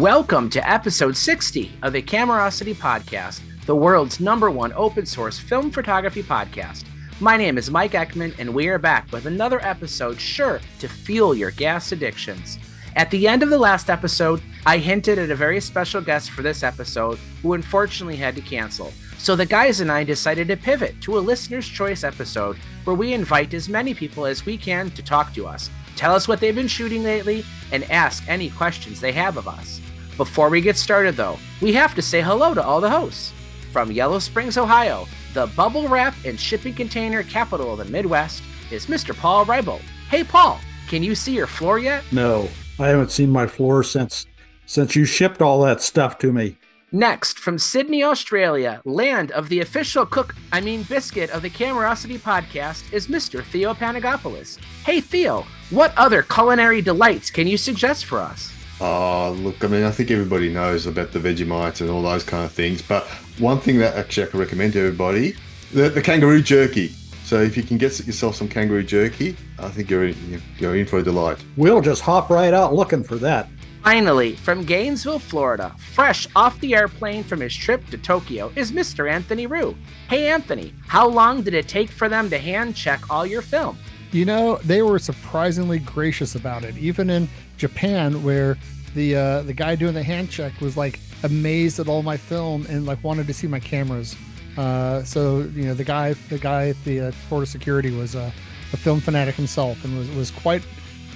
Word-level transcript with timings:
Welcome 0.00 0.48
to 0.50 0.66
episode 0.66 1.14
60 1.14 1.72
of 1.82 1.92
the 1.92 2.00
Camerosity 2.00 2.74
Podcast, 2.74 3.42
the 3.66 3.76
world's 3.76 4.18
number 4.18 4.50
one 4.50 4.72
open 4.72 5.04
source 5.04 5.38
film 5.38 5.70
photography 5.70 6.22
podcast. 6.22 6.84
My 7.20 7.36
name 7.36 7.58
is 7.58 7.70
Mike 7.70 7.92
Eckman, 7.92 8.34
and 8.38 8.54
we 8.54 8.68
are 8.68 8.78
back 8.78 9.12
with 9.12 9.26
another 9.26 9.62
episode 9.62 10.18
sure 10.18 10.58
to 10.78 10.88
fuel 10.88 11.34
your 11.34 11.50
gas 11.50 11.92
addictions. 11.92 12.58
At 12.96 13.10
the 13.10 13.28
end 13.28 13.42
of 13.42 13.50
the 13.50 13.58
last 13.58 13.90
episode, 13.90 14.40
I 14.64 14.78
hinted 14.78 15.18
at 15.18 15.30
a 15.30 15.34
very 15.34 15.60
special 15.60 16.00
guest 16.00 16.30
for 16.30 16.40
this 16.40 16.62
episode 16.62 17.18
who 17.42 17.52
unfortunately 17.52 18.16
had 18.16 18.34
to 18.36 18.40
cancel. 18.40 18.94
So 19.18 19.36
the 19.36 19.44
guys 19.44 19.82
and 19.82 19.92
I 19.92 20.02
decided 20.02 20.48
to 20.48 20.56
pivot 20.56 20.98
to 21.02 21.18
a 21.18 21.20
listener's 21.20 21.68
choice 21.68 22.04
episode 22.04 22.56
where 22.84 22.96
we 22.96 23.12
invite 23.12 23.52
as 23.52 23.68
many 23.68 23.92
people 23.92 24.24
as 24.24 24.46
we 24.46 24.56
can 24.56 24.90
to 24.92 25.02
talk 25.02 25.34
to 25.34 25.46
us, 25.46 25.68
tell 25.94 26.14
us 26.14 26.26
what 26.26 26.40
they've 26.40 26.54
been 26.54 26.68
shooting 26.68 27.02
lately, 27.02 27.44
and 27.70 27.84
ask 27.90 28.26
any 28.28 28.48
questions 28.48 28.98
they 28.98 29.12
have 29.12 29.36
of 29.36 29.46
us. 29.46 29.78
Before 30.16 30.48
we 30.50 30.60
get 30.60 30.76
started, 30.76 31.16
though, 31.16 31.38
we 31.60 31.72
have 31.72 31.94
to 31.94 32.02
say 32.02 32.20
hello 32.20 32.54
to 32.54 32.62
all 32.62 32.80
the 32.80 32.90
hosts. 32.90 33.32
From 33.72 33.92
Yellow 33.92 34.18
Springs, 34.18 34.58
Ohio, 34.58 35.06
the 35.34 35.46
bubble 35.48 35.88
wrap 35.88 36.14
and 36.24 36.38
shipping 36.38 36.74
container 36.74 37.22
capital 37.22 37.72
of 37.72 37.78
the 37.78 37.84
Midwest, 37.84 38.42
is 38.70 38.86
Mr. 38.86 39.16
Paul 39.16 39.46
Reibold. 39.46 39.82
Hey, 40.08 40.24
Paul, 40.24 40.60
can 40.88 41.02
you 41.02 41.14
see 41.14 41.34
your 41.34 41.46
floor 41.46 41.78
yet? 41.78 42.04
No, 42.12 42.48
I 42.78 42.88
haven't 42.88 43.12
seen 43.12 43.30
my 43.30 43.46
floor 43.46 43.82
since 43.82 44.26
since 44.66 44.94
you 44.94 45.04
shipped 45.04 45.42
all 45.42 45.62
that 45.62 45.82
stuff 45.82 46.16
to 46.18 46.32
me. 46.32 46.56
Next, 46.92 47.38
from 47.38 47.58
Sydney, 47.58 48.02
Australia, 48.02 48.80
land 48.84 49.30
of 49.32 49.48
the 49.48 49.60
official 49.60 50.04
cook, 50.04 50.34
I 50.52 50.60
mean 50.60 50.82
biscuit 50.84 51.30
of 51.30 51.42
the 51.42 51.50
Camerosity 51.50 52.18
podcast, 52.18 52.92
is 52.92 53.06
Mr. 53.06 53.44
Theo 53.44 53.74
Panagopoulos. 53.74 54.58
Hey, 54.84 55.00
Theo, 55.00 55.44
what 55.70 55.96
other 55.96 56.22
culinary 56.22 56.82
delights 56.82 57.30
can 57.30 57.46
you 57.46 57.56
suggest 57.56 58.06
for 58.06 58.18
us? 58.18 58.52
Oh, 58.80 59.36
look, 59.38 59.62
I 59.62 59.66
mean, 59.66 59.84
I 59.84 59.90
think 59.90 60.10
everybody 60.10 60.48
knows 60.50 60.86
about 60.86 61.12
the 61.12 61.18
Vegemites 61.18 61.82
and 61.82 61.90
all 61.90 62.02
those 62.02 62.24
kind 62.24 62.44
of 62.44 62.52
things. 62.52 62.80
But 62.80 63.06
one 63.38 63.60
thing 63.60 63.78
that 63.78 63.94
actually 63.94 64.26
I 64.26 64.30
can 64.30 64.40
recommend 64.40 64.72
to 64.72 64.80
everybody 64.80 65.34
the, 65.72 65.90
the 65.90 66.00
kangaroo 66.00 66.42
jerky. 66.42 66.88
So 67.24 67.40
if 67.40 67.56
you 67.56 67.62
can 67.62 67.78
get 67.78 68.04
yourself 68.06 68.34
some 68.34 68.48
kangaroo 68.48 68.82
jerky, 68.82 69.36
I 69.58 69.68
think 69.68 69.90
you're 69.90 70.06
in, 70.06 70.42
you're 70.58 70.76
in 70.76 70.86
for 70.86 70.98
a 70.98 71.02
delight. 71.02 71.38
We'll 71.56 71.80
just 71.80 72.02
hop 72.02 72.30
right 72.30 72.52
out 72.54 72.74
looking 72.74 73.04
for 73.04 73.16
that. 73.16 73.48
Finally, 73.84 74.36
from 74.36 74.64
Gainesville, 74.64 75.18
Florida, 75.18 75.74
fresh 75.78 76.26
off 76.36 76.58
the 76.60 76.74
airplane 76.74 77.22
from 77.22 77.40
his 77.40 77.54
trip 77.54 77.86
to 77.90 77.98
Tokyo, 77.98 78.52
is 78.56 78.72
Mr. 78.72 79.10
Anthony 79.10 79.46
Rue. 79.46 79.74
Hey, 80.08 80.28
Anthony, 80.28 80.74
how 80.86 81.08
long 81.08 81.42
did 81.42 81.54
it 81.54 81.68
take 81.68 81.88
for 81.90 82.08
them 82.08 82.28
to 82.30 82.38
hand 82.38 82.76
check 82.76 83.08
all 83.08 83.24
your 83.24 83.42
film? 83.42 83.78
You 84.12 84.24
know, 84.24 84.56
they 84.64 84.82
were 84.82 84.98
surprisingly 84.98 85.78
gracious 85.78 86.34
about 86.34 86.64
it. 86.64 86.76
Even 86.76 87.10
in 87.10 87.28
Japan, 87.56 88.22
where 88.22 88.58
the 88.94 89.16
uh, 89.16 89.42
the 89.42 89.52
guy 89.52 89.76
doing 89.76 89.94
the 89.94 90.02
hand 90.02 90.30
check 90.30 90.60
was 90.60 90.76
like 90.76 90.98
amazed 91.22 91.78
at 91.78 91.88
all 91.88 92.02
my 92.02 92.16
film 92.16 92.66
and 92.68 92.86
like 92.86 93.02
wanted 93.04 93.26
to 93.28 93.34
see 93.34 93.46
my 93.46 93.60
cameras. 93.60 94.16
Uh, 94.56 95.02
so 95.04 95.40
you 95.54 95.62
know, 95.62 95.74
the 95.74 95.84
guy 95.84 96.14
the 96.28 96.38
guy 96.38 96.68
at 96.68 96.84
the 96.84 97.00
uh, 97.00 97.12
border 97.28 97.46
security 97.46 97.90
was 97.90 98.14
a, 98.14 98.32
a 98.72 98.76
film 98.76 99.00
fanatic 99.00 99.34
himself 99.34 99.84
and 99.84 99.96
was 99.96 100.10
was 100.10 100.30
quite 100.30 100.66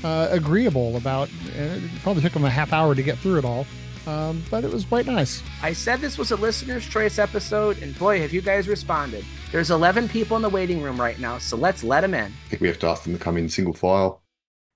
uh, 0.05 0.29
agreeable 0.31 0.97
about. 0.97 1.29
It 1.57 1.83
probably 2.03 2.23
took 2.23 2.33
him 2.33 2.45
a 2.45 2.51
half 2.51 2.73
hour 2.73 2.95
to 2.95 3.03
get 3.03 3.19
through 3.19 3.39
it 3.39 3.45
all. 3.45 3.67
Um, 4.07 4.43
but 4.51 4.65
it 4.65 4.73
was 4.73 4.85
quite 4.85 5.07
nice. 5.07 5.43
I 5.63 5.73
said 5.73 6.01
this 6.01 6.19
was 6.19 6.31
a 6.31 6.37
listener's 6.37 6.87
choice 6.87 7.19
episode, 7.19 7.83
and 7.83 7.99
boy, 7.99 8.21
have 8.21 8.33
you 8.33 8.43
guys 8.43 8.69
responded. 8.69 9.25
There's 9.51 9.71
11 9.71 10.09
people 10.09 10.37
in 10.37 10.43
the 10.43 10.49
waiting 10.49 10.83
room 10.83 11.01
right 11.01 11.19
now, 11.19 11.39
so 11.39 11.57
let's 11.57 11.83
let 11.83 12.03
them 12.03 12.15
in. 12.15 12.27
I 12.27 12.49
think 12.51 12.63
we 12.63 12.69
have 12.69 12.79
to 12.81 12.89
ask 12.89 13.05
them 13.05 13.15
to 13.15 13.19
come 13.19 13.37
in 13.37 13.49
single 13.49 13.73
file. 13.73 14.23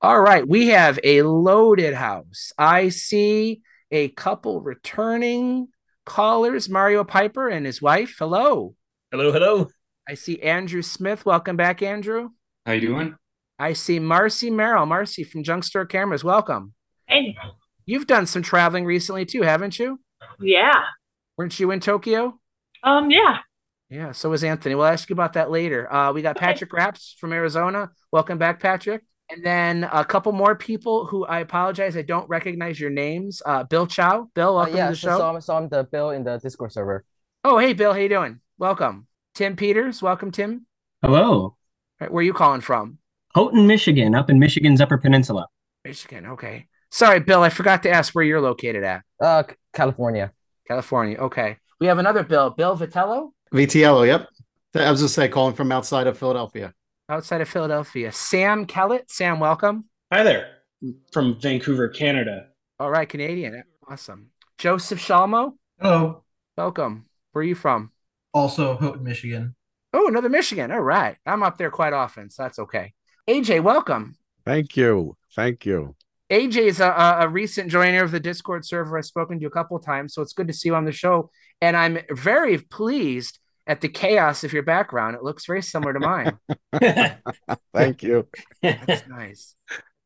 All 0.01 0.21
right, 0.21 0.47
we 0.47 0.69
have 0.69 0.99
a 1.03 1.23
loaded 1.23 1.95
house. 1.95 2.53
I 2.57 2.89
see 2.89 3.63
a 3.91 4.09
couple 4.09 4.61
returning 4.61 5.69
callers, 6.07 6.69
Mario 6.69 7.05
Piper 7.05 7.49
and 7.49 7.67
his 7.67 7.83
wife. 7.83 8.17
Hello. 8.19 8.75
Hello, 9.11 9.33
hello. 9.33 9.69
I 10.09 10.15
see 10.15 10.41
Andrew 10.41 10.83
Smith. 10.83 11.27
Welcome 11.27 11.57
back, 11.57 11.83
Andrew. 11.83 12.31
How 12.65 12.73
you 12.73 12.81
doing? 12.81 13.17
I 13.59 13.73
see 13.73 13.99
Marcy 13.99 14.51
Merrill. 14.51 14.87
Marcy 14.87 15.25
from 15.25 15.43
Junk 15.43 15.65
Store 15.65 15.85
Cameras. 15.85 16.25
Welcome. 16.25 16.75
Hey. 17.07 17.37
You've 17.89 18.07
done 18.07 18.27
some 18.27 18.43
traveling 18.43 18.85
recently 18.85 19.25
too, 19.25 19.41
haven't 19.41 19.79
you? 19.79 19.99
Yeah. 20.39 20.75
Weren't 21.39 21.59
you 21.59 21.71
in 21.71 21.81
Tokyo? 21.81 22.39
Um. 22.83 23.11
Yeah. 23.11 23.39
Yeah. 23.89 24.13
So 24.13 24.29
was 24.29 24.45
Anthony. 24.45 24.75
We'll 24.75 24.85
ask 24.85 25.09
you 25.09 25.15
about 25.15 25.33
that 25.33 25.51
later. 25.51 25.91
Uh, 25.91 26.13
we 26.13 26.21
got 26.21 26.37
Okay. 26.37 26.45
Patrick 26.45 26.71
Rapps 26.71 27.15
from 27.19 27.33
Arizona. 27.33 27.91
Welcome 28.13 28.37
back, 28.37 28.61
Patrick. 28.61 29.05
And 29.31 29.43
then 29.43 29.85
a 29.91 30.05
couple 30.05 30.33
more 30.33 30.55
people 30.55 31.07
who 31.07 31.25
I 31.25 31.41
apologize, 31.41 31.97
I 31.97 32.03
don't 32.03 32.29
recognize 32.29 32.79
your 32.79 32.91
names. 32.91 33.41
Uh, 33.47 33.65
Bill 33.65 33.87
Chou. 33.87 34.29
Bill, 34.35 34.51
Uh, 34.51 34.65
welcome 34.65 34.77
yeah, 34.77 34.85
to 34.87 34.91
the 34.93 34.97
so, 34.97 35.09
show. 35.09 35.19
so, 35.19 35.29
I'm, 35.35 35.41
so 35.41 35.57
I'm 35.57 35.69
the 35.71 35.85
Bill 35.85 36.11
in 36.11 36.25
the 36.25 36.37
Discord 36.37 36.73
server. 36.73 37.07
Oh, 37.43 37.57
hey, 37.57 37.73
Bill. 37.73 37.95
How 37.95 37.99
you 38.01 38.11
doing? 38.11 38.41
Welcome. 38.59 39.07
Tim 39.35 39.57
Peters. 39.57 40.03
Welcome, 40.03 40.31
Tim. 40.31 40.67
Hello. 41.01 41.57
Right, 42.01 42.13
where 42.13 42.21
are 42.21 42.25
you 42.25 42.35
calling 42.35 42.61
from? 42.61 42.99
Houghton, 43.35 43.67
Michigan, 43.67 44.15
up 44.15 44.29
in 44.29 44.39
Michigan's 44.39 44.83
Upper 44.83 44.99
Peninsula. 44.99 45.47
Michigan. 45.85 46.27
Okay. 46.27 46.67
Sorry, 46.91 47.21
Bill. 47.21 47.43
I 47.43 47.51
forgot 47.51 47.83
to 47.85 47.91
ask 47.91 48.15
where 48.15 48.25
you're 48.25 48.41
located 48.41 48.83
at. 48.85 49.03
Uh, 49.21 49.43
California. 49.73 50.33
California. 50.67 51.19
Okay. 51.19 51.57
We 51.81 51.87
have 51.87 51.99
another 51.99 52.23
Bill. 52.25 52.51
Bill 52.51 52.77
Vitiello, 52.77 53.31
VTLO, 53.53 54.07
yep. 54.07 54.29
I 54.75 54.91
was 54.91 55.01
just 55.01 55.15
say 55.15 55.29
calling 55.29 55.55
from 55.55 55.73
outside 55.73 56.07
of 56.07 56.19
Philadelphia. 56.19 56.73
outside 57.09 57.41
of 57.41 57.49
Philadelphia. 57.49 58.13
Sam 58.13 58.67
Kellett. 58.67 59.11
Sam, 59.11 59.41
welcome. 59.41 59.85
Hi 60.13 60.23
there. 60.23 60.57
From 61.13 61.41
Vancouver, 61.41 61.89
Canada. 61.89 62.47
All 62.79 62.91
right, 62.91 63.09
Canadian. 63.09 63.63
Awesome. 63.89 64.31
Joseph 64.59 64.99
Schallmo, 65.01 65.53
Hello. 65.81 66.25
welcome. 66.57 67.07
Where 67.33 67.41
are 67.41 67.45
you 67.47 67.55
from? 67.55 67.93
Also, 68.35 68.77
Houghton, 68.77 69.03
Michigan. 69.05 69.55
Oh, 69.93 70.09
another 70.09 70.29
Michigan. 70.29 70.71
All 70.71 70.81
right. 70.81 71.17
I'm 71.25 71.43
up 71.43 71.59
there 71.59 71.71
quite 71.71 71.93
often, 71.93 72.29
so 72.31 72.43
that's 72.43 72.59
okay. 72.59 72.93
AJ, 73.29 73.63
welcome. 73.63 74.17
Thank 74.45 74.77
you. 74.77 75.17
Thank 75.35 75.65
you. 75.65 75.95
AJ 76.31 76.57
is 76.57 76.81
a, 76.81 77.17
a, 77.21 77.29
recent 77.29 77.71
joiner 77.71 78.03
of 78.03 78.11
the 78.11 78.21
Discord 78.21 78.67
server. 78.67 78.99
I've 78.99 79.07
spoken 79.07 79.39
to 79.39 79.43
you 79.43 79.49
a 79.49 79.51
couple 79.51 79.77
of 79.77 79.85
times, 79.85 80.13
so 80.13 80.21
it's 80.21 80.35
good 80.35 80.49
to 80.49 80.53
see 80.53 80.69
you 80.69 80.75
on 80.75 80.85
the 80.85 80.93
show. 80.93 81.31
And 81.63 81.77
I'm 81.77 81.99
very 82.11 82.59
pleased 82.59 83.39
at 83.67 83.81
the 83.81 83.89
chaos 83.89 84.45
of 84.45 84.53
your 84.53 84.63
background. 84.63 85.17
It 85.17 85.23
looks 85.23 85.47
very 85.47 85.63
similar 85.63 85.95
to 85.95 86.01
mine. 86.01 86.39
Thank 87.75 88.03
you. 88.03 88.29
That's 88.63 89.09
nice. 89.09 89.55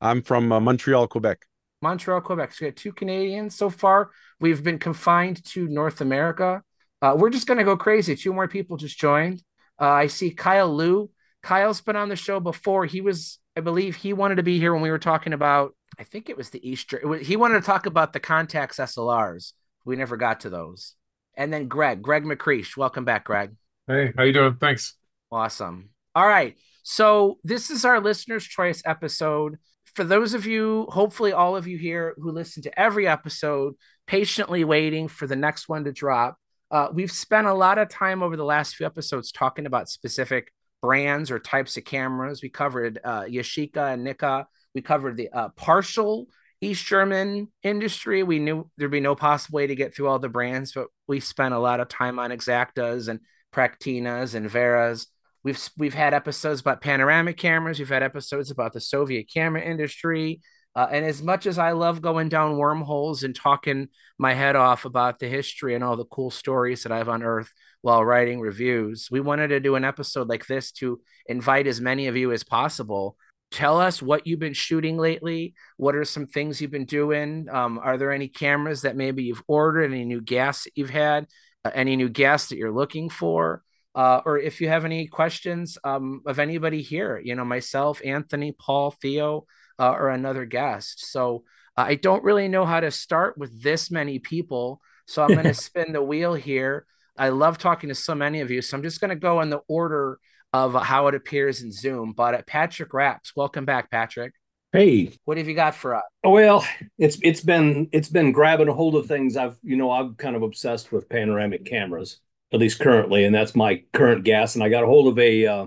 I'm 0.00 0.22
from 0.22 0.52
uh, 0.52 0.60
Montreal, 0.60 1.08
Quebec. 1.08 1.44
Montreal, 1.80 2.20
Quebec. 2.20 2.52
So 2.52 2.64
we 2.64 2.70
got 2.70 2.76
two 2.76 2.92
Canadians 2.92 3.56
so 3.56 3.68
far. 3.68 4.10
We've 4.40 4.62
been 4.62 4.78
confined 4.78 5.44
to 5.46 5.66
North 5.66 6.00
America. 6.00 6.62
Uh, 7.00 7.16
we're 7.18 7.30
just 7.30 7.48
going 7.48 7.58
to 7.58 7.64
go 7.64 7.76
crazy. 7.76 8.14
Two 8.14 8.32
more 8.32 8.46
people 8.46 8.76
just 8.76 8.98
joined. 8.98 9.42
Uh, 9.80 9.90
I 9.90 10.06
see 10.06 10.30
Kyle 10.30 10.72
Liu. 10.72 11.10
Kyle's 11.42 11.80
been 11.80 11.96
on 11.96 12.08
the 12.08 12.16
show 12.16 12.38
before. 12.38 12.86
He 12.86 13.00
was, 13.00 13.40
I 13.56 13.60
believe, 13.60 13.96
he 13.96 14.12
wanted 14.12 14.36
to 14.36 14.44
be 14.44 14.58
here 14.58 14.72
when 14.72 14.82
we 14.82 14.90
were 14.90 14.98
talking 15.00 15.32
about. 15.32 15.74
I 15.98 16.04
think 16.04 16.28
it 16.28 16.36
was 16.36 16.50
the 16.50 16.66
Easter. 16.68 17.00
was- 17.04 17.26
he 17.26 17.36
wanted 17.36 17.60
to 17.60 17.66
talk 17.66 17.86
about 17.86 18.12
the 18.12 18.20
Contax 18.20 18.78
SLRs. 18.78 19.52
We 19.84 19.96
never 19.96 20.16
got 20.16 20.40
to 20.40 20.50
those. 20.50 20.94
And 21.36 21.52
then 21.52 21.68
Greg, 21.68 22.02
Greg 22.02 22.24
McCreash. 22.24 22.76
Welcome 22.76 23.04
back, 23.04 23.24
Greg. 23.24 23.54
Hey, 23.86 24.12
how 24.16 24.22
you 24.22 24.32
doing? 24.32 24.56
Thanks. 24.56 24.94
Awesome. 25.30 25.90
All 26.14 26.26
right. 26.26 26.56
So 26.82 27.38
this 27.44 27.70
is 27.70 27.84
our 27.84 28.00
listener's 28.00 28.44
choice 28.44 28.82
episode. 28.84 29.56
For 29.94 30.04
those 30.04 30.34
of 30.34 30.46
you, 30.46 30.86
hopefully 30.90 31.32
all 31.32 31.56
of 31.56 31.66
you 31.66 31.78
here 31.78 32.14
who 32.18 32.30
listen 32.30 32.62
to 32.64 32.80
every 32.80 33.06
episode, 33.06 33.74
patiently 34.06 34.64
waiting 34.64 35.08
for 35.08 35.26
the 35.26 35.36
next 35.36 35.68
one 35.68 35.84
to 35.84 35.92
drop. 35.92 36.36
Uh, 36.70 36.88
we've 36.92 37.12
spent 37.12 37.46
a 37.46 37.54
lot 37.54 37.78
of 37.78 37.88
time 37.88 38.22
over 38.22 38.36
the 38.36 38.44
last 38.44 38.76
few 38.76 38.86
episodes 38.86 39.30
talking 39.30 39.66
about 39.66 39.88
specific 39.90 40.52
brands 40.80 41.30
or 41.30 41.38
types 41.38 41.76
of 41.76 41.84
cameras. 41.84 42.42
We 42.42 42.48
covered 42.48 42.98
uh, 43.04 43.22
Yashica 43.22 43.92
and 43.92 44.04
Nikka. 44.04 44.46
We 44.74 44.82
covered 44.82 45.16
the 45.16 45.30
uh, 45.30 45.48
partial 45.50 46.26
East 46.60 46.84
German 46.86 47.48
industry. 47.62 48.22
We 48.22 48.38
knew 48.38 48.70
there'd 48.78 48.90
be 48.90 49.00
no 49.00 49.14
possible 49.14 49.56
way 49.56 49.66
to 49.66 49.74
get 49.74 49.94
through 49.94 50.08
all 50.08 50.18
the 50.18 50.28
brands, 50.28 50.72
but 50.72 50.86
we 51.08 51.20
spent 51.20 51.54
a 51.54 51.58
lot 51.58 51.80
of 51.80 51.88
time 51.88 52.18
on 52.18 52.30
Exaktas 52.30 53.08
and 53.08 53.20
Praktinas 53.52 54.34
and 54.34 54.48
Werras. 54.48 55.06
We've 55.44 55.60
we've 55.76 55.94
had 55.94 56.14
episodes 56.14 56.60
about 56.60 56.80
panoramic 56.80 57.36
cameras. 57.36 57.78
We've 57.78 57.88
had 57.88 58.04
episodes 58.04 58.50
about 58.50 58.72
the 58.72 58.80
Soviet 58.80 59.26
camera 59.32 59.60
industry. 59.60 60.40
Uh, 60.74 60.86
and 60.90 61.04
as 61.04 61.22
much 61.22 61.46
as 61.46 61.58
I 61.58 61.72
love 61.72 62.00
going 62.00 62.30
down 62.30 62.56
wormholes 62.56 63.24
and 63.24 63.34
talking 63.34 63.88
my 64.18 64.32
head 64.32 64.56
off 64.56 64.86
about 64.86 65.18
the 65.18 65.28
history 65.28 65.74
and 65.74 65.84
all 65.84 65.96
the 65.96 66.06
cool 66.06 66.30
stories 66.30 66.84
that 66.84 66.92
I've 66.92 67.08
unearthed 67.08 67.52
while 67.82 68.04
writing 68.04 68.40
reviews, 68.40 69.08
we 69.10 69.20
wanted 69.20 69.48
to 69.48 69.60
do 69.60 69.74
an 69.74 69.84
episode 69.84 70.28
like 70.28 70.46
this 70.46 70.72
to 70.72 71.00
invite 71.26 71.66
as 71.66 71.80
many 71.80 72.06
of 72.06 72.16
you 72.16 72.32
as 72.32 72.42
possible. 72.42 73.16
Tell 73.52 73.80
us 73.80 74.02
what 74.02 74.26
you've 74.26 74.40
been 74.40 74.54
shooting 74.54 74.96
lately. 74.96 75.54
What 75.76 75.94
are 75.94 76.04
some 76.04 76.26
things 76.26 76.60
you've 76.60 76.70
been 76.70 76.86
doing? 76.86 77.48
Um, 77.50 77.78
are 77.78 77.98
there 77.98 78.10
any 78.10 78.28
cameras 78.28 78.82
that 78.82 78.96
maybe 78.96 79.24
you've 79.24 79.42
ordered? 79.46 79.84
Any 79.92 80.04
new 80.04 80.22
gas 80.22 80.64
that 80.64 80.72
you've 80.74 80.90
had? 80.90 81.26
Uh, 81.64 81.70
any 81.74 81.96
new 81.96 82.08
gas 82.08 82.48
that 82.48 82.56
you're 82.56 82.72
looking 82.72 83.10
for? 83.10 83.62
Uh, 83.94 84.22
or 84.24 84.38
if 84.38 84.60
you 84.60 84.68
have 84.68 84.86
any 84.86 85.06
questions 85.06 85.76
um, 85.84 86.22
of 86.26 86.38
anybody 86.38 86.80
here, 86.82 87.20
you 87.22 87.34
know, 87.34 87.44
myself, 87.44 88.00
Anthony, 88.04 88.52
Paul, 88.52 88.90
Theo, 88.90 89.46
uh, 89.78 89.92
or 89.92 90.08
another 90.10 90.44
guest. 90.46 91.06
So 91.12 91.44
Uh, 91.76 91.84
I 91.88 91.94
don't 91.96 92.24
really 92.24 92.48
know 92.48 92.66
how 92.66 92.80
to 92.80 92.90
start 92.90 93.38
with 93.38 93.62
this 93.62 93.90
many 93.90 94.18
people, 94.18 94.80
so 95.06 95.22
I'm 95.22 95.34
going 95.34 95.46
to 95.54 95.54
spin 95.54 95.92
the 95.92 96.02
wheel 96.02 96.34
here. 96.34 96.86
I 97.16 97.30
love 97.30 97.58
talking 97.58 97.88
to 97.88 97.94
so 97.94 98.14
many 98.14 98.40
of 98.40 98.50
you, 98.50 98.62
so 98.62 98.76
I'm 98.76 98.82
just 98.82 99.00
going 99.00 99.10
to 99.10 99.16
go 99.16 99.40
in 99.40 99.50
the 99.50 99.60
order 99.68 100.18
of 100.52 100.74
how 100.74 101.08
it 101.08 101.14
appears 101.14 101.62
in 101.62 101.72
Zoom. 101.72 102.12
But 102.12 102.34
uh, 102.34 102.42
Patrick 102.46 102.92
Rapps, 102.92 103.32
welcome 103.34 103.64
back, 103.64 103.90
Patrick. 103.90 104.32
Hey, 104.72 105.12
what 105.24 105.36
have 105.36 105.48
you 105.48 105.54
got 105.54 105.74
for 105.74 105.94
us? 105.94 106.02
Well, 106.24 106.66
it's 106.98 107.18
it's 107.22 107.42
been 107.42 107.88
it's 107.92 108.08
been 108.08 108.32
grabbing 108.32 108.68
a 108.68 108.72
hold 108.72 108.96
of 108.96 109.06
things. 109.06 109.36
I've 109.36 109.58
you 109.62 109.76
know 109.76 109.90
I'm 109.90 110.14
kind 110.14 110.34
of 110.34 110.42
obsessed 110.42 110.92
with 110.92 111.10
panoramic 111.10 111.66
cameras, 111.66 112.20
at 112.52 112.60
least 112.60 112.80
currently, 112.80 113.24
and 113.24 113.34
that's 113.34 113.54
my 113.54 113.82
current 113.92 114.24
gas. 114.24 114.54
And 114.54 114.64
I 114.64 114.70
got 114.70 114.84
a 114.84 114.86
hold 114.86 115.08
of 115.08 115.18
a 115.18 115.46
uh, 115.46 115.66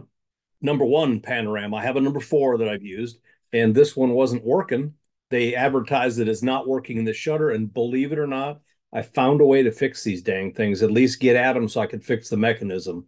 number 0.62 0.86
one 0.86 1.20
panorama. 1.20 1.78
I 1.78 1.84
have 1.84 1.98
a 1.98 2.02
number 2.02 2.20
four 2.20 2.58
that 2.58 2.68
I've 2.68 2.84
used, 2.84 3.20
and 3.54 3.76
this 3.76 3.96
one 3.96 4.10
wasn't 4.12 4.44
working. 4.44 4.96
They 5.30 5.54
advertised 5.54 6.20
it 6.20 6.28
as 6.28 6.42
not 6.42 6.68
working 6.68 6.98
in 6.98 7.06
the 7.06 7.14
shutter, 7.14 7.52
and 7.52 7.72
believe 7.72 8.12
it 8.12 8.20
or 8.20 8.28
not, 8.28 8.62
I 8.92 9.04
found 9.04 9.40
a 9.40 9.46
way 9.46 9.62
to 9.64 9.72
fix 9.72 10.04
these 10.04 10.24
dang 10.24 10.54
things. 10.54 10.82
At 10.82 10.90
least 10.92 11.20
get 11.20 11.36
at 11.36 11.54
them 11.54 11.70
so 11.70 11.82
I 11.82 11.88
could 11.88 12.04
fix 12.04 12.30
the 12.30 12.38
mechanism. 12.38 13.06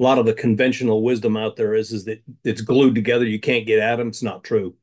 A 0.00 0.02
lot 0.02 0.18
of 0.18 0.26
the 0.26 0.32
conventional 0.32 1.02
wisdom 1.02 1.36
out 1.36 1.56
there 1.56 1.74
is 1.74 1.92
is 1.92 2.06
that 2.06 2.22
it's 2.42 2.62
glued 2.62 2.94
together. 2.94 3.26
You 3.26 3.38
can't 3.38 3.66
get 3.66 3.78
at 3.78 3.96
them. 3.96 4.08
It's 4.08 4.22
not 4.22 4.42
true. 4.42 4.74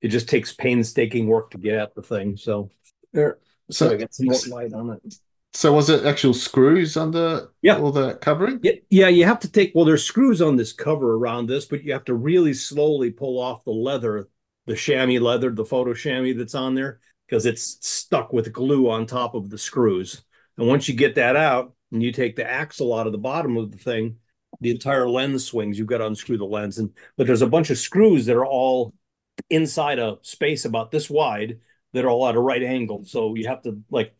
It 0.00 0.08
just 0.08 0.28
takes 0.28 0.54
painstaking 0.54 1.26
work 1.26 1.50
to 1.50 1.58
get 1.58 1.74
at 1.74 1.94
the 1.94 2.02
thing. 2.02 2.36
So 2.36 2.70
there. 3.12 3.38
So, 3.70 3.90
I 3.90 3.96
get 3.96 4.14
some 4.14 4.26
more 4.26 4.38
light 4.48 4.72
on 4.72 4.90
it. 4.90 5.14
So 5.52 5.72
was 5.72 5.90
it 5.90 6.06
actual 6.06 6.34
screws 6.34 6.96
under 6.96 7.48
yeah. 7.60 7.78
all 7.78 7.90
the 7.90 8.14
covering? 8.14 8.60
Yeah, 8.62 8.72
yeah, 8.88 9.08
you 9.08 9.24
have 9.24 9.40
to 9.40 9.50
take 9.50 9.72
well, 9.74 9.84
there's 9.84 10.04
screws 10.04 10.40
on 10.40 10.56
this 10.56 10.72
cover 10.72 11.16
around 11.16 11.48
this, 11.48 11.64
but 11.64 11.82
you 11.82 11.92
have 11.92 12.04
to 12.04 12.14
really 12.14 12.54
slowly 12.54 13.10
pull 13.10 13.40
off 13.40 13.64
the 13.64 13.72
leather, 13.72 14.28
the 14.66 14.76
chamois 14.76 15.18
leather, 15.18 15.50
the 15.50 15.64
photo 15.64 15.92
chamois 15.92 16.34
that's 16.36 16.54
on 16.54 16.74
there, 16.74 17.00
because 17.26 17.46
it's 17.46 17.78
stuck 17.80 18.32
with 18.32 18.52
glue 18.52 18.88
on 18.88 19.06
top 19.06 19.34
of 19.34 19.50
the 19.50 19.58
screws. 19.58 20.22
And 20.56 20.68
once 20.68 20.88
you 20.88 20.94
get 20.94 21.16
that 21.16 21.34
out 21.34 21.72
and 21.90 22.00
you 22.02 22.12
take 22.12 22.36
the 22.36 22.48
axle 22.48 22.94
out 22.94 23.06
of 23.06 23.12
the 23.12 23.18
bottom 23.18 23.56
of 23.56 23.72
the 23.72 23.78
thing, 23.78 24.16
the 24.60 24.70
entire 24.70 25.08
lens 25.08 25.46
swings. 25.46 25.78
You've 25.78 25.88
got 25.88 25.98
to 25.98 26.06
unscrew 26.06 26.38
the 26.38 26.44
lens. 26.44 26.78
And 26.78 26.92
but 27.16 27.26
there's 27.26 27.42
a 27.42 27.46
bunch 27.46 27.70
of 27.70 27.78
screws 27.78 28.26
that 28.26 28.36
are 28.36 28.46
all 28.46 28.94
inside 29.48 29.98
a 29.98 30.18
space 30.22 30.64
about 30.64 30.90
this 30.90 31.08
wide 31.08 31.60
that 31.92 32.04
are 32.04 32.10
all 32.10 32.28
at 32.28 32.36
a 32.36 32.40
right 32.40 32.62
angle. 32.62 33.04
So 33.04 33.34
you 33.34 33.48
have 33.48 33.62
to 33.62 33.80
like 33.90 34.14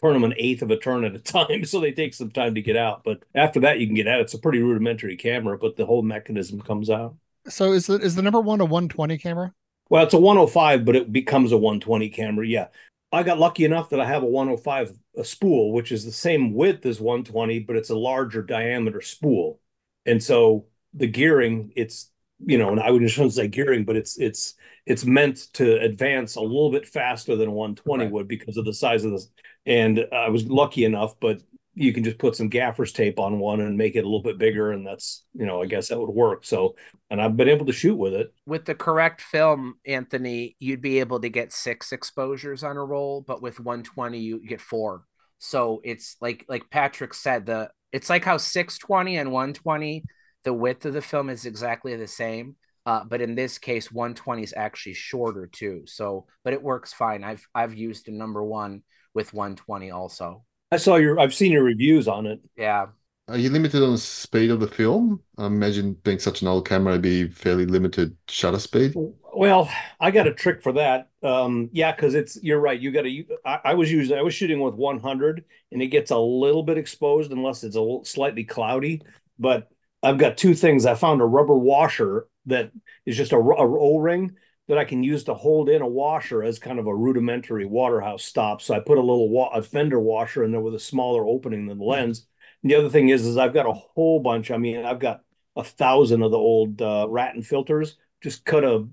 turn 0.00 0.12
them 0.12 0.24
an 0.24 0.34
eighth 0.36 0.62
of 0.62 0.70
a 0.70 0.76
turn 0.76 1.04
at 1.04 1.14
a 1.14 1.18
time. 1.20 1.64
So 1.64 1.80
they 1.80 1.92
take 1.92 2.14
some 2.14 2.30
time 2.30 2.54
to 2.54 2.62
get 2.62 2.76
out. 2.76 3.02
But 3.04 3.24
after 3.34 3.60
that, 3.60 3.80
you 3.80 3.86
can 3.86 3.96
get 3.96 4.08
out. 4.08 4.20
It's 4.20 4.34
a 4.34 4.38
pretty 4.38 4.60
rudimentary 4.60 5.16
camera, 5.16 5.58
but 5.58 5.76
the 5.76 5.86
whole 5.86 6.02
mechanism 6.02 6.60
comes 6.60 6.90
out. 6.90 7.16
So 7.48 7.72
is 7.72 7.86
the 7.86 7.94
is 7.94 8.16
the 8.16 8.22
number 8.22 8.40
one 8.40 8.60
a 8.60 8.64
120 8.64 9.18
camera? 9.18 9.52
Well, 9.88 10.02
it's 10.02 10.14
a 10.14 10.18
105, 10.18 10.84
but 10.84 10.96
it 10.96 11.12
becomes 11.12 11.52
a 11.52 11.56
120 11.56 12.08
camera. 12.08 12.46
Yeah. 12.46 12.68
I 13.16 13.22
got 13.22 13.38
lucky 13.38 13.64
enough 13.64 13.90
that 13.90 14.00
I 14.00 14.06
have 14.06 14.22
a 14.22 14.26
105 14.26 14.92
a 15.16 15.24
spool, 15.24 15.72
which 15.72 15.92
is 15.92 16.04
the 16.04 16.12
same 16.12 16.54
width 16.54 16.84
as 16.86 17.00
120, 17.00 17.60
but 17.60 17.76
it's 17.76 17.90
a 17.90 17.96
larger 17.96 18.42
diameter 18.42 19.00
spool. 19.00 19.60
And 20.04 20.22
so 20.22 20.66
the 20.94 21.06
gearing, 21.06 21.72
it's 21.76 22.10
you 22.44 22.58
know, 22.58 22.70
and 22.70 22.80
I 22.80 22.90
wouldn't 22.90 23.10
say 23.32 23.48
gearing, 23.48 23.84
but 23.84 23.96
it's 23.96 24.18
it's 24.18 24.54
it's 24.84 25.04
meant 25.04 25.52
to 25.54 25.80
advance 25.80 26.36
a 26.36 26.40
little 26.40 26.70
bit 26.70 26.86
faster 26.86 27.36
than 27.36 27.52
120 27.52 28.04
right. 28.04 28.12
would 28.12 28.28
because 28.28 28.56
of 28.56 28.64
the 28.64 28.74
size 28.74 29.04
of 29.04 29.12
this. 29.12 29.28
And 29.64 30.06
I 30.12 30.28
was 30.28 30.46
lucky 30.46 30.84
enough, 30.84 31.18
but 31.20 31.40
you 31.76 31.92
can 31.92 32.02
just 32.02 32.18
put 32.18 32.34
some 32.34 32.48
gaffer's 32.48 32.92
tape 32.92 33.18
on 33.18 33.38
one 33.38 33.60
and 33.60 33.76
make 33.76 33.94
it 33.94 34.00
a 34.00 34.08
little 34.08 34.22
bit 34.22 34.38
bigger, 34.38 34.72
and 34.72 34.86
that's 34.86 35.24
you 35.34 35.46
know, 35.46 35.62
I 35.62 35.66
guess 35.66 35.88
that 35.88 36.00
would 36.00 36.08
work. 36.08 36.44
So, 36.44 36.74
and 37.10 37.20
I've 37.20 37.36
been 37.36 37.50
able 37.50 37.66
to 37.66 37.72
shoot 37.72 37.96
with 37.96 38.14
it. 38.14 38.32
With 38.46 38.64
the 38.64 38.74
correct 38.74 39.20
film, 39.20 39.74
Anthony, 39.86 40.56
you'd 40.58 40.80
be 40.80 41.00
able 41.00 41.20
to 41.20 41.28
get 41.28 41.52
six 41.52 41.92
exposures 41.92 42.64
on 42.64 42.76
a 42.78 42.84
roll, 42.84 43.22
but 43.26 43.42
with 43.42 43.60
120, 43.60 44.18
you 44.18 44.44
get 44.44 44.60
four. 44.60 45.04
So 45.38 45.82
it's 45.84 46.16
like 46.20 46.46
like 46.48 46.70
Patrick 46.70 47.12
said, 47.12 47.46
the 47.46 47.70
it's 47.92 48.10
like 48.10 48.24
how 48.24 48.38
620 48.38 49.18
and 49.18 49.30
120 49.30 50.02
the 50.44 50.54
width 50.54 50.86
of 50.86 50.94
the 50.94 51.02
film 51.02 51.28
is 51.28 51.44
exactly 51.44 51.96
the 51.96 52.06
same. 52.06 52.56
Uh, 52.86 53.02
but 53.02 53.20
in 53.20 53.34
this 53.34 53.58
case, 53.58 53.90
120 53.90 54.44
is 54.44 54.54
actually 54.56 54.94
shorter 54.94 55.48
too. 55.48 55.82
So, 55.86 56.26
but 56.44 56.52
it 56.52 56.62
works 56.62 56.92
fine. 56.92 57.24
I've 57.24 57.46
I've 57.54 57.74
used 57.74 58.08
a 58.08 58.12
number 58.12 58.42
one 58.42 58.82
with 59.12 59.34
120 59.34 59.90
also. 59.90 60.44
I 60.72 60.76
saw 60.78 60.96
your. 60.96 61.18
I've 61.18 61.34
seen 61.34 61.52
your 61.52 61.62
reviews 61.62 62.08
on 62.08 62.26
it. 62.26 62.40
Yeah. 62.56 62.86
Are 63.28 63.38
you 63.38 63.50
limited 63.50 63.82
on 63.82 63.92
the 63.92 63.98
speed 63.98 64.50
of 64.50 64.60
the 64.60 64.68
film? 64.68 65.20
I 65.36 65.46
imagine 65.46 65.94
being 66.04 66.20
such 66.20 66.42
an 66.42 66.48
old 66.48 66.68
camera, 66.68 66.92
would 66.92 67.02
be 67.02 67.28
fairly 67.28 67.66
limited 67.66 68.16
shutter 68.28 68.60
speed. 68.60 68.94
Well, 68.94 69.68
I 69.98 70.12
got 70.12 70.28
a 70.28 70.34
trick 70.34 70.62
for 70.62 70.72
that. 70.72 71.10
Um, 71.24 71.68
yeah, 71.72 71.90
because 71.90 72.14
it's 72.14 72.38
you're 72.42 72.60
right. 72.60 72.80
You 72.80 72.92
got 72.92 73.02
to. 73.02 73.24
I, 73.44 73.60
I 73.64 73.74
was 73.74 73.90
using. 73.90 74.16
I 74.16 74.22
was 74.22 74.34
shooting 74.34 74.60
with 74.60 74.74
100, 74.74 75.44
and 75.72 75.82
it 75.82 75.88
gets 75.88 76.10
a 76.12 76.18
little 76.18 76.62
bit 76.62 76.78
exposed 76.78 77.32
unless 77.32 77.64
it's 77.64 77.76
a 77.76 77.80
little, 77.80 78.04
slightly 78.04 78.44
cloudy. 78.44 79.02
But 79.38 79.68
I've 80.02 80.18
got 80.18 80.36
two 80.36 80.54
things. 80.54 80.86
I 80.86 80.94
found 80.94 81.20
a 81.20 81.24
rubber 81.26 81.56
washer 81.56 82.28
that 82.46 82.70
is 83.06 83.16
just 83.16 83.32
a, 83.32 83.36
a 83.36 83.40
O-ring 83.40 84.36
that 84.68 84.78
I 84.78 84.84
can 84.84 85.02
use 85.02 85.24
to 85.24 85.34
hold 85.34 85.68
in 85.68 85.82
a 85.82 85.86
washer 85.86 86.42
as 86.42 86.58
kind 86.58 86.78
of 86.78 86.86
a 86.86 86.94
rudimentary 86.94 87.66
waterhouse 87.66 88.24
stop. 88.24 88.60
So 88.60 88.74
I 88.74 88.80
put 88.80 88.98
a 88.98 89.00
little 89.00 89.28
wa- 89.28 89.50
a 89.54 89.62
fender 89.62 90.00
washer 90.00 90.44
in 90.44 90.50
there 90.50 90.60
with 90.60 90.74
a 90.74 90.80
smaller 90.80 91.26
opening 91.26 91.66
than 91.66 91.78
the 91.78 91.84
lens. 91.84 92.26
And 92.62 92.70
the 92.70 92.76
other 92.76 92.88
thing 92.88 93.08
is, 93.08 93.24
is 93.24 93.36
I've 93.36 93.54
got 93.54 93.68
a 93.68 93.72
whole 93.72 94.20
bunch. 94.20 94.50
I 94.50 94.56
mean, 94.56 94.84
I've 94.84 94.98
got 94.98 95.22
a 95.54 95.62
thousand 95.62 96.22
of 96.22 96.32
the 96.32 96.38
old 96.38 96.82
uh, 96.82 97.06
Wratten 97.08 97.42
filters. 97.42 97.96
Just 98.22 98.44
cut 98.44 98.64
a 98.64 98.88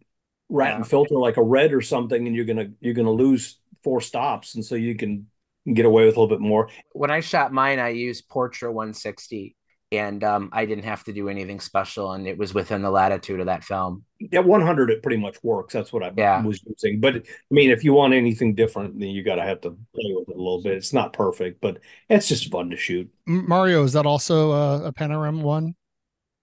Wratten 0.50 0.80
yeah. 0.80 0.84
filter 0.84 1.16
like 1.16 1.38
a 1.38 1.44
red 1.44 1.74
or 1.74 1.82
something, 1.82 2.28
and 2.28 2.36
you're 2.36 2.46
gonna 2.46 2.68
you're 2.80 2.94
gonna 2.94 3.12
lose 3.12 3.58
four 3.84 4.00
stops, 4.00 4.56
and 4.56 4.64
so 4.64 4.76
you 4.76 4.96
can 4.96 5.28
get 5.72 5.86
away 5.86 6.06
with 6.06 6.16
a 6.16 6.20
little 6.20 6.36
bit 6.36 6.42
more. 6.42 6.70
When 6.92 7.10
I 7.10 7.22
shot 7.22 7.52
mine, 7.52 7.80
I 7.80 7.90
used 7.90 8.30
Portra 8.30 8.72
160 8.72 9.56
and 9.94 10.24
um, 10.24 10.50
I 10.52 10.66
didn't 10.66 10.86
have 10.86 11.04
to 11.06 11.14
do 11.14 11.30
anything 11.30 11.60
special, 11.60 12.12
and 12.14 12.28
it 12.28 12.38
was 12.38 12.54
within 12.54 12.82
the 12.82 12.92
latitude 12.92 13.40
of 13.40 13.46
that 13.46 13.64
film. 13.64 14.04
Yeah, 14.20 14.40
100, 14.40 14.90
it 14.90 15.04
pretty 15.04 15.18
much 15.18 15.38
works. 15.44 15.74
That's 15.74 15.94
what 15.94 16.04
I 16.04 16.12
yeah. 16.16 16.42
was 16.44 16.62
using. 16.66 17.00
But 17.00 17.16
I 17.16 17.22
mean, 17.52 17.72
if 17.72 17.84
you 17.84 17.94
want 17.94 18.14
anything 18.14 18.56
different, 18.56 19.00
then 19.00 19.10
you 19.10 19.24
got 19.24 19.36
to 19.36 19.44
have 19.44 19.62
to 19.62 19.72
play 19.72 20.14
with 20.16 20.30
it 20.30 20.36
a 20.36 20.38
little 20.38 20.62
bit. 20.62 20.78
It's 20.78 20.94
not 20.94 21.14
perfect, 21.14 21.62
but 21.62 21.80
it's 22.10 22.28
just 22.28 22.52
fun 22.52 22.70
to 22.70 22.78
shoot. 22.78 23.10
Mario, 23.26 23.84
is 23.84 23.94
that 23.94 24.06
also 24.06 24.52
a, 24.52 24.86
a 24.86 24.92
panorama 24.92 25.42
one? 25.42 25.76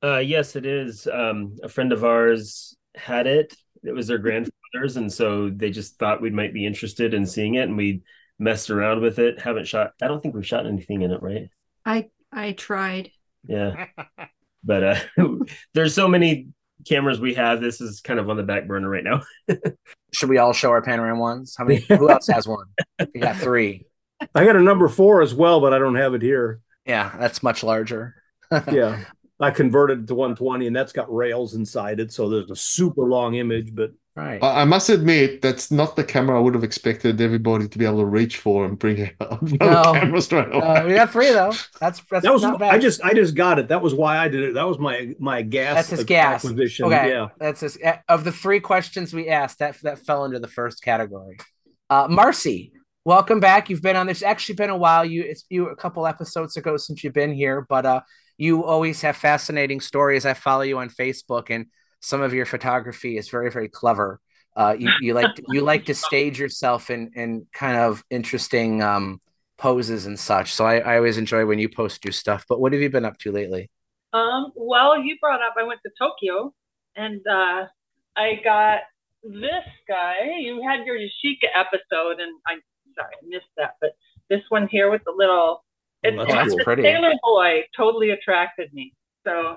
Uh, 0.03 0.19
yes, 0.19 0.57
it 0.57 0.67
is. 0.67 1.07
Um, 1.07 1.57
a 1.63 1.69
friend 1.69 1.93
of 1.93 2.05
ours 2.05 2.77
had 2.95 3.27
it. 3.27 3.55
It 3.83 3.93
was 3.93 4.07
their 4.07 4.19
grandfather's, 4.19 4.97
and 4.97 5.13
so 5.13 5.51
they 5.51 5.71
just 5.71 5.99
thought 5.99 6.23
we 6.23 6.31
might 6.31 6.55
be 6.55 6.67
interested 6.67 7.15
in 7.15 7.27
seeing 7.27 7.55
it, 7.55 7.65
and 7.65 7.77
we 7.77 8.03
messed 8.39 8.71
around 8.71 9.01
with 9.01 9.19
it. 9.19 9.41
Haven't 9.41 9.67
shot. 9.67 9.93
I 10.01 10.09
don't 10.09 10.23
think 10.23 10.35
we've 10.35 10.47
shot 10.47 10.67
anything 10.67 11.03
in 11.03 11.11
it, 11.11 11.23
right? 11.23 11.49
I 11.85 12.09
I 12.33 12.53
tried. 12.53 13.11
Yeah. 13.47 13.87
but 14.65 14.85
uh 14.85 15.01
there's 15.75 15.95
so 15.95 16.09
many 16.09 16.49
cameras 16.87 17.21
we 17.21 17.35
have. 17.35 17.61
This 17.61 17.81
is 17.81 18.01
kind 18.01 18.21
of 18.21 18.29
on 18.31 18.37
the 18.37 18.43
back 18.43 18.67
burner 18.67 18.89
right 18.89 19.05
now. 19.05 19.23
Should 20.13 20.29
we 20.29 20.39
all 20.39 20.53
show 20.53 20.71
our 20.71 20.83
panorama 20.83 21.21
ones? 21.21 21.55
How 21.57 21.65
many 21.65 21.81
who 21.81 22.11
else 22.11 22.27
has 22.29 22.47
one? 22.49 22.67
We 23.15 23.21
got 23.21 23.37
three. 23.37 23.87
I 24.35 24.45
got 24.45 24.57
a 24.57 24.61
number 24.61 24.89
four 24.89 25.23
as 25.23 25.35
well, 25.35 25.61
but 25.61 25.73
I 25.73 25.79
don't 25.79 25.95
have 25.95 26.15
it 26.15 26.23
here. 26.23 26.61
Yeah, 26.85 27.15
that's 27.19 27.43
much 27.43 27.63
larger. 27.63 28.17
yeah. 28.71 29.05
I 29.39 29.51
converted 29.51 30.01
it 30.01 30.07
to 30.09 30.15
120 30.15 30.67
and 30.67 30.77
that's 30.77 30.93
got 30.93 31.15
rails 31.15 31.55
inside 31.55 31.99
it. 31.99 32.13
So 32.13 32.29
there's 32.29 32.51
a 32.51 32.57
super 32.57 33.05
long 33.05 33.37
image, 33.37 33.75
but 33.75 33.93
right. 34.21 34.43
I 34.43 34.65
must 34.65 34.89
admit 34.89 35.43
that's 35.43 35.71
not 35.71 35.97
the 35.97 36.05
camera 36.05 36.37
I 36.37 36.41
would 36.41 36.55
have 36.55 36.65
expected 36.65 37.21
everybody 37.21 37.69
to 37.69 37.79
be 37.79 37.85
able 37.85 37.99
to 37.99 38.05
reach 38.05 38.39
for 38.39 38.65
and 38.65 38.79
bring 38.79 39.11
out 39.21 39.43
no, 39.61 39.93
camera 39.93 40.21
straight 40.23 40.55
away. 40.55 40.75
No, 40.75 40.87
we 40.87 40.95
got 40.95 41.11
three 41.11 41.33
though. 41.33 41.53
That's, 41.81 42.01
that's 42.11 42.25
that 42.25 42.33
was 42.33 42.45
I 42.45 42.79
just 42.79 43.03
I 43.03 43.13
just 43.13 43.35
got 43.35 43.59
it. 43.59 43.69
That 43.69 43.83
was 43.83 43.95
why 43.95 44.19
I 44.19 44.29
did 44.29 44.43
it. 44.43 44.55
That 44.55 44.67
was 44.67 44.79
my 44.79 45.15
my 45.19 45.43
gas. 45.43 45.75
That's 45.75 45.91
his 45.91 46.05
gas 46.05 46.45
acquisition. 46.45 46.87
Okay, 46.87 47.11
yeah. 47.11 47.29
That's 47.39 47.61
his 47.61 47.79
of 48.09 48.25
the 48.25 48.33
three 48.33 48.61
questions 48.61 49.13
we 49.13 49.29
asked. 49.29 49.59
That 49.59 49.77
that 49.83 49.99
fell 49.99 50.25
into 50.25 50.39
the 50.39 50.49
first 50.49 50.83
category. 50.83 51.39
Uh, 51.89 52.07
Marcy, 52.09 52.73
welcome 53.05 53.41
back. 53.41 53.71
You've 53.71 53.83
been 53.83 53.97
on 53.97 54.07
this. 54.07 54.23
Actually, 54.23 54.57
been 54.57 54.71
a 54.71 54.77
while. 54.77 55.05
You 55.05 55.23
it's 55.23 55.45
you 55.49 55.69
a 55.69 55.77
couple 55.77 56.07
episodes 56.07 56.57
ago 56.57 56.77
since 56.77 57.03
you've 57.03 57.15
been 57.15 57.33
here, 57.33 57.67
but 57.69 57.87
uh, 57.87 58.01
you 58.39 58.65
always 58.65 59.03
have 59.03 59.17
fascinating 59.17 59.81
stories. 59.81 60.25
I 60.25 60.35
follow 60.35 60.63
you 60.63 60.79
on 60.79 60.89
Facebook, 60.89 61.51
and 61.51 61.67
some 62.01 62.23
of 62.23 62.35
your 62.35 62.47
photography 62.47 63.17
is 63.17 63.29
very, 63.29 63.51
very 63.51 63.69
clever. 63.69 64.21
Uh, 64.57 64.75
you, 64.79 64.91
you 65.01 65.15
like 65.15 65.35
to, 65.37 65.43
you 65.49 65.61
like 65.61 65.85
to 65.87 65.95
stage 65.95 66.39
yourself 66.39 66.91
in 66.91 67.13
in 67.15 67.47
kind 67.53 67.77
of 67.77 68.03
interesting 68.11 68.83
um, 68.83 69.21
poses 69.59 70.07
and 70.07 70.19
such. 70.19 70.53
So 70.53 70.65
I, 70.65 70.79
I 70.79 70.97
always 70.97 71.19
enjoy 71.19 71.47
when 71.47 71.59
you 71.59 71.69
post 71.69 72.05
your 72.05 72.13
stuff. 72.13 72.45
But 72.49 72.61
what 72.61 72.73
have 72.73 72.83
you 72.83 72.91
been 72.91 73.05
up 73.05 73.19
to 73.19 73.33
lately? 73.33 73.71
Um, 74.13 74.53
well, 74.57 75.01
you 75.01 75.17
brought 75.21 75.41
up 75.43 75.55
I 75.59 75.63
went 75.63 75.81
to 75.87 75.93
Tokyo, 75.99 76.53
and 76.97 77.21
uh, 77.27 77.67
I 78.17 78.41
got 78.43 78.81
this 79.23 79.65
guy. 79.87 80.17
You 80.41 80.63
had 80.67 80.85
your 80.85 80.97
Yashica 80.97 81.49
episode, 81.55 82.21
and 82.21 82.33
I'm 82.47 82.61
sorry 82.97 83.15
I 83.15 83.27
missed 83.27 83.47
that, 83.57 83.77
but 83.81 83.91
this 84.29 84.43
one 84.49 84.69
here 84.69 84.91
with 84.91 85.03
the 85.05 85.13
little 85.17 85.65
it's, 86.03 86.17
oh, 86.19 86.25
that's 86.25 86.55
it's 86.55 86.65
pretty. 86.65 86.83
Sailor 86.83 87.13
Boy 87.23 87.65
totally 87.77 88.11
attracted 88.11 88.73
me. 88.73 88.95
So 89.27 89.57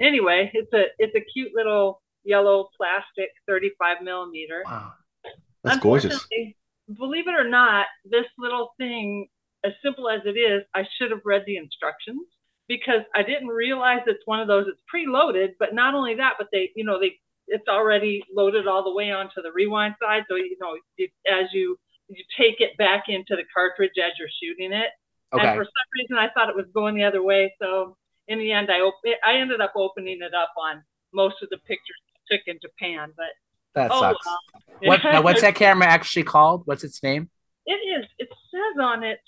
anyway, 0.00 0.50
it's 0.52 0.72
a 0.72 0.84
it's 0.98 1.14
a 1.14 1.20
cute 1.20 1.52
little 1.54 2.02
yellow 2.24 2.68
plastic 2.76 3.30
35 3.46 4.02
millimeter. 4.02 4.62
Wow, 4.66 4.92
that's 5.62 5.78
gorgeous. 5.78 6.26
believe 6.98 7.28
it 7.28 7.34
or 7.34 7.48
not, 7.48 7.86
this 8.04 8.26
little 8.38 8.70
thing, 8.78 9.28
as 9.64 9.72
simple 9.82 10.08
as 10.08 10.20
it 10.24 10.38
is, 10.38 10.62
I 10.74 10.84
should 10.98 11.10
have 11.10 11.20
read 11.24 11.42
the 11.46 11.56
instructions 11.56 12.22
because 12.68 13.02
I 13.14 13.22
didn't 13.22 13.48
realize 13.48 14.00
it's 14.06 14.26
one 14.26 14.40
of 14.40 14.48
those. 14.48 14.66
It's 14.68 14.80
preloaded, 14.92 15.50
but 15.58 15.74
not 15.74 15.94
only 15.94 16.16
that, 16.16 16.34
but 16.38 16.48
they, 16.52 16.70
you 16.74 16.84
know, 16.84 16.98
they 17.00 17.18
it's 17.46 17.68
already 17.68 18.22
loaded 18.34 18.66
all 18.66 18.82
the 18.82 18.94
way 18.94 19.10
onto 19.10 19.42
the 19.42 19.52
rewind 19.54 19.94
side. 20.02 20.22
So 20.28 20.36
you 20.36 20.56
know, 20.60 20.76
you, 20.96 21.08
as 21.30 21.46
you 21.52 21.76
you 22.08 22.24
take 22.38 22.60
it 22.60 22.76
back 22.78 23.04
into 23.08 23.36
the 23.36 23.44
cartridge 23.52 23.92
as 23.98 24.12
you're 24.18 24.28
shooting 24.42 24.72
it. 24.72 24.90
Okay. 25.32 25.46
And 25.46 25.56
for 25.56 25.64
some 25.64 25.88
reason, 25.98 26.16
I 26.16 26.28
thought 26.32 26.48
it 26.48 26.56
was 26.56 26.66
going 26.74 26.94
the 26.94 27.04
other 27.04 27.22
way. 27.22 27.54
So 27.60 27.96
in 28.28 28.38
the 28.38 28.52
end, 28.52 28.70
I 28.70 28.80
op- 28.80 29.00
I 29.26 29.34
ended 29.34 29.60
up 29.60 29.72
opening 29.76 30.18
it 30.22 30.34
up 30.34 30.52
on 30.58 30.82
most 31.12 31.36
of 31.42 31.50
the 31.50 31.58
pictures 31.58 31.96
I 32.30 32.36
took 32.36 32.42
in 32.46 32.58
Japan. 32.60 33.12
But 33.16 33.26
That 33.74 33.90
oh, 33.92 34.00
sucks. 34.00 34.26
well. 34.26 34.38
What 34.82 35.00
now, 35.04 35.22
what's 35.22 35.40
that 35.42 35.54
camera 35.54 35.86
actually 35.86 36.24
called? 36.24 36.62
What's 36.66 36.84
its 36.84 37.02
name? 37.02 37.30
It 37.66 37.72
is. 37.74 38.06
It 38.18 38.28
says 38.50 38.82
on 38.82 39.02
it. 39.02 39.20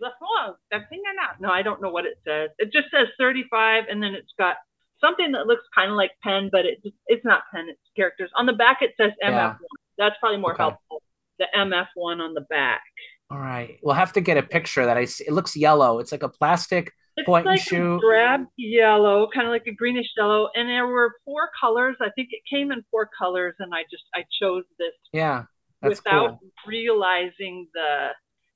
The 0.00 0.10
oh, 0.20 0.56
that 0.72 0.88
thing 0.88 1.02
or 1.06 1.14
not? 1.14 1.40
No, 1.40 1.50
I 1.50 1.62
don't 1.62 1.80
know 1.80 1.90
what 1.90 2.04
it 2.04 2.18
says. 2.26 2.50
It 2.58 2.72
just 2.72 2.90
says 2.90 3.06
35, 3.16 3.84
and 3.88 4.02
then 4.02 4.12
it's 4.14 4.32
got 4.36 4.56
something 5.00 5.30
that 5.32 5.46
looks 5.46 5.62
kind 5.72 5.90
of 5.90 5.96
like 5.96 6.10
pen, 6.22 6.48
but 6.50 6.66
it 6.66 6.82
just, 6.82 6.96
it's 7.06 7.24
not 7.24 7.42
pen. 7.54 7.66
It's 7.68 7.78
characters. 7.96 8.30
On 8.36 8.44
the 8.44 8.54
back, 8.54 8.78
it 8.82 8.94
says 8.96 9.12
MF1. 9.22 9.30
Yeah. 9.30 9.54
That's 9.96 10.16
probably 10.18 10.38
more 10.38 10.54
Okay. 10.54 10.64
helpful. 10.64 11.02
The 11.38 11.46
MF1 11.56 12.20
on 12.20 12.34
the 12.34 12.40
back. 12.50 12.82
All 13.30 13.38
right. 13.38 13.78
We'll 13.84 13.94
have 13.94 14.12
to 14.14 14.20
get 14.20 14.36
a 14.36 14.42
picture 14.42 14.84
that 14.84 14.96
I 14.96 15.04
see. 15.04 15.24
It 15.28 15.32
looks 15.32 15.56
yellow. 15.56 16.00
It's 16.00 16.10
like 16.10 16.24
a 16.24 16.28
plastic 16.28 16.92
It's 17.16 17.26
point 17.26 17.46
like 17.46 17.58
and 17.58 17.68
shoot. 17.68 17.96
a 17.96 18.00
drab 18.00 18.46
yellow, 18.56 19.28
kind 19.32 19.46
of 19.46 19.52
like 19.52 19.66
a 19.66 19.72
greenish 19.72 20.06
yellow, 20.16 20.48
and 20.54 20.68
there 20.68 20.86
were 20.86 21.12
four 21.24 21.50
colors. 21.60 21.96
I 22.00 22.10
think 22.16 22.28
it 22.32 22.42
came 22.50 22.72
in 22.72 22.82
four 22.90 23.08
colors, 23.16 23.54
and 23.58 23.72
I 23.72 23.82
just 23.90 24.04
I 24.14 24.24
chose 24.40 24.64
this 24.78 24.92
Yeah. 25.12 25.44
That's 25.80 25.98
without 25.98 26.40
cool. 26.40 26.50
realizing 26.66 27.68
the 27.74 28.08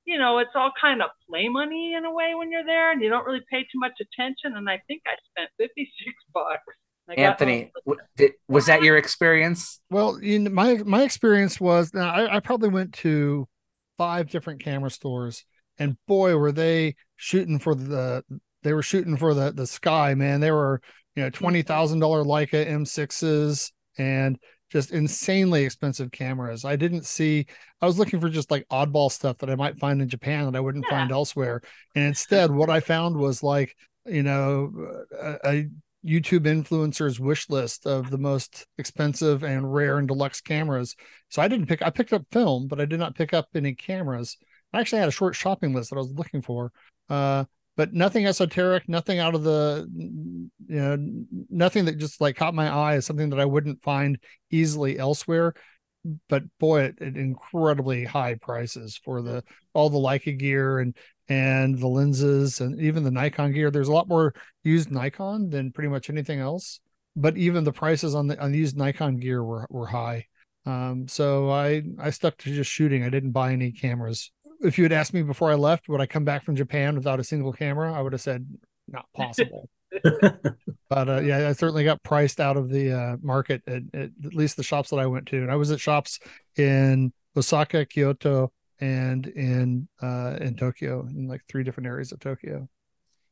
you 0.06 0.18
know 0.18 0.38
it's 0.38 0.50
all 0.54 0.72
kind 0.80 1.02
of 1.02 1.10
play 1.28 1.48
money 1.48 1.94
in 1.94 2.04
a 2.04 2.10
way 2.10 2.34
when 2.34 2.50
you're 2.50 2.64
there 2.64 2.90
and 2.90 3.02
you 3.02 3.10
don't 3.10 3.26
really 3.26 3.44
pay 3.50 3.60
too 3.62 3.78
much 3.78 3.92
attention 4.00 4.56
and 4.56 4.66
i 4.70 4.80
think 4.88 5.02
i 5.06 5.12
spent 5.30 5.50
56 5.58 6.14
bucks 6.34 6.62
I 7.10 7.14
Anthony, 7.14 7.72
w- 7.86 8.00
did, 8.16 8.32
was 8.48 8.66
that 8.66 8.82
your 8.82 8.98
experience? 8.98 9.80
Well, 9.88 10.16
in 10.16 10.52
my 10.52 10.74
my 10.84 11.04
experience 11.04 11.58
was 11.58 11.94
now 11.94 12.10
I, 12.12 12.36
I 12.36 12.40
probably 12.40 12.68
went 12.68 12.92
to 12.94 13.48
five 13.96 14.28
different 14.28 14.62
camera 14.62 14.90
stores, 14.90 15.44
and 15.78 15.96
boy, 16.06 16.36
were 16.36 16.52
they 16.52 16.96
shooting 17.16 17.58
for 17.60 17.74
the 17.74 18.24
they 18.62 18.72
were 18.72 18.82
shooting 18.82 19.16
for 19.16 19.34
the 19.34 19.52
the 19.52 19.66
sky, 19.66 20.14
man. 20.14 20.40
They 20.40 20.50
were 20.50 20.80
you 21.14 21.22
know 21.22 21.30
twenty 21.30 21.62
thousand 21.62 22.00
dollar 22.00 22.24
Leica 22.24 22.66
M6s 22.66 23.70
and 23.98 24.38
just 24.70 24.90
insanely 24.90 25.64
expensive 25.64 26.10
cameras. 26.10 26.64
I 26.64 26.76
didn't 26.76 27.06
see. 27.06 27.46
I 27.80 27.86
was 27.86 27.98
looking 27.98 28.20
for 28.20 28.28
just 28.28 28.50
like 28.50 28.68
oddball 28.68 29.10
stuff 29.10 29.38
that 29.38 29.50
I 29.50 29.54
might 29.54 29.78
find 29.78 30.02
in 30.02 30.08
Japan 30.08 30.44
that 30.44 30.56
I 30.56 30.60
wouldn't 30.60 30.86
find 30.86 31.10
elsewhere, 31.10 31.62
and 31.94 32.04
instead, 32.08 32.50
what 32.50 32.70
I 32.70 32.80
found 32.80 33.16
was 33.16 33.42
like 33.42 33.76
you 34.06 34.22
know 34.22 34.72
a, 35.20 35.38
a 35.44 35.68
YouTube 36.06 36.46
influencers 36.46 37.18
wish 37.18 37.48
list 37.50 37.86
of 37.86 38.10
the 38.10 38.18
most 38.18 38.66
expensive 38.78 39.42
and 39.42 39.72
rare 39.72 39.98
and 39.98 40.08
deluxe 40.08 40.40
cameras. 40.40 40.94
So 41.28 41.42
I 41.42 41.48
didn't 41.48 41.66
pick 41.66 41.82
I 41.82 41.90
picked 41.90 42.12
up 42.12 42.24
film, 42.30 42.68
but 42.68 42.80
I 42.80 42.84
did 42.84 42.98
not 42.98 43.16
pick 43.16 43.34
up 43.34 43.48
any 43.54 43.74
cameras. 43.74 44.36
I 44.72 44.80
actually 44.80 45.00
had 45.00 45.08
a 45.08 45.12
short 45.12 45.34
shopping 45.34 45.74
list 45.74 45.90
that 45.90 45.96
I 45.96 46.00
was 46.00 46.12
looking 46.12 46.42
for. 46.42 46.72
Uh 47.08 47.44
but 47.78 47.94
nothing 47.94 48.26
esoteric, 48.26 48.88
nothing 48.88 49.20
out 49.20 49.36
of 49.36 49.44
the 49.44 49.86
you 49.92 50.50
know, 50.66 50.98
nothing 51.48 51.84
that 51.84 51.96
just 51.96 52.20
like 52.20 52.34
caught 52.34 52.52
my 52.52 52.68
eye 52.68 52.96
as 52.96 53.06
something 53.06 53.30
that 53.30 53.38
I 53.38 53.44
wouldn't 53.44 53.84
find 53.84 54.18
easily 54.50 54.98
elsewhere. 54.98 55.54
But 56.28 56.42
boy, 56.58 56.86
at, 56.86 57.00
at 57.00 57.16
incredibly 57.16 58.04
high 58.04 58.34
prices 58.34 59.00
for 59.04 59.22
the 59.22 59.44
all 59.74 59.90
the 59.90 59.98
Leica 59.98 60.36
gear 60.36 60.80
and 60.80 60.96
and 61.28 61.78
the 61.78 61.86
lenses 61.86 62.60
and 62.60 62.80
even 62.80 63.04
the 63.04 63.12
Nikon 63.12 63.52
gear. 63.52 63.70
There's 63.70 63.86
a 63.86 63.92
lot 63.92 64.08
more 64.08 64.34
used 64.64 64.90
Nikon 64.90 65.48
than 65.48 65.70
pretty 65.70 65.88
much 65.88 66.10
anything 66.10 66.40
else. 66.40 66.80
But 67.14 67.36
even 67.36 67.62
the 67.62 67.72
prices 67.72 68.12
on 68.12 68.26
the 68.26 68.42
on 68.42 68.54
used 68.54 68.76
Nikon 68.76 69.18
gear 69.18 69.44
were 69.44 69.68
were 69.70 69.86
high. 69.86 70.26
Um, 70.66 71.06
so 71.06 71.48
I 71.48 71.82
I 72.00 72.10
stuck 72.10 72.38
to 72.38 72.52
just 72.52 72.72
shooting. 72.72 73.04
I 73.04 73.08
didn't 73.08 73.30
buy 73.30 73.52
any 73.52 73.70
cameras. 73.70 74.32
If 74.60 74.78
you 74.78 74.84
had 74.84 74.92
asked 74.92 75.14
me 75.14 75.22
before 75.22 75.50
I 75.50 75.54
left, 75.54 75.88
would 75.88 76.00
I 76.00 76.06
come 76.06 76.24
back 76.24 76.44
from 76.44 76.56
Japan 76.56 76.96
without 76.96 77.20
a 77.20 77.24
single 77.24 77.52
camera? 77.52 77.92
I 77.92 78.00
would 78.00 78.12
have 78.12 78.20
said 78.20 78.46
not 78.88 79.06
possible. 79.14 79.68
but 80.02 81.08
uh, 81.08 81.20
yeah, 81.20 81.48
I 81.48 81.52
certainly 81.52 81.84
got 81.84 82.02
priced 82.02 82.40
out 82.40 82.56
of 82.56 82.68
the 82.68 82.92
uh, 82.92 83.16
market 83.22 83.62
at, 83.66 83.82
at 83.94 84.10
at 84.24 84.34
least 84.34 84.56
the 84.56 84.62
shops 84.62 84.90
that 84.90 84.98
I 84.98 85.06
went 85.06 85.26
to, 85.28 85.38
and 85.38 85.50
I 85.50 85.56
was 85.56 85.70
at 85.70 85.80
shops 85.80 86.18
in 86.56 87.12
Osaka, 87.36 87.86
Kyoto, 87.86 88.52
and 88.80 89.26
in 89.26 89.88
uh, 90.02 90.36
in 90.40 90.56
Tokyo, 90.56 91.06
in 91.08 91.26
like 91.26 91.42
three 91.48 91.64
different 91.64 91.86
areas 91.86 92.12
of 92.12 92.20
Tokyo. 92.20 92.68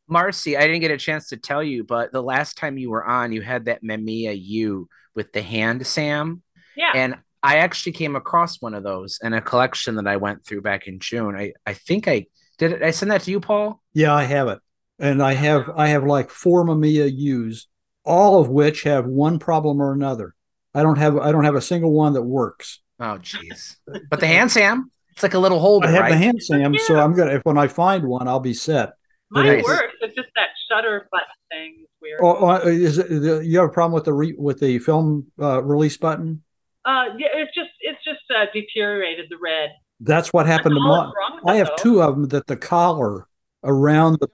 Marcy, 0.08 0.56
I 0.56 0.62
didn't 0.62 0.80
get 0.80 0.92
a 0.92 0.96
chance 0.96 1.28
to 1.28 1.36
tell 1.36 1.62
you, 1.62 1.84
but 1.84 2.12
the 2.12 2.22
last 2.22 2.56
time 2.56 2.78
you 2.78 2.90
were 2.90 3.04
on, 3.04 3.32
you 3.32 3.42
had 3.42 3.64
that 3.64 3.82
Mamiya 3.82 4.38
U 4.40 4.88
with 5.14 5.32
the 5.32 5.42
hand 5.42 5.86
Sam. 5.86 6.42
Yeah. 6.76 6.92
And 6.94 7.16
I 7.42 7.58
actually 7.58 7.92
came 7.92 8.16
across 8.16 8.60
one 8.60 8.74
of 8.74 8.82
those 8.82 9.18
in 9.22 9.32
a 9.32 9.40
collection 9.40 9.96
that 9.96 10.06
I 10.06 10.16
went 10.16 10.44
through 10.44 10.62
back 10.62 10.86
in 10.86 10.98
June. 10.98 11.36
I, 11.36 11.52
I 11.66 11.74
think 11.74 12.08
I 12.08 12.26
did 12.58 12.72
it. 12.72 12.82
I 12.82 12.90
send 12.90 13.10
that 13.10 13.22
to 13.22 13.30
you, 13.30 13.40
Paul. 13.40 13.80
Yeah, 13.92 14.14
I 14.14 14.24
have 14.24 14.48
it, 14.48 14.58
and 14.98 15.22
I 15.22 15.34
have 15.34 15.70
I 15.76 15.88
have 15.88 16.04
like 16.04 16.30
four 16.30 16.64
Mamiya 16.64 17.10
U's, 17.14 17.68
all 18.04 18.40
of 18.40 18.48
which 18.48 18.82
have 18.84 19.06
one 19.06 19.38
problem 19.38 19.80
or 19.80 19.92
another. 19.92 20.34
I 20.74 20.82
don't 20.82 20.98
have 20.98 21.16
I 21.18 21.32
don't 21.32 21.44
have 21.44 21.54
a 21.54 21.60
single 21.60 21.92
one 21.92 22.14
that 22.14 22.22
works. 22.22 22.80
Oh, 22.98 23.18
jeez. 23.20 23.76
But 24.10 24.20
the 24.20 24.26
hand 24.26 24.50
Sam, 24.50 24.90
it's 25.12 25.22
like 25.22 25.34
a 25.34 25.38
little 25.38 25.60
holder, 25.60 25.88
I 25.88 25.90
have 25.90 26.00
right? 26.00 26.10
the 26.12 26.16
hand 26.16 26.42
Sam, 26.42 26.76
so 26.78 26.98
I'm 26.98 27.14
gonna 27.14 27.34
if 27.34 27.42
when 27.44 27.58
I 27.58 27.68
find 27.68 28.04
one, 28.04 28.26
I'll 28.26 28.40
be 28.40 28.54
set. 28.54 28.92
But 29.30 29.44
Mine 29.44 29.58
it's- 29.58 29.64
works. 29.64 29.94
It's 30.00 30.14
just 30.14 30.28
that 30.36 30.48
shutter 30.70 31.08
button 31.10 31.26
thing 31.50 31.76
is 31.82 31.88
weird. 32.00 32.20
Oh, 32.22 32.36
oh, 32.38 32.68
is 32.68 32.98
it, 32.98 33.44
you 33.44 33.58
have 33.58 33.68
a 33.68 33.72
problem 33.72 33.92
with 33.92 34.04
the 34.04 34.12
re, 34.12 34.34
with 34.38 34.60
the 34.60 34.78
film 34.78 35.26
uh, 35.40 35.62
release 35.62 35.96
button? 35.96 36.42
Uh, 36.86 37.06
yeah, 37.18 37.28
it's 37.34 37.52
just 37.54 37.70
it's 37.80 38.02
just 38.04 38.20
uh, 38.34 38.46
deteriorated 38.54 39.26
the 39.28 39.36
red. 39.42 39.70
That's 40.00 40.32
what 40.32 40.46
happened 40.46 40.76
to 40.76 40.80
all 40.80 40.88
mine. 40.88 41.06
that's 41.06 41.14
wrong 41.16 41.40
with 41.42 41.52
I 41.52 41.56
have 41.56 41.66
though. 41.76 41.82
two 41.82 42.02
of 42.02 42.14
them 42.14 42.28
that 42.28 42.46
the 42.46 42.56
collar 42.56 43.26
around 43.64 44.18
the 44.20 44.28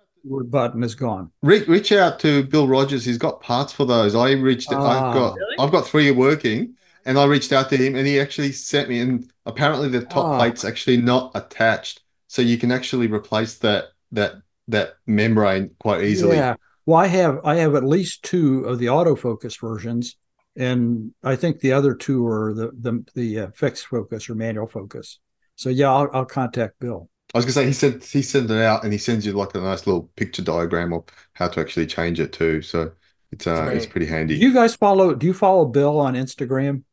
button 0.44 0.82
is 0.85 0.94
gone. 0.94 1.30
Reach, 1.42 1.66
reach 1.66 1.90
out 1.92 2.21
to 2.21 2.44
Bill 2.44 2.68
Rogers. 2.68 3.04
He's 3.04 3.18
got 3.18 3.40
parts 3.40 3.73
for 3.73 3.87
those. 3.87 4.14
I 4.14 4.32
reached. 4.32 4.68
Ah. 4.73 5.09
I've 5.09 5.14
got. 5.14 5.35
Really? 5.37 5.56
I've 5.59 5.73
got 5.73 5.87
three 5.87 6.11
working, 6.11 6.75
and 7.06 7.18
I 7.18 7.25
reached 7.25 7.52
out 7.52 7.71
to 7.71 7.76
him, 7.76 7.94
and 7.97 8.06
he 8.06 8.21
actually 8.21 8.52
sent 8.52 8.88
me. 8.88 9.00
And 9.00 9.32
apparently, 9.47 9.88
the 9.88 10.02
top 10.04 10.26
Ah. 10.26 10.38
plate's 10.38 10.64
actually 10.64 10.99
not 10.99 11.30
attached, 11.35 12.02
so 12.28 12.42
you 12.42 12.59
can 12.59 12.71
actually 12.71 13.06
replace 13.06 13.59
that 13.59 13.87
that 14.12 14.35
that 14.68 14.94
membrane 15.06 15.71
quite 15.80 16.02
easily. 16.04 16.37
Yeah. 16.37 16.56
Well, 16.87 16.99
I 16.99 17.06
have 17.06 17.40
I 17.44 17.56
have 17.56 17.75
at 17.75 17.85
least 17.85 18.23
two 18.25 18.64
of 18.64 18.78
the 18.78 18.87
autofocus 18.87 19.59
versions, 19.61 20.16
and 20.56 21.12
I 21.23 21.37
think 21.37 21.61
the 21.61 21.73
other 21.73 21.94
two 21.94 22.26
are 22.26 22.52
the 22.54 22.71
the 22.78 23.04
the 23.14 23.40
uh, 23.40 23.50
fixed 23.54 23.87
focus 23.87 24.28
or 24.28 24.35
manual 24.35 24.66
focus. 24.66 25.18
So 25.56 25.68
yeah, 25.71 25.90
I'll, 25.92 26.09
I'll 26.12 26.25
contact 26.25 26.78
Bill. 26.80 27.09
I 27.35 27.38
was 27.38 27.44
gonna 27.44 27.52
say 27.52 27.66
he 27.66 27.73
sent 27.73 28.04
he 28.04 28.23
sent 28.23 28.50
it 28.50 28.62
out, 28.62 28.85
and 28.85 28.92
he 28.92 28.99
sends 28.99 29.25
you 29.25 29.32
like 29.32 29.54
a 29.54 29.61
nice 29.61 29.87
little 29.87 30.11
picture 30.16 30.42
diagram 30.42 30.92
of 30.92 31.04
how 31.35 31.49
to 31.49 31.61
actually 31.61 31.87
change 31.87 32.21
it 32.21 32.32
too. 32.32 32.61
So 32.62 32.92
it's 33.30 33.47
uh 33.47 33.71
it's 33.73 33.87
Great. 33.87 33.90
pretty 33.90 34.06
Do 34.06 34.12
handy. 34.12 34.35
you 34.37 34.52
guys 34.52 34.75
follow? 34.76 35.14
Do 35.14 35.26
you 35.26 35.35
follow 35.35 35.64
Bill 35.66 35.99
on 36.00 36.14
Instagram? 36.14 36.85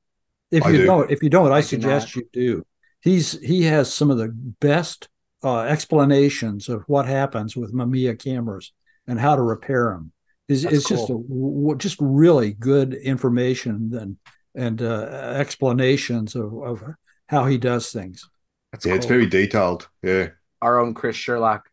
If 0.52 0.66
I 0.66 0.70
you 0.72 0.78
do. 0.80 0.86
not 0.86 1.12
if 1.12 1.22
you 1.22 1.30
don't, 1.30 1.52
I, 1.52 1.58
I 1.58 1.62
do 1.62 1.68
suggest 1.68 2.16
you 2.16 2.28
do. 2.32 2.66
He's 3.02 3.40
he 3.40 3.64
has 3.64 3.94
some 3.94 4.10
of 4.12 4.18
the 4.18 4.30
best 4.30 5.10
uh, 5.44 5.62
explanations 5.62 6.70
of 6.70 6.84
what 6.88 7.06
happens 7.06 7.56
with 7.56 7.74
Mamiya 7.74 8.18
cameras 8.18 8.72
and 9.08 9.20
how 9.20 9.36
to 9.36 9.42
repair 9.42 9.92
them. 9.92 10.12
It's, 10.50 10.64
That's 10.64 10.76
it's 10.78 10.90
just 10.90 11.10
a 11.10 11.76
just 11.78 11.98
really 12.02 12.54
good 12.54 12.94
information 12.96 13.92
and 13.94 14.18
and 14.56 14.82
uh, 14.82 15.36
explanations 15.38 16.36
of, 16.36 16.52
of 16.64 16.84
how 17.28 17.46
he 17.46 17.58
does 17.58 17.92
things. 17.92 18.28
That's 18.72 18.86
Yeah, 18.86 18.96
it's 18.96 19.06
very 19.06 19.28
detailed. 19.28 19.88
Yeah. 20.02 20.30
Our 20.62 20.80
own 20.80 20.94
Chris 20.96 21.16
Sherlock. 21.16 21.70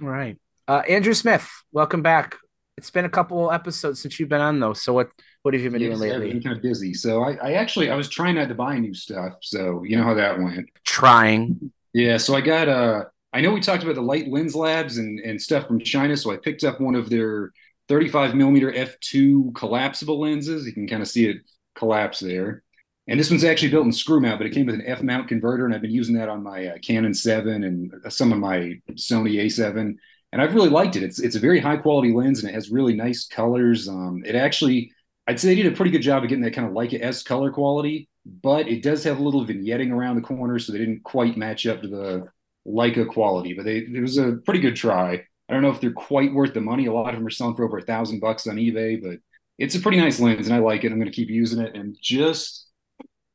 Right, 0.00 0.36
Uh, 0.68 0.82
Andrew 0.88 1.14
Smith, 1.14 1.48
welcome 1.72 2.02
back. 2.02 2.36
It's 2.76 2.90
been 2.90 3.04
a 3.06 3.08
couple 3.08 3.50
episodes 3.50 4.00
since 4.00 4.20
you've 4.20 4.28
been 4.28 4.40
on, 4.40 4.60
though. 4.60 4.74
So 4.74 4.92
what 4.92 5.08
what 5.42 5.54
have 5.54 5.62
you 5.62 5.70
been 5.70 5.80
Yes, 5.80 5.98
doing 5.98 6.12
I've 6.12 6.20
lately? 6.20 6.34
been 6.34 6.42
kind 6.42 6.56
of 6.56 6.62
busy. 6.62 6.94
So 6.94 7.22
I, 7.24 7.32
I 7.42 7.52
actually 7.54 7.90
I 7.90 7.96
was 7.96 8.08
trying 8.08 8.36
not 8.36 8.48
to 8.48 8.54
buy 8.54 8.78
new 8.78 8.94
stuff. 8.94 9.32
So 9.42 9.82
you 9.84 9.96
know 9.96 10.04
how 10.04 10.14
that 10.14 10.38
went. 10.38 10.68
Trying. 10.84 11.72
Yeah. 11.94 12.18
So 12.18 12.36
I 12.36 12.40
got 12.42 12.68
uh 12.68 13.04
I 13.32 13.40
know 13.40 13.52
we 13.52 13.60
talked 13.60 13.82
about 13.82 13.96
the 13.96 14.02
Light 14.02 14.28
Lens 14.28 14.54
Labs 14.54 14.98
and, 14.98 15.18
and 15.20 15.40
stuff 15.40 15.66
from 15.66 15.80
China. 15.80 16.16
So 16.16 16.30
I 16.32 16.36
picked 16.36 16.62
up 16.64 16.80
one 16.80 16.94
of 16.94 17.10
their 17.10 17.50
35 17.88 18.34
millimeter 18.34 18.72
f2 18.72 19.54
collapsible 19.54 20.20
lenses. 20.20 20.66
You 20.66 20.72
can 20.72 20.86
kind 20.88 21.02
of 21.02 21.08
see 21.08 21.26
it 21.28 21.38
collapse 21.74 22.20
there. 22.20 22.62
And 23.06 23.18
this 23.18 23.30
one's 23.30 23.44
actually 23.44 23.70
built 23.70 23.86
in 23.86 23.92
screw 23.92 24.20
mount, 24.20 24.38
but 24.38 24.46
it 24.46 24.52
came 24.52 24.66
with 24.66 24.74
an 24.74 24.84
F 24.86 25.02
mount 25.02 25.28
converter, 25.28 25.64
and 25.64 25.74
I've 25.74 25.80
been 25.80 25.90
using 25.90 26.14
that 26.16 26.28
on 26.28 26.42
my 26.42 26.66
uh, 26.66 26.78
Canon 26.82 27.14
7 27.14 27.64
and 27.64 27.92
some 28.12 28.32
of 28.32 28.38
my 28.38 28.78
Sony 28.92 29.42
A7. 29.42 29.94
And 30.32 30.42
I've 30.42 30.54
really 30.54 30.68
liked 30.68 30.94
it. 30.96 31.02
It's 31.02 31.18
it's 31.18 31.36
a 31.36 31.40
very 31.40 31.58
high 31.58 31.78
quality 31.78 32.12
lens, 32.12 32.40
and 32.40 32.50
it 32.50 32.54
has 32.54 32.70
really 32.70 32.94
nice 32.94 33.26
colors. 33.26 33.88
Um, 33.88 34.22
it 34.26 34.34
actually, 34.34 34.92
I'd 35.26 35.40
say 35.40 35.48
they 35.48 35.62
did 35.62 35.72
a 35.72 35.76
pretty 35.76 35.90
good 35.90 36.02
job 36.02 36.22
of 36.22 36.28
getting 36.28 36.44
that 36.44 36.52
kind 36.52 36.68
of 36.68 36.74
Leica 36.74 37.02
S 37.02 37.22
color 37.22 37.50
quality. 37.50 38.08
but 38.26 38.68
it 38.68 38.82
does 38.82 39.04
have 39.04 39.18
a 39.18 39.22
little 39.22 39.46
vignetting 39.46 39.90
around 39.90 40.16
the 40.16 40.22
corner, 40.22 40.58
so 40.58 40.72
they 40.72 40.78
didn't 40.78 41.02
quite 41.02 41.36
match 41.38 41.66
up 41.66 41.80
to 41.82 41.88
the 41.88 42.26
Leica 42.66 43.08
quality. 43.08 43.54
But 43.54 43.64
they 43.64 43.78
it 43.78 44.00
was 44.02 44.18
a 44.18 44.32
pretty 44.44 44.60
good 44.60 44.76
try. 44.76 45.24
I 45.48 45.54
don't 45.54 45.62
know 45.62 45.70
if 45.70 45.80
they're 45.80 45.92
quite 45.92 46.32
worth 46.34 46.54
the 46.54 46.60
money. 46.60 46.86
A 46.86 46.92
lot 46.92 47.10
of 47.14 47.16
them 47.18 47.26
are 47.26 47.30
selling 47.30 47.56
for 47.56 47.64
over 47.64 47.78
a 47.78 47.82
thousand 47.82 48.20
bucks 48.20 48.46
on 48.46 48.56
eBay, 48.56 49.02
but 49.02 49.18
it's 49.58 49.74
a 49.74 49.80
pretty 49.80 49.98
nice 49.98 50.20
lens, 50.20 50.46
and 50.46 50.54
I 50.54 50.58
like 50.60 50.84
it. 50.84 50.92
I'm 50.92 50.98
going 50.98 51.10
to 51.10 51.16
keep 51.16 51.30
using 51.30 51.60
it. 51.60 51.74
And 51.74 51.96
just 52.00 52.66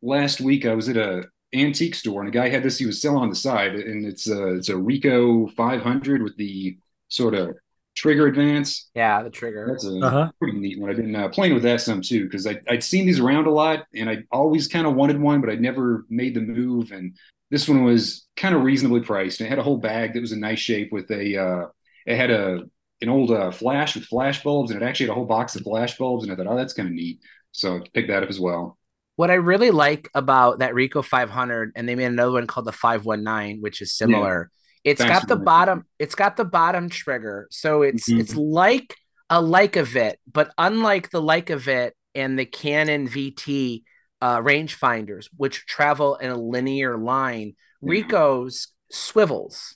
last 0.02 0.42
week, 0.42 0.66
I 0.66 0.74
was 0.76 0.90
at 0.90 0.98
a 0.98 1.26
antique 1.54 1.96
store, 1.96 2.22
and 2.22 2.30
a 2.30 2.32
guy 2.32 2.50
had 2.50 2.64
this 2.64 2.78
he 2.78 2.86
was 2.86 3.02
selling 3.02 3.24
on 3.24 3.30
the 3.30 3.36
side, 3.36 3.76
and 3.76 4.06
it's 4.06 4.28
a 4.30 4.56
it's 4.56 4.70
a 4.70 4.74
Ricoh 4.74 5.52
500 5.54 6.22
with 6.24 6.36
the 6.38 6.78
sort 7.10 7.34
of 7.36 7.56
trigger 7.96 8.28
advance. 8.28 8.90
Yeah, 8.96 9.22
the 9.24 9.30
trigger. 9.30 9.68
That's 9.70 9.86
a 9.86 10.00
Uh-huh. 10.00 10.32
pretty 10.40 10.58
neat 10.58 10.80
one. 10.80 10.90
I've 10.90 10.98
been 10.98 11.16
uh, 11.16 11.30
playing 11.30 11.54
with 11.54 11.64
that 11.64 11.82
some 11.82 12.02
too 12.02 12.26
because 12.26 12.48
I'd 12.48 12.84
seen 12.84 13.06
these 13.06 13.20
around 13.20 13.48
a 13.48 13.52
lot, 13.52 13.86
and 13.96 14.10
I 14.10 14.24
always 14.32 14.68
kind 14.68 14.88
of 14.88 14.96
wanted 14.96 15.20
one, 15.20 15.42
but 15.42 15.50
I'd 15.50 15.62
never 15.62 16.06
made 16.10 16.34
the 16.36 16.42
move. 16.42 16.92
And 16.92 17.16
this 17.52 17.68
one 17.70 17.84
was 17.84 18.26
kind 18.36 18.56
of 18.56 18.64
reasonably 18.64 19.02
priced. 19.02 19.40
And 19.40 19.48
it 19.48 19.50
had 19.50 19.60
a 19.60 19.64
whole 19.64 19.78
bag 19.78 20.14
that 20.14 20.22
was 20.22 20.32
in 20.32 20.40
nice 20.40 20.60
shape 20.60 20.92
with 20.92 21.10
a. 21.12 21.38
Uh, 21.38 21.66
it 22.06 22.16
had 22.18 22.32
a 22.32 22.62
an 23.02 23.10
old 23.10 23.32
uh, 23.32 23.52
flash 23.52 23.96
with 23.96 24.06
flash 24.06 24.44
bulbs, 24.44 24.72
and 24.72 24.82
it 24.82 24.86
actually 24.86 25.08
had 25.08 25.12
a 25.12 25.16
whole 25.16 25.26
box 25.26 25.56
of 25.56 25.64
flash 25.64 25.98
bulbs. 25.98 26.24
And 26.24 26.32
I 26.32 26.36
thought, 26.36 26.48
oh, 26.48 26.56
that's 26.56 26.74
kind 26.74 26.88
of 26.88 26.94
neat. 26.96 27.20
So 27.52 27.78
I 27.78 27.82
picked 27.94 28.08
that 28.08 28.24
up 28.24 28.30
as 28.30 28.40
well. 28.40 28.78
What 29.16 29.30
I 29.30 29.36
really 29.36 29.72
like 29.72 30.10
about 30.16 30.60
that 30.60 30.74
Ricoh 30.74 31.04
500, 31.04 31.74
and 31.76 31.88
they 31.88 31.96
made 31.96 32.06
another 32.06 32.32
one 32.32 32.48
called 32.48 32.66
the 32.66 32.72
519, 32.72 33.62
which 33.62 33.82
is 33.82 33.94
similar. 33.94 34.50
It's 34.84 35.02
Thanks 35.02 35.20
got 35.20 35.28
the 35.28 35.36
bottom. 35.36 35.86
It's 36.00 36.16
got 36.16 36.36
the 36.38 36.46
bottom 36.46 36.90
trigger, 36.90 37.48
so 37.52 37.84
it's 37.84 38.10
Mhm. 38.10 38.20
it's 38.20 38.36
like 38.36 38.96
a 39.30 39.42
Leicavit, 39.42 40.16
but 40.32 40.52
unlike 40.58 41.10
the 41.10 41.22
Leicavit 41.22 41.92
and 42.16 42.38
the 42.38 42.46
Canon 42.46 43.08
VT 43.08 43.84
uh, 44.22 44.40
rangefinders, 44.40 45.28
which 45.36 45.66
travel 45.66 46.16
in 46.16 46.30
a 46.32 46.38
linear 46.38 46.98
line, 46.98 47.56
Ricoh's 47.84 48.70
swivels. 48.90 49.76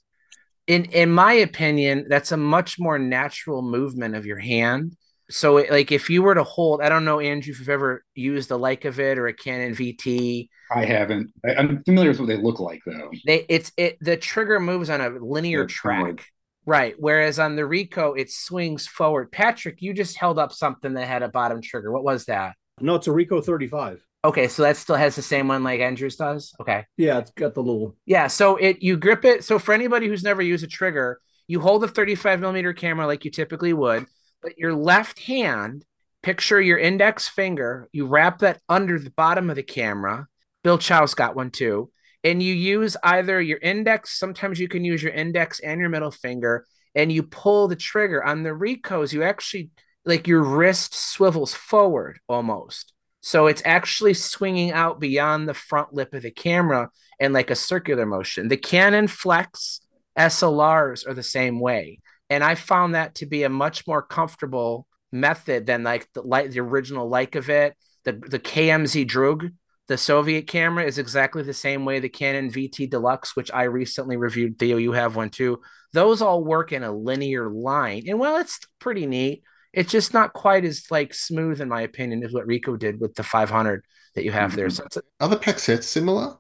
In 0.67 0.85
in 0.85 1.11
my 1.11 1.33
opinion, 1.33 2.05
that's 2.09 2.31
a 2.31 2.37
much 2.37 2.77
more 2.79 2.99
natural 2.99 3.61
movement 3.61 4.15
of 4.15 4.25
your 4.25 4.37
hand. 4.39 4.95
So, 5.29 5.57
it, 5.57 5.69
like, 5.71 5.91
if 5.91 6.09
you 6.09 6.23
were 6.23 6.35
to 6.35 6.43
hold, 6.43 6.81
I 6.81 6.87
don't 6.87 7.03
know, 7.03 7.19
Andrew, 7.19 7.51
if 7.51 7.59
you've 7.59 7.67
ever 7.69 8.03
used 8.15 8.47
the 8.47 8.57
Leicavit 8.57 9.17
or 9.17 9.27
a 9.27 9.33
Canon 9.33 9.75
VT, 9.75 10.47
I 10.73 10.85
haven't. 10.85 11.31
I, 11.45 11.55
I'm 11.55 11.83
familiar 11.83 12.11
with 12.11 12.19
what 12.21 12.27
they 12.27 12.37
look 12.37 12.59
like 12.59 12.81
though. 12.85 13.11
they 13.25 13.45
it's 13.49 13.71
it 13.77 13.97
the 14.01 14.15
trigger 14.17 14.59
moves 14.59 14.89
on 14.89 15.01
a 15.01 15.09
linear 15.09 15.61
Yeah, 15.69 15.75
forward. 15.81 16.17
track. 16.19 16.27
Right. 16.65 16.95
Whereas 16.97 17.39
on 17.39 17.55
the 17.55 17.61
Ricoh, 17.61 18.17
it 18.19 18.29
swings 18.29 18.87
forward. 18.87 19.31
Patrick, 19.31 19.81
you 19.81 19.93
just 19.93 20.17
held 20.17 20.37
up 20.37 20.51
something 20.51 20.93
that 20.95 21.07
had 21.07 21.23
a 21.23 21.29
bottom 21.29 21.61
trigger. 21.61 21.91
What 21.93 22.03
was 22.03 22.25
that? 22.25 22.55
No, 22.81 22.95
it's 22.95 23.07
a 23.07 23.11
Ricoh 23.11 23.43
35. 23.43 24.05
Okay, 24.23 24.47
so 24.47 24.63
that 24.63 24.77
still 24.77 24.95
has 24.95 25.15
the 25.15 25.21
same 25.21 25.47
one 25.47 25.63
like 25.63 25.79
Andrews 25.79 26.15
does. 26.15 26.53
Okay. 26.59 26.85
Yeah, 26.97 27.19
it's 27.19 27.31
got 27.31 27.53
the 27.53 27.61
little. 27.61 27.95
Yeah, 28.05 28.27
so 28.27 28.57
it 28.57 28.81
you 28.81 28.97
grip 28.97 29.23
it. 29.25 29.43
So 29.43 29.59
for 29.59 29.73
anybody 29.73 30.07
who's 30.07 30.23
never 30.23 30.41
used 30.41 30.63
a 30.63 30.67
trigger, 30.67 31.19
you 31.47 31.61
hold 31.61 31.83
a 31.83 31.87
35 31.87 32.39
millimeter 32.39 32.73
camera 32.73 33.07
like 33.07 33.25
you 33.25 33.31
typically 33.31 33.73
would, 33.73 34.05
but 34.41 34.57
your 34.57 34.73
left 34.73 35.19
hand, 35.19 35.85
picture 36.23 36.59
your 36.59 36.77
index 36.77 37.27
finger, 37.27 37.87
you 37.91 38.05
wrap 38.05 38.39
that 38.39 38.59
under 38.67 38.99
the 38.99 39.11
bottom 39.11 39.49
of 39.49 39.55
the 39.55 39.63
camera. 39.63 40.27
Bill 40.63 40.77
Chou's 40.77 41.13
got 41.13 41.35
one 41.35 41.51
too. 41.51 41.91
And 42.23 42.43
you 42.43 42.53
use 42.53 42.97
either 43.03 43.39
your 43.39 43.59
index, 43.59 44.19
sometimes 44.19 44.59
you 44.59 44.67
can 44.67 44.83
use 44.83 45.01
your 45.01 45.13
index 45.13 45.59
and 45.59 45.79
your 45.79 45.89
middle 45.89 46.11
finger, 46.11 46.65
and 46.95 47.11
you 47.11 47.23
pull 47.23 47.67
the 47.67 47.75
trigger. 47.75 48.21
On 48.23 48.43
the 48.43 48.49
Ricohs, 48.49 49.13
you 49.13 49.23
actually 49.23 49.69
like 50.03 50.27
your 50.27 50.41
wrist 50.41 50.95
swivels 50.95 51.53
forward 51.53 52.19
almost. 52.27 52.91
So 53.27 53.47
it's 53.47 53.61
actually 53.65 54.13
swinging 54.13 54.71
out 54.71 55.01
beyond 55.01 55.49
the 55.49 55.53
front 55.53 55.93
lip 55.93 56.13
of 56.13 56.21
the 56.21 56.31
camera 56.31 56.89
in 57.19 57.33
like 57.33 57.51
a 57.51 57.55
circular 57.55 58.05
motion. 58.05 58.47
The 58.47 58.55
Canonflex 58.55 59.81
SLRs 60.17 61.05
are 61.05 61.13
the 61.13 61.23
same 61.23 61.59
way. 61.59 61.99
And 62.29 62.41
I 62.41 62.55
found 62.55 62.95
that 62.95 63.15
to 63.15 63.25
be 63.25 63.43
a 63.43 63.49
much 63.49 63.85
more 63.85 64.01
comfortable 64.01 64.87
method 65.11 65.65
than 65.65 65.83
like 65.83 66.07
the 66.13 66.21
like 66.21 66.51
the 66.51 66.61
original 66.61 67.11
Leicavit, 67.11 67.73
the 68.05 68.13
the 68.13 68.39
KMZ 68.39 69.05
Drug, 69.05 69.49
the 69.89 69.97
Soviet 69.97 70.47
camera 70.47 70.85
is 70.85 70.97
exactly 70.97 71.43
the 71.43 71.53
same 71.53 71.83
way 71.83 71.99
the 71.99 72.07
Canon 72.07 72.49
VT 72.49 72.89
Deluxe, 72.89 73.35
which 73.35 73.51
I 73.53 73.63
recently 73.63 74.15
reviewed. 74.15 74.57
Theo, 74.57 74.77
you 74.77 74.93
have 74.93 75.17
one 75.17 75.31
too. 75.31 75.59
Those 75.91 76.21
all 76.21 76.45
work 76.45 76.71
in 76.71 76.81
a 76.81 76.95
linear 76.95 77.49
line, 77.49 78.03
and 78.07 78.19
well, 78.19 78.37
it's 78.37 78.61
pretty 78.79 79.05
neat. 79.05 79.43
It's 79.77 79.91
just 79.91 80.11
not 80.11 80.33
quite 80.33 80.65
as 80.65 80.89
like 80.89 81.13
smooth, 81.13 81.61
in 81.61 81.69
my 81.69 81.81
opinion, 81.81 82.23
as 82.23 82.33
what 82.33 82.47
Ricoh 82.47 82.79
did 82.79 82.99
with 82.99 83.13
the 83.13 83.21
500 83.21 83.85
that 84.15 84.23
you 84.23 84.31
have 84.31 84.55
there. 84.55 84.67
Mm-hmm. 84.67 84.75
So 84.75 84.83
it's 84.85 84.97
a, 84.97 85.01
Are 85.19 85.29
the 85.29 85.37
pack 85.37 85.59
sets 85.59 85.85
similar? 85.85 86.37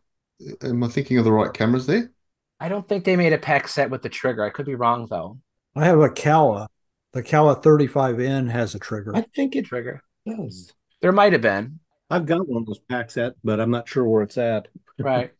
Am 0.63 0.83
I 0.83 0.87
thinking 0.87 1.19
of 1.19 1.23
the 1.23 1.31
right 1.31 1.53
cameras 1.53 1.85
there? 1.85 2.09
I 2.59 2.67
don't 2.67 2.87
think 2.89 3.05
they 3.05 3.15
made 3.15 3.33
a 3.33 3.37
pack 3.37 3.67
set 3.67 3.91
with 3.91 4.01
the 4.01 4.09
trigger. 4.09 4.43
I 4.43 4.49
could 4.49 4.65
be 4.65 4.73
wrong 4.73 5.05
though. 5.07 5.37
I 5.75 5.85
have 5.85 5.99
a 5.99 6.09
Cala. 6.09 6.67
The 7.13 7.21
Cala 7.21 7.55
35N 7.61 8.49
has 8.49 8.73
a 8.73 8.79
trigger. 8.79 9.15
I 9.15 9.21
think 9.21 9.55
it 9.55 9.65
Trigger. 9.65 10.01
does. 10.25 10.73
There 11.01 11.11
might 11.11 11.33
have 11.33 11.41
been. 11.43 11.79
I've 12.09 12.25
got 12.25 12.47
one 12.47 12.63
of 12.63 12.65
those 12.65 12.79
pack 12.89 13.11
set, 13.11 13.33
but 13.43 13.59
I'm 13.59 13.69
not 13.69 13.87
sure 13.87 14.03
where 14.03 14.23
it's 14.23 14.39
at. 14.39 14.67
Right. 14.97 15.31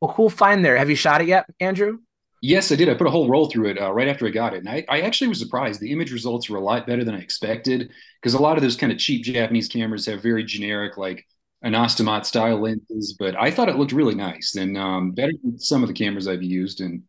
Well, 0.00 0.14
cool 0.14 0.30
find 0.30 0.64
there. 0.64 0.78
Have 0.78 0.88
you 0.88 0.96
shot 0.96 1.20
it 1.20 1.28
yet, 1.28 1.44
Andrew? 1.60 1.98
Yes, 2.44 2.72
I 2.72 2.76
did. 2.76 2.88
I 2.88 2.94
put 2.94 3.06
a 3.06 3.10
whole 3.10 3.28
roll 3.28 3.46
through 3.48 3.68
it 3.68 3.80
uh, 3.80 3.92
right 3.92 4.08
after 4.08 4.26
I 4.26 4.30
got 4.30 4.52
it. 4.52 4.58
And 4.58 4.68
I, 4.68 4.84
I 4.88 5.02
actually 5.02 5.28
was 5.28 5.38
surprised. 5.38 5.80
The 5.80 5.92
image 5.92 6.12
results 6.12 6.50
were 6.50 6.58
a 6.58 6.60
lot 6.62 6.88
better 6.88 7.04
than 7.04 7.14
I 7.14 7.20
expected 7.20 7.90
because 8.20 8.34
a 8.34 8.42
lot 8.42 8.56
of 8.56 8.62
those 8.64 8.76
kind 8.76 8.90
of 8.90 8.98
cheap 8.98 9.22
Japanese 9.24 9.68
cameras 9.68 10.06
have 10.06 10.22
very 10.22 10.42
generic, 10.44 10.96
like 10.96 11.24
an 11.62 11.74
Ostomat 11.74 12.26
style 12.26 12.60
lenses. 12.60 13.14
But 13.16 13.36
I 13.36 13.52
thought 13.52 13.68
it 13.68 13.76
looked 13.76 13.92
really 13.92 14.16
nice 14.16 14.56
and 14.56 14.76
um, 14.76 15.12
better 15.12 15.32
than 15.44 15.56
some 15.60 15.82
of 15.82 15.88
the 15.88 15.94
cameras 15.94 16.26
I've 16.26 16.42
used. 16.42 16.80
And 16.80 17.04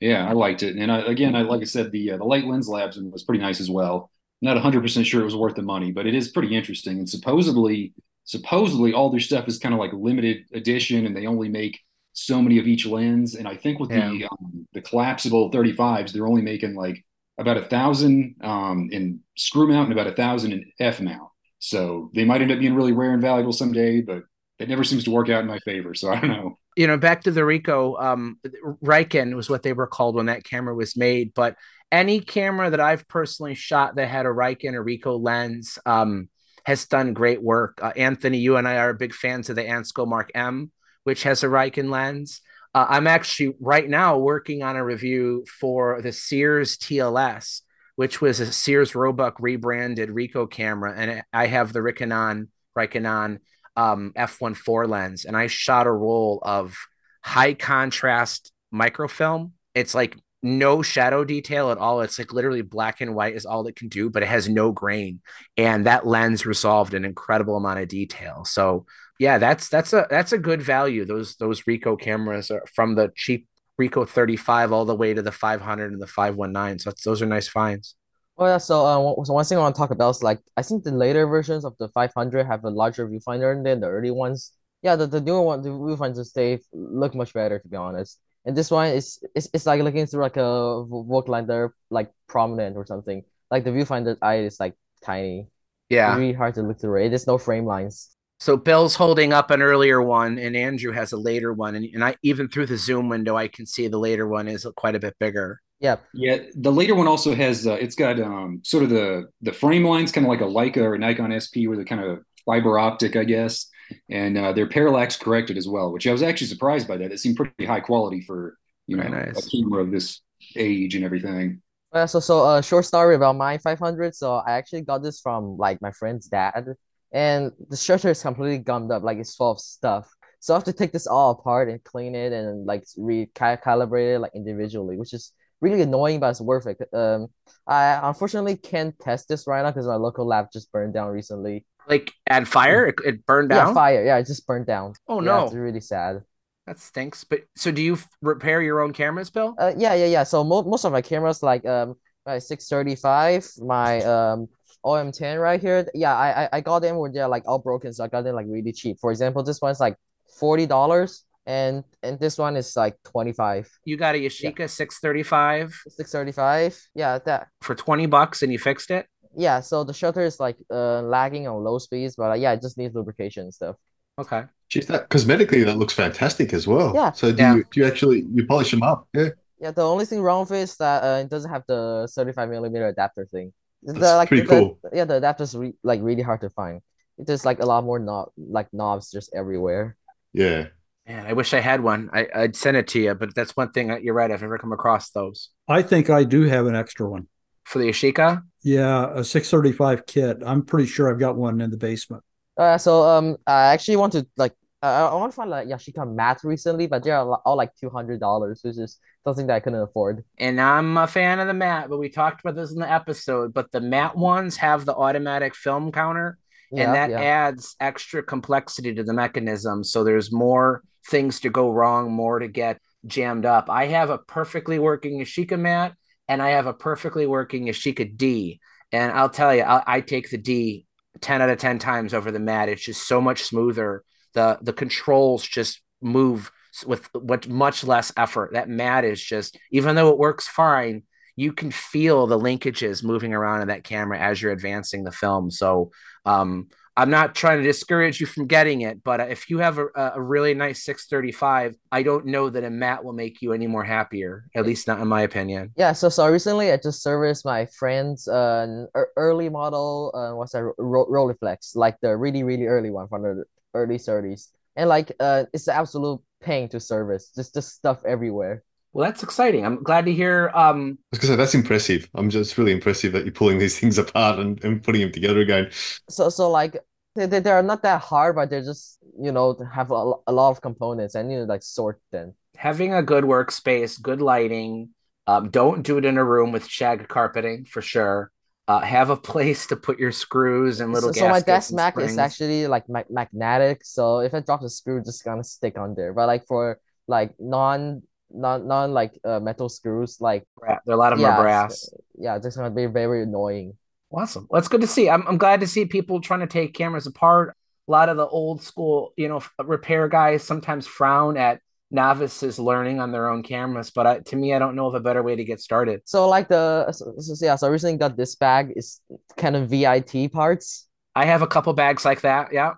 yeah, 0.00 0.26
I 0.26 0.32
liked 0.32 0.62
it. 0.62 0.76
And 0.76 0.90
I, 0.90 1.00
again, 1.00 1.36
I 1.36 1.42
like 1.42 1.60
I 1.60 1.64
said, 1.64 1.92
the 1.92 2.12
uh, 2.12 2.16
the 2.16 2.24
Light 2.24 2.46
Lens 2.46 2.68
Labs 2.68 2.98
was 2.98 3.24
pretty 3.24 3.42
nice 3.42 3.60
as 3.60 3.70
well. 3.70 4.10
Not 4.40 4.56
100% 4.56 5.06
sure 5.06 5.20
it 5.20 5.24
was 5.24 5.36
worth 5.36 5.56
the 5.56 5.62
money, 5.62 5.92
but 5.92 6.06
it 6.06 6.14
is 6.14 6.28
pretty 6.28 6.56
interesting. 6.56 6.98
And 6.98 7.08
supposedly, 7.10 7.92
supposedly 8.24 8.94
all 8.94 9.10
their 9.10 9.20
stuff 9.20 9.48
is 9.48 9.58
kind 9.58 9.74
of 9.74 9.80
like 9.80 9.92
limited 9.92 10.46
edition 10.54 11.04
and 11.04 11.14
they 11.14 11.26
only 11.26 11.50
make 11.50 11.80
so 12.18 12.42
many 12.42 12.58
of 12.58 12.66
each 12.66 12.86
lens. 12.86 13.34
And 13.34 13.46
I 13.46 13.56
think 13.56 13.78
with 13.78 13.90
the 13.90 14.28
um, 14.30 14.66
the 14.72 14.80
collapsible 14.80 15.50
35s, 15.50 16.12
they're 16.12 16.26
only 16.26 16.42
making 16.42 16.74
like 16.74 17.04
about 17.38 17.56
a 17.56 17.64
thousand 17.64 18.36
um, 18.42 18.88
in 18.90 19.20
screw 19.36 19.68
mount 19.68 19.90
and 19.90 19.92
about 19.92 20.12
a 20.12 20.16
thousand 20.16 20.52
in 20.52 20.64
F 20.80 21.00
mount. 21.00 21.30
So 21.60 22.10
they 22.14 22.24
might 22.24 22.42
end 22.42 22.52
up 22.52 22.58
being 22.58 22.74
really 22.74 22.92
rare 22.92 23.12
and 23.12 23.22
valuable 23.22 23.52
someday, 23.52 24.00
but 24.00 24.24
it 24.58 24.68
never 24.68 24.84
seems 24.84 25.04
to 25.04 25.10
work 25.10 25.28
out 25.28 25.42
in 25.42 25.46
my 25.46 25.58
favor. 25.60 25.94
So 25.94 26.10
I 26.10 26.20
don't 26.20 26.30
know. 26.30 26.58
you 26.76 26.86
know, 26.86 26.96
back 26.96 27.22
to 27.22 27.30
the 27.30 27.42
Ricoh, 27.42 28.00
um, 28.02 28.38
Riken 28.84 29.34
was 29.34 29.48
what 29.48 29.62
they 29.62 29.72
were 29.72 29.86
called 29.86 30.16
when 30.16 30.26
that 30.26 30.44
camera 30.44 30.74
was 30.74 30.96
made. 30.96 31.32
But 31.34 31.56
any 31.90 32.20
camera 32.20 32.70
that 32.70 32.80
I've 32.80 33.06
personally 33.08 33.54
shot 33.54 33.96
that 33.96 34.08
had 34.08 34.26
a 34.26 34.30
Riken 34.30 34.74
or 34.74 34.84
Ricoh 34.84 35.20
lens 35.20 35.78
um, 35.86 36.28
has 36.64 36.86
done 36.86 37.14
great 37.14 37.42
work. 37.42 37.78
Uh, 37.82 37.92
Anthony, 37.96 38.38
you 38.38 38.56
and 38.56 38.68
I 38.68 38.76
are 38.76 38.92
big 38.92 39.14
fans 39.14 39.48
of 39.48 39.56
the 39.56 39.64
Ansco 39.64 40.06
Mark 40.06 40.30
M, 40.34 40.70
which 41.08 41.22
has 41.22 41.42
a 41.42 41.46
Riken 41.46 41.88
lens. 41.88 42.42
Uh, 42.74 42.84
I'm 42.86 43.06
actually 43.06 43.54
right 43.60 43.88
now 43.88 44.18
working 44.18 44.62
on 44.62 44.76
a 44.76 44.84
review 44.84 45.46
for 45.58 46.02
the 46.02 46.12
Sears 46.12 46.76
TLS, 46.76 47.62
which 47.96 48.20
was 48.20 48.40
a 48.40 48.52
Sears 48.52 48.94
Roebuck 48.94 49.40
rebranded 49.40 50.10
Ricoh 50.10 50.50
camera, 50.50 50.92
and 50.94 51.22
I 51.32 51.46
have 51.46 51.72
the 51.72 51.78
Rikenon 51.78 52.48
Rikenon 52.76 53.38
um, 53.74 54.12
f1.4 54.18 54.86
lens, 54.86 55.24
and 55.24 55.34
I 55.34 55.46
shot 55.46 55.86
a 55.86 55.90
roll 55.90 56.40
of 56.42 56.76
high 57.24 57.54
contrast 57.54 58.52
microfilm. 58.70 59.54
It's 59.74 59.94
like 59.94 60.14
no 60.42 60.82
shadow 60.82 61.24
detail 61.24 61.70
at 61.70 61.78
all. 61.78 62.00
It's 62.00 62.18
like 62.18 62.32
literally 62.32 62.62
black 62.62 63.00
and 63.00 63.14
white 63.14 63.34
is 63.34 63.46
all 63.46 63.66
it 63.66 63.76
can 63.76 63.88
do, 63.88 64.10
but 64.10 64.22
it 64.22 64.28
has 64.28 64.48
no 64.48 64.72
grain, 64.72 65.20
and 65.56 65.86
that 65.86 66.06
lens 66.06 66.46
resolved 66.46 66.94
an 66.94 67.04
incredible 67.04 67.56
amount 67.56 67.80
of 67.80 67.88
detail. 67.88 68.44
So 68.44 68.86
yeah, 69.18 69.38
that's 69.38 69.68
that's 69.68 69.92
a 69.92 70.06
that's 70.10 70.32
a 70.32 70.38
good 70.38 70.62
value. 70.62 71.04
Those 71.04 71.36
those 71.36 71.62
Ricoh 71.62 72.00
cameras 72.00 72.50
are 72.50 72.64
from 72.74 72.94
the 72.94 73.12
cheap 73.16 73.48
Ricoh 73.80 74.08
35 74.08 74.72
all 74.72 74.84
the 74.84 74.94
way 74.94 75.14
to 75.14 75.22
the 75.22 75.32
500 75.32 75.92
and 75.92 76.02
the 76.02 76.06
519. 76.06 76.78
So 76.78 76.92
those 77.04 77.22
are 77.22 77.26
nice 77.26 77.48
finds. 77.48 77.94
Oh 78.36 78.46
yeah, 78.46 78.58
so 78.58 78.86
uh, 78.86 79.24
so 79.24 79.32
one 79.32 79.44
thing 79.44 79.58
I 79.58 79.62
want 79.62 79.74
to 79.74 79.78
talk 79.78 79.90
about 79.90 80.10
is 80.10 80.22
like 80.22 80.38
I 80.56 80.62
think 80.62 80.84
the 80.84 80.92
later 80.92 81.26
versions 81.26 81.64
of 81.64 81.76
the 81.78 81.88
500 81.88 82.46
have 82.46 82.64
a 82.64 82.70
larger 82.70 83.08
viewfinder 83.08 83.62
than 83.64 83.80
the 83.80 83.88
early 83.88 84.12
ones. 84.12 84.52
Yeah, 84.82 84.94
the, 84.94 85.08
the 85.08 85.20
newer 85.20 85.42
one, 85.42 85.62
the 85.62 85.70
viewfinders 85.70 86.32
they 86.32 86.60
look 86.72 87.14
much 87.16 87.34
better 87.34 87.58
to 87.58 87.68
be 87.68 87.76
honest. 87.76 88.20
And 88.48 88.56
this 88.56 88.70
one 88.70 88.88
is 88.88 89.22
it's, 89.34 89.46
it's 89.52 89.66
like 89.66 89.82
looking 89.82 90.06
through 90.06 90.22
like 90.22 90.38
a 90.38 90.40
Voigtlander 90.88 91.68
like 91.90 92.10
prominent 92.28 92.78
or 92.78 92.86
something. 92.86 93.22
Like 93.50 93.64
the 93.64 93.70
viewfinder 93.70 94.16
eye 94.22 94.38
is 94.38 94.58
like 94.58 94.74
tiny. 95.04 95.48
Yeah. 95.90 96.12
It's 96.12 96.18
really 96.18 96.32
hard 96.32 96.54
to 96.54 96.62
look 96.62 96.80
through 96.80 97.04
it. 97.04 97.10
There's 97.10 97.26
no 97.26 97.36
frame 97.36 97.66
lines. 97.66 98.08
So 98.40 98.56
Bill's 98.56 98.96
holding 98.96 99.34
up 99.34 99.50
an 99.50 99.60
earlier 99.60 100.00
one, 100.00 100.38
and 100.38 100.56
Andrew 100.56 100.92
has 100.92 101.12
a 101.12 101.16
later 101.16 101.52
one, 101.52 101.74
and, 101.74 101.84
and 101.92 102.04
I 102.04 102.14
even 102.22 102.48
through 102.48 102.66
the 102.66 102.78
zoom 102.78 103.08
window, 103.08 103.36
I 103.36 103.48
can 103.48 103.66
see 103.66 103.86
the 103.88 103.98
later 103.98 104.26
one 104.28 104.48
is 104.48 104.66
quite 104.76 104.94
a 104.94 105.00
bit 105.00 105.16
bigger. 105.18 105.60
Yeah. 105.80 105.96
Yeah, 106.14 106.38
the 106.54 106.72
later 106.72 106.94
one 106.94 107.06
also 107.06 107.34
has 107.34 107.66
uh, 107.66 107.74
it's 107.74 107.96
got 107.96 108.18
um 108.18 108.62
sort 108.64 108.84
of 108.84 108.90
the 108.90 109.28
the 109.42 109.52
frame 109.52 109.84
lines 109.84 110.10
kind 110.10 110.26
of 110.26 110.30
like 110.30 110.40
a 110.40 110.44
Leica 110.44 110.78
or 110.78 110.94
a 110.94 110.98
Nikon 110.98 111.38
SP 111.38 111.68
with 111.68 111.80
a 111.80 111.84
kind 111.84 112.02
of 112.02 112.20
fiber 112.46 112.78
optic, 112.78 113.14
I 113.14 113.24
guess. 113.24 113.66
And 114.08 114.36
uh, 114.38 114.52
they're 114.52 114.68
parallax 114.68 115.16
corrected 115.16 115.56
as 115.56 115.68
well, 115.68 115.92
which 115.92 116.06
I 116.06 116.12
was 116.12 116.22
actually 116.22 116.48
surprised 116.48 116.88
by 116.88 116.96
that. 116.98 117.12
It 117.12 117.18
seemed 117.18 117.36
pretty 117.36 117.64
high 117.64 117.80
quality 117.80 118.20
for 118.20 118.56
you 118.86 118.96
know 118.96 119.08
nice. 119.08 119.46
a 119.46 119.50
camera 119.50 119.82
of 119.82 119.90
this 119.90 120.20
age 120.56 120.94
and 120.94 121.04
everything. 121.04 121.62
Uh, 121.92 122.06
so 122.06 122.20
so 122.20 122.56
a 122.56 122.62
short 122.62 122.84
story 122.84 123.14
about 123.14 123.36
my 123.36 123.58
500. 123.58 124.14
So 124.14 124.36
I 124.36 124.52
actually 124.52 124.82
got 124.82 125.02
this 125.02 125.20
from 125.20 125.56
like 125.56 125.80
my 125.80 125.90
friend's 125.92 126.26
dad, 126.26 126.66
and 127.12 127.52
the 127.68 127.76
shutter 127.76 128.10
is 128.10 128.22
completely 128.22 128.58
gummed 128.58 128.90
up, 128.90 129.02
like 129.02 129.18
it's 129.18 129.34
full 129.34 129.52
of 129.52 129.60
stuff. 129.60 130.08
So 130.40 130.54
I 130.54 130.56
have 130.56 130.64
to 130.64 130.72
take 130.72 130.92
this 130.92 131.06
all 131.06 131.32
apart 131.32 131.68
and 131.68 131.82
clean 131.82 132.14
it 132.14 132.32
and 132.32 132.64
like 132.64 132.84
recalibrate 132.96 134.14
it 134.14 134.18
like 134.20 134.32
individually, 134.34 134.96
which 134.96 135.12
is 135.12 135.32
really 135.60 135.82
annoying, 135.82 136.20
but 136.20 136.30
it's 136.30 136.40
worth 136.40 136.66
it. 136.66 136.78
Um, 136.92 137.28
I 137.66 138.00
unfortunately 138.02 138.56
can't 138.56 138.98
test 138.98 139.28
this 139.28 139.46
right 139.46 139.62
now 139.62 139.70
because 139.70 139.86
my 139.86 139.96
local 139.96 140.26
lab 140.26 140.48
just 140.52 140.70
burned 140.72 140.94
down 140.94 141.08
recently. 141.10 141.66
Like 141.88 142.12
at 142.26 142.46
fire, 142.46 142.86
it, 142.86 142.96
it 143.04 143.26
burned 143.26 143.50
Yeah, 143.50 143.64
down. 143.64 143.74
fire. 143.74 144.04
Yeah, 144.04 144.18
it 144.18 144.26
just 144.26 144.46
burned 144.46 144.66
down. 144.66 144.94
Oh, 145.08 145.20
Yeah, 145.20 145.24
no. 145.24 145.44
it's 145.44 145.54
really 145.54 145.80
sad. 145.80 146.22
That 146.66 146.78
stinks. 146.78 147.24
But 147.24 147.44
so 147.56 147.70
do 147.70 147.80
you 147.80 147.94
f- 147.94 148.08
repair 148.20 148.60
your 148.60 148.80
own 148.80 148.92
cameras, 148.92 149.30
Bill? 149.30 149.54
Uh, 149.58 149.72
yeah, 149.76 149.94
yeah, 149.94 150.06
yeah. 150.06 150.24
So 150.24 150.44
mo 150.44 150.62
most 150.62 150.84
of 150.84 150.92
my 150.92 151.00
cameras, 151.02 151.42
like 151.42 151.64
um, 151.64 151.94
my 152.26 152.38
635, 152.38 153.48
my 153.58 154.02
um 154.02 154.48
OM10 154.84 155.40
right 155.40 155.60
here. 155.60 155.86
Yeah, 155.94 156.14
I 156.14 156.44
I, 156.44 156.48
I 156.54 156.60
got 156.60 156.80
them 156.80 156.96
when 156.98 157.12
they're 157.12 157.28
like 157.28 157.44
all 157.46 157.58
broken, 157.58 157.92
so 157.92 158.04
I 158.04 158.08
got 158.08 158.22
them 158.24 158.34
like 158.34 158.46
really 158.48 158.72
cheap. 158.72 158.98
For 159.00 159.10
example, 159.10 159.42
this 159.42 159.60
one's 159.62 159.80
like 159.80 159.96
forty 160.38 160.66
dollars, 160.66 161.24
and 161.48 161.82
and 162.04 162.20
this 162.20 162.36
one 162.38 162.54
is 162.56 162.76
like 162.76 162.94
25. 163.10 163.66
You 163.84 163.96
got 163.96 164.14
a 164.14 164.18
Yashica 164.18 164.68
635 164.70 165.72
635. 165.88 166.78
Yeah, 166.94 167.18
that. 167.24 167.48
for 167.62 167.74
20 167.74 168.06
bucks 168.06 168.42
and 168.42 168.52
you 168.52 168.58
fixed 168.58 168.90
it? 168.90 169.06
Yeah, 169.36 169.60
so 169.60 169.82
the 169.84 169.92
shutter 169.94 170.22
is 170.22 170.38
like 170.38 170.56
uh 170.70 171.00
lagging 171.02 171.48
on 171.48 171.64
low 171.64 171.78
speeds, 171.78 172.14
but 172.16 172.30
uh, 172.30 172.34
yeah, 172.34 172.52
it 172.52 172.62
just 172.62 172.76
needs 172.78 172.94
lubrication 172.94 173.44
and 173.44 173.54
stuff. 173.54 173.76
Okay. 174.18 174.44
Geez, 174.68 174.86
that 174.88 175.08
cosmetically 175.08 175.64
that 175.64 175.78
looks 175.78 175.94
fantastic 175.94 176.52
as 176.52 176.66
well. 176.66 176.92
Yeah. 176.94 177.12
So 177.12 177.32
do 177.32 177.42
Yeah. 177.42 177.54
you 177.56 177.64
do 177.70 177.80
you 177.80 177.86
actually 177.86 178.24
you 178.34 178.46
polish 178.46 178.70
them 178.70 178.82
up? 178.82 179.08
Yeah. 179.14 179.30
Yeah, 179.60 179.72
the 179.72 179.82
only 179.82 180.04
thing 180.06 180.20
wrong 180.22 180.40
with 180.42 180.52
it 180.52 180.62
is 180.68 180.76
that 180.76 181.02
uh, 181.02 181.18
it 181.24 181.28
doesn't 181.30 181.50
have 181.50 181.64
the 181.66 182.06
35 182.14 182.48
millimeter 182.48 182.86
adapter 182.86 183.26
thing. 183.26 183.52
The, 183.82 183.92
That's 183.94 184.16
like, 184.20 184.28
pretty 184.28 184.42
the- 184.46 184.48
cool. 184.54 184.78
Yeah, 184.92 185.04
the 185.04 185.16
adapter's 185.16 185.56
re 185.56 185.72
like 185.82 186.00
really 186.02 186.22
hard 186.22 186.42
to 186.42 186.50
find. 186.50 186.80
There's 187.16 187.44
like 187.44 187.58
a 187.60 187.66
lot 187.66 187.82
more 187.84 187.98
knob 187.98 188.30
like 188.36 188.68
knobs 188.72 189.10
just 189.10 189.30
everywhere. 189.34 189.96
Yeah. 190.32 190.68
Man, 191.08 191.26
I 191.26 191.32
wish 191.32 191.54
I 191.54 191.60
had 191.60 191.80
one. 191.80 192.10
I, 192.12 192.28
I'd 192.34 192.54
send 192.54 192.76
it 192.76 192.86
to 192.88 193.00
you, 193.00 193.14
but 193.14 193.34
that's 193.34 193.56
one 193.56 193.70
thing. 193.72 193.98
You're 194.02 194.14
right. 194.14 194.30
I've 194.30 194.42
never 194.42 194.58
come 194.58 194.72
across 194.72 195.10
those. 195.10 195.48
I 195.66 195.80
think 195.82 196.10
I 196.10 196.24
do 196.24 196.42
have 196.42 196.66
an 196.66 196.76
extra 196.76 197.08
one. 197.08 197.28
For 197.64 197.78
the 197.78 197.86
Yashica? 197.86 198.42
Yeah, 198.62 199.10
a 199.14 199.24
635 199.24 200.06
kit. 200.06 200.38
I'm 200.44 200.62
pretty 200.64 200.86
sure 200.86 201.10
I've 201.10 201.18
got 201.18 201.36
one 201.36 201.60
in 201.60 201.70
the 201.70 201.76
basement. 201.76 202.22
Uh, 202.56 202.76
so 202.76 203.04
um, 203.04 203.36
I 203.46 203.72
actually 203.72 203.96
want 203.96 204.12
to 204.14 204.26
like 204.36 204.52
uh, 204.82 205.08
I 205.10 205.14
want 205.14 205.32
to 205.32 205.36
find 205.36 205.50
like 205.50 205.68
Yashica 205.68 206.12
Mat 206.12 206.40
recently, 206.44 206.86
but 206.86 207.02
they're 207.02 207.16
all 207.16 207.40
all, 207.44 207.56
like 207.56 207.74
two 207.76 207.90
hundred 207.90 208.20
dollars, 208.20 208.60
which 208.62 208.78
is 208.78 208.98
something 209.24 209.46
that 209.46 209.54
I 209.54 209.60
couldn't 209.60 209.80
afford. 209.80 210.24
And 210.38 210.60
I'm 210.60 210.96
a 210.96 211.06
fan 211.06 211.40
of 211.40 211.46
the 211.46 211.54
Mat, 211.54 211.88
but 211.88 211.98
we 211.98 212.08
talked 212.08 212.40
about 212.40 212.54
this 212.54 212.72
in 212.72 212.80
the 212.80 212.90
episode. 212.90 213.52
But 213.54 213.70
the 213.72 213.80
Mat 213.80 214.16
ones 214.16 214.56
have 214.58 214.84
the 214.84 214.94
automatic 214.94 215.54
film 215.54 215.92
counter, 215.92 216.38
Yeah, 216.70 216.84
and 216.84 216.94
that 216.94 217.10
yeah. 217.10 217.20
adds 217.20 217.76
extra 217.80 218.22
complexity 218.22 218.94
to 218.94 219.02
the 219.04 219.12
mechanism. 219.14 219.84
So 219.84 220.04
there's 220.04 220.32
more 220.32 220.82
things 221.06 221.40
to 221.40 221.50
go 221.50 221.70
wrong, 221.70 222.12
more 222.12 222.38
to 222.38 222.48
get 222.48 222.80
jammed 223.06 223.46
up. 223.46 223.70
I 223.70 223.86
have 223.86 224.10
a 224.10 224.18
perfectly 224.18 224.78
working 224.78 225.18
Yashica 225.18 225.58
mat 225.58 225.94
and 226.28 226.42
I 226.42 226.50
have 226.50 226.66
a 226.66 226.74
perfectly 226.74 227.26
working 227.26 227.66
Yashica 227.66 228.16
D. 228.16 228.60
And 228.92 229.12
I'll 229.12 229.30
tell 229.30 229.54
you, 229.54 229.62
I, 229.62 229.82
I 229.86 230.00
take 230.00 230.30
the 230.30 230.38
D 230.38 230.86
10 231.20 231.42
out 231.42 231.50
of 231.50 231.58
10 231.58 231.78
times 231.78 232.14
over 232.14 232.30
the 232.30 232.38
mat. 232.38 232.68
It's 232.68 232.84
just 232.84 233.06
so 233.06 233.20
much 233.20 233.42
smoother. 233.44 234.04
The 234.34 234.58
the 234.60 234.72
controls 234.72 235.42
just 235.42 235.80
move 236.00 236.50
with 236.86 237.08
with 237.14 237.48
much 237.48 237.84
less 237.84 238.12
effort. 238.16 238.52
That 238.52 238.68
mat 238.68 239.04
is 239.04 239.22
just, 239.22 239.58
even 239.72 239.96
though 239.96 240.10
it 240.10 240.18
works 240.18 240.46
fine, 240.46 241.02
you 241.34 241.52
can 241.52 241.70
feel 241.70 242.26
the 242.26 242.38
linkages 242.38 243.04
moving 243.04 243.32
around 243.32 243.62
in 243.62 243.68
that 243.68 243.84
camera 243.84 244.18
as 244.18 244.40
you're 244.40 244.52
advancing 244.52 245.04
the 245.04 245.12
film. 245.12 245.50
So 245.50 245.90
um, 246.24 246.68
I'm 246.98 247.10
not 247.10 247.36
trying 247.36 247.58
to 247.58 247.62
discourage 247.62 248.20
you 248.20 248.26
from 248.26 248.48
getting 248.48 248.80
it, 248.80 249.04
but 249.04 249.20
if 249.20 249.48
you 249.48 249.58
have 249.58 249.78
a, 249.78 249.86
a 250.16 250.20
really 250.20 250.52
nice 250.52 250.84
635, 250.84 251.76
I 251.92 252.02
don't 252.02 252.26
know 252.26 252.50
that 252.50 252.64
a 252.64 252.70
mat 252.70 253.04
will 253.04 253.12
make 253.12 253.40
you 253.40 253.52
any 253.52 253.68
more 253.68 253.84
happier, 253.84 254.46
at 254.56 254.66
least 254.66 254.88
not 254.88 254.98
in 254.98 255.06
my 255.06 255.22
opinion. 255.22 255.70
Yeah, 255.76 255.92
so 255.92 256.08
so 256.08 256.28
recently 256.28 256.72
I 256.72 256.76
just 256.76 257.00
serviced 257.00 257.44
my 257.44 257.66
friend's 257.66 258.26
uh 258.26 258.86
early 259.16 259.48
model 259.48 260.10
uh 260.12 260.34
what's 260.34 260.52
that 260.54 260.64
Ro 260.76 261.06
Rolleiflex, 261.06 261.76
like 261.76 261.94
the 262.00 262.16
really 262.16 262.42
really 262.42 262.66
early 262.66 262.90
one 262.90 263.06
from 263.06 263.22
the 263.22 263.44
early 263.74 263.98
30s. 263.98 264.48
And 264.74 264.88
like 264.88 265.12
uh 265.20 265.44
it's 265.52 265.68
an 265.68 265.76
absolute 265.76 266.20
pain 266.40 266.68
to 266.70 266.80
service. 266.80 267.30
Just 267.32 267.54
just 267.54 267.76
stuff 267.76 268.04
everywhere. 268.04 268.64
Well, 268.92 269.06
that's 269.06 269.22
exciting. 269.22 269.64
I'm 269.64 269.82
glad 269.82 270.06
to 270.06 270.12
hear. 270.12 270.50
Um, 270.54 270.98
I 271.12 271.16
was 271.16 271.20
gonna 271.20 271.32
say 271.32 271.36
that's 271.36 271.54
impressive. 271.54 272.08
I'm 272.14 272.30
just 272.30 272.56
really 272.56 272.72
impressive 272.72 273.12
that 273.12 273.24
you're 273.24 273.32
pulling 273.32 273.58
these 273.58 273.78
things 273.78 273.98
apart 273.98 274.38
and, 274.38 274.62
and 274.64 274.82
putting 274.82 275.02
them 275.02 275.12
together 275.12 275.40
again. 275.40 275.70
So 276.08 276.30
so 276.30 276.50
like 276.50 276.76
they, 277.18 277.26
they 277.26 277.40
they're 277.40 277.62
not 277.62 277.82
that 277.82 278.00
hard, 278.02 278.36
but 278.36 278.50
they're 278.50 278.62
just, 278.64 278.98
you 279.20 279.32
know, 279.32 279.56
have 279.72 279.90
a, 279.90 280.12
a 280.26 280.32
lot 280.32 280.50
of 280.50 280.60
components 280.60 281.14
and 281.14 281.30
you 281.30 281.38
know 281.38 281.44
like 281.44 281.62
sort 281.62 282.00
them. 282.12 282.34
having 282.56 282.92
a 282.94 283.02
good 283.02 283.24
workspace, 283.24 284.00
good 284.00 284.20
lighting. 284.20 284.90
Um, 285.26 285.50
don't 285.50 285.82
do 285.82 285.98
it 285.98 286.04
in 286.04 286.16
a 286.18 286.24
room 286.24 286.52
with 286.52 286.66
shag 286.66 287.08
carpeting 287.08 287.64
for 287.66 287.82
sure. 287.82 288.32
Uh, 288.66 288.80
have 288.80 289.10
a 289.10 289.16
place 289.16 289.66
to 289.66 289.76
put 289.76 289.98
your 289.98 290.12
screws 290.12 290.80
and 290.80 290.92
little 290.92 291.12
So, 291.12 291.20
so 291.20 291.28
my 291.28 291.40
desk 291.40 291.72
mat 291.72 291.94
is 291.98 292.18
actually 292.18 292.66
like 292.66 292.88
mag 292.88 293.06
magnetic, 293.10 293.84
so 293.84 294.20
if 294.20 294.34
I 294.34 294.40
drop 294.40 294.60
the 294.60 294.70
screw, 294.70 294.98
it's 294.98 295.08
just 295.08 295.24
gonna 295.24 295.44
stick 295.44 295.78
on 295.78 295.94
there. 295.94 296.12
But 296.12 296.26
like 296.26 296.46
for 296.46 296.80
like 297.06 297.34
non 297.40 298.02
non 298.30 298.66
non 298.68 298.92
like 298.92 299.18
uh, 299.24 299.40
metal 299.40 299.68
screws, 299.68 300.20
like 300.20 300.44
there 300.84 300.94
are 300.94 300.94
a 300.94 300.96
lot 300.96 301.12
of 301.12 301.18
them 301.18 301.30
are 301.30 301.36
yeah, 301.36 301.40
brass. 301.40 301.88
yeah, 302.18 302.36
it's 302.36 302.56
gonna 302.56 302.70
be 302.70 302.86
very 302.86 303.22
annoying. 303.22 303.76
Awesome. 304.10 304.46
Well, 304.48 304.58
it's 304.58 304.68
good 304.68 304.80
to 304.80 304.86
see. 304.86 305.10
I'm, 305.10 305.26
I'm 305.26 305.38
glad 305.38 305.60
to 305.60 305.66
see 305.66 305.84
people 305.84 306.20
trying 306.20 306.40
to 306.40 306.46
take 306.46 306.74
cameras 306.74 307.06
apart. 307.06 307.54
A 307.88 307.90
lot 307.90 308.08
of 308.08 308.16
the 308.16 308.26
old 308.26 308.62
school, 308.62 309.12
you 309.16 309.28
know, 309.28 309.42
repair 309.62 310.08
guys 310.08 310.42
sometimes 310.42 310.86
frown 310.86 311.36
at 311.36 311.60
novices 311.90 312.58
learning 312.58 313.00
on 313.00 313.12
their 313.12 313.28
own 313.30 313.42
cameras, 313.42 313.90
but 313.90 314.06
I, 314.06 314.18
to 314.20 314.36
me, 314.36 314.52
I 314.52 314.58
don't 314.58 314.76
know 314.76 314.86
of 314.86 314.94
a 314.94 315.00
better 315.00 315.22
way 315.22 315.36
to 315.36 315.44
get 315.44 315.60
started. 315.60 316.02
So 316.04 316.28
like 316.28 316.48
the 316.48 316.90
so, 316.92 317.14
so, 317.18 317.44
yeah, 317.44 317.56
so 317.56 317.66
I 317.66 317.70
recently 317.70 317.96
got 317.96 318.16
this 318.16 318.34
bag 318.34 318.72
is 318.76 319.00
kind 319.36 319.56
of 319.56 319.70
VIT 319.70 320.28
parts. 320.28 320.86
I 321.14 321.24
have 321.24 321.42
a 321.42 321.46
couple 321.46 321.72
bags 321.72 322.04
like 322.04 322.20
that. 322.22 322.52
Yeah. 322.52 322.74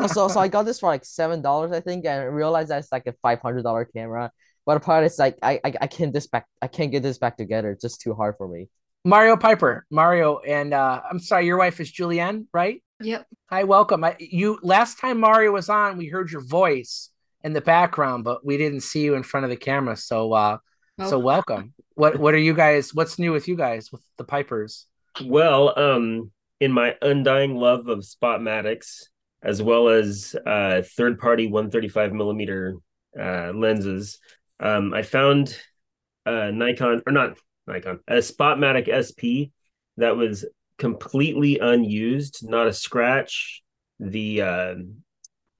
So 0.00 0.06
so, 0.06 0.28
so 0.28 0.40
I 0.40 0.48
got 0.48 0.62
this 0.64 0.80
for 0.80 0.88
like 0.88 1.04
seven 1.04 1.42
dollars, 1.42 1.72
I 1.72 1.80
think, 1.80 2.06
and 2.06 2.20
I 2.20 2.24
realized 2.24 2.70
that 2.70 2.78
it's 2.78 2.90
like 2.92 3.06
a 3.06 3.12
five 3.22 3.40
hundred 3.40 3.62
dollar 3.62 3.84
camera. 3.84 4.30
But 4.64 4.78
apart, 4.78 5.04
it's 5.04 5.18
like 5.18 5.36
I, 5.42 5.60
I 5.62 5.74
I 5.82 5.86
can't 5.86 6.12
this 6.12 6.26
back 6.26 6.46
I 6.62 6.66
can't 6.66 6.90
get 6.90 7.02
this 7.02 7.18
back 7.18 7.36
together. 7.36 7.70
It's 7.72 7.82
just 7.82 8.00
too 8.00 8.14
hard 8.14 8.36
for 8.38 8.48
me. 8.48 8.68
Mario 9.06 9.36
Piper, 9.36 9.86
Mario, 9.88 10.38
and 10.40 10.74
uh, 10.74 11.00
I'm 11.08 11.20
sorry, 11.20 11.46
your 11.46 11.58
wife 11.58 11.78
is 11.78 11.92
Julienne, 11.92 12.48
right? 12.52 12.82
Yep. 13.00 13.24
Hi, 13.50 13.62
welcome. 13.62 14.02
I, 14.02 14.16
you 14.18 14.58
last 14.64 14.98
time 14.98 15.20
Mario 15.20 15.52
was 15.52 15.68
on, 15.68 15.96
we 15.96 16.08
heard 16.08 16.32
your 16.32 16.40
voice 16.40 17.10
in 17.44 17.52
the 17.52 17.60
background, 17.60 18.24
but 18.24 18.44
we 18.44 18.56
didn't 18.56 18.80
see 18.80 19.02
you 19.02 19.14
in 19.14 19.22
front 19.22 19.44
of 19.44 19.50
the 19.50 19.56
camera. 19.56 19.96
So, 19.96 20.32
uh, 20.32 20.58
so 21.06 21.16
Oh. 21.16 21.18
welcome. 21.20 21.72
What 21.94 22.18
what 22.18 22.34
are 22.34 22.38
you 22.38 22.52
guys? 22.52 22.92
What's 22.92 23.16
new 23.16 23.30
with 23.30 23.46
you 23.46 23.54
guys 23.54 23.92
with 23.92 24.02
the 24.18 24.24
Pipers? 24.24 24.86
Well, 25.24 25.78
um, 25.78 26.32
in 26.58 26.72
my 26.72 26.96
undying 27.00 27.54
love 27.54 27.86
of 27.86 28.00
Spotmatics, 28.00 29.04
as 29.40 29.62
well 29.62 29.88
as 29.88 30.34
uh, 30.44 30.82
third-party 30.96 31.46
135 31.46 32.12
millimeter 32.12 32.74
uh, 33.18 33.52
lenses, 33.54 34.18
um, 34.58 34.92
I 34.92 35.02
found 35.02 35.56
a 36.26 36.50
Nikon 36.50 37.02
or 37.06 37.12
not 37.12 37.38
Nikon, 37.66 38.00
a 38.08 38.14
Spotmatic 38.16 38.88
SP 38.88 39.50
that 39.96 40.16
was 40.16 40.44
completely 40.78 41.58
unused, 41.58 42.48
not 42.48 42.66
a 42.66 42.72
scratch. 42.72 43.62
The 43.98 44.42
uh, 44.42 44.74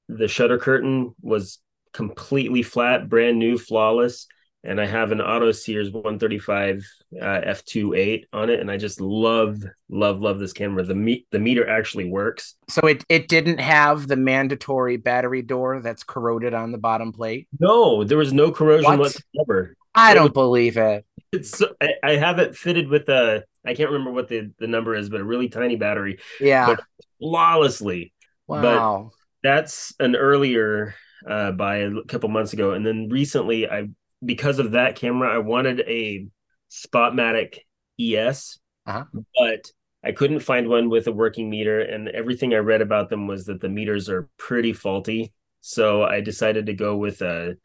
the 0.09 0.27
shutter 0.27 0.57
curtain 0.57 1.13
was 1.21 1.59
completely 1.93 2.63
flat, 2.63 3.09
brand 3.09 3.39
new, 3.39 3.57
flawless. 3.57 4.27
And 4.63 4.81
I 4.81 4.85
have 4.85 5.11
an 5.11 5.21
Auto 5.21 5.51
Sears 5.51 5.91
135 5.91 6.83
uh, 7.21 7.25
f2.8 7.25 8.23
on 8.33 8.49
it, 8.49 8.59
and 8.59 8.69
I 8.69 8.75
just 8.75 8.99
love, 8.99 9.63
love, 9.87 10.19
love 10.19 10.39
this 10.39 10.51
camera. 10.51 10.83
The 10.83 10.95
me- 10.95 11.25
the 11.31 11.39
meter 11.39 11.69
actually 11.69 12.09
works. 12.09 12.55
So 12.67 12.85
it 12.87 13.03
it 13.07 13.27
didn't 13.29 13.59
have 13.59 14.07
the 14.07 14.17
mandatory 14.17 14.97
battery 14.97 15.41
door 15.41 15.79
that's 15.81 16.03
corroded 16.03 16.53
on 16.53 16.71
the 16.71 16.77
bottom 16.77 17.13
plate. 17.13 17.47
No, 17.59 18.03
there 18.03 18.17
was 18.17 18.33
no 18.33 18.51
corrosion 18.51 18.89
What? 18.89 18.99
whatsoever. 18.99 19.75
I 19.95 20.13
don't 20.13 20.33
believe 20.33 20.75
it. 20.77 21.05
It's 21.31 21.57
so, 21.57 21.73
I, 21.81 21.93
I 22.03 22.11
have 22.15 22.39
it 22.39 22.55
fitted 22.55 22.87
with 22.87 23.09
a 23.09 23.43
I 23.65 23.73
can't 23.73 23.91
remember 23.91 24.11
what 24.11 24.29
the, 24.29 24.51
the 24.59 24.67
number 24.67 24.95
is, 24.95 25.09
but 25.09 25.19
a 25.21 25.25
really 25.25 25.49
tiny 25.49 25.75
battery. 25.75 26.19
Yeah. 26.39 26.67
But 26.67 26.79
flawlessly. 27.19 28.13
Wow. 28.47 29.11
But 29.43 29.49
that's 29.49 29.93
an 29.99 30.15
earlier 30.15 30.95
uh 31.27 31.51
by 31.51 31.77
a 31.77 31.91
couple 32.07 32.29
months 32.29 32.53
ago. 32.53 32.71
And 32.71 32.85
then 32.85 33.09
recently 33.09 33.67
I 33.69 33.89
because 34.25 34.59
of 34.59 34.71
that 34.71 34.95
camera, 34.95 35.33
I 35.33 35.39
wanted 35.39 35.81
a 35.81 36.27
Spotmatic 36.71 37.59
ES, 37.99 38.59
Uh-huh. 38.85 39.05
but 39.35 39.71
I 40.03 40.11
couldn't 40.11 40.39
find 40.39 40.67
one 40.69 40.89
with 40.89 41.07
a 41.07 41.11
working 41.11 41.49
meter, 41.49 41.81
and 41.81 42.07
everything 42.09 42.53
I 42.53 42.57
read 42.57 42.81
about 42.81 43.09
them 43.09 43.27
was 43.27 43.45
that 43.45 43.59
the 43.61 43.69
meters 43.69 44.09
are 44.09 44.29
pretty 44.37 44.73
faulty. 44.73 45.33
So 45.61 46.03
I 46.03 46.21
decided 46.21 46.67
to 46.67 46.73
go 46.73 46.95
with 46.97 47.21
a 47.21 47.57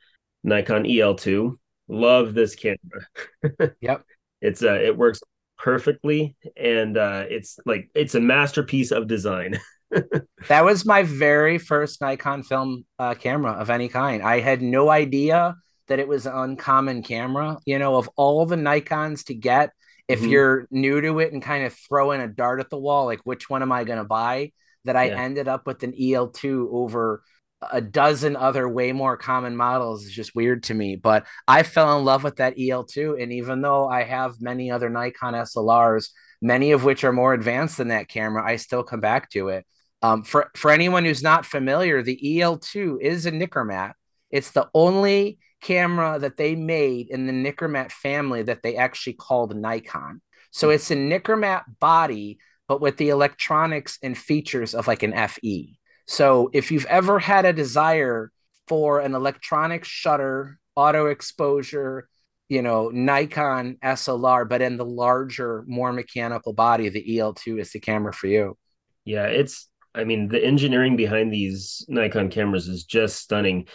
Nikon 0.42 0.84
EL2. 0.84 1.58
Love 1.92 2.34
this 2.34 2.54
camera. 2.54 3.74
yep. 3.80 4.02
It's 4.40 4.62
uh 4.62 4.74
it 4.80 4.96
works 4.96 5.20
perfectly 5.58 6.34
and 6.56 6.96
uh 6.96 7.24
it's 7.28 7.58
like 7.66 7.90
it's 7.94 8.14
a 8.14 8.20
masterpiece 8.20 8.90
of 8.90 9.06
design. 9.06 9.60
that 10.48 10.64
was 10.64 10.86
my 10.86 11.02
very 11.02 11.58
first 11.58 12.00
Nikon 12.00 12.42
film 12.42 12.84
uh, 12.98 13.14
camera 13.14 13.52
of 13.52 13.68
any 13.70 13.88
kind. 13.88 14.22
I 14.22 14.40
had 14.40 14.62
no 14.62 14.88
idea 14.88 15.54
that 15.88 15.98
it 15.98 16.08
was 16.08 16.26
an 16.26 16.32
uncommon 16.34 17.02
camera. 17.02 17.58
You 17.66 17.78
know, 17.78 17.96
of 17.96 18.08
all 18.16 18.46
the 18.46 18.56
Nikons 18.56 19.26
to 19.26 19.34
get, 19.34 19.70
if 20.08 20.20
Mhm. 20.22 20.30
you're 20.30 20.66
new 20.70 21.00
to 21.02 21.18
it 21.20 21.32
and 21.32 21.42
kind 21.42 21.64
of 21.66 21.74
throwing 21.74 22.20
a 22.22 22.28
dart 22.28 22.60
at 22.60 22.70
the 22.70 22.78
wall, 22.78 23.04
like 23.04 23.20
which 23.24 23.50
one 23.50 23.62
am 23.62 23.70
I 23.70 23.84
going 23.84 23.98
to 23.98 24.04
buy? 24.04 24.52
That 24.84 24.96
I 24.96 25.08
Yeah. 25.08 25.20
ended 25.20 25.46
up 25.46 25.66
with 25.66 25.82
an 25.82 25.92
EL2 25.92 26.68
over 26.72 27.22
a 27.70 27.80
dozen 27.80 28.36
other 28.36 28.68
way 28.68 28.92
more 28.92 29.16
common 29.16 29.56
models 29.56 30.04
is 30.04 30.12
just 30.12 30.34
weird 30.34 30.64
to 30.64 30.74
me. 30.74 30.96
But 30.96 31.26
I 31.46 31.62
fell 31.62 31.98
in 31.98 32.04
love 32.04 32.24
with 32.24 32.36
that 32.36 32.56
EL2. 32.56 33.22
And 33.22 33.32
even 33.32 33.62
though 33.62 33.88
I 33.88 34.04
have 34.04 34.40
many 34.40 34.70
other 34.70 34.88
Nikon 34.88 35.34
SLRs, 35.34 36.08
many 36.40 36.72
of 36.72 36.84
which 36.84 37.04
are 37.04 37.12
more 37.12 37.34
advanced 37.34 37.78
than 37.78 37.88
that 37.88 38.08
camera, 38.08 38.44
I 38.44 38.56
still 38.56 38.82
come 38.82 39.00
back 39.00 39.30
to 39.30 39.48
it. 39.48 39.66
Um, 40.02 40.24
for, 40.24 40.50
for 40.56 40.70
anyone 40.70 41.04
who's 41.04 41.22
not 41.22 41.46
familiar, 41.46 42.02
the 42.02 42.18
EL2 42.22 43.00
is 43.00 43.26
a 43.26 43.30
Nikkormat. 43.30 43.92
It's 44.30 44.50
the 44.50 44.68
only 44.74 45.38
camera 45.60 46.18
that 46.18 46.36
they 46.36 46.56
made 46.56 47.08
in 47.08 47.26
the 47.26 47.32
Nikkormat 47.32 47.92
family 47.92 48.42
that 48.42 48.62
they 48.62 48.76
actually 48.76 49.12
called 49.12 49.56
Nikon. 49.56 50.20
So 50.50 50.70
it's 50.70 50.90
a 50.90 50.96
Nikkormat 50.96 51.62
body, 51.78 52.38
but 52.66 52.80
with 52.80 52.96
the 52.96 53.10
electronics 53.10 53.98
and 54.02 54.18
features 54.18 54.74
of 54.74 54.88
like 54.88 55.02
an 55.02 55.28
FE. 55.28 55.78
So 56.06 56.50
if 56.52 56.70
you've 56.70 56.86
ever 56.86 57.18
had 57.18 57.44
a 57.44 57.52
desire 57.52 58.30
for 58.68 59.00
an 59.00 59.14
electronic 59.14 59.84
shutter, 59.84 60.58
auto 60.74 61.06
exposure, 61.06 62.08
you 62.48 62.62
know, 62.62 62.90
Nikon 62.90 63.78
SLR, 63.82 64.48
but 64.48 64.62
in 64.62 64.76
the 64.76 64.84
larger, 64.84 65.64
more 65.66 65.92
mechanical 65.92 66.52
body, 66.52 66.88
the 66.88 67.02
EL2 67.02 67.60
is 67.60 67.72
the 67.72 67.80
camera 67.80 68.12
for 68.12 68.26
you. 68.26 68.56
Yeah, 69.04 69.26
it's 69.26 69.68
I 69.94 70.04
mean 70.04 70.28
the 70.28 70.42
engineering 70.42 70.96
behind 70.96 71.32
these 71.32 71.84
Nikon 71.88 72.30
cameras 72.30 72.68
is 72.68 72.84
just 72.84 73.16
stunning. 73.16 73.68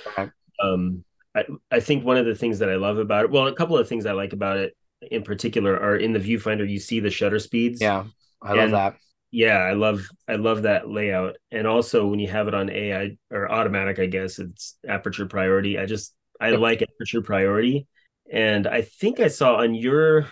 Um 0.63 1.03
I, 1.35 1.45
I 1.71 1.79
think 1.79 2.03
one 2.03 2.17
of 2.17 2.25
the 2.25 2.35
things 2.35 2.59
that 2.59 2.69
I 2.69 2.75
love 2.75 2.97
about 2.97 3.25
it, 3.25 3.31
well, 3.31 3.47
a 3.47 3.53
couple 3.53 3.77
of 3.77 3.87
things 3.87 4.05
I 4.05 4.13
like 4.13 4.33
about 4.33 4.57
it 4.57 4.75
in 5.11 5.23
particular 5.23 5.79
are 5.79 5.95
in 5.95 6.13
the 6.13 6.19
viewfinder 6.19 6.67
you 6.67 6.79
see 6.79 6.99
the 6.99 7.11
shutter 7.11 7.39
speeds. 7.39 7.81
Yeah, 7.81 8.05
I 8.41 8.53
love 8.53 8.71
that. 8.71 8.95
Yeah, 9.31 9.57
I 9.57 9.73
love 9.73 10.07
I 10.27 10.35
love 10.35 10.63
that 10.63 10.89
layout. 10.89 11.35
And 11.51 11.67
also 11.67 12.07
when 12.07 12.19
you 12.19 12.27
have 12.29 12.47
it 12.47 12.53
on 12.53 12.69
AI 12.69 13.17
or 13.29 13.51
automatic, 13.51 13.99
I 13.99 14.05
guess 14.05 14.39
it's 14.39 14.77
aperture 14.87 15.25
priority. 15.25 15.77
I 15.77 15.85
just 15.85 16.13
I 16.39 16.51
Yep. 16.51 16.59
like 16.61 16.81
aperture 16.81 17.21
priority. 17.21 17.87
And 18.31 18.67
I 18.67 18.81
think 18.81 19.19
I 19.19 19.27
saw 19.27 19.55
on 19.57 19.75
your 19.75 20.27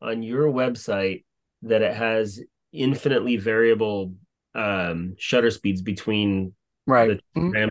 on 0.00 0.22
your 0.22 0.46
website 0.46 1.24
that 1.62 1.82
it 1.82 1.94
has 1.94 2.40
infinitely 2.72 3.36
variable 3.36 4.14
um 4.54 5.14
shutter 5.18 5.50
speeds 5.50 5.82
between 5.82 6.54
Right. 6.86 7.20
the 7.36 7.40
Mhm. 7.40 7.68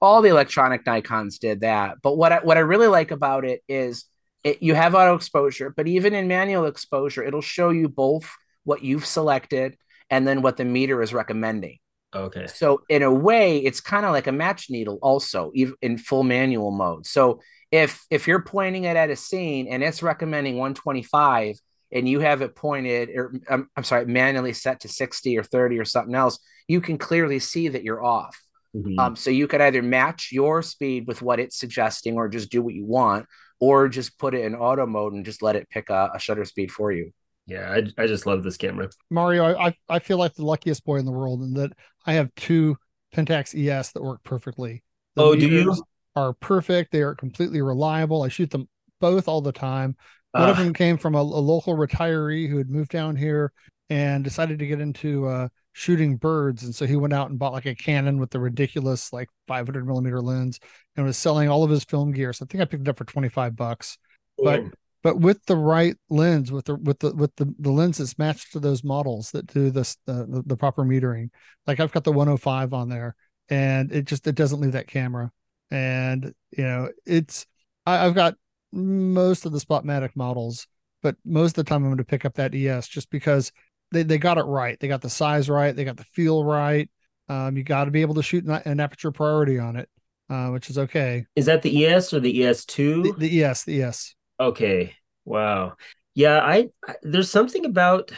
all 0.00 0.22
the 0.22 0.30
electronic 0.30 0.84
Nikons 0.84 1.38
did 1.38 1.60
that. 1.60 1.96
But 2.02 2.16
what 2.16 2.32
I, 2.32 2.38
what 2.40 2.56
I 2.56 2.60
really 2.60 2.86
like 2.88 3.10
about 3.10 3.44
it 3.44 3.62
is 3.68 4.04
it, 4.42 4.62
you 4.62 4.74
have 4.74 4.94
auto 4.94 5.14
exposure, 5.14 5.70
but 5.76 5.86
even 5.86 6.14
in 6.14 6.28
manual 6.28 6.64
exposure, 6.66 7.22
it'll 7.22 7.40
show 7.42 7.70
you 7.70 7.88
both 7.88 8.30
what 8.64 8.82
you've 8.82 9.06
selected 9.06 9.76
and 10.10 10.26
then 10.26 10.42
what 10.42 10.56
the 10.56 10.64
meter 10.64 11.02
is 11.02 11.14
recommending. 11.14 11.78
Okay. 12.14 12.46
So 12.48 12.82
in 12.88 13.02
a 13.02 13.12
way, 13.12 13.58
it's 13.58 13.80
kind 13.80 14.04
of 14.04 14.12
like 14.12 14.26
a 14.26 14.32
match 14.32 14.68
needle, 14.68 14.98
also 15.00 15.52
in 15.80 15.96
full 15.96 16.24
manual 16.24 16.72
mode. 16.72 17.06
So 17.06 17.40
if 17.70 18.04
if 18.10 18.26
you're 18.26 18.42
pointing 18.42 18.84
it 18.84 18.96
at 18.96 19.10
a 19.10 19.16
scene 19.16 19.68
and 19.68 19.82
it's 19.82 20.02
recommending 20.02 20.58
125 20.58 21.56
and 21.92 22.08
you 22.08 22.20
have 22.20 22.42
it 22.42 22.56
pointed 22.56 23.10
or 23.10 23.32
um, 23.48 23.68
I'm 23.76 23.84
sorry, 23.84 24.06
manually 24.06 24.52
set 24.52 24.80
to 24.80 24.88
60 24.88 25.38
or 25.38 25.44
30 25.44 25.78
or 25.78 25.84
something 25.84 26.14
else, 26.14 26.40
you 26.66 26.80
can 26.80 26.98
clearly 26.98 27.38
see 27.38 27.68
that 27.68 27.84
you're 27.84 28.04
off. 28.04 28.36
Mhm. 28.74 28.98
Um, 28.98 29.16
so 29.16 29.30
you 29.30 29.46
could 29.46 29.60
either 29.60 29.82
match 29.82 30.30
your 30.32 30.62
speed 30.62 31.06
with 31.06 31.22
what 31.22 31.40
it's 31.40 31.58
suggesting 31.58 32.16
or 32.16 32.28
just 32.28 32.50
do 32.50 32.62
what 32.62 32.74
you 32.74 32.84
want, 32.84 33.26
or 33.60 33.88
just 33.88 34.18
put 34.18 34.34
it 34.34 34.44
in 34.44 34.54
auto 34.54 34.86
mode 34.86 35.12
and 35.12 35.24
just 35.24 35.42
let 35.42 35.56
it 35.56 35.68
pick 35.70 35.90
a, 35.90 36.10
a 36.14 36.18
shutter 36.18 36.44
speed 36.44 36.70
for 36.70 36.90
you. 36.92 37.12
Yeah, 37.50 37.70
I, 37.70 38.02
I 38.02 38.06
just 38.06 38.26
love 38.26 38.42
this 38.44 38.56
camera. 38.56 38.88
Mario, 39.10 39.56
I, 39.58 39.74
I 39.88 39.98
feel 39.98 40.18
like 40.18 40.34
the 40.34 40.44
luckiest 40.44 40.84
boy 40.84 40.96
in 40.96 41.04
the 41.04 41.10
world 41.12 41.42
in 41.42 41.54
that 41.54 41.72
I 42.06 42.12
have 42.12 42.32
two 42.36 42.76
Pentax 43.14 43.54
ES 43.58 43.92
that 43.92 44.02
work 44.02 44.22
perfectly. 44.22 44.84
The 45.16 45.22
Oh, 45.22 45.34
do 45.34 45.48
you? 45.48 45.74
Are 46.14 46.32
perfect. 46.34 46.92
They 46.92 47.02
are 47.02 47.14
completely 47.14 47.60
reliable. 47.62 48.22
I 48.22 48.28
shoot 48.28 48.50
them 48.50 48.68
both 49.00 49.26
all 49.26 49.40
the 49.40 49.52
time. 49.52 49.96
One 50.32 50.48
of 50.48 50.58
Ah. 50.58 50.62
them 50.62 50.72
came 50.72 50.96
from 50.96 51.14
a, 51.16 51.20
a 51.20 51.22
local 51.22 51.74
retiree 51.76 52.48
who 52.48 52.58
had 52.58 52.70
moved 52.70 52.90
down 52.92 53.16
here 53.16 53.52
and 53.88 54.22
decided 54.22 54.60
to 54.60 54.66
get 54.66 54.80
into 54.80 55.26
uh, 55.26 55.48
shooting 55.72 56.16
birds, 56.16 56.62
and 56.62 56.72
so 56.72 56.86
he 56.86 56.94
went 56.94 57.12
out 57.12 57.30
and 57.30 57.38
bought 57.38 57.52
like 57.52 57.66
a 57.66 57.74
Canon 57.74 58.18
with 58.18 58.30
the 58.30 58.38
ridiculous 58.38 59.12
like 59.12 59.28
500 59.48 59.84
millimeter 59.86 60.20
lens 60.20 60.60
and 60.96 61.04
was 61.04 61.16
selling 61.18 61.48
all 61.48 61.64
of 61.64 61.70
his 61.70 61.82
film 61.84 62.12
gear. 62.12 62.32
So 62.32 62.44
I 62.44 62.46
think 62.46 62.62
I 62.62 62.64
picked 62.64 62.82
it 62.82 62.88
up 62.88 62.98
for 62.98 63.04
25 63.04 63.56
bucks. 63.56 63.98
But. 64.38 64.62
But 65.02 65.18
with 65.18 65.44
the 65.46 65.56
right 65.56 65.96
lens 66.08 66.52
with 66.52 66.66
the 66.66 66.76
with 66.76 66.98
the 67.00 67.14
with 67.14 67.34
the, 67.36 67.52
the 67.58 67.70
lens 67.70 67.98
that's 67.98 68.18
matched 68.18 68.52
to 68.52 68.60
those 68.60 68.84
models 68.84 69.30
that 69.30 69.46
do 69.46 69.70
this 69.70 69.96
the, 70.06 70.26
the 70.28 70.42
the 70.46 70.56
proper 70.56 70.84
metering. 70.84 71.30
Like 71.66 71.80
i've 71.80 71.92
got 71.92 72.04
the 72.04 72.12
105 72.12 72.72
on 72.72 72.88
there 72.88 73.14
and 73.48 73.92
it 73.92 74.04
just 74.04 74.26
it 74.26 74.34
doesn't 74.34 74.60
leave 74.60 74.72
that 74.72 74.88
camera. 74.88 75.30
And 75.70 76.34
you 76.56 76.64
know 76.64 76.90
it's 77.06 77.46
I, 77.86 78.06
i've 78.06 78.14
got 78.14 78.34
most 78.72 79.46
of 79.46 79.52
the 79.52 79.58
spotmatic 79.58 80.10
models 80.14 80.66
but 81.02 81.16
most 81.24 81.58
of 81.58 81.64
the 81.64 81.68
time 81.68 81.82
i'm 81.82 81.90
going 81.90 81.98
to 81.98 82.04
pick 82.04 82.24
up 82.24 82.34
that 82.34 82.54
es 82.54 82.88
just 82.88 83.10
because 83.10 83.52
they, 83.92 84.04
they 84.04 84.18
got 84.18 84.38
it 84.38 84.44
right. 84.44 84.78
They 84.78 84.86
got 84.86 85.00
the 85.00 85.10
size 85.10 85.50
right. 85.50 85.74
They 85.74 85.82
got 85.82 85.96
the 85.96 86.04
feel 86.04 86.44
right. 86.44 86.88
Um, 87.28 87.56
you 87.56 87.64
got 87.64 87.86
to 87.86 87.90
be 87.90 88.02
able 88.02 88.14
to 88.14 88.22
shoot 88.22 88.44
an, 88.44 88.62
an 88.64 88.78
aperture 88.78 89.10
priority 89.10 89.58
on 89.58 89.74
it 89.74 89.88
uh, 90.30 90.48
which 90.48 90.70
is 90.70 90.78
okay. 90.78 91.26
Is 91.36 91.46
that 91.46 91.62
the 91.62 91.86
ES 91.86 92.14
or 92.14 92.20
the 92.20 92.32
ES2? 92.32 93.02
the, 93.02 93.12
the 93.18 93.44
es 93.44 93.64
the 93.64 93.82
es 93.82 94.14
Okay. 94.40 94.94
Wow. 95.24 95.74
Yeah, 96.14 96.38
I, 96.40 96.70
I 96.88 96.94
there's 97.02 97.30
something 97.30 97.64
about 97.66 98.10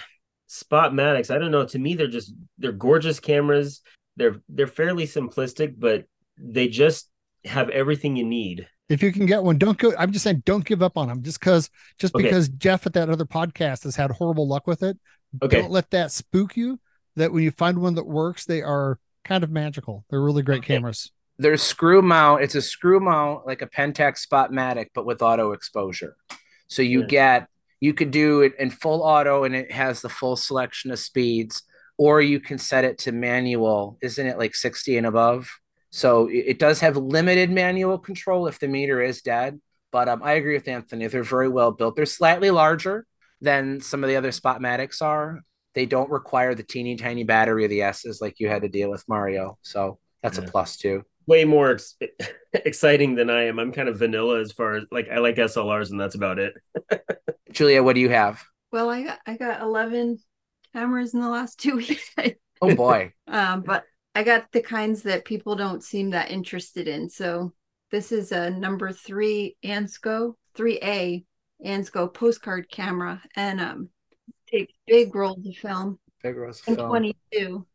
Spot 0.47 0.93
Spotmatics. 0.93 1.35
I 1.35 1.39
don't 1.39 1.51
know. 1.51 1.67
To 1.67 1.79
me, 1.79 1.95
they're 1.95 2.07
just 2.07 2.33
they're 2.59 2.73
gorgeous 2.73 3.21
cameras. 3.21 3.81
They're 4.17 4.37
they're 4.49 4.67
fairly 4.67 5.07
simplistic, 5.07 5.75
but 5.79 6.05
they 6.39 6.69
just 6.69 7.09
have 7.45 7.69
everything 7.71 8.17
you 8.17 8.25
need. 8.25 8.69
if 8.89 9.03
you 9.03 9.13
can 9.13 9.27
get 9.27 9.43
one, 9.43 9.59
don't 9.59 9.79
go. 9.79 9.93
I'm 9.99 10.13
just 10.13 10.23
saying, 10.23 10.43
don't 10.47 10.65
give 10.65 10.83
up 10.83 10.97
on 10.97 11.09
them. 11.09 11.23
Just 11.23 11.41
because, 11.41 11.71
just 11.99 12.15
Okay. 12.15 12.25
because 12.25 12.49
Jeff 12.51 12.87
at 12.87 12.93
that 12.95 13.11
other 13.11 13.25
podcast 13.25 13.85
has 13.85 13.97
had 13.97 14.11
horrible 14.11 14.47
luck 14.47 14.67
with 14.67 14.83
it. 14.83 14.99
Okay. 15.43 15.63
Don't 15.63 15.71
let 15.71 15.91
that 15.91 16.13
spook 16.13 16.57
you. 16.57 16.79
That 17.17 17.33
when 17.33 17.43
you 17.43 17.51
find 17.51 17.79
one 17.79 17.95
that 17.97 18.07
works, 18.07 18.45
they 18.47 18.63
are 18.63 18.99
kind 19.25 19.45
of 19.45 19.51
magical. 19.51 20.05
They're 20.11 20.23
really 20.23 20.43
great 20.43 20.63
cameras. 20.63 21.11
There's 21.43 21.63
screw 21.63 22.03
mount. 22.03 22.43
It's 22.43 22.55
a 22.55 22.63
screw 22.63 23.01
mount 23.01 23.47
like 23.47 23.63
a 23.63 23.67
Pentax 23.67 24.27
Spotmatic, 24.27 24.87
but 24.95 25.05
with 25.07 25.23
auto 25.23 25.53
exposure. 25.53 26.17
So 26.69 26.83
you 26.83 27.01
Yeah. 27.01 27.07
get 27.07 27.49
you 27.81 27.93
could 27.93 28.13
do 28.13 28.43
it 28.43 28.55
in 28.61 28.71
full 28.71 29.03
auto 29.03 29.43
and 29.43 29.57
it 29.57 29.73
has 29.73 30.03
the 30.03 30.09
full 30.09 30.37
selection 30.37 30.93
of 30.93 31.01
speeds, 31.01 31.65
or 31.99 32.23
you 32.23 32.39
can 32.39 32.57
set 32.57 32.85
it 32.85 32.97
to 32.97 33.11
manual. 33.11 33.99
Isn't 34.01 34.29
it 34.29 34.39
like 34.39 34.55
60 34.55 34.97
and 34.97 35.05
above? 35.05 35.51
So 35.91 36.29
it 36.33 36.61
does 36.61 36.79
have 36.79 36.97
limited 36.97 37.51
manual 37.51 37.99
control 37.99 38.47
if 38.47 38.61
the 38.61 38.69
meter 38.69 39.03
is 39.03 39.21
dead. 39.21 39.61
But 39.91 40.09
um, 40.09 40.23
I 40.23 40.35
agree 40.35 40.55
with 40.55 40.69
Anthony. 40.69 41.09
They're 41.09 41.25
very 41.25 41.49
well 41.49 41.73
built. 41.73 41.97
They're 41.97 42.07
slightly 42.07 42.53
larger 42.53 43.05
than 43.41 43.81
some 43.81 44.05
of 44.05 44.09
the 44.09 44.15
other 44.17 44.31
Spotmatics 44.31 45.03
are. 45.03 45.41
They 45.75 45.85
don't 45.85 46.09
require 46.09 46.55
the 46.55 46.63
teeny 46.63 46.95
tiny 46.95 47.25
battery 47.25 47.65
of 47.65 47.71
the 47.71 47.83
S's 47.83 48.21
like 48.21 48.39
you 48.39 48.49
had 48.49 48.63
to 48.63 48.69
deal 48.69 48.91
with 48.91 49.05
Mario. 49.09 49.59
So 49.63 49.99
that's 50.23 50.39
a 50.39 50.43
plus 50.43 50.77
too. 50.77 51.03
Way 51.27 51.45
more 51.45 51.73
ex- 51.73 51.97
exciting 52.53 53.15
than 53.15 53.31
I 53.31 53.45
am. 53.45 53.59
I'm 53.59 53.73
kind 53.73 53.89
of 53.89 53.99
vanilla 53.99 54.41
as 54.41 54.53
far 54.53 54.77
as 54.77 54.85
like 54.91 55.09
I 55.11 55.19
like 55.19 55.37
SLRs 55.37 55.91
and 55.91 56.01
that's 56.01 56.15
about 56.15 56.39
it. 56.39 56.55
Julia, 57.53 57.83
what 57.83 57.95
do 57.95 58.01
you 58.01 58.11
have? 58.11 58.43
Well, 58.71 58.91
I 58.91 59.03
got 59.03 59.19
I 59.27 59.37
got 59.37 59.61
eleven 59.61 60.19
cameras 60.73 61.15
in 61.15 61.21
the 61.21 61.29
last 61.29 61.61
two 61.61 61.77
weeks. 61.89 62.11
Oh 62.61 62.75
boy. 62.75 63.13
um, 63.29 63.63
but 63.63 63.85
I 64.15 64.23
got 64.23 64.51
the 64.53 64.63
kinds 64.63 65.03
that 65.03 65.25
people 65.25 65.57
don't 65.57 65.83
seem 65.83 66.11
that 66.11 66.31
interested 66.31 66.89
in. 66.89 67.09
So 67.09 67.53
this 67.91 68.13
is 68.13 68.33
a 68.33 68.51
number 68.51 68.93
three 68.93 69.57
Ansco, 69.65 70.35
three 70.55 70.79
A 70.83 71.25
Ansco 71.65 72.13
postcard 72.13 72.69
camera, 72.71 73.23
and 73.37 73.61
um, 73.61 73.89
takes 74.51 74.73
big 74.87 75.15
rolls 75.15 75.47
of 75.47 75.55
film 75.57 75.99
Big 76.23 76.37
Rose 76.37 76.63
and 76.67 76.77
film. 76.77 76.89
22, 76.89 77.67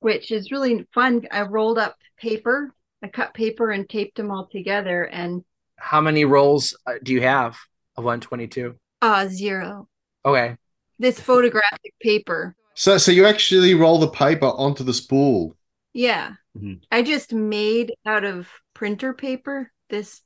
which 0.00 0.30
is 0.30 0.50
really 0.50 0.86
fun. 0.94 1.26
I 1.30 1.42
rolled 1.42 1.78
up 1.78 1.96
paper, 2.18 2.74
I 3.02 3.08
cut 3.08 3.34
paper 3.34 3.70
and 3.70 3.88
taped 3.88 4.16
them 4.16 4.30
all 4.30 4.46
together, 4.46 5.04
and 5.04 5.42
How 5.76 6.00
many 6.00 6.24
rolls 6.24 6.76
uh, 6.86 6.94
do 7.02 7.12
you 7.12 7.22
have 7.22 7.56
of 7.96 8.04
122? 8.04 8.76
uh 9.02 9.26
zero. 9.28 9.88
Okay. 10.24 10.56
This 10.98 11.18
photographic 11.18 11.94
paper. 12.00 12.54
So, 12.74 12.98
so 12.98 13.10
you 13.12 13.24
actually 13.26 13.74
roll 13.74 13.98
the 13.98 14.08
paper 14.08 14.46
onto 14.46 14.84
the 14.84 14.92
spool. 14.94 15.56
Yeah. 15.94 16.34
Mhm. 16.56 16.82
I 16.90 17.02
just 17.02 17.32
made 17.32 17.94
out 18.04 18.24
of 18.24 18.48
printer 18.74 19.14
paper 19.14 19.72
this 19.88 20.20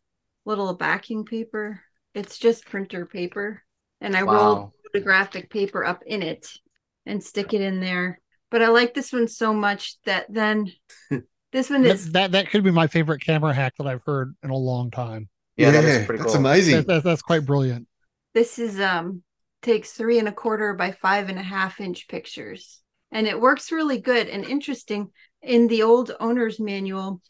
little 0.45 0.75
backing 0.75 1.25
paper. 1.25 1.81
It's 2.15 2.39
just 2.39 2.67
printer 2.67 3.07
paper. 3.07 3.63
And 4.01 4.17
I 4.17 4.23
roll 4.23 4.55
Wow. 4.57 4.73
photographic 4.93 5.51
paper 5.51 5.85
up 5.85 6.03
in 6.07 6.23
it 6.23 6.49
and 7.07 7.23
stick 7.23 7.55
it 7.55 7.61
in 7.61 7.81
there. 7.81 8.21
But 8.51 8.63
I 8.63 8.69
like 8.69 8.95
this 8.95 9.13
one 9.13 9.29
so 9.29 9.55
much 9.55 9.97
that 10.05 10.27
then 10.29 10.73
this 11.55 11.71
one 11.71 11.85
is 11.87 12.13
that 12.13 12.33
that 12.33 12.51
could 12.51 12.63
be 12.65 12.71
my 12.71 12.87
favorite 12.87 13.21
camera 13.23 13.55
hack 13.55 13.73
that 13.79 13.87
I've 13.87 14.03
heard 14.05 14.35
in 14.43 14.51
a 14.51 14.57
long 14.57 14.91
time. 14.91 15.29
Yeah, 15.57 15.71
that 15.71 15.85
is 15.85 16.05
pretty 16.07 16.19
that's 16.23 16.33
cool. 16.33 16.41
amazing. 16.41 16.77
That, 16.77 16.87
that- 16.89 17.05
that's 17.05 17.23
quite 17.23 17.47
brilliant. 17.47 17.87
this 18.35 18.59
is 18.59 18.79
um 18.81 19.23
takes 19.63 19.93
three 19.93 20.19
and 20.19 20.29
a 20.29 20.33
quarter 20.33 20.75
by 20.75 20.93
five 20.93 21.31
and 21.31 21.39
a 21.39 21.43
half 21.43 21.81
inch 21.81 22.07
pictures 22.09 22.83
and 23.11 23.27
it 23.27 23.41
works 23.41 23.73
really 23.73 23.99
good 23.99 24.29
and 24.29 24.45
interesting 24.45 25.09
in 25.41 25.69
the 25.69 25.83
old 25.83 26.13
owner's 26.21 26.61
manual 26.61 27.23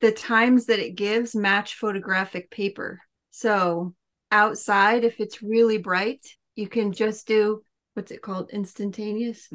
the 0.00 0.10
times 0.12 0.66
that 0.66 0.78
it 0.78 0.94
gives 0.94 1.34
match 1.34 1.74
photographic 1.74 2.50
paper 2.50 3.00
so 3.30 3.94
outside 4.30 5.04
if 5.04 5.20
it's 5.20 5.42
really 5.42 5.76
bright 5.76 6.24
you 6.56 6.66
can 6.66 6.92
just 6.92 7.26
do 7.26 7.62
what's 7.94 8.10
it 8.10 8.22
called 8.22 8.48
instantaneous 8.52 9.50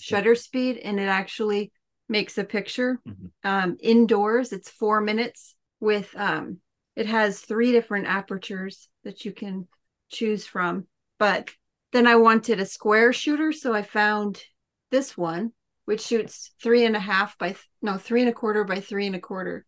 shutter 0.00 0.34
speed 0.34 0.76
and 0.78 0.98
it 0.98 1.08
actually 1.08 1.70
makes 2.10 2.36
a 2.36 2.44
picture. 2.44 3.00
Um, 3.44 3.76
indoors 3.80 4.52
it's 4.52 4.68
four 4.68 5.00
minutes 5.00 5.54
with 5.78 6.14
um, 6.16 6.58
it 6.96 7.06
has 7.06 7.40
three 7.40 7.72
different 7.72 8.06
apertures 8.06 8.88
that 9.04 9.24
you 9.24 9.32
can 9.32 9.66
choose 10.10 10.44
from 10.44 10.86
but 11.20 11.50
then 11.92 12.04
i 12.04 12.16
wanted 12.16 12.58
a 12.58 12.66
square 12.66 13.12
shooter 13.12 13.52
so 13.52 13.72
i 13.72 13.80
found 13.80 14.42
this 14.90 15.16
one 15.16 15.52
which 15.84 16.00
shoots 16.00 16.50
three 16.60 16.84
and 16.84 16.96
a 16.96 17.00
half 17.00 17.38
by 17.38 17.54
no 17.80 17.96
three 17.96 18.20
and 18.20 18.28
a 18.28 18.32
quarter 18.32 18.64
by 18.64 18.80
three 18.80 19.06
and 19.06 19.14
a 19.14 19.20
quarter 19.20 19.64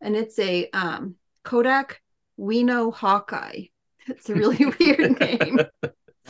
and 0.00 0.16
it's 0.16 0.36
a 0.40 0.68
um, 0.70 1.14
kodak 1.44 2.00
Weno 2.38 2.92
hawkeye. 2.92 3.66
It's 4.06 4.28
a 4.28 4.34
really 4.34 4.66
weird 4.78 5.18
name. 5.18 5.60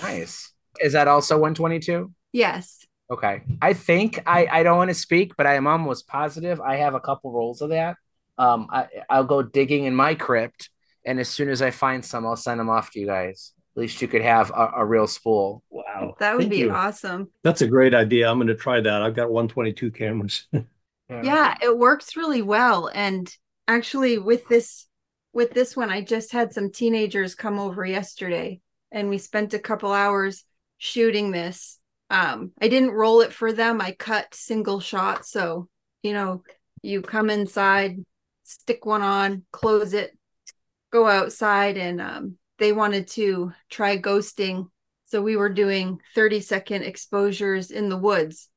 Nice. 0.00 0.52
Is 0.80 0.92
that 0.92 1.08
also 1.08 1.34
122? 1.34 2.12
yes 2.34 2.84
Okay. 3.10 3.42
I 3.60 3.74
think 3.74 4.20
I 4.26 4.46
I 4.50 4.62
don't 4.62 4.78
want 4.78 4.90
to 4.90 4.94
speak, 4.94 5.36
but 5.36 5.46
I 5.46 5.54
am 5.54 5.66
almost 5.66 6.06
positive 6.06 6.60
I 6.60 6.76
have 6.76 6.94
a 6.94 7.00
couple 7.00 7.32
rolls 7.32 7.60
of 7.60 7.70
that. 7.70 7.96
Um, 8.38 8.68
I 8.70 8.88
I'll 9.10 9.24
go 9.24 9.42
digging 9.42 9.84
in 9.84 9.94
my 9.94 10.14
crypt, 10.14 10.70
and 11.04 11.20
as 11.20 11.28
soon 11.28 11.48
as 11.48 11.62
I 11.62 11.70
find 11.70 12.04
some, 12.04 12.26
I'll 12.26 12.36
send 12.36 12.60
them 12.60 12.70
off 12.70 12.90
to 12.92 13.00
you 13.00 13.06
guys. 13.06 13.52
At 13.76 13.80
least 13.80 14.00
you 14.00 14.08
could 14.08 14.22
have 14.22 14.50
a, 14.50 14.72
a 14.76 14.84
real 14.84 15.06
spool. 15.06 15.62
Wow. 15.70 16.14
that 16.18 16.34
would 16.34 16.42
Thank 16.42 16.50
be 16.50 16.58
you. 16.58 16.72
awesome 16.72 17.30
That's 17.42 17.62
a 17.62 17.66
great 17.66 17.94
idea. 17.94 18.28
I'm 18.30 18.38
going 18.38 18.48
to 18.48 18.54
try 18.54 18.80
that. 18.80 19.02
I've 19.02 19.14
got 19.14 19.30
122 19.30 19.90
cameras. 19.90 20.46
yeah 21.22 21.54
it 21.62 21.76
works 21.76 22.16
really 22.16 22.42
well 22.42 22.90
and 22.94 23.36
actually 23.68 24.18
with 24.18 24.48
this 24.48 24.86
with 25.32 25.52
this 25.52 25.76
one 25.76 25.90
i 25.90 26.00
just 26.00 26.32
had 26.32 26.52
some 26.52 26.70
teenagers 26.70 27.34
come 27.34 27.58
over 27.58 27.84
yesterday 27.84 28.60
and 28.90 29.08
we 29.10 29.18
spent 29.18 29.54
a 29.54 29.58
couple 29.58 29.92
hours 29.92 30.44
shooting 30.78 31.30
this 31.30 31.78
um 32.10 32.52
i 32.60 32.68
didn't 32.68 32.90
roll 32.90 33.20
it 33.20 33.32
for 33.32 33.52
them 33.52 33.80
i 33.80 33.92
cut 33.92 34.34
single 34.34 34.80
shots 34.80 35.30
so 35.30 35.68
you 36.02 36.12
know 36.12 36.42
you 36.82 37.00
come 37.00 37.30
inside 37.30 37.98
stick 38.42 38.84
one 38.84 39.02
on 39.02 39.42
close 39.52 39.94
it 39.94 40.16
go 40.92 41.06
outside 41.06 41.76
and 41.76 42.00
um 42.00 42.36
they 42.58 42.72
wanted 42.72 43.08
to 43.08 43.52
try 43.70 43.98
ghosting 43.98 44.68
so 45.06 45.22
we 45.22 45.36
were 45.36 45.48
doing 45.48 45.98
30 46.14 46.40
second 46.40 46.82
exposures 46.82 47.70
in 47.70 47.88
the 47.88 47.96
woods 47.96 48.48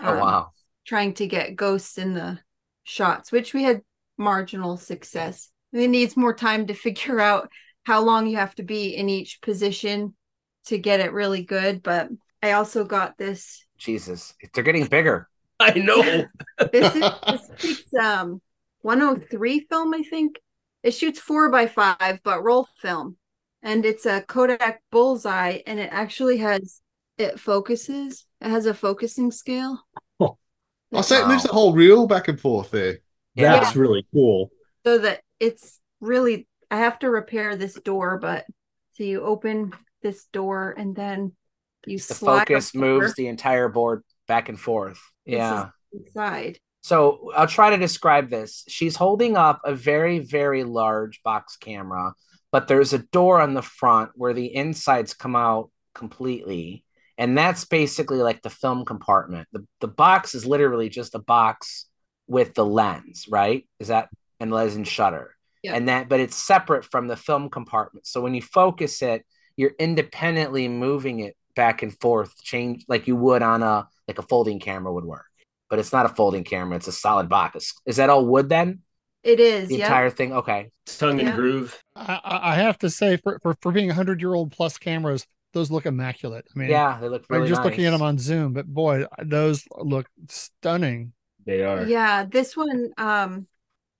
Oh 0.00 0.12
um, 0.12 0.18
wow. 0.18 0.52
trying 0.86 1.14
to 1.14 1.26
get 1.26 1.56
ghosts 1.56 1.98
in 1.98 2.14
the 2.14 2.38
shots, 2.84 3.32
which 3.32 3.54
we 3.54 3.62
had 3.62 3.82
marginal 4.18 4.76
success. 4.76 5.50
It 5.72 5.88
needs 5.88 6.16
more 6.16 6.34
time 6.34 6.66
to 6.66 6.74
figure 6.86 7.20
out 7.20 7.50
how 7.84 8.02
long 8.02 8.26
you 8.26 8.36
have 8.36 8.54
to 8.56 8.62
be 8.62 8.96
in 8.96 9.08
each 9.08 9.40
position 9.40 10.14
to 10.66 10.78
get 10.78 11.00
it 11.00 11.12
really 11.12 11.42
good. 11.42 11.82
But 11.82 12.08
I 12.42 12.52
also 12.52 12.84
got 12.84 13.18
this. 13.18 13.64
Jesus, 13.78 14.34
they're 14.54 14.64
getting 14.64 14.86
bigger. 14.86 15.28
I 15.60 15.72
know. 15.72 16.24
This 16.72 16.94
is 16.94 17.00
this 17.28 17.50
takes 17.58 17.94
um 17.94 18.40
103 18.82 19.60
film, 19.68 19.94
I 19.94 20.02
think. 20.02 20.40
It 20.82 20.92
shoots 20.92 21.18
four 21.18 21.50
by 21.50 21.66
five, 21.66 22.20
but 22.22 22.44
roll 22.44 22.68
film, 22.80 23.16
and 23.62 23.84
it's 23.84 24.06
a 24.06 24.22
Kodak 24.22 24.82
Bullseye, 24.92 25.58
and 25.66 25.80
it 25.80 25.88
actually 25.92 26.36
has 26.38 26.80
it 27.18 27.40
focuses. 27.40 28.26
It 28.40 28.50
has 28.50 28.66
a 28.66 28.74
focusing 28.74 29.30
scale. 29.30 29.80
I 30.92 31.00
say 31.00 31.20
it 31.20 31.26
moves 31.26 31.42
the 31.42 31.52
whole 31.52 31.72
reel 31.72 32.06
back 32.06 32.28
and 32.28 32.40
forth 32.40 32.70
there. 32.70 32.98
That's 33.34 33.74
really 33.74 34.06
cool. 34.12 34.50
so 34.84 34.98
that 34.98 35.22
it's 35.40 35.80
really 36.00 36.46
I 36.70 36.78
have 36.78 36.98
to 37.00 37.10
repair 37.10 37.56
this 37.56 37.74
door, 37.74 38.18
but 38.18 38.44
so 38.92 39.02
you 39.02 39.22
open 39.22 39.72
this 40.02 40.24
door 40.32 40.74
and 40.76 40.94
then 40.94 41.32
you 41.86 41.98
The 41.98 42.14
focus 42.14 42.74
moves 42.74 43.14
the 43.14 43.28
entire 43.28 43.68
board 43.68 44.02
back 44.28 44.48
and 44.48 44.58
forth. 44.58 45.00
This 45.24 45.36
Yeah. 45.36 45.70
inside. 45.92 46.58
So 46.82 47.32
I'll 47.34 47.46
try 47.48 47.70
to 47.70 47.76
describe 47.78 48.30
this. 48.30 48.64
She's 48.68 48.94
holding 48.96 49.36
up 49.36 49.60
a 49.64 49.74
very, 49.74 50.20
very 50.20 50.62
large 50.62 51.22
box 51.22 51.56
camera, 51.56 52.14
but 52.52 52.68
there's 52.68 52.92
a 52.92 52.98
door 52.98 53.40
on 53.40 53.54
the 53.54 53.62
front 53.62 54.12
where 54.14 54.32
the 54.32 54.54
insides 54.54 55.14
come 55.14 55.34
out 55.34 55.70
completely. 55.94 56.84
And 57.18 57.36
that's 57.36 57.64
basically 57.64 58.18
like 58.18 58.42
the 58.42 58.50
film 58.50 58.84
compartment. 58.84 59.48
The, 59.52 59.66
the 59.80 59.88
box 59.88 60.34
is 60.34 60.46
literally 60.46 60.88
just 60.88 61.14
a 61.14 61.18
box 61.18 61.86
with 62.28 62.54
the 62.54 62.64
lens, 62.64 63.26
right? 63.28 63.66
Is 63.80 63.88
that 63.88 64.10
and 64.38 64.52
lens 64.52 64.76
and 64.76 64.86
shutter. 64.86 65.34
Yeah. 65.62 65.74
And 65.74 65.88
that, 65.88 66.08
but 66.08 66.20
it's 66.20 66.36
separate 66.36 66.84
from 66.84 67.08
the 67.08 67.16
film 67.16 67.50
compartment. 67.50 68.06
So 68.06 68.20
when 68.20 68.34
you 68.34 68.42
focus 68.42 69.02
it, 69.02 69.24
you're 69.56 69.74
independently 69.78 70.68
moving 70.68 71.20
it 71.20 71.34
back 71.56 71.82
and 71.82 71.98
forth, 72.00 72.40
change 72.42 72.84
like 72.88 73.08
you 73.08 73.16
would 73.16 73.42
on 73.42 73.62
a 73.64 73.88
like 74.06 74.18
a 74.18 74.22
folding 74.22 74.60
camera 74.60 74.92
would 74.92 75.04
work 75.04 75.26
but 75.68 75.78
it's 75.78 75.92
not 75.92 76.06
a 76.06 76.10
folding 76.10 76.44
camera. 76.44 76.76
It's 76.76 76.88
a 76.88 76.92
solid 76.92 77.28
box. 77.28 77.74
Is 77.86 77.96
that 77.96 78.10
all 78.10 78.24
wood 78.24 78.48
then? 78.48 78.82
It 79.22 79.40
is, 79.40 79.68
The 79.68 79.78
yeah. 79.78 79.86
entire 79.88 80.10
thing? 80.10 80.32
Okay. 80.32 80.70
Tongue 80.86 81.18
and 81.18 81.26
Yeah. 81.28 81.36
groove. 81.36 81.76
I, 81.96 82.20
I 82.22 82.52
I 82.52 82.54
have 82.54 82.78
to 82.78 82.90
say, 82.90 83.16
for, 83.16 83.38
for, 83.42 83.56
for 83.60 83.72
being 83.72 83.88
100 83.88 84.20
year 84.20 84.34
old 84.34 84.52
plus 84.52 84.78
cameras, 84.78 85.26
those 85.52 85.70
look 85.70 85.86
immaculate. 85.86 86.46
I 86.54 86.58
mean, 86.58 86.70
Yeah, 86.70 86.98
they 87.00 87.08
look 87.08 87.24
I'm 87.30 87.38
really 87.38 87.50
just 87.50 87.64
looking 87.64 87.84
at 87.84 87.90
them 87.90 88.02
on 88.02 88.18
Zoom, 88.18 88.52
but 88.52 88.66
boy, 88.66 89.06
those 89.24 89.64
look 89.76 90.06
stunning. 90.28 91.12
They 91.44 91.62
are. 91.62 91.84
Yeah, 91.84 92.24
this 92.24 92.56
one 92.56 92.92
um 92.96 93.46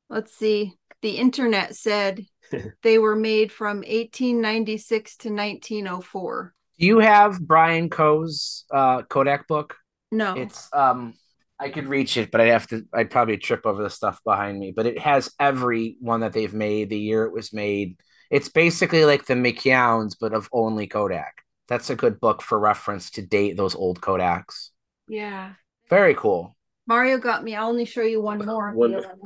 let's 0.08 0.32
see. 0.32 0.74
The 1.02 1.18
internet 1.18 1.74
said 1.74 2.24
they 2.82 2.98
were 2.98 3.16
made 3.16 3.50
from 3.50 3.82
1896 3.86 5.16
to 5.18 5.30
1904. 5.30 6.54
Do 6.78 6.86
you 6.86 6.98
have 6.98 7.40
Brian 7.40 7.88
Coe's 7.88 8.64
uh, 8.72 9.02
Kodak 9.02 9.48
book? 9.48 9.76
No. 10.12 10.34
It's 10.34 10.68
um 10.72 11.14
I 11.58 11.70
could 11.70 11.86
reach 11.86 12.16
it, 12.16 12.30
but 12.30 12.40
I'd 12.40 12.48
have 12.48 12.66
to 12.68 12.86
I'd 12.92 13.10
probably 13.10 13.38
trip 13.38 13.64
over 13.64 13.82
the 13.82 13.90
stuff 13.90 14.20
behind 14.24 14.58
me. 14.58 14.72
But 14.76 14.86
it 14.86 14.98
has 14.98 15.32
every 15.40 15.96
one 16.00 16.20
that 16.20 16.32
they've 16.32 16.52
made, 16.52 16.90
the 16.90 16.98
year 16.98 17.24
it 17.24 17.32
was 17.32 17.52
made. 17.52 17.98
It's 18.30 18.48
basically 18.48 19.04
like 19.04 19.26
the 19.26 19.34
McKeown's, 19.34 20.16
but 20.16 20.34
of 20.34 20.48
only 20.52 20.86
Kodak. 20.86 21.42
That's 21.68 21.90
a 21.90 21.96
good 21.96 22.20
book 22.20 22.42
for 22.42 22.58
reference 22.58 23.10
to 23.12 23.22
date 23.22 23.56
those 23.56 23.74
old 23.74 24.00
Kodaks. 24.00 24.70
Yeah. 25.08 25.52
Very 25.88 26.14
cool. 26.14 26.56
Mario 26.86 27.18
got 27.18 27.42
me. 27.42 27.54
I'll 27.56 27.68
only 27.68 27.84
show 27.84 28.02
you 28.02 28.20
one 28.20 28.44
more. 28.44 28.70
of 28.70 28.76
the 28.76 28.98
other 28.98 29.16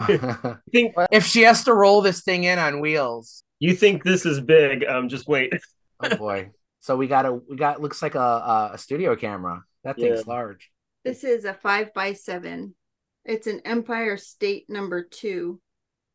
one. 0.40 0.60
think 0.72 0.94
if 1.10 1.26
she 1.26 1.42
has 1.42 1.64
to 1.64 1.74
roll 1.74 2.00
this 2.00 2.22
thing 2.22 2.44
in 2.44 2.58
on 2.58 2.80
wheels. 2.80 3.42
You 3.59 3.74
think 3.74 4.03
this 4.03 4.24
is 4.24 4.40
big? 4.40 4.84
Um, 4.84 5.09
just 5.09 5.28
wait. 5.28 5.53
Oh 6.03 6.16
boy. 6.16 6.51
So 6.81 6.97
we 6.97 7.07
got 7.07 7.26
a 7.26 7.33
we 7.33 7.57
got 7.57 7.81
looks 7.81 8.03
like 8.03 8.14
a 8.14 8.18
a, 8.18 8.70
a 8.74 8.78
studio 8.78 9.16
camera. 9.16 9.62
That 9.85 9.97
thing's 9.97 10.26
large. 10.26 10.70
This 11.05 11.24
is 11.24 11.45
a 11.45 11.55
five 11.55 11.95
by 11.95 12.12
seven. 12.12 12.74
It's 13.24 13.47
an 13.47 13.61
Empire 13.64 14.16
State 14.16 14.64
number 14.68 15.03
two 15.03 15.61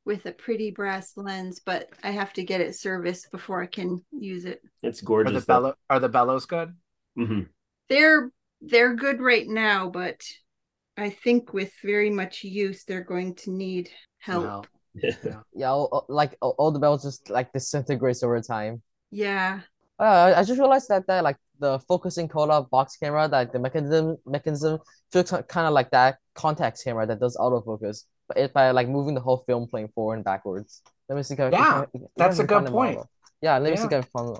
with 0.06 0.26
a 0.26 0.32
pretty 0.32 0.72
brass 0.72 1.14
lens, 1.16 1.62
but 1.66 1.90
I 2.04 2.12
have 2.12 2.34
to 2.34 2.44
get 2.44 2.62
it 2.62 2.76
serviced 2.76 3.32
before 3.32 3.62
I 3.62 3.66
can 3.66 4.04
use 4.12 4.46
it. 4.46 4.62
It's 4.84 5.02
Are 5.02 5.06
gorgeous. 5.06 5.42
the 5.42 5.46
bellow 5.48 5.76
are 5.90 6.00
the 6.00 6.10
bellows 6.10 6.46
good? 6.46 6.74
hmm 7.16 7.42
They're 7.90 8.32
they're 8.62 8.96
good 8.96 9.22
right 9.22 9.48
now, 9.48 9.90
but 9.90 10.24
I 10.98 11.10
think 11.10 11.54
with 11.54 11.74
very 11.84 12.10
much 12.10 12.44
use, 12.44 12.86
they're 12.86 13.04
going 13.04 13.36
to 13.36 13.52
need 13.52 13.90
help. 14.20 14.68
Yeah, 15.54 15.72
all, 15.72 15.90
all- 15.92 16.06
like 16.08 16.38
all, 16.42 16.56
all 16.58 16.72
the 16.72 16.80
bells 16.80 17.04
just 17.04 17.30
like 17.30 17.52
disintegrates 17.52 18.24
over 18.24 18.40
time. 18.42 18.82
Yeah. 19.12 19.60
Uh, 20.00 20.34
I 20.36 20.44
just 20.44 20.60
realized 20.60 20.90
that 20.90 21.08
that 21.08 21.24
like 21.24 21.38
the 21.60 21.80
focusing 21.88 22.28
Kodak 22.28 22.70
box 22.70 22.98
camera, 22.98 23.28
that 23.30 23.54
the 23.54 23.60
mechanism 23.60 24.18
mechanism 24.26 24.80
feels 25.12 25.32
kind 25.32 25.68
of 25.68 25.74
like 25.74 25.92
that 25.92 26.18
Contax 26.36 26.84
camera 26.84 27.06
that 27.08 27.20
does 27.20 27.38
autofocus, 27.38 28.04
but 28.28 28.38
it 28.38 28.54
by 28.54 28.72
like 28.72 28.90
moving 28.90 29.16
the 29.16 29.22
whole 29.22 29.44
film 29.48 29.68
plane 29.68 29.88
forward 29.96 30.16
and 30.16 30.24
backwards. 30.26 30.82
Let 31.08 31.16
me 31.16 31.24
see. 31.24 31.36
If 31.36 31.54
Yeah, 31.54 31.60
I- 31.60 31.82
I 31.84 31.88
that's 32.18 32.40
a 32.40 32.46
can 32.48 32.64
good 32.64 32.72
point. 32.72 32.96
model. 32.96 33.10
Yeah, 33.42 33.58
let 33.58 33.72
me 33.72 33.78
see 33.78 33.84
if 33.84 33.94
I 33.94 34.02
can 34.02 34.04
find. 34.04 34.38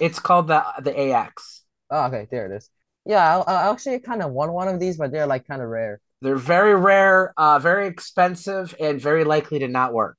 It's 0.00 0.18
called 0.18 0.48
the 0.48 0.62
the 0.82 0.92
AX. 0.98 1.62
Oh, 1.90 2.04
okay, 2.06 2.26
there 2.30 2.46
it 2.52 2.56
is. 2.56 2.68
Yeah, 3.06 3.38
I, 3.38 3.52
I 3.54 3.70
actually 3.70 3.98
kind 4.00 4.22
of 4.22 4.32
want 4.32 4.52
one 4.52 4.68
of 4.68 4.78
these, 4.78 4.98
but 4.98 5.10
they're 5.10 5.26
like 5.26 5.46
kind 5.46 5.62
of 5.62 5.68
rare. 5.68 6.00
They're 6.20 6.36
very 6.36 6.74
rare, 6.74 7.32
uh, 7.38 7.58
very 7.60 7.86
expensive, 7.86 8.74
and 8.78 9.00
very 9.00 9.24
likely 9.24 9.60
to 9.60 9.68
not 9.68 9.94
work. 9.94 10.18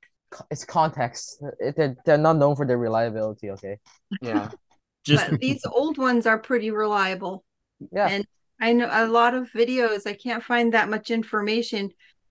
It's 0.50 0.64
Contax. 0.64 1.34
It, 1.60 1.76
they're, 1.76 1.96
they're 2.04 2.18
not 2.18 2.36
known 2.38 2.56
for 2.56 2.66
their 2.66 2.78
reliability. 2.78 3.50
Okay. 3.50 3.78
Yeah. 4.20 4.50
but 5.06 5.40
these 5.40 5.64
old 5.64 5.98
ones 5.98 6.26
are 6.26 6.38
pretty 6.38 6.70
reliable. 6.70 7.44
Yeah. 7.92 8.08
And 8.08 8.26
I 8.60 8.72
know 8.72 8.88
a 8.90 9.06
lot 9.06 9.34
of 9.34 9.50
videos, 9.52 10.06
I 10.06 10.12
can't 10.12 10.44
find 10.44 10.74
that 10.74 10.88
much 10.90 11.10
information. 11.10 11.90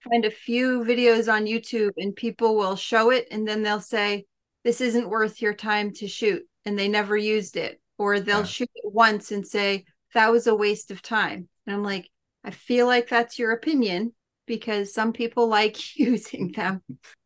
Find 0.09 0.23
a 0.25 0.31
few 0.31 0.83
videos 0.83 1.31
on 1.31 1.45
YouTube 1.45 1.91
and 1.97 2.15
people 2.15 2.55
will 2.55 2.75
show 2.75 3.09
it 3.09 3.27
and 3.31 3.47
then 3.47 3.63
they'll 3.63 3.81
say, 3.81 4.25
This 4.63 4.81
isn't 4.81 5.09
worth 5.09 5.41
your 5.41 5.53
time 5.53 5.91
to 5.95 6.07
shoot. 6.07 6.43
And 6.65 6.77
they 6.77 6.87
never 6.87 7.17
used 7.17 7.57
it. 7.57 7.81
Or 7.97 8.19
they'll 8.19 8.39
Yeah. 8.39 8.45
shoot 8.45 8.69
it 8.75 8.93
once 8.93 9.31
and 9.31 9.45
say, 9.45 9.85
That 10.13 10.31
was 10.31 10.47
a 10.47 10.55
waste 10.55 10.91
of 10.91 11.01
time. 11.01 11.49
And 11.65 11.75
I'm 11.75 11.83
like, 11.83 12.09
I 12.43 12.51
feel 12.51 12.85
like 12.87 13.09
that's 13.09 13.37
your 13.39 13.51
opinion 13.51 14.13
because 14.45 14.93
some 14.93 15.11
people 15.13 15.47
like 15.59 15.97
using 15.97 16.51
them. 16.51 16.81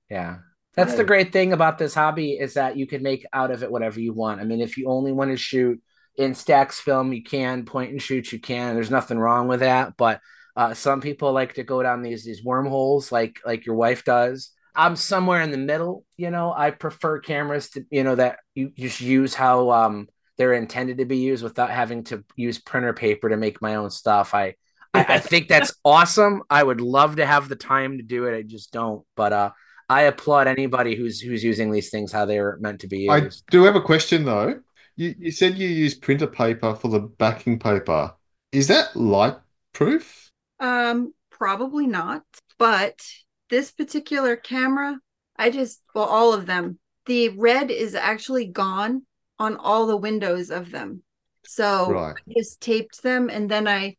Yeah. 0.09 0.37
That's 0.75 0.95
the 0.95 1.03
great 1.03 1.31
thing 1.31 1.53
about 1.53 1.77
this 1.77 1.93
hobby 1.93 2.31
is 2.31 2.55
that 2.55 2.77
you 2.77 2.87
can 2.87 3.03
make 3.03 3.25
out 3.31 3.51
of 3.51 3.61
it 3.61 3.71
whatever 3.71 3.99
you 3.99 4.13
want. 4.13 4.41
I 4.41 4.43
mean, 4.43 4.59
if 4.59 4.77
you 4.77 4.87
only 4.87 5.11
want 5.11 5.31
to 5.31 5.37
shoot 5.37 5.79
Instax 6.19 6.73
film, 6.73 7.13
you 7.13 7.23
can 7.23 7.65
point 7.65 7.91
and 7.91 8.01
shoot, 8.01 8.31
you 8.31 8.39
can. 8.39 8.73
There's 8.73 8.91
nothing 8.91 9.19
wrong 9.19 9.47
with 9.47 9.59
that. 9.59 9.97
But 9.97 10.19
uh, 10.55 10.73
some 10.73 11.01
people 11.01 11.31
like 11.31 11.55
to 11.55 11.63
go 11.63 11.81
down 11.81 12.01
these 12.01 12.23
these 12.23 12.43
wormholes, 12.43 13.11
like 13.11 13.39
like 13.45 13.65
your 13.65 13.75
wife 13.75 14.03
does. 14.03 14.51
I'm 14.75 14.95
somewhere 14.95 15.41
in 15.41 15.51
the 15.51 15.57
middle. 15.57 16.05
You 16.17 16.31
know, 16.31 16.53
I 16.55 16.71
prefer 16.71 17.19
cameras 17.19 17.69
to 17.71 17.85
you 17.89 18.03
know 18.03 18.15
that 18.15 18.39
you 18.55 18.71
just 18.77 19.01
use 19.01 19.33
how 19.33 19.71
um 19.71 20.07
they're 20.37 20.53
intended 20.53 20.97
to 20.97 21.05
be 21.05 21.17
used 21.17 21.43
without 21.43 21.69
having 21.69 22.03
to 22.05 22.23
use 22.35 22.57
printer 22.59 22.93
paper 22.93 23.29
to 23.29 23.37
make 23.37 23.61
my 23.61 23.75
own 23.75 23.89
stuff. 23.89 24.33
I 24.33 24.55
I, 24.93 25.15
I 25.15 25.19
think 25.19 25.47
that's 25.47 25.73
awesome. 25.85 26.43
I 26.49 26.63
would 26.63 26.81
love 26.81 27.15
to 27.17 27.25
have 27.25 27.49
the 27.49 27.55
time 27.55 27.97
to 27.97 28.03
do 28.03 28.25
it. 28.25 28.37
I 28.37 28.41
just 28.43 28.71
don't. 28.71 29.03
But 29.15 29.33
uh, 29.33 29.51
I 29.89 30.03
applaud 30.03 30.47
anybody 30.47 30.95
who's 30.95 31.19
who's 31.19 31.43
using 31.43 31.71
these 31.71 31.89
things 31.89 32.11
how 32.11 32.25
they're 32.25 32.57
meant 32.59 32.81
to 32.81 32.87
be 32.87 32.99
used. 32.99 33.43
I 33.47 33.51
do 33.51 33.63
have 33.63 33.75
a 33.75 33.81
question 33.81 34.25
though. 34.25 34.61
You 34.95 35.15
you 35.17 35.31
said 35.31 35.57
you 35.57 35.67
use 35.67 35.95
printer 35.95 36.27
paper 36.27 36.75
for 36.75 36.87
the 36.89 36.99
backing 36.99 37.59
paper. 37.59 38.13
Is 38.51 38.67
that 38.67 38.95
light 38.95 39.37
proof? 39.73 40.29
Um, 40.59 41.13
probably 41.31 41.87
not. 41.87 42.23
But 42.59 43.01
this 43.49 43.71
particular 43.71 44.35
camera, 44.35 44.99
I 45.37 45.49
just 45.49 45.81
well, 45.93 46.05
all 46.05 46.33
of 46.33 46.45
them. 46.45 46.79
The 47.05 47.29
red 47.29 47.69
is 47.71 47.95
actually 47.95 48.45
gone 48.45 49.03
on 49.39 49.57
all 49.57 49.87
the 49.87 49.97
windows 49.97 50.49
of 50.51 50.71
them. 50.71 51.03
So 51.45 51.91
Right. 51.91 52.15
I 52.15 52.33
just 52.37 52.61
taped 52.61 53.03
them 53.03 53.29
and 53.29 53.49
then 53.49 53.67
I 53.67 53.97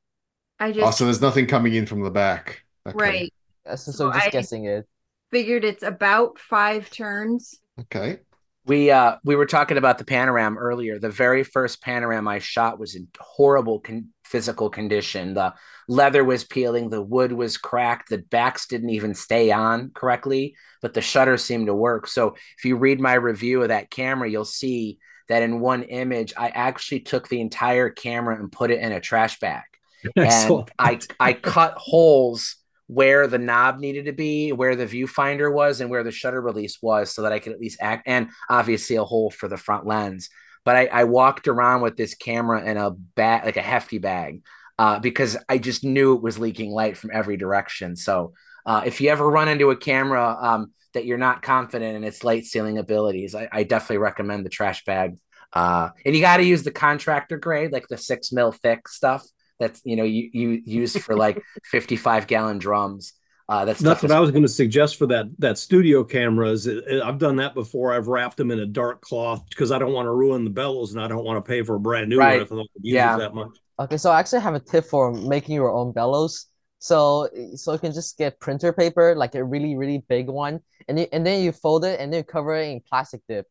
I 0.59 0.69
Oh, 0.69 0.73
just 0.73 0.99
so 0.99 1.05
there's 1.05 1.21
nothing 1.21 1.47
coming 1.47 1.75
in 1.75 1.85
from 1.85 2.03
the 2.03 2.11
back. 2.11 2.65
Okay. 2.87 2.97
right 2.97 3.35
So, 3.77 3.93
So 3.93 4.13
just 4.13 4.27
I- 4.27 4.31
guessing 4.31 4.65
it. 4.67 4.87
Figured 5.35 5.65
it's 5.65 5.83
about 5.83 6.39
five 6.39 6.89
turns. 6.91 7.59
Okay. 7.81 8.21
We 8.67 8.93
uh 8.93 9.17
we 9.25 9.35
were 9.35 9.47
talking 9.47 9.79
about 9.79 9.99
the 9.99 10.05
panorama 10.05 10.61
earlier. 10.61 11.01
The 11.01 11.11
very 11.11 11.43
first 11.43 11.83
panorama 11.83 12.31
I 12.31 12.39
shot 12.39 12.79
was 12.79 12.95
in 12.95 13.09
horrible 13.19 13.81
con- 13.81 14.11
physical 14.25 14.71
condition. 14.71 15.35
The 15.35 15.53
leather 15.89 16.23
was 16.23 16.45
peeling, 16.45 16.89
the 16.89 17.03
wood 17.03 17.33
was 17.33 17.57
cracked, 17.57 18.11
the 18.11 18.19
backs 18.19 18.69
didn't 18.69 18.91
even 18.91 19.13
stay 19.13 19.51
on 19.51 19.91
correctly, 19.93 20.55
but 20.81 20.95
the 20.95 21.03
shutter 21.03 21.37
seemed 21.37 21.67
to 21.67 21.75
work. 21.75 22.07
So 22.07 22.37
if 22.57 22.65
you 22.65 22.77
read 22.77 23.01
my 23.01 23.15
review 23.15 23.61
of 23.63 23.69
that 23.69 23.91
camera, 23.91 24.31
you'll 24.31 24.45
see 24.45 24.99
that 25.29 25.43
in 25.43 25.59
one 25.59 25.83
image 25.83 26.33
I 26.37 26.51
actually 26.51 27.01
took 27.01 27.27
the 27.27 27.41
entire 27.41 27.91
camera 27.91 28.39
and 28.39 28.53
put 28.53 28.71
it 28.71 28.79
in 28.79 28.93
a 28.93 29.01
trash 29.01 29.41
bag. 29.41 29.65
and 30.17 30.27
Excellent. 30.27 30.71
I 30.79 31.01
I 31.19 31.33
cut 31.33 31.75
holes 31.77 32.55
where 32.87 33.27
the 33.27 33.39
knob 33.39 33.79
needed 33.79 34.07
to 34.07 34.13
be, 34.13 34.53
where 34.53 34.77
the 34.77 34.87
viewfinder 34.87 35.53
was, 35.53 35.81
and 35.81 35.91
where 35.91 36.05
the 36.05 36.11
shutter 36.11 36.41
release 36.41 36.79
was, 36.83 37.11
so 37.11 37.23
that 37.23 37.33
I 37.33 37.39
could 37.39 37.53
at 37.53 37.61
least 37.61 37.79
act. 37.81 38.05
And 38.07 38.29
obviously 38.49 38.97
a 38.97 39.05
hole 39.05 39.31
for 39.31 39.49
the 39.49 39.57
front 39.57 39.87
lens. 39.87 40.29
But 40.65 40.77
I, 40.77 40.87
I 40.87 41.05
walked 41.05 41.49
around 41.49 41.83
with 41.83 41.97
this 41.97 42.15
camera 42.15 42.65
in 42.65 42.77
a 42.77 42.91
bag, 42.91 43.45
like 43.45 43.57
a 43.57 43.63
hefty 43.63 43.99
bag, 43.99 44.43
uh, 44.79 44.99
because 44.99 45.37
I 45.49 45.59
just 45.59 45.85
knew 45.85 46.15
it 46.15 46.23
was 46.23 46.39
leaking 46.39 46.73
light 46.73 46.97
from 46.97 47.11
every 47.13 47.37
direction. 47.37 47.97
So 47.97 48.33
uh, 48.67 48.83
if 48.85 49.01
you 49.01 49.11
ever 49.11 49.29
run 49.29 49.49
into 49.49 49.71
a 49.71 49.77
camera 49.77 50.37
um, 50.41 50.73
that 50.95 51.05
you're 51.05 51.19
not 51.19 51.43
confident 51.43 51.97
in 51.97 52.05
its 52.05 52.25
light 52.25 52.45
sealing 52.45 52.79
abilities, 52.79 53.35
I, 53.35 53.49
I 53.53 53.63
definitely 53.65 53.99
recommend 53.99 54.45
the 54.45 54.51
trash 54.51 54.85
bag. 54.85 55.17
Uh, 55.53 55.91
and 56.05 56.15
you 56.15 56.21
got 56.21 56.39
to 56.39 56.45
use 56.45 56.65
the 56.65 56.71
contractor 56.73 57.37
grade, 57.37 57.73
like 57.73 57.89
the 57.89 57.97
six 57.97 58.33
mil 58.33 58.53
thick 58.53 58.89
stuff 58.89 59.25
that's 59.59 59.81
you 59.85 59.97
know 59.97 60.05
you, 60.05 60.31
you 60.33 60.49
use 60.65 60.97
for 60.97 61.17
like 61.17 61.43
55 61.65 62.27
gallon 62.27 62.59
drums. 62.59 63.15
Uh, 63.47 63.67
that's 63.67 63.81
That's 63.81 64.03
what 64.03 64.11
I 64.11 64.21
was 64.21 64.31
going 64.31 64.43
to 64.43 64.49
suggest 64.49 64.97
for 64.97 65.07
that 65.09 65.27
that 65.39 65.59
studio 65.59 66.03
cameras. 66.03 66.67
It- 66.67 66.85
it- 66.87 67.03
I've 67.03 67.19
done 67.19 67.37
that 67.37 67.55
before. 67.55 67.93
I've 67.93 68.09
wrapped 68.09 68.39
them 68.39 68.51
in 68.51 68.59
a 68.61 68.67
dark 68.67 69.03
cloth 69.03 69.45
because 69.51 69.71
I 69.71 69.79
don't 69.79 69.93
want 69.93 70.07
to 70.07 70.13
ruin 70.13 70.45
the 70.45 70.51
bellows 70.51 70.93
and 70.95 71.03
I 71.03 71.09
don't 71.09 71.25
want 71.25 71.45
to 71.45 71.47
pay 71.47 71.63
for 71.63 71.75
a 71.75 71.81
brand 71.81 72.09
new 72.09 72.19
Right. 72.19 72.37
one 72.37 72.43
if 72.43 72.51
I'm 72.51 72.57
not 72.59 72.67
use 72.81 72.95
Yeah. 72.95 73.17
it 73.17 73.19
that 73.19 73.35
much. 73.35 73.59
Okay, 73.79 73.97
so 73.99 74.11
I 74.11 74.19
actually 74.21 74.41
have 74.41 74.55
a 74.55 74.61
tip 74.61 74.87
for 74.87 75.13
making 75.13 75.55
your 75.57 75.71
own 75.71 75.93
bellows. 75.93 76.47
So 76.79 77.29
so 77.55 77.73
you 77.75 77.79
can 77.79 77.93
just 77.93 78.17
get 78.17 78.41
printer 78.41 78.73
paper, 78.73 79.15
like 79.15 79.35
a 79.35 79.45
really 79.45 79.77
really 79.77 80.03
big 80.09 80.29
one, 80.29 80.61
and 80.89 80.99
you, 81.01 81.07
and 81.13 81.27
then 81.27 81.43
you 81.45 81.53
fold 81.53 81.85
it 81.85 82.01
and 82.01 82.11
then 82.13 82.19
you 82.21 82.25
cover 82.25 82.55
it 82.57 82.69
in 82.71 82.81
plastic 82.81 83.21
dip. 83.29 83.47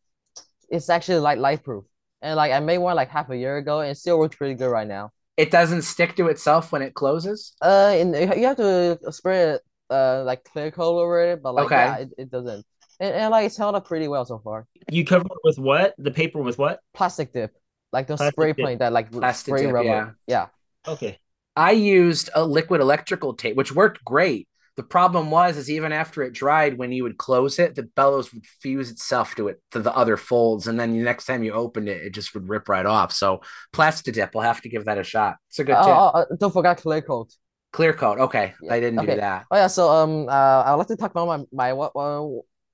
It's 0.69 0.89
actually 0.89 1.19
like 1.19 1.37
light 1.37 1.63
proof. 1.63 1.85
And 2.23 2.35
like 2.35 2.51
I 2.51 2.59
made 2.61 2.79
one 2.79 2.95
like 2.95 3.09
half 3.09 3.29
a 3.29 3.37
year 3.37 3.57
ago 3.57 3.81
and 3.81 3.91
it 3.91 3.97
still 3.97 4.17
works 4.17 4.35
pretty 4.37 4.55
good 4.55 4.69
right 4.71 4.87
now. 4.87 5.11
It 5.37 5.49
doesn't 5.51 5.81
stick 5.83 6.15
to 6.17 6.27
itself 6.27 6.71
when 6.71 6.81
it 6.81 6.93
closes. 6.93 7.53
Uh, 7.61 7.93
and 7.95 8.15
you 8.15 8.45
have 8.45 8.57
to 8.57 8.99
spray 9.11 9.53
it 9.53 9.61
uh 9.89 10.23
like 10.25 10.43
clear 10.45 10.71
coat 10.71 10.97
over 10.99 11.23
it, 11.31 11.43
but 11.43 11.53
like 11.55 11.65
Okay. 11.65 11.75
yeah, 11.75 11.95
it, 11.97 12.09
it 12.17 12.31
doesn't. 12.31 12.65
And, 12.99 13.15
and 13.15 13.31
like 13.31 13.45
it's 13.47 13.57
held 13.57 13.75
up 13.75 13.87
pretty 13.87 14.07
well 14.07 14.25
so 14.25 14.39
far. 14.39 14.67
You 14.91 15.05
cover 15.05 15.25
it 15.25 15.39
with 15.43 15.57
what? 15.59 15.95
The 15.97 16.11
paper 16.11 16.41
with 16.41 16.57
what? 16.57 16.79
Plastic 16.93 17.33
dip, 17.33 17.51
like 17.91 18.07
the 18.07 18.15
Plastic 18.15 18.33
spray 18.33 18.53
dip. 18.53 18.65
paint 18.65 18.79
that 18.79 18.93
like 18.93 19.11
Plastic 19.11 19.51
spray 19.53 19.63
dip, 19.63 19.73
rubber. 19.73 19.87
yeah. 20.27 20.47
yeah. 20.85 20.91
Okay. 20.93 21.19
I 21.55 21.71
used 21.71 22.29
a 22.33 22.45
liquid 22.45 22.81
electrical 22.81 23.33
tape, 23.33 23.55
which 23.55 23.73
worked 23.73 24.03
great. 24.03 24.47
The 24.75 24.83
problem 24.83 25.29
was, 25.29 25.57
is 25.57 25.69
even 25.69 25.91
after 25.91 26.23
it 26.23 26.33
dried, 26.33 26.77
when 26.79 26.91
you 26.91 27.03
would 27.03 27.17
close 27.17 27.59
it, 27.59 27.75
the 27.75 27.83
bellows 27.83 28.33
would 28.33 28.45
fuse 28.45 28.89
itself 28.89 29.35
to 29.35 29.47
it 29.49 29.61
to 29.71 29.79
the 29.79 29.95
other 29.95 30.17
folds, 30.17 30.65
and 30.67 30.79
then 30.79 30.93
the 30.93 31.03
next 31.03 31.25
time 31.25 31.43
you 31.43 31.53
opened 31.53 31.87
it, 31.89 32.01
it 32.01 32.13
just 32.13 32.33
would 32.33 32.49
rip 32.49 32.67
right 32.67 32.85
off. 32.85 33.11
So 33.11 33.41
Plastidip, 33.71 34.33
we'll 34.33 34.43
have 34.43 34.61
to 34.61 34.69
give 34.69 34.85
that 34.85 34.97
a 34.97 35.03
shot. 35.03 35.37
It's 35.49 35.59
a 35.59 35.63
good 35.63 35.75
Oh, 35.77 35.85
tip. 35.85 35.95
oh, 35.95 36.11
oh, 36.31 36.35
don't 36.39 36.51
forget 36.51 36.77
clear 36.77 37.01
coat. 37.01 37.31
Clear 37.71 37.93
coat. 37.93 38.19
Okay, 38.19 38.53
I 38.69 38.79
didn't 38.79 38.99
do 39.05 39.15
that. 39.15 39.45
Oh 39.51 39.55
yeah, 39.55 39.67
so 39.67 39.89
um, 39.89 40.27
uh, 40.29 40.63
I'd 40.65 40.73
like 40.73 40.87
to 40.87 40.95
talk 40.95 41.11
about 41.11 41.27
my 41.27 41.45
my 41.51 41.73
what 41.73 41.91
uh, 41.95 42.27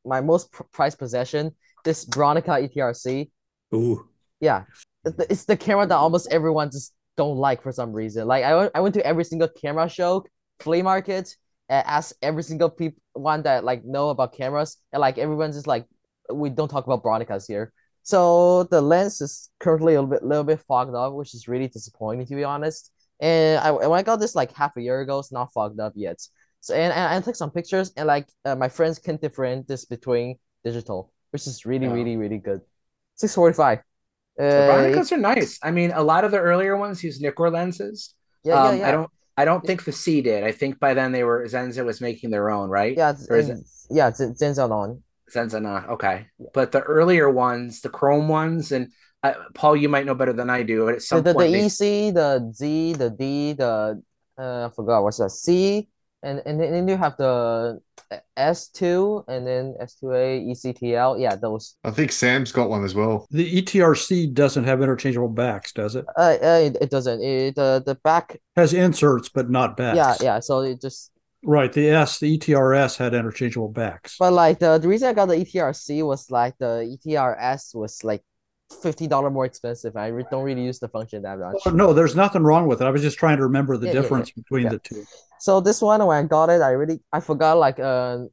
my 0.06 0.22
most 0.22 0.52
pr- 0.52 0.64
prized 0.72 1.00
possession, 1.00 1.56
this 1.84 2.06
Bronica 2.06 2.62
E 2.62 2.68
ETRC. 2.68 3.30
Ooh. 3.74 4.08
Yeah, 4.40 4.64
it's 5.06 5.16
the, 5.18 5.32
it's 5.32 5.46
the 5.46 5.58
camera 5.58 5.86
that 5.88 5.96
almost 5.96 6.32
everyone 6.32 6.72
just 6.72 6.94
don't 7.18 7.38
like 7.38 7.62
for 7.62 7.72
some 7.72 7.92
reason. 7.92 8.28
Like 8.28 8.44
I 8.44 8.56
went, 8.56 8.72
I 8.76 8.80
went 8.82 8.96
to 8.96 9.06
every 9.06 9.24
single 9.26 9.48
camera 9.50 9.90
show, 9.90 10.26
flea 10.60 10.82
market, 10.82 11.36
asked 11.70 12.14
every 12.22 12.44
single 12.44 12.70
peop 12.70 12.98
one 13.14 13.44
that 13.44 13.64
like 13.64 13.86
know 13.86 14.10
about 14.10 14.34
cameras, 14.34 14.78
and 14.92 15.00
like 15.02 15.18
everyone's 15.18 15.56
just 15.56 15.68
like, 15.68 15.86
we 16.34 16.50
don't 16.50 16.70
talk 16.70 16.86
about 16.86 17.04
Bronicas 17.04 17.48
here. 17.48 17.72
So 18.04 18.64
the 18.64 18.82
lens 18.82 19.22
is 19.22 19.50
currently 19.60 19.94
a 19.96 20.02
little 20.02 20.10
bit, 20.10 20.24
little 20.24 20.44
bit 20.44 20.62
fogged 20.68 20.96
up, 20.96 21.14
which 21.14 21.34
is 21.36 21.48
really 21.48 21.68
disappointing 21.68 22.26
to 22.28 22.36
be 22.36 22.44
honest. 22.44 22.92
And 23.20 23.60
I 23.60 23.72
when 23.72 24.00
I 24.00 24.04
got 24.04 24.18
this 24.20 24.36
like 24.36 24.52
half 24.54 24.76
a 24.78 24.82
year 24.82 25.02
ago, 25.02 25.20
it's 25.20 25.32
not 25.32 25.52
fogged 25.54 25.80
up 25.80 25.94
yet. 25.96 26.20
So 26.62 26.74
and, 26.74 26.92
and 26.94 27.14
I 27.14 27.22
took 27.22 27.36
some 27.36 27.52
pictures, 27.52 27.92
and 27.96 28.08
like 28.08 28.28
uh, 28.46 28.56
my 28.56 28.70
friends 28.70 29.00
can 29.00 29.18
differentiate 29.18 29.68
this 29.68 29.86
between 29.86 30.38
digital, 30.64 31.12
which 31.32 31.48
is 31.48 31.66
really, 31.66 31.88
Yeah. 31.88 31.94
really, 31.94 32.18
really 32.18 32.38
good. 32.40 32.62
Six 33.16 33.36
forty 33.36 33.56
five. 33.56 33.80
The 34.50 34.64
Uh, 34.64 34.68
Bronicas 34.68 35.12
are 35.12 35.18
nice. 35.18 35.60
I 35.62 35.72
mean, 35.72 35.92
a 35.92 36.02
lot 36.02 36.24
of 36.24 36.32
the 36.32 36.40
earlier 36.40 36.78
ones 36.78 37.04
use 37.04 37.20
Nikkor 37.22 37.52
lenses. 37.52 38.16
Yeah, 38.44 38.56
yeah, 38.64 38.70
Um, 38.70 38.78
yeah. 38.80 38.88
I 38.88 38.92
don't. 38.92 39.12
I 39.40 39.46
don't 39.46 39.66
think 39.66 39.86
the 39.86 39.94
C 39.94 40.22
did. 40.22 40.44
I 40.44 40.52
think 40.52 40.80
by 40.80 40.94
then 40.94 41.14
they 41.14 41.24
were 41.24 41.48
Zenza 41.48 41.86
was 41.86 42.02
making 42.02 42.30
their 42.30 42.50
own, 42.50 42.68
right? 42.70 42.96
Yeah, 42.98 43.12
it's, 43.12 43.30
Or 43.30 43.38
is 43.38 43.48
it 43.50 43.52
and- 43.54 43.66
yeah, 43.90 44.10
it's 44.10 44.20
Zenzanon. 44.20 45.02
Zenza 45.34 45.62
not 45.62 45.88
okay? 45.96 46.28
But 46.54 46.72
the 46.74 46.82
earlier 46.82 47.30
ones, 47.30 47.82
the 47.82 47.90
Chrome 47.90 48.28
ones, 48.28 48.72
and 48.76 48.92
uh, 49.24 49.34
Paul, 49.54 49.76
you 49.78 49.88
might 49.88 50.06
know 50.06 50.16
better 50.16 50.34
than 50.34 50.50
I 50.50 50.64
do. 50.64 50.86
But 50.86 50.96
at 50.96 51.00
The, 51.00 51.06
some 51.10 51.24
the, 51.24 51.30
the 51.32 51.34
point, 51.40 51.52
they- 51.54 51.66
EC, 51.66 52.14
the 52.14 52.52
Z, 52.54 52.94
the 52.94 53.10
D, 53.10 53.54
the 53.54 54.02
uh, 54.38 54.68
I 54.68 54.76
forgot 54.76 55.04
what's 55.04 55.18
that 55.24 55.30
C, 55.32 55.88
and 56.24 56.42
and 56.46 56.60
then 56.60 56.88
you 56.88 56.98
have 56.98 57.16
the 57.18 57.80
S 58.38 58.70
two, 58.70 59.24
and 59.28 59.46
then 59.46 59.76
S 59.80 59.96
two 59.96 60.12
A, 60.12 60.42
ECTL. 60.42 61.20
Yeah, 61.20 61.36
those. 61.36 61.76
I 61.84 61.92
think 61.92 62.12
Sam's 62.12 62.52
got 62.52 62.70
one 62.70 62.84
as 62.84 62.96
well. 62.96 63.28
The 63.32 63.62
ETRC 63.62 64.34
doesn't 64.34 64.64
have 64.64 64.82
interchangeable 64.82 65.30
backs, 65.30 65.74
does 65.74 65.96
it? 65.96 66.06
Uh, 66.18 66.38
uh 66.42 66.62
it, 66.64 66.78
it 66.82 66.90
doesn't. 66.90 67.22
It 67.22 67.58
uh, 67.58 67.80
the 67.80 67.96
back. 67.96 68.40
Has 68.56 68.74
inserts, 68.74 69.30
but 69.30 69.50
not 69.50 69.78
backs. 69.78 69.98
Yeah, 69.98 70.16
yeah. 70.22 70.40
So 70.40 70.62
it 70.62 70.82
just. 70.82 71.12
Right. 71.42 71.72
The 71.72 71.90
S, 71.90 72.20
the 72.20 72.38
ETRS 72.38 72.98
had 72.98 73.14
interchangeable 73.14 73.70
backs. 73.70 74.18
But 74.20 74.34
like 74.34 74.60
the, 74.60 74.78
the 74.78 74.90
reason 74.90 75.08
I 75.08 75.14
got 75.14 75.28
the 75.28 75.36
ETRC 75.38 76.06
was 76.06 76.30
like 76.30 76.58
the 76.58 76.98
ETRS 77.06 77.74
was 77.76 78.04
like 78.04 78.24
fifty 78.82 79.08
dollar 79.08 79.30
more 79.30 79.46
expensive. 79.46 79.96
I 79.96 80.08
re- 80.08 80.26
don't 80.30 80.44
really 80.44 80.64
use 80.64 80.80
the 80.80 80.90
function 80.90 81.22
that 81.24 81.40
much. 81.40 81.56
Oh, 81.66 81.72
no, 81.72 81.94
there's 81.94 82.16
nothing 82.16 82.44
wrong 82.44 82.68
with 82.68 82.82
it. 82.82 82.86
I 82.86 82.90
was 82.90 83.02
just 83.02 83.18
trying 83.18 83.38
to 83.38 83.44
remember 83.44 83.78
the 83.78 83.88
Yeah, 83.88 83.94
yeah, 83.94 84.02
difference 84.02 84.30
yeah. 84.30 84.42
between 84.42 84.64
Yeah. 84.66 84.70
the 84.70 84.80
two. 84.80 85.06
So 85.40 85.62
this 85.62 85.82
one, 85.82 86.06
when 86.06 86.26
I 86.26 86.28
got 86.28 86.50
it, 86.50 86.62
I 86.62 86.72
really 86.72 87.02
I 87.12 87.20
forgot 87.20 87.58
like 87.58 87.80
uh 87.80 88.26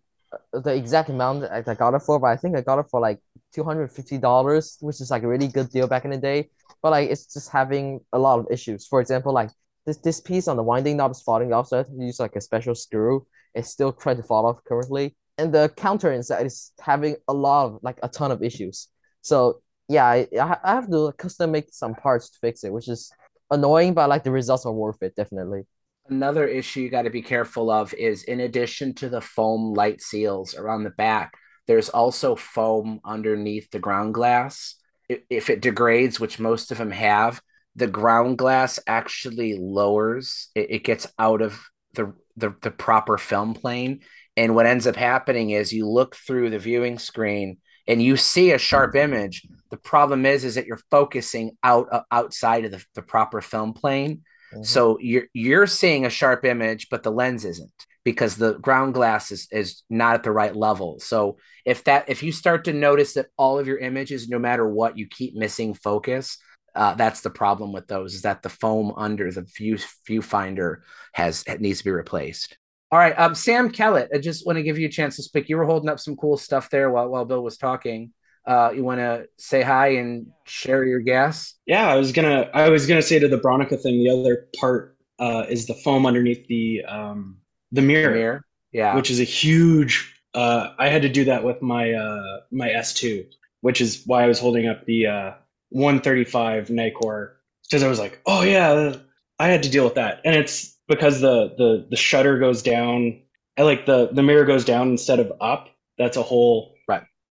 the 0.53 0.75
exact 0.75 1.09
amount 1.09 1.45
I 1.45 1.63
got 1.75 1.95
it 1.95 2.03
for, 2.03 2.19
but 2.19 2.29
I 2.29 2.37
think 2.37 2.57
I 2.57 2.61
got 2.61 2.79
it 2.79 2.87
for 2.91 3.01
like 3.01 3.21
two 3.55 3.65
hundred 3.65 3.91
fifty 3.93 4.19
dollars, 4.19 4.77
which 4.81 5.01
is 5.01 5.11
like 5.11 5.23
a 5.23 5.29
really 5.29 5.49
good 5.49 5.71
deal 5.71 5.87
back 5.87 6.05
in 6.05 6.11
the 6.11 6.19
day. 6.19 6.51
But 6.83 6.91
like 6.91 7.11
it's 7.11 7.33
just 7.33 7.51
having 7.51 8.01
a 8.13 8.19
lot 8.19 8.39
of 8.41 8.47
issues. 8.51 8.87
For 8.87 9.01
example, 9.01 9.33
like 9.33 9.51
this 9.87 9.99
this 9.99 10.21
piece 10.21 10.49
on 10.49 10.57
the 10.57 10.63
winding 10.63 10.97
knob 10.97 11.13
is 11.13 11.23
falling 11.23 11.53
off, 11.53 11.69
so 11.69 11.77
I 11.77 11.79
have 11.79 11.87
to 11.89 12.05
use 12.05 12.21
like 12.21 12.37
a 12.37 12.41
special 12.41 12.75
screw. 12.75 13.27
It's 13.55 13.71
still 13.71 13.93
trying 13.93 14.17
to 14.19 14.23
fall 14.23 14.47
off 14.47 14.63
currently, 14.65 15.17
and 15.39 15.53
the 15.53 15.73
counter 15.77 16.13
inside 16.13 16.47
is 16.47 16.73
having 16.81 17.17
a 17.29 17.33
lot 17.33 17.67
of 17.67 17.79
like 17.83 17.99
a 18.03 18.09
ton 18.09 18.31
of 18.33 18.43
issues. 18.43 18.89
So 19.23 19.63
yeah, 19.89 20.07
I 20.07 20.27
I 20.65 20.75
have 20.75 20.91
to 20.91 21.13
custom 21.17 21.53
make 21.53 21.69
some 21.71 21.95
parts 21.95 22.31
to 22.31 22.39
fix 22.41 22.65
it, 22.65 22.73
which 22.73 22.89
is 22.89 23.11
annoying, 23.51 23.95
but 23.95 24.09
like 24.09 24.25
the 24.25 24.33
results 24.33 24.67
are 24.67 24.73
worth 24.73 25.03
it 25.03 25.15
definitely. 25.17 25.63
Another 26.09 26.47
issue 26.47 26.81
you 26.81 26.89
got 26.89 27.03
to 27.03 27.11
be 27.11 27.23
careful 27.23 27.71
of 27.71 27.93
is 27.95 28.23
in 28.25 28.41
addition 28.41 28.95
to 28.95 29.09
the 29.09 29.21
foam 29.21 29.75
light 29.75 30.01
seals 30.01 30.55
around 30.55 30.85
the 30.85 30.91
back, 30.91 31.35
there's 31.67 31.89
also 31.89 32.37
foam 32.37 33.01
underneath 33.05 33.71
the 33.71 33.79
ground 33.79 34.15
glass. 34.15 34.77
If 35.09 35.51
it 35.51 35.63
degrades, 35.63 36.21
which 36.21 36.39
most 36.39 36.71
of 36.71 36.79
them 36.79 36.93
have, 36.93 37.41
the 37.75 37.87
ground 37.87 38.39
glass 38.39 38.79
actually 38.87 39.57
lowers, 39.59 40.49
it, 40.55 40.71
it 40.71 40.85
gets 40.85 41.07
out 41.19 41.43
of 41.43 41.61
the, 41.95 42.15
the, 42.37 42.55
the 42.63 42.71
proper 42.71 43.19
film 43.19 43.55
plane. 43.55 44.01
And 44.37 44.55
what 44.55 44.67
ends 44.67 44.87
up 44.87 44.97
happening 44.97 45.51
is 45.51 45.73
you 45.73 45.89
look 45.89 46.15
through 46.15 46.51
the 46.51 46.59
viewing 46.59 46.99
screen 46.99 47.59
and 47.89 48.03
you 48.03 48.17
see 48.17 48.53
a 48.53 48.59
sharp 48.59 48.95
image. 48.95 49.43
The 49.71 49.77
problem 49.77 50.27
is, 50.27 50.45
is 50.45 50.57
that 50.57 50.67
you're 50.67 50.81
focusing 50.91 51.57
out 51.63 51.89
uh, 51.93 52.03
outside 52.11 52.65
of 52.65 52.71
the, 52.71 52.85
the 52.95 53.03
proper 53.03 53.41
film 53.41 53.73
plane. 53.73 54.23
So 54.63 54.99
you're 55.01 55.25
you're 55.33 55.67
seeing 55.67 56.07
a 56.07 56.11
sharp 56.11 56.45
image, 56.45 56.89
but 56.91 57.03
the 57.03 57.11
lens 57.11 57.45
isn't 57.45 57.87
because 58.05 58.37
the 58.37 58.55
ground 58.59 58.95
glass 58.95 59.33
is 59.33 59.49
is 59.51 59.83
not 59.91 60.15
at 60.15 60.23
the 60.23 60.31
right 60.31 60.55
level. 60.55 61.01
So 61.01 61.39
if 61.65 61.85
that 61.85 62.09
if 62.09 62.23
you 62.23 62.33
start 62.33 62.65
to 62.65 62.73
notice 62.73 63.15
that 63.15 63.27
all 63.37 63.59
of 63.59 63.67
your 63.67 63.79
images, 63.79 64.29
no 64.29 64.39
matter 64.39 64.69
what, 64.69 64.97
you 64.97 65.09
keep 65.09 65.35
missing 65.35 65.75
focus, 65.75 66.39
uh, 66.75 66.95
that's 66.95 67.23
the 67.23 67.31
problem 67.31 67.73
with 67.73 67.89
those. 67.89 68.15
Is 68.15 68.23
that 68.23 68.43
the 68.43 68.49
foam 68.49 68.93
under 68.97 69.33
the 69.33 69.43
view 69.43 69.77
viewfinder 70.09 70.83
has 71.13 71.45
needs 71.59 71.79
to 71.79 71.85
be 71.85 71.91
replaced. 71.91 72.57
All 72.93 72.99
right, 73.01 73.19
um, 73.19 73.35
Sam 73.35 73.71
Kellett, 73.71 74.11
I 74.15 74.19
just 74.19 74.47
want 74.47 74.57
to 74.57 74.63
give 74.63 74.79
you 74.79 74.87
a 74.87 74.91
chance 74.91 75.17
to 75.17 75.23
speak. 75.25 75.49
You 75.49 75.57
were 75.57 75.65
holding 75.65 75.89
up 75.89 75.99
some 75.99 76.15
cool 76.15 76.37
stuff 76.37 76.71
there 76.71 76.89
while 76.91 77.09
while 77.09 77.25
Bill 77.25 77.43
was 77.43 77.57
talking. 77.57 78.13
Uh, 78.47 78.71
you 78.75 78.85
want 78.85 79.01
to 79.01 79.27
say 79.39 79.63
hi 79.63 79.89
and 79.89 80.29
share 80.45 80.85
your 80.85 81.01
guess? 81.01 81.55
Yeah, 81.67 81.89
I 81.89 81.97
was 81.97 82.13
gonna 82.13 82.49
I 82.55 82.69
was 82.69 82.87
gonna 82.87 83.03
say 83.03 83.19
to 83.19 83.29
the 83.29 83.39
Bronica 83.39 83.81
thing, 83.81 84.05
the 84.05 84.11
other 84.11 84.49
part 84.59 84.97
uh, 85.19 85.47
is 85.49 85.67
the 85.67 85.75
foam 85.75 86.07
underneath 86.07 86.47
the 86.47 86.85
um, 86.89 87.39
the 87.73 87.83
mirror, 87.83 88.15
mirror, 88.15 88.45
yeah, 88.73 88.95
which 88.95 89.11
is 89.11 89.21
a 89.21 89.25
huge. 89.25 90.13
Uh, 90.35 90.75
I 90.79 90.89
had 90.89 91.03
to 91.03 91.09
do 91.09 91.25
that 91.25 91.45
with 91.45 91.63
my 91.63 91.93
uh, 91.93 92.41
my 92.53 92.69
S2, 92.69 93.27
which 93.63 93.81
is 93.81 94.03
why 94.07 94.23
I 94.23 94.27
was 94.27 94.39
holding 94.39 94.69
up 94.69 94.85
the 94.85 95.07
uh, 95.07 95.33
135 95.71 96.69
Nikkor 96.69 97.33
because 97.69 97.83
I 97.83 97.89
was 97.89 97.99
like, 97.99 98.21
oh 98.27 98.43
yeah, 98.43 98.97
I 99.39 99.49
had 99.49 99.63
to 99.65 99.71
deal 99.71 99.85
with 99.85 99.95
that, 99.95 100.21
and 100.25 100.37
it's 100.37 100.77
because 100.89 101.21
the 101.21 101.55
the 101.57 101.87
the 101.91 101.97
shutter 101.97 102.39
goes 102.39 102.63
down. 102.63 103.23
I 103.59 103.63
like 103.63 103.87
the 103.87 104.09
the 104.13 104.23
mirror 104.23 104.45
goes 104.45 104.65
down 104.65 104.91
instead 104.91 105.19
of 105.19 105.33
up. 105.41 105.69
That's 105.99 106.17
a 106.17 106.23
whole. 106.23 106.76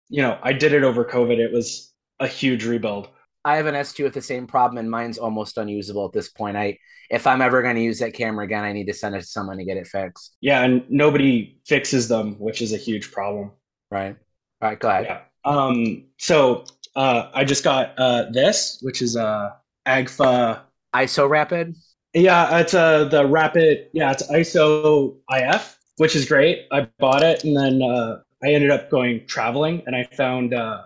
You 0.09 0.21
know, 0.21 0.39
I 0.41 0.53
did 0.53 0.73
it 0.73 0.83
over 0.83 1.05
COVID. 1.05 1.37
It 1.37 1.51
was 1.51 1.93
a 2.19 2.27
huge 2.27 2.65
rebuild. 2.65 3.09
I 3.43 3.57
have 3.57 3.67
an 3.67 3.75
S2 3.75 4.03
with 4.03 4.13
the 4.13 4.21
same 4.21 4.47
problem, 4.47 4.79
and 4.79 4.89
mine's 4.89 5.17
almost 5.19 5.57
unusable 5.57 6.05
at 6.05 6.13
this 6.13 6.29
point. 6.29 6.57
I, 6.57 6.79
if 7.11 7.27
I'm 7.27 7.41
ever 7.41 7.61
going 7.61 7.75
to 7.75 7.81
use 7.81 7.99
that 7.99 8.13
camera 8.13 8.43
again, 8.43 8.63
I 8.63 8.73
need 8.73 8.87
to 8.87 8.93
send 8.93 9.15
it 9.15 9.19
to 9.19 9.25
someone 9.25 9.57
to 9.57 9.65
get 9.65 9.77
it 9.77 9.85
fixed. 9.85 10.35
Yeah, 10.41 10.63
and 10.63 10.83
nobody 10.89 11.59
fixes 11.65 12.07
them, 12.07 12.39
which 12.39 12.61
is 12.63 12.73
a 12.73 12.77
huge 12.77 13.11
problem. 13.11 13.51
Right. 13.91 14.15
All 14.61 14.69
right. 14.69 14.79
Go 14.79 14.89
ahead. 14.89 15.05
Yeah. 15.05 15.21
Um. 15.45 16.05
So, 16.17 16.65
uh, 16.95 17.29
I 17.33 17.43
just 17.43 17.63
got 17.63 17.93
uh 17.99 18.31
this, 18.31 18.79
which 18.81 19.03
is 19.03 19.15
uh 19.15 19.51
Agfa 19.87 20.61
ISO 20.95 21.29
Rapid. 21.29 21.75
Yeah, 22.15 22.59
it's 22.59 22.73
uh 22.73 23.05
the 23.05 23.27
Rapid. 23.27 23.89
Yeah, 23.93 24.11
it's 24.11 24.23
ISO 24.31 25.17
IF, 25.29 25.77
which 25.97 26.15
is 26.15 26.25
great. 26.25 26.65
I 26.71 26.87
bought 26.97 27.21
it, 27.21 27.43
and 27.43 27.55
then 27.55 27.81
uh, 27.83 28.21
I 28.45 28.53
ended 28.53 28.69
up 28.71 28.89
going 28.91 29.25
traveling, 29.27 29.81
and 29.87 29.95
I 29.95 30.03
found 30.15 30.53
uh, 30.53 30.83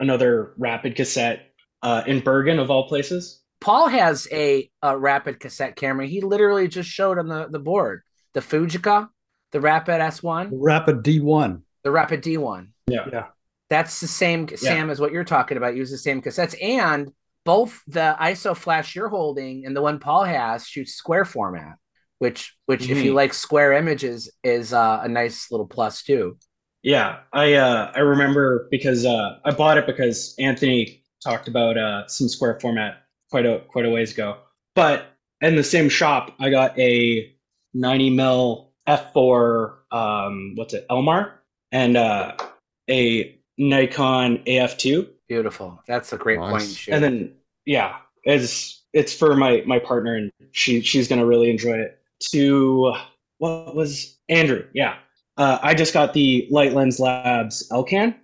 another 0.00 0.54
Rapid 0.56 0.96
cassette 0.96 1.50
uh, 1.82 2.02
in 2.06 2.20
Bergen, 2.20 2.58
of 2.58 2.70
all 2.70 2.88
places. 2.88 3.40
Paul 3.60 3.88
has 3.88 4.26
a, 4.32 4.70
a 4.82 4.96
rapid 4.98 5.38
cassette 5.38 5.76
camera. 5.76 6.06
He 6.06 6.20
literally 6.20 6.66
just 6.68 6.88
showed 6.88 7.18
on 7.18 7.28
the, 7.28 7.48
the 7.48 7.58
board 7.60 8.02
the 8.34 8.40
Fujica, 8.40 9.08
the 9.52 9.60
Rapid 9.60 10.00
S1, 10.00 10.48
Rapid 10.52 11.02
D1. 11.04 11.60
the 11.84 11.90
Rapid 11.90 12.22
D1. 12.22 12.68
Yeah. 12.88 13.04
Yeah. 13.12 13.26
That's 13.68 14.00
the 14.00 14.06
same, 14.08 14.48
Sam, 14.56 14.90
as 14.90 15.00
what 15.00 15.12
you're 15.12 15.24
talking 15.24 15.56
about. 15.58 15.76
Use 15.76 15.90
the 15.90 15.98
same 15.98 16.20
cassettes. 16.22 16.54
And 16.62 17.10
both 17.44 17.82
the 17.86 18.16
ISO 18.20 18.56
flash 18.56 18.94
you're 18.96 19.08
holding 19.08 19.64
and 19.66 19.76
the 19.76 19.82
one 19.82 19.98
Paul 19.98 20.24
has 20.24 20.66
shoots 20.66 20.92
square 20.94 21.24
format, 21.24 21.76
which, 22.18 22.54
which 22.66 22.88
if 22.90 22.98
you 23.04 23.12
Mhm. 23.12 23.16
like 23.16 23.32
square 23.34 23.72
images, 23.74 24.30
is 24.44 24.72
uh, 24.72 25.00
a 25.02 25.08
nice 25.08 25.50
little 25.50 25.66
plus 25.66 26.02
too. 26.02 26.36
Yeah, 26.82 27.20
I 27.32 27.54
uh, 27.54 27.92
I 27.94 28.00
remember 28.00 28.68
because 28.70 29.06
uh, 29.06 29.38
I 29.44 29.52
bought 29.52 29.78
it 29.78 29.86
because 29.86 30.34
Anthony 30.38 31.02
talked 31.22 31.46
about 31.48 31.78
uh, 31.78 32.08
some 32.08 32.28
square 32.28 32.58
format 32.60 33.04
quite 33.30 33.46
a 33.46 33.60
quite 33.68 33.84
a 33.84 33.90
ways 33.90 34.12
ago. 34.12 34.38
But 34.74 35.06
in 35.40 35.56
the 35.56 35.64
same 35.64 35.88
shop, 35.88 36.34
I 36.40 36.50
got 36.50 36.78
a 36.78 37.32
90 37.74 38.10
mil 38.10 38.72
f4 38.88 39.74
um, 39.92 40.54
what's 40.56 40.74
it 40.74 40.86
Elmar 40.90 41.32
and 41.70 41.96
uh, 41.96 42.36
a 42.90 43.38
Nikon 43.58 44.38
AF2. 44.38 45.08
Beautiful. 45.28 45.80
That's 45.86 46.12
a 46.12 46.18
great 46.18 46.38
point. 46.38 46.62
and 46.62 46.72
shoot. 46.72 46.94
And 46.94 47.04
then 47.04 47.34
yeah, 47.64 47.96
it's 48.24 48.82
it's 48.92 49.14
for 49.14 49.36
my 49.36 49.62
my 49.66 49.78
partner 49.78 50.16
and 50.16 50.32
she 50.50 50.80
she's 50.80 51.08
gonna 51.08 51.26
really 51.26 51.50
enjoy 51.50 51.78
it. 51.78 51.98
To 52.30 52.94
what 53.38 53.74
was 53.74 54.18
Andrew? 54.28 54.64
Yeah, 54.74 54.96
uh, 55.36 55.58
I 55.62 55.74
just 55.74 55.94
got 55.94 56.12
the 56.12 56.46
Light 56.50 56.72
Lens 56.72 57.00
Labs 57.00 57.68
Elcan, 57.70 58.14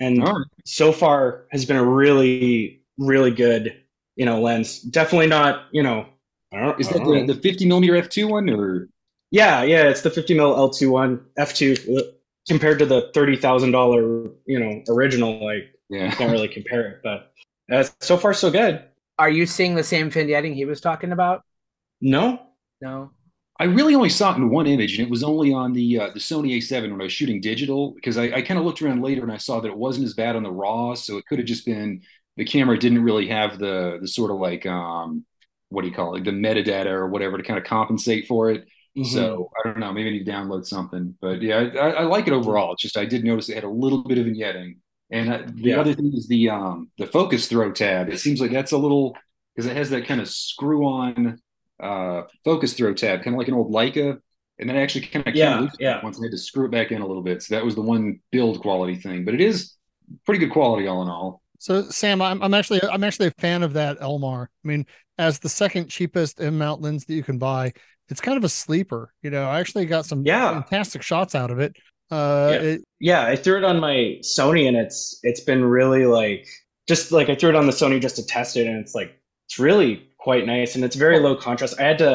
and 0.00 0.26
so 0.64 0.92
far 0.92 1.46
has 1.50 1.64
been 1.64 1.76
a 1.76 1.84
really 1.84 2.82
really 2.98 3.30
good 3.30 3.80
you 4.16 4.26
know 4.26 4.40
lens. 4.40 4.80
Definitely 4.80 5.28
not 5.28 5.66
you 5.72 5.82
know. 5.82 6.06
I 6.52 6.74
Is 6.78 6.88
that 6.88 7.04
the, 7.04 7.24
the 7.26 7.38
50 7.38 7.66
millimeter 7.66 7.94
f2 7.94 8.28
one 8.28 8.48
or 8.48 8.88
Yeah, 9.30 9.62
yeah, 9.62 9.82
it's 9.88 10.00
the 10.00 10.10
50 10.10 10.34
mil 10.34 10.54
L2 10.54 10.90
one 10.90 11.20
f2 11.38 12.12
compared 12.48 12.78
to 12.78 12.86
the 12.86 13.10
thirty 13.12 13.36
thousand 13.36 13.72
dollar 13.72 14.30
you 14.46 14.58
know 14.58 14.82
original. 14.88 15.44
Like 15.44 15.74
yeah, 15.88 16.10
can't 16.10 16.32
really 16.32 16.48
compare 16.48 16.88
it, 16.88 17.00
but 17.02 17.32
uh, 17.72 17.84
so 18.00 18.16
far 18.16 18.32
so 18.34 18.50
good. 18.50 18.82
Are 19.18 19.30
you 19.30 19.46
seeing 19.46 19.74
the 19.74 19.84
same 19.84 20.10
vignetting 20.10 20.54
he 20.54 20.64
was 20.64 20.80
talking 20.80 21.12
about? 21.12 21.42
No, 22.00 22.40
No. 22.80 23.10
I 23.60 23.64
really 23.64 23.94
only 23.94 24.08
saw 24.08 24.32
it 24.32 24.36
in 24.36 24.50
one 24.50 24.66
image, 24.68 24.96
and 24.98 25.06
it 25.06 25.10
was 25.10 25.24
only 25.24 25.52
on 25.52 25.72
the 25.72 25.98
uh, 25.98 26.10
the 26.10 26.20
Sony 26.20 26.56
A7 26.56 26.92
when 26.92 27.00
I 27.00 27.04
was 27.04 27.12
shooting 27.12 27.40
digital. 27.40 27.92
Because 27.92 28.16
I, 28.16 28.24
I 28.26 28.42
kind 28.42 28.58
of 28.58 28.64
looked 28.64 28.80
around 28.82 29.02
later 29.02 29.22
and 29.22 29.32
I 29.32 29.36
saw 29.38 29.60
that 29.60 29.68
it 29.68 29.76
wasn't 29.76 30.06
as 30.06 30.14
bad 30.14 30.36
on 30.36 30.44
the 30.44 30.50
raw, 30.52 30.94
so 30.94 31.16
it 31.18 31.26
could 31.26 31.38
have 31.38 31.48
just 31.48 31.66
been 31.66 32.02
the 32.36 32.44
camera 32.44 32.78
didn't 32.78 33.02
really 33.02 33.28
have 33.28 33.58
the 33.58 33.98
the 34.00 34.06
sort 34.08 34.30
of 34.30 34.38
like 34.38 34.64
um 34.66 35.24
what 35.70 35.82
do 35.82 35.88
you 35.88 35.94
call 35.94 36.14
it, 36.16 36.24
the 36.24 36.30
metadata 36.30 36.86
or 36.86 37.08
whatever 37.08 37.36
to 37.36 37.42
kind 37.42 37.58
of 37.58 37.64
compensate 37.64 38.26
for 38.26 38.50
it. 38.50 38.64
So 39.00 39.50
I 39.64 39.68
don't 39.68 39.78
know, 39.80 39.92
maybe 39.92 40.08
I 40.08 40.12
need 40.12 40.24
to 40.24 40.30
download 40.32 40.64
something. 40.66 41.14
But 41.20 41.42
yeah, 41.42 41.58
I, 41.78 41.90
I 41.90 42.02
like 42.04 42.26
it 42.26 42.32
overall. 42.32 42.72
It's 42.72 42.82
just 42.82 42.96
I 42.96 43.04
did 43.04 43.24
notice 43.24 43.48
it 43.48 43.54
had 43.54 43.64
a 43.64 43.68
little 43.70 44.02
bit 44.04 44.18
of 44.18 44.26
vignetting. 44.26 44.76
And 45.10 45.32
uh, 45.32 45.42
the 45.62 45.74
Yeah. 45.74 45.76
other 45.76 45.94
thing 45.94 46.12
is 46.14 46.26
the 46.28 46.50
um 46.50 46.90
the 46.98 47.06
focus 47.06 47.48
throw 47.48 47.72
tab. 47.72 48.08
It 48.08 48.18
seems 48.20 48.40
like 48.40 48.50
that's 48.52 48.72
a 48.72 48.78
little 48.78 49.16
because 49.54 49.68
it 49.70 49.76
has 49.76 49.90
that 49.90 50.06
kind 50.06 50.20
of 50.20 50.28
screw 50.28 50.84
on 50.86 51.40
uh 51.80 52.22
focus 52.44 52.74
throw 52.74 52.94
tab, 52.94 53.22
kind 53.22 53.34
of 53.34 53.38
like 53.38 53.48
an 53.48 53.54
old 53.54 53.72
Leica. 53.72 54.18
And 54.60 54.68
then 54.68 54.76
I 54.76 54.82
actually 54.82 55.06
kind 55.06 55.26
of 55.26 55.36
Yeah, 55.36 55.68
yeah. 55.78 56.02
once 56.02 56.18
I 56.18 56.24
had 56.24 56.32
to 56.32 56.38
screw 56.38 56.64
it 56.66 56.70
back 56.72 56.90
in 56.90 57.00
a 57.00 57.06
little 57.06 57.22
bit. 57.22 57.42
So 57.42 57.54
that 57.54 57.64
was 57.64 57.76
the 57.76 57.82
one 57.82 58.20
build 58.32 58.60
quality 58.60 58.96
thing. 58.96 59.24
But 59.24 59.34
it 59.34 59.40
is 59.40 59.74
pretty 60.26 60.40
good 60.40 60.50
quality 60.52 60.86
all 60.88 61.02
in 61.02 61.08
all. 61.08 61.42
So 61.60 61.82
Sam, 61.90 62.20
I'm, 62.22 62.42
I'm 62.42 62.54
actually 62.54 62.80
I'm 62.82 63.04
actually 63.04 63.28
a 63.28 63.40
fan 63.40 63.62
of 63.62 63.72
that 63.74 63.98
Elmar. 64.00 64.44
I 64.64 64.68
mean, 64.68 64.86
as 65.18 65.38
the 65.38 65.48
second 65.48 65.88
cheapest 65.88 66.40
M 66.40 66.58
mount 66.58 66.80
lens 66.82 67.04
that 67.04 67.14
you 67.14 67.22
can 67.22 67.38
buy, 67.38 67.72
it's 68.08 68.20
kind 68.20 68.36
of 68.38 68.44
a 68.44 68.48
sleeper. 68.48 69.12
You 69.22 69.30
know, 69.30 69.44
I 69.44 69.60
actually 69.60 69.86
got 69.86 70.06
some 70.06 70.24
Yeah. 70.24 70.62
fantastic 70.62 71.02
shots 71.02 71.34
out 71.34 71.50
of 71.50 71.58
it. 71.60 71.76
Uh, 72.10 72.50
yeah. 72.52 72.60
it- 72.60 72.84
yeah, 73.00 73.24
I 73.26 73.36
threw 73.36 73.58
it 73.58 73.64
on 73.64 73.78
my 73.80 74.18
Sony 74.22 74.66
and 74.66 74.76
it's 74.76 75.20
it's 75.22 75.40
been 75.40 75.64
really 75.64 76.06
like 76.06 76.46
just 76.88 77.12
like 77.12 77.28
I 77.28 77.34
threw 77.36 77.50
it 77.50 77.54
on 77.56 77.66
the 77.66 77.72
Sony 77.72 78.00
just 78.00 78.16
to 78.16 78.26
test 78.26 78.56
it 78.56 78.66
and 78.66 78.78
it's 78.78 78.94
like 78.94 79.20
it's 79.46 79.58
really 79.58 80.08
quite 80.28 80.44
nice 80.46 80.74
and 80.74 80.84
it's 80.84 80.96
very 80.96 81.18
low 81.18 81.34
contrast. 81.36 81.80
I 81.80 81.84
had 81.84 81.98
to 81.98 82.12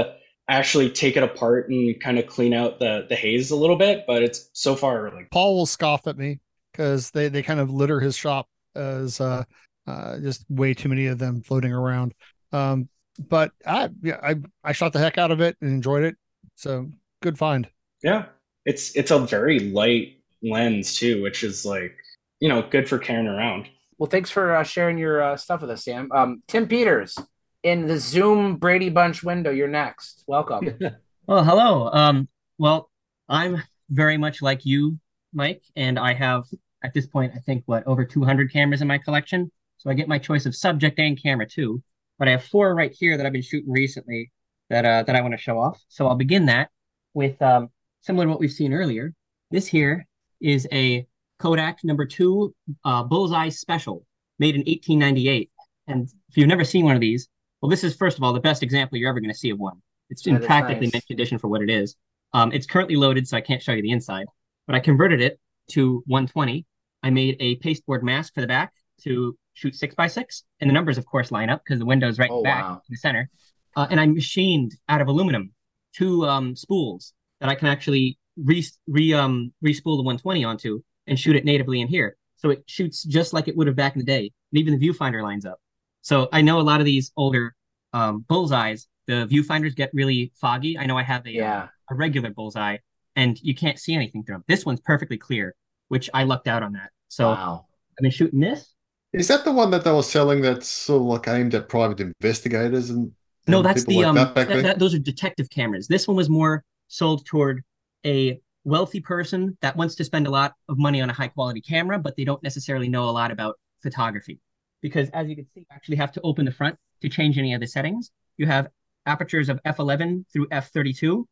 actually 0.48 0.90
take 0.92 1.18
it 1.18 1.24
apart 1.24 1.70
and 1.70 2.00
kind 2.06 2.20
of 2.20 2.28
clean 2.28 2.54
out 2.54 2.80
the 2.80 3.06
the 3.10 3.16
haze 3.16 3.52
a 3.52 3.56
little 3.56 3.78
bit, 3.78 4.06
but 4.06 4.22
it's 4.22 4.50
so 4.54 4.76
far 4.76 5.10
like 5.16 5.32
Paul 5.32 5.56
will 5.58 5.66
scoff 5.66 6.06
at 6.08 6.18
me 6.18 6.40
because 6.72 7.12
they 7.12 7.30
they 7.30 7.42
kind 7.42 7.60
of 7.60 7.70
litter 7.72 8.00
his 8.00 8.16
shop 8.16 8.48
as 8.76 9.20
uh 9.20 9.44
Uh, 9.86 10.18
just 10.20 10.46
way 10.50 10.74
too 10.74 10.88
many 10.88 11.08
of 11.08 11.20
them 11.20 11.42
floating 11.44 11.74
around. 11.74 12.14
Um, 12.54 12.88
but 13.20 13.52
I 13.66 13.90
yeah 14.02 14.20
I 14.24 14.36
I 14.64 14.72
shot 14.72 14.94
the 14.94 15.00
heck 15.00 15.18
out 15.18 15.32
of 15.32 15.42
it 15.42 15.58
and 15.60 15.70
enjoyed 15.72 16.06
it. 16.06 16.16
So 16.56 16.90
good 17.22 17.38
find. 17.38 17.68
Yeah, 18.02 18.28
it's 18.66 18.96
it's 18.96 19.12
a 19.12 19.20
very 19.20 19.60
light 19.60 20.24
lens 20.42 20.96
too, 20.96 21.22
which 21.22 21.44
is 21.44 21.66
like 21.66 21.98
you 22.40 22.48
know 22.48 22.62
good 22.62 22.88
for 22.88 22.98
carrying 22.98 23.28
around. 23.28 23.68
Well, 23.98 24.10
thanks 24.10 24.32
for 24.32 24.56
uh, 24.56 24.64
sharing 24.64 24.98
your 24.98 25.22
uh, 25.22 25.36
stuff 25.36 25.62
with 25.62 25.70
us, 25.70 25.84
Sam. 25.84 26.10
Um, 26.12 26.44
Tim 26.48 26.68
Peters 26.68 27.18
in 27.64 27.88
the 27.88 27.98
Zoom 27.98 28.58
Brady 28.58 28.90
Bunch 28.90 29.24
window. 29.24 29.52
You're 29.52 29.68
next. 29.68 30.24
Welcome. 30.28 30.78
Well, 31.26 31.46
hello. 31.46 31.90
Um, 31.94 32.28
well, 32.58 32.90
I'm 33.30 33.64
very 33.90 34.18
much 34.18 34.42
like 34.42 34.66
you, 34.66 35.00
Mike, 35.32 35.64
and 35.78 35.98
I 35.98 36.14
have 36.14 36.44
at 36.84 36.94
this 36.94 37.08
point, 37.08 37.32
I 37.34 37.40
think, 37.40 37.64
what 37.66 37.88
over 37.88 38.04
200 38.04 38.52
cameras 38.52 38.82
in 38.82 38.90
my 38.90 38.98
collection. 38.98 39.50
So 39.78 39.90
I 39.90 39.94
get 39.94 40.10
my 40.10 40.20
choice 40.20 40.46
of 40.46 40.54
subject 40.54 41.00
and 41.00 41.22
camera 41.22 41.48
too. 41.48 41.82
But 42.20 42.28
I 42.28 42.32
have 42.32 42.44
four 42.44 42.76
right 42.76 42.92
here 42.92 43.16
that 43.16 43.26
I've 43.26 43.32
been 43.32 43.42
shooting 43.42 43.72
recently 43.72 44.34
that 44.70 44.84
uh, 44.84 45.04
that 45.04 45.16
I 45.16 45.22
want 45.22 45.34
to 45.34 45.38
show 45.38 45.58
off. 45.58 45.82
So 45.88 46.08
I'll 46.08 46.16
begin 46.16 46.46
that 46.48 46.72
with 47.14 47.42
um, 47.42 47.70
similar 48.02 48.26
to 48.26 48.30
what 48.30 48.42
we've 48.42 48.52
seen 48.52 48.74
earlier. 48.74 49.14
This 49.50 49.66
here 49.66 50.06
is 50.42 50.68
a 50.74 51.08
Kodak 51.40 51.86
number 51.86 52.06
two 52.06 52.54
uh, 52.84 53.04
Bullseye 53.04 53.48
Special, 53.48 54.06
made 54.40 54.56
in 54.56 54.62
1898. 54.62 55.52
And 55.88 56.10
if 56.28 56.36
you've 56.36 56.50
never 56.50 56.66
seen 56.66 56.84
one 56.84 56.96
of 56.96 57.02
these, 57.02 57.30
well, 57.64 57.70
this 57.70 57.86
is 57.86 57.96
first 57.96 58.18
of 58.18 58.24
all 58.26 58.34
the 58.34 58.42
best 58.42 58.62
example 58.62 58.98
you're 58.98 59.10
ever 59.10 59.22
going 59.22 59.32
to 59.32 59.38
see 59.38 59.50
of 59.50 59.58
one. 59.58 59.82
It's 60.10 60.28
in 60.28 60.38
practically 60.42 60.88
nice. 60.88 60.94
mint 60.96 61.08
condition 61.08 61.38
for 61.38 61.48
what 61.48 61.62
it 61.62 61.70
is. 61.70 61.96
Um, 62.34 62.52
it's 62.52 62.66
currently 62.66 62.98
loaded, 62.98 63.26
so 63.26 63.38
I 63.38 63.42
can't 63.42 63.62
show 63.64 63.72
you 63.72 63.82
the 63.82 63.92
inside. 63.92 64.26
But 64.68 64.76
I 64.76 64.82
converted 64.82 65.22
it 65.22 65.40
to 65.72 66.04
120. 66.08 66.66
I 67.04 67.10
made 67.10 67.38
a 67.40 67.56
pasteboard 67.56 68.04
mask 68.04 68.34
for 68.34 68.42
the 68.42 68.48
back 68.48 68.74
to 69.06 69.38
shoot 69.54 69.76
six 69.76 69.96
by 69.96 70.08
six, 70.08 70.44
and 70.60 70.70
the 70.70 70.74
numbers, 70.74 70.98
of 70.98 71.06
course, 71.06 71.32
line 71.32 71.50
up 71.50 71.62
because 71.64 71.80
the 71.80 71.86
window's 71.86 72.20
right 72.20 72.30
Oh, 72.30 72.44
back 72.44 72.66
wow. 72.66 72.74
in 72.74 72.82
the 72.90 72.98
center. 72.98 73.30
Uh, 73.78 73.88
and 73.90 73.98
I 73.98 74.08
machined 74.08 74.74
out 74.90 75.00
of 75.00 75.08
aluminum 75.08 75.54
two 75.96 76.26
um, 76.26 76.58
spools 76.58 77.14
that 77.40 77.48
I 77.50 77.56
can 77.56 77.70
actually 77.70 78.18
re 78.36 78.66
re 78.88 79.14
um 79.14 79.54
re-spool 79.62 79.96
the 79.96 80.04
120 80.04 80.44
onto 80.44 80.82
and 81.08 81.18
shoot 81.18 81.38
it 81.38 81.46
natively 81.46 81.80
in 81.80 81.88
here. 81.88 82.18
So 82.36 82.50
it 82.50 82.64
shoots 82.66 83.04
just 83.04 83.32
like 83.32 83.48
it 83.48 83.56
would 83.56 83.68
have 83.68 83.76
back 83.78 83.94
in 83.96 84.00
the 84.00 84.06
day, 84.06 84.32
and 84.52 84.60
even 84.60 84.78
the 84.78 84.90
viewfinder 84.90 85.24
lines 85.24 85.46
up. 85.46 85.62
So 86.04 86.28
I 86.32 86.42
know 86.42 86.60
a 86.60 86.62
lot 86.62 86.80
of 86.82 86.86
these 86.86 87.12
older 87.18 87.56
um, 87.94 88.26
bullseyes, 88.30 88.88
the 89.08 89.26
viewfinders 89.28 89.76
get 89.76 89.90
really 89.94 90.32
foggy. 90.40 90.78
I 90.78 90.86
know 90.86 90.98
I 90.98 91.04
have 91.04 91.26
a, 91.26 91.32
Yeah. 91.32 91.70
a 91.90 91.96
regular 91.96 92.30
bullseye, 92.30 92.78
and 93.16 93.40
you 93.42 93.56
can't 93.56 93.80
see 93.80 93.96
anything 93.96 94.24
through 94.24 94.36
them. 94.36 94.44
This 94.48 94.66
one's 94.66 94.82
perfectly 94.82 95.18
clear, 95.18 95.56
which 95.88 96.10
I 96.14 96.24
lucked 96.24 96.48
out 96.48 96.62
on 96.62 96.74
that. 96.74 96.92
So 97.08 97.30
Wow. 97.30 97.66
I've 97.98 98.02
been 98.04 98.12
shooting 98.12 98.40
this. 98.42 98.74
Is 99.14 99.28
that 99.30 99.46
the 99.46 99.52
one 99.52 99.72
that 99.72 99.84
they 99.84 99.92
were 99.92 100.04
selling 100.04 100.42
that's 100.42 100.68
sort 100.68 101.02
of 101.02 101.08
like 101.08 101.28
aimed 101.28 101.56
at 101.56 101.70
private 101.70 102.00
investigators 102.02 102.90
and, 102.90 103.12
No, 103.48 103.58
and 103.58 103.66
that's 103.66 103.86
people 103.86 103.94
the 103.94 104.00
like 104.00 104.08
um. 104.10 104.16
that 104.16 104.36
back 104.36 104.48
that- 104.48 104.54
then? 104.56 104.64
that- 104.64 104.80
those 104.80 104.94
are 104.94 105.00
detective 105.00 105.50
cameras. 105.50 105.88
This 105.88 106.08
one 106.08 106.18
was 106.18 106.30
more 106.30 106.64
sold 106.90 107.26
toward 107.26 107.64
a 108.06 108.42
wealthy 108.66 109.00
person 109.00 109.58
that 109.62 109.76
wants 109.78 109.96
to 109.96 110.04
spend 110.04 110.26
a 110.28 110.30
lot 110.30 110.54
of 110.68 110.78
money 110.78 111.00
on 111.02 111.10
a 111.10 111.14
high 111.14 111.28
quality 111.28 111.62
camera, 111.62 112.00
but 112.00 112.16
they 112.18 112.24
don't 112.26 112.42
necessarily 112.44 112.88
know 112.90 113.08
a 113.10 113.12
lot 113.12 113.30
about 113.32 113.56
photography. 113.82 114.40
Because 114.84 115.10
as 115.10 115.28
you 115.28 115.36
can 115.36 115.46
see, 115.46 115.62
you 115.62 115.66
actually 115.72 115.96
have 115.96 116.12
to 116.12 116.22
open 116.22 116.46
the 116.46 116.52
front 116.52 116.78
to 117.02 117.10
change 117.10 117.40
any 117.40 117.56
of 117.56 117.62
the 117.62 117.68
settings. 117.68 118.12
You 118.38 118.46
have 118.46 118.68
apertures 119.08 119.50
of 119.50 119.60
f11 119.64 120.26
through 120.32 120.48
f32 120.50 121.24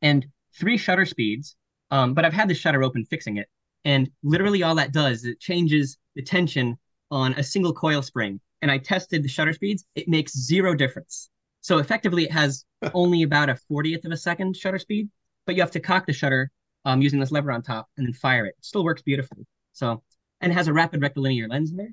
and 0.00 0.26
three 0.58 0.78
shutter 0.78 1.04
speeds. 1.04 1.56
Um, 1.90 2.14
but 2.14 2.24
I've 2.24 2.32
had 2.32 2.48
the 2.48 2.54
shutter 2.54 2.82
open 2.84 3.04
fixing 3.04 3.36
it, 3.36 3.48
and 3.84 4.08
literally 4.22 4.62
all 4.62 4.76
that 4.76 4.92
does 4.92 5.18
is 5.18 5.24
it 5.24 5.40
changes 5.40 5.98
the 6.14 6.22
tension 6.22 6.78
on 7.10 7.34
a 7.34 7.42
single 7.42 7.72
coil 7.72 8.00
spring. 8.00 8.40
And 8.62 8.70
I 8.70 8.78
tested 8.78 9.24
the 9.24 9.28
shutter 9.28 9.52
speeds; 9.52 9.84
it 9.96 10.06
makes 10.06 10.36
zero 10.36 10.74
difference. 10.74 11.30
So 11.62 11.78
effectively, 11.78 12.24
it 12.24 12.32
has 12.32 12.64
only 12.94 13.22
about 13.22 13.50
a 13.50 13.58
40th 13.70 14.04
of 14.04 14.12
a 14.12 14.16
second 14.16 14.56
shutter 14.56 14.78
speed, 14.78 15.08
but 15.46 15.56
you 15.56 15.62
have 15.62 15.72
to 15.72 15.80
cock 15.80 16.06
the 16.06 16.12
shutter 16.12 16.50
um, 16.84 17.02
using 17.02 17.18
this 17.18 17.32
lever 17.32 17.50
on 17.50 17.62
top 17.62 17.88
and 17.96 18.06
then 18.06 18.12
fire 18.12 18.46
it. 18.46 18.54
It 18.56 18.64
still 18.64 18.84
works 18.84 19.02
beautifully. 19.02 19.46
So, 19.72 20.02
and 20.40 20.52
it 20.52 20.54
has 20.54 20.68
a 20.68 20.72
rapid 20.72 21.02
rectilinear 21.02 21.48
lens 21.48 21.72
in 21.72 21.76
there. 21.76 21.92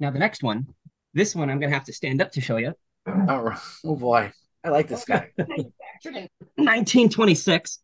Now 0.00 0.10
the 0.10 0.18
next 0.18 0.42
one, 0.42 0.66
this 1.14 1.34
one 1.34 1.50
I'm 1.50 1.60
gonna 1.60 1.74
have 1.74 1.84
to 1.84 1.92
stand 1.92 2.22
up 2.22 2.32
to 2.32 2.40
show 2.40 2.56
you. 2.56 2.72
Oh, 3.06 3.54
oh 3.86 3.96
boy, 3.96 4.32
I 4.62 4.68
like 4.68 4.88
this 4.88 5.04
guy. 5.04 5.30
1926. 5.36 7.80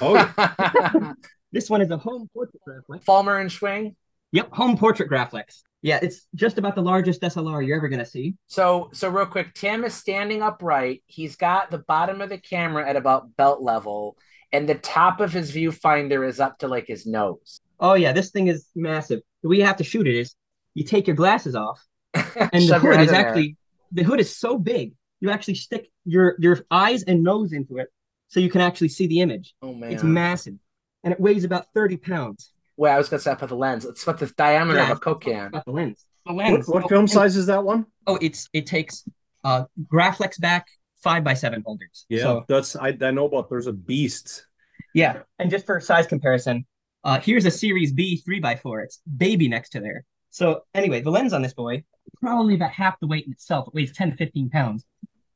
Oh, 0.00 1.14
This 1.52 1.70
one 1.70 1.80
is 1.80 1.90
a 1.90 1.96
home 1.96 2.28
portrait 2.34 2.60
Graflex. 2.68 3.04
Folmer 3.04 3.40
and 3.40 3.48
Schwing. 3.48 3.94
Yep, 4.32 4.52
home 4.52 4.76
portrait 4.76 5.10
Graflex. 5.10 5.62
Yeah, 5.80 5.98
it's 6.02 6.26
just 6.34 6.58
about 6.58 6.74
the 6.74 6.82
largest 6.82 7.22
SLR 7.22 7.66
you're 7.66 7.78
ever 7.78 7.88
gonna 7.88 8.04
see. 8.04 8.34
So, 8.48 8.90
so 8.92 9.08
real 9.08 9.26
quick, 9.26 9.54
Tim 9.54 9.84
is 9.84 9.94
standing 9.94 10.42
upright. 10.42 11.02
He's 11.06 11.36
got 11.36 11.70
the 11.70 11.78
bottom 11.78 12.20
of 12.20 12.28
the 12.28 12.38
camera 12.38 12.86
at 12.86 12.96
about 12.96 13.34
belt 13.36 13.62
level, 13.62 14.16
and 14.52 14.68
the 14.68 14.74
top 14.74 15.20
of 15.20 15.32
his 15.32 15.52
viewfinder 15.52 16.28
is 16.28 16.40
up 16.40 16.58
to 16.58 16.68
like 16.68 16.86
his 16.86 17.06
nose. 17.06 17.60
Oh 17.80 17.94
yeah, 17.94 18.12
this 18.12 18.30
thing 18.30 18.48
is 18.48 18.66
massive. 18.74 19.20
The 19.42 19.48
way 19.48 19.56
you 19.56 19.64
have 19.64 19.76
to 19.76 19.84
shoot 19.84 20.06
it 20.06 20.16
is 20.16 20.34
you 20.78 20.84
take 20.84 21.06
your 21.06 21.16
glasses 21.16 21.54
off, 21.54 21.78
and 22.14 22.68
the 22.68 22.78
hood 22.78 23.00
is 23.00 23.08
in 23.08 23.14
there. 23.14 23.26
actually 23.26 23.56
the 23.92 24.02
hood 24.02 24.20
is 24.20 24.30
so 24.44 24.58
big 24.58 24.92
you 25.20 25.30
actually 25.30 25.54
stick 25.54 25.90
your 26.04 26.36
your 26.38 26.56
eyes 26.70 27.02
and 27.08 27.22
nose 27.22 27.52
into 27.52 27.78
it 27.78 27.88
so 28.28 28.38
you 28.40 28.50
can 28.50 28.60
actually 28.60 28.88
see 28.88 29.06
the 29.06 29.20
image. 29.20 29.54
Oh 29.62 29.74
man, 29.74 29.92
It's 29.92 30.02
massive, 30.04 30.54
and 31.02 31.12
it 31.14 31.20
weighs 31.20 31.44
about 31.44 31.66
thirty 31.74 31.96
pounds. 31.96 32.52
Well, 32.76 32.94
I 32.94 32.98
was 32.98 33.08
gonna 33.08 33.20
say 33.20 33.32
about 33.32 33.48
the 33.48 33.56
lens. 33.56 33.84
It's 33.84 34.02
about 34.04 34.18
the 34.20 34.26
diameter 34.26 34.78
Yeah, 34.78 34.92
of 34.92 34.98
a 34.98 35.00
Coke 35.00 35.22
can. 35.24 35.46
About 35.48 35.64
the 35.64 35.72
lens. 35.72 36.04
The 36.26 36.34
What, 36.34 36.44
lens. 36.52 36.68
what 36.68 36.84
Oh, 36.84 36.88
film 36.88 37.00
and- 37.00 37.10
size 37.10 37.36
is 37.36 37.46
that 37.46 37.64
one? 37.64 37.86
Oh, 38.06 38.18
it's 38.20 38.48
it 38.52 38.66
takes 38.66 39.04
uh 39.44 39.64
Graflex 39.92 40.38
back 40.40 40.66
five 41.02 41.24
by 41.24 41.34
seven 41.34 41.62
holders. 41.66 42.06
Yeah, 42.08 42.22
So 42.22 42.44
that's 42.48 42.76
I, 42.76 42.96
I 43.00 43.10
know 43.10 43.26
about. 43.26 43.48
There's 43.50 43.66
a 43.66 43.72
beast. 43.72 44.46
Yeah, 44.94 45.22
and 45.40 45.50
just 45.50 45.66
for 45.66 45.80
size 45.80 46.06
comparison, 46.06 46.64
uh, 47.04 47.18
here's 47.20 47.44
a 47.46 47.50
Series 47.50 47.92
B 47.92 48.16
three 48.24 48.40
by 48.40 48.54
four. 48.56 48.80
It's 48.82 49.00
baby 49.24 49.48
next 49.48 49.70
to 49.70 49.80
there. 49.80 50.04
So 50.38 50.62
anyway, 50.72 51.00
the 51.00 51.10
lens 51.10 51.32
on 51.32 51.42
this 51.42 51.52
boy, 51.52 51.82
probably 52.20 52.54
about 52.54 52.70
half 52.70 53.00
the 53.00 53.08
weight 53.08 53.26
in 53.26 53.32
itself. 53.32 53.66
It 53.66 53.74
weighs 53.74 53.92
10 53.92 54.12
to 54.12 54.16
15 54.16 54.50
pounds. 54.50 54.84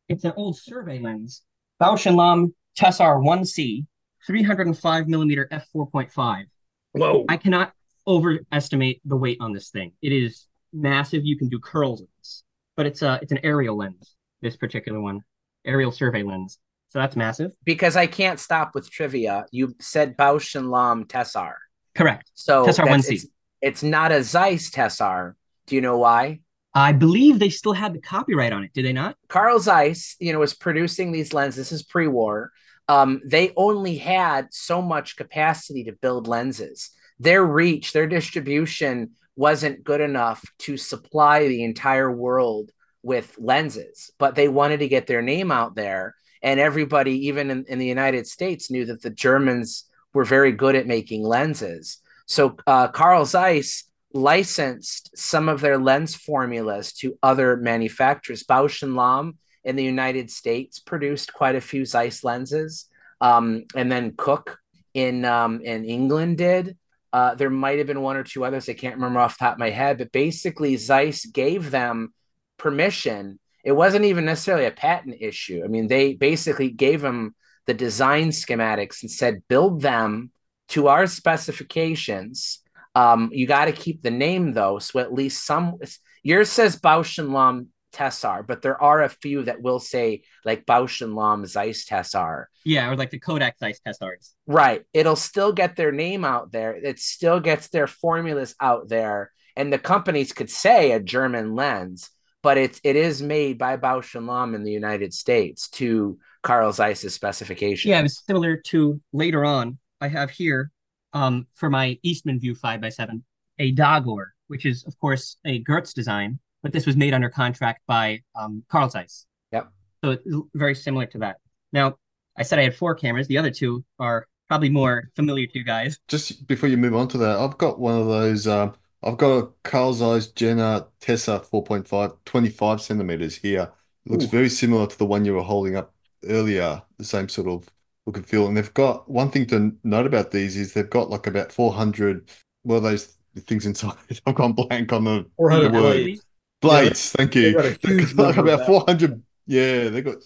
It's 0.08 0.22
an 0.22 0.32
old 0.36 0.56
survey 0.56 1.00
lens, 1.00 1.42
Bausch 1.82 2.06
& 2.14 2.14
Lomb 2.14 2.54
Tessar 2.78 3.20
1C, 3.20 3.84
305 4.24 5.08
millimeter 5.08 5.48
f4.5. 5.50 6.44
Whoa. 6.92 7.24
I 7.28 7.36
cannot 7.36 7.72
overestimate 8.06 9.00
the 9.04 9.16
weight 9.16 9.38
on 9.40 9.52
this 9.52 9.70
thing. 9.70 9.90
It 10.02 10.12
is 10.12 10.46
massive. 10.72 11.24
You 11.24 11.36
can 11.36 11.48
do 11.48 11.58
curls 11.58 12.02
with 12.02 12.10
this, 12.20 12.44
but 12.76 12.86
it's 12.86 13.02
a 13.02 13.18
it's 13.22 13.32
an 13.32 13.40
aerial 13.42 13.76
lens. 13.76 14.14
This 14.40 14.56
particular 14.56 15.00
one, 15.00 15.22
aerial 15.64 15.90
survey 15.90 16.22
lens. 16.22 16.60
So 16.90 17.00
that's 17.00 17.16
massive. 17.16 17.50
Because 17.64 17.96
I 17.96 18.06
can't 18.06 18.38
stop 18.38 18.70
with 18.72 18.88
trivia. 18.88 19.46
You 19.50 19.74
said 19.80 20.16
Bausch 20.16 20.54
and 20.54 20.70
Lomb 20.70 21.06
Tessar. 21.06 21.54
Correct. 21.96 22.30
So 22.34 22.64
Tessar 22.66 22.86
1C. 22.86 23.24
It's, 23.62 23.82
not 23.82 24.12
a 24.12 24.22
Zeiss 24.22 24.70
Tessar. 24.70 25.34
Do 25.66 25.74
you 25.74 25.80
know 25.80 25.96
why? 25.98 26.40
I 26.74 26.92
believe 26.92 27.38
they 27.38 27.50
still 27.50 27.72
had 27.72 27.94
the 27.94 28.00
copyright 28.00 28.52
on 28.52 28.64
it. 28.64 28.72
Did 28.72 28.84
they 28.84 28.92
not? 28.92 29.16
Carl 29.28 29.58
Zeiss, 29.58 30.16
you 30.18 30.32
know, 30.32 30.38
was 30.38 30.54
producing 30.54 31.12
these 31.12 31.32
lenses. 31.32 31.56
This 31.56 31.72
is 31.72 31.82
pre-war. 31.82 32.50
Um, 32.88 33.20
they 33.24 33.52
only 33.56 33.96
had 33.96 34.48
so 34.50 34.82
much 34.82 35.16
capacity 35.16 35.84
to 35.84 35.92
build 35.92 36.26
lenses. 36.26 36.90
Their 37.18 37.44
reach, 37.44 37.92
their 37.92 38.06
distribution 38.06 39.12
wasn't 39.36 39.84
good 39.84 40.00
enough 40.00 40.42
to 40.58 40.76
supply 40.76 41.46
the 41.46 41.64
entire 41.64 42.10
world 42.10 42.70
with 43.02 43.36
lenses, 43.38 44.10
but 44.18 44.34
they 44.34 44.48
wanted 44.48 44.80
to 44.80 44.88
get 44.88 45.06
their 45.06 45.22
name 45.22 45.50
out 45.50 45.74
there. 45.74 46.14
And 46.42 46.58
everybody, 46.58 47.28
even 47.28 47.50
in, 47.50 47.64
in 47.68 47.78
the 47.78 47.86
United 47.86 48.26
States, 48.26 48.70
knew 48.70 48.84
that 48.86 49.02
the 49.02 49.10
Germans 49.10 49.84
were 50.12 50.24
very 50.24 50.52
good 50.52 50.74
at 50.74 50.86
making 50.86 51.22
lenses. 51.22 51.98
So 52.26 52.56
uh, 52.66 52.88
Carl 52.88 53.24
Zeiss 53.24 53.84
licensed 54.14 55.10
some 55.16 55.48
of 55.48 55.60
their 55.60 55.78
lens 55.78 56.14
formulas 56.14 56.92
to 56.92 57.18
other 57.22 57.56
manufacturers. 57.56 58.44
Bausch 58.44 58.82
and 58.82 58.94
Lomb 58.94 59.38
in 59.64 59.76
the 59.76 59.84
United 59.84 60.30
States 60.30 60.78
produced 60.78 61.32
quite 61.32 61.54
a 61.54 61.60
few 61.60 61.84
Zeiss 61.84 62.24
lenses, 62.24 62.86
um, 63.20 63.64
and 63.74 63.90
then 63.90 64.14
Cooke 64.16 64.58
in 64.94 65.24
um, 65.24 65.60
in 65.62 65.84
England 65.84 66.38
did. 66.38 66.76
Uh, 67.12 67.34
there 67.34 67.50
might 67.50 67.78
have 67.78 67.86
been 67.86 68.00
one 68.00 68.16
or 68.16 68.24
two 68.24 68.44
others 68.44 68.68
I 68.68 68.72
can't 68.72 68.94
remember 68.94 69.20
off 69.20 69.36
the 69.36 69.44
top 69.44 69.54
of 69.54 69.58
my 69.58 69.70
head, 69.70 69.98
but 69.98 70.12
basically 70.12 70.76
Zeiss 70.76 71.26
gave 71.26 71.70
them 71.70 72.14
permission. 72.56 73.38
It 73.64 73.72
wasn't 73.72 74.06
even 74.06 74.24
necessarily 74.24 74.64
a 74.64 74.70
patent 74.70 75.16
issue. 75.20 75.62
I 75.62 75.68
mean, 75.68 75.88
they 75.88 76.14
basically 76.14 76.70
gave 76.70 77.02
them 77.02 77.34
the 77.66 77.74
design 77.74 78.28
schematics 78.28 79.02
and 79.02 79.10
said, 79.10 79.42
build 79.46 79.82
them 79.82 80.30
to 80.70 80.88
our 80.88 81.06
specifications. 81.06 82.60
Um, 82.94 83.30
you 83.32 83.46
got 83.46 83.66
to 83.66 83.72
keep 83.72 84.02
the 84.02 84.10
name 84.10 84.52
though, 84.52 84.78
so 84.78 85.00
at 85.00 85.12
least 85.12 85.44
some. 85.44 85.78
Yours 86.22 86.50
says 86.50 86.78
Bausch 86.80 87.18
and 87.18 87.32
Lomb 87.32 87.68
Tessar, 87.92 88.46
but 88.46 88.62
there 88.62 88.80
are 88.82 89.02
a 89.02 89.08
few 89.08 89.44
that 89.44 89.60
will 89.62 89.80
say 89.80 90.22
like 90.44 90.64
Bausch 90.66 91.02
and 91.02 91.14
Lomb 91.14 91.44
Zeiss 91.46 91.84
Tessar. 91.86 92.46
Yeah, 92.64 92.88
or 92.90 92.96
like 92.96 93.10
the 93.10 93.18
Kodak 93.18 93.58
Zeiss 93.58 93.80
Tessars. 93.86 94.30
Right. 94.46 94.82
It'll 94.94 95.16
still 95.16 95.52
get 95.52 95.76
their 95.76 95.92
name 95.92 96.24
out 96.24 96.52
there. 96.52 96.74
It 96.74 96.98
still 97.00 97.40
gets 97.40 97.68
their 97.68 97.86
formulas 97.86 98.54
out 98.60 98.88
there. 98.88 99.30
and 99.56 99.72
the 99.72 99.78
companies 99.78 100.32
could 100.32 100.50
say 100.50 100.92
a 100.92 101.00
German 101.00 101.54
lens, 101.54 102.10
but 102.42 102.56
it's 102.58 102.80
it 102.84 102.96
is 102.96 103.20
made 103.22 103.58
by 103.58 103.76
Bausch 103.76 104.14
and 104.14 104.26
Lomb 104.26 104.54
in 104.54 104.64
the 104.64 104.72
United 104.72 105.12
States 105.12 105.68
to 105.70 106.18
Carl 106.42 106.72
Zeiss's 106.72 107.14
specifications. 107.14 107.90
Yeah, 107.90 108.00
it 108.00 108.04
was 108.04 108.22
similar 108.26 108.56
to 108.68 109.00
later 109.12 109.44
on. 109.44 109.78
I 110.02 110.08
have 110.08 110.30
here 110.30 110.72
um, 111.12 111.46
for 111.54 111.70
my 111.70 111.96
Eastman 112.02 112.40
View 112.40 112.54
5x7 112.56 113.22
a 113.60 113.72
Dagor, 113.74 114.26
which 114.48 114.66
is, 114.66 114.82
of 114.84 114.98
course, 114.98 115.36
a 115.44 115.62
Goerz 115.62 115.94
design, 115.94 116.40
but 116.62 116.72
this 116.72 116.86
was 116.86 116.96
made 116.96 117.14
under 117.14 117.30
contract 117.30 117.82
by 117.86 118.20
um, 118.34 118.64
Carl 118.68 118.90
Zeiss. 118.90 119.26
Yep. 119.52 119.70
So 120.02 120.10
it's 120.10 120.26
very 120.54 120.74
similar 120.74 121.06
to 121.06 121.18
that. 121.18 121.36
Now, 121.72 121.96
I 122.36 122.42
said 122.42 122.58
I 122.58 122.64
had 122.64 122.74
four 122.74 122.96
cameras. 122.96 123.28
The 123.28 123.38
other 123.38 123.50
two 123.50 123.84
are 124.00 124.26
probably 124.48 124.70
more 124.70 125.10
familiar 125.14 125.46
to 125.46 125.58
you 125.58 125.64
guys. 125.64 126.00
Just 126.08 126.48
before 126.48 126.68
you 126.68 126.76
move 126.76 126.96
on 126.96 127.06
to 127.08 127.18
that, 127.18 127.38
I've 127.38 127.58
got 127.58 127.78
one 127.78 128.00
of 128.00 128.08
those. 128.08 128.48
Um, 128.48 128.74
I've 129.04 129.18
got 129.18 129.38
a 129.38 129.48
Carl 129.62 129.92
Zeiss 129.92 130.26
Jena 130.28 130.88
Tessar 131.00 131.48
4.5, 131.48 132.16
25 132.24 132.80
centimeters 132.80 133.36
here. 133.36 133.70
It 134.04 134.12
looks 134.12 134.24
Ooh. 134.24 134.28
very 134.28 134.48
similar 134.48 134.88
to 134.88 134.98
the 134.98 135.06
one 135.06 135.24
you 135.24 135.34
were 135.34 135.42
holding 135.42 135.76
up 135.76 135.94
earlier, 136.24 136.82
the 136.98 137.04
same 137.04 137.28
sort 137.28 137.46
of 137.46 137.68
look 138.06 138.16
and 138.16 138.26
feel. 138.26 138.46
And 138.48 138.56
they've 138.56 138.74
got 138.74 139.08
one 139.10 139.30
thing 139.30 139.46
to 139.48 139.72
note 139.84 140.06
about 140.06 140.30
these 140.30 140.56
is 140.56 140.72
they've 140.74 140.88
got 140.90 141.10
like 141.10 141.26
about 141.26 141.52
400, 141.52 142.30
well, 142.64 142.80
those 142.80 143.18
things 143.46 143.66
inside. 143.66 143.96
I've 144.26 144.34
gone 144.34 144.52
blank 144.54 144.92
on 144.92 145.04
the, 145.04 145.26
the 145.50 145.70
word. 145.70 146.10
blades. 146.10 146.24
Blades, 146.60 147.12
thank 147.12 147.34
you. 147.34 147.42
They've 147.42 147.54
got 147.54 147.66
a 147.66 147.72
They've 147.82 147.96
huge 147.96 148.14
got 148.16 148.16
like 148.16 148.36
about 148.36 148.64
400. 148.64 149.22
Yeah, 149.46 149.88
they've 149.88 150.04
got 150.04 150.18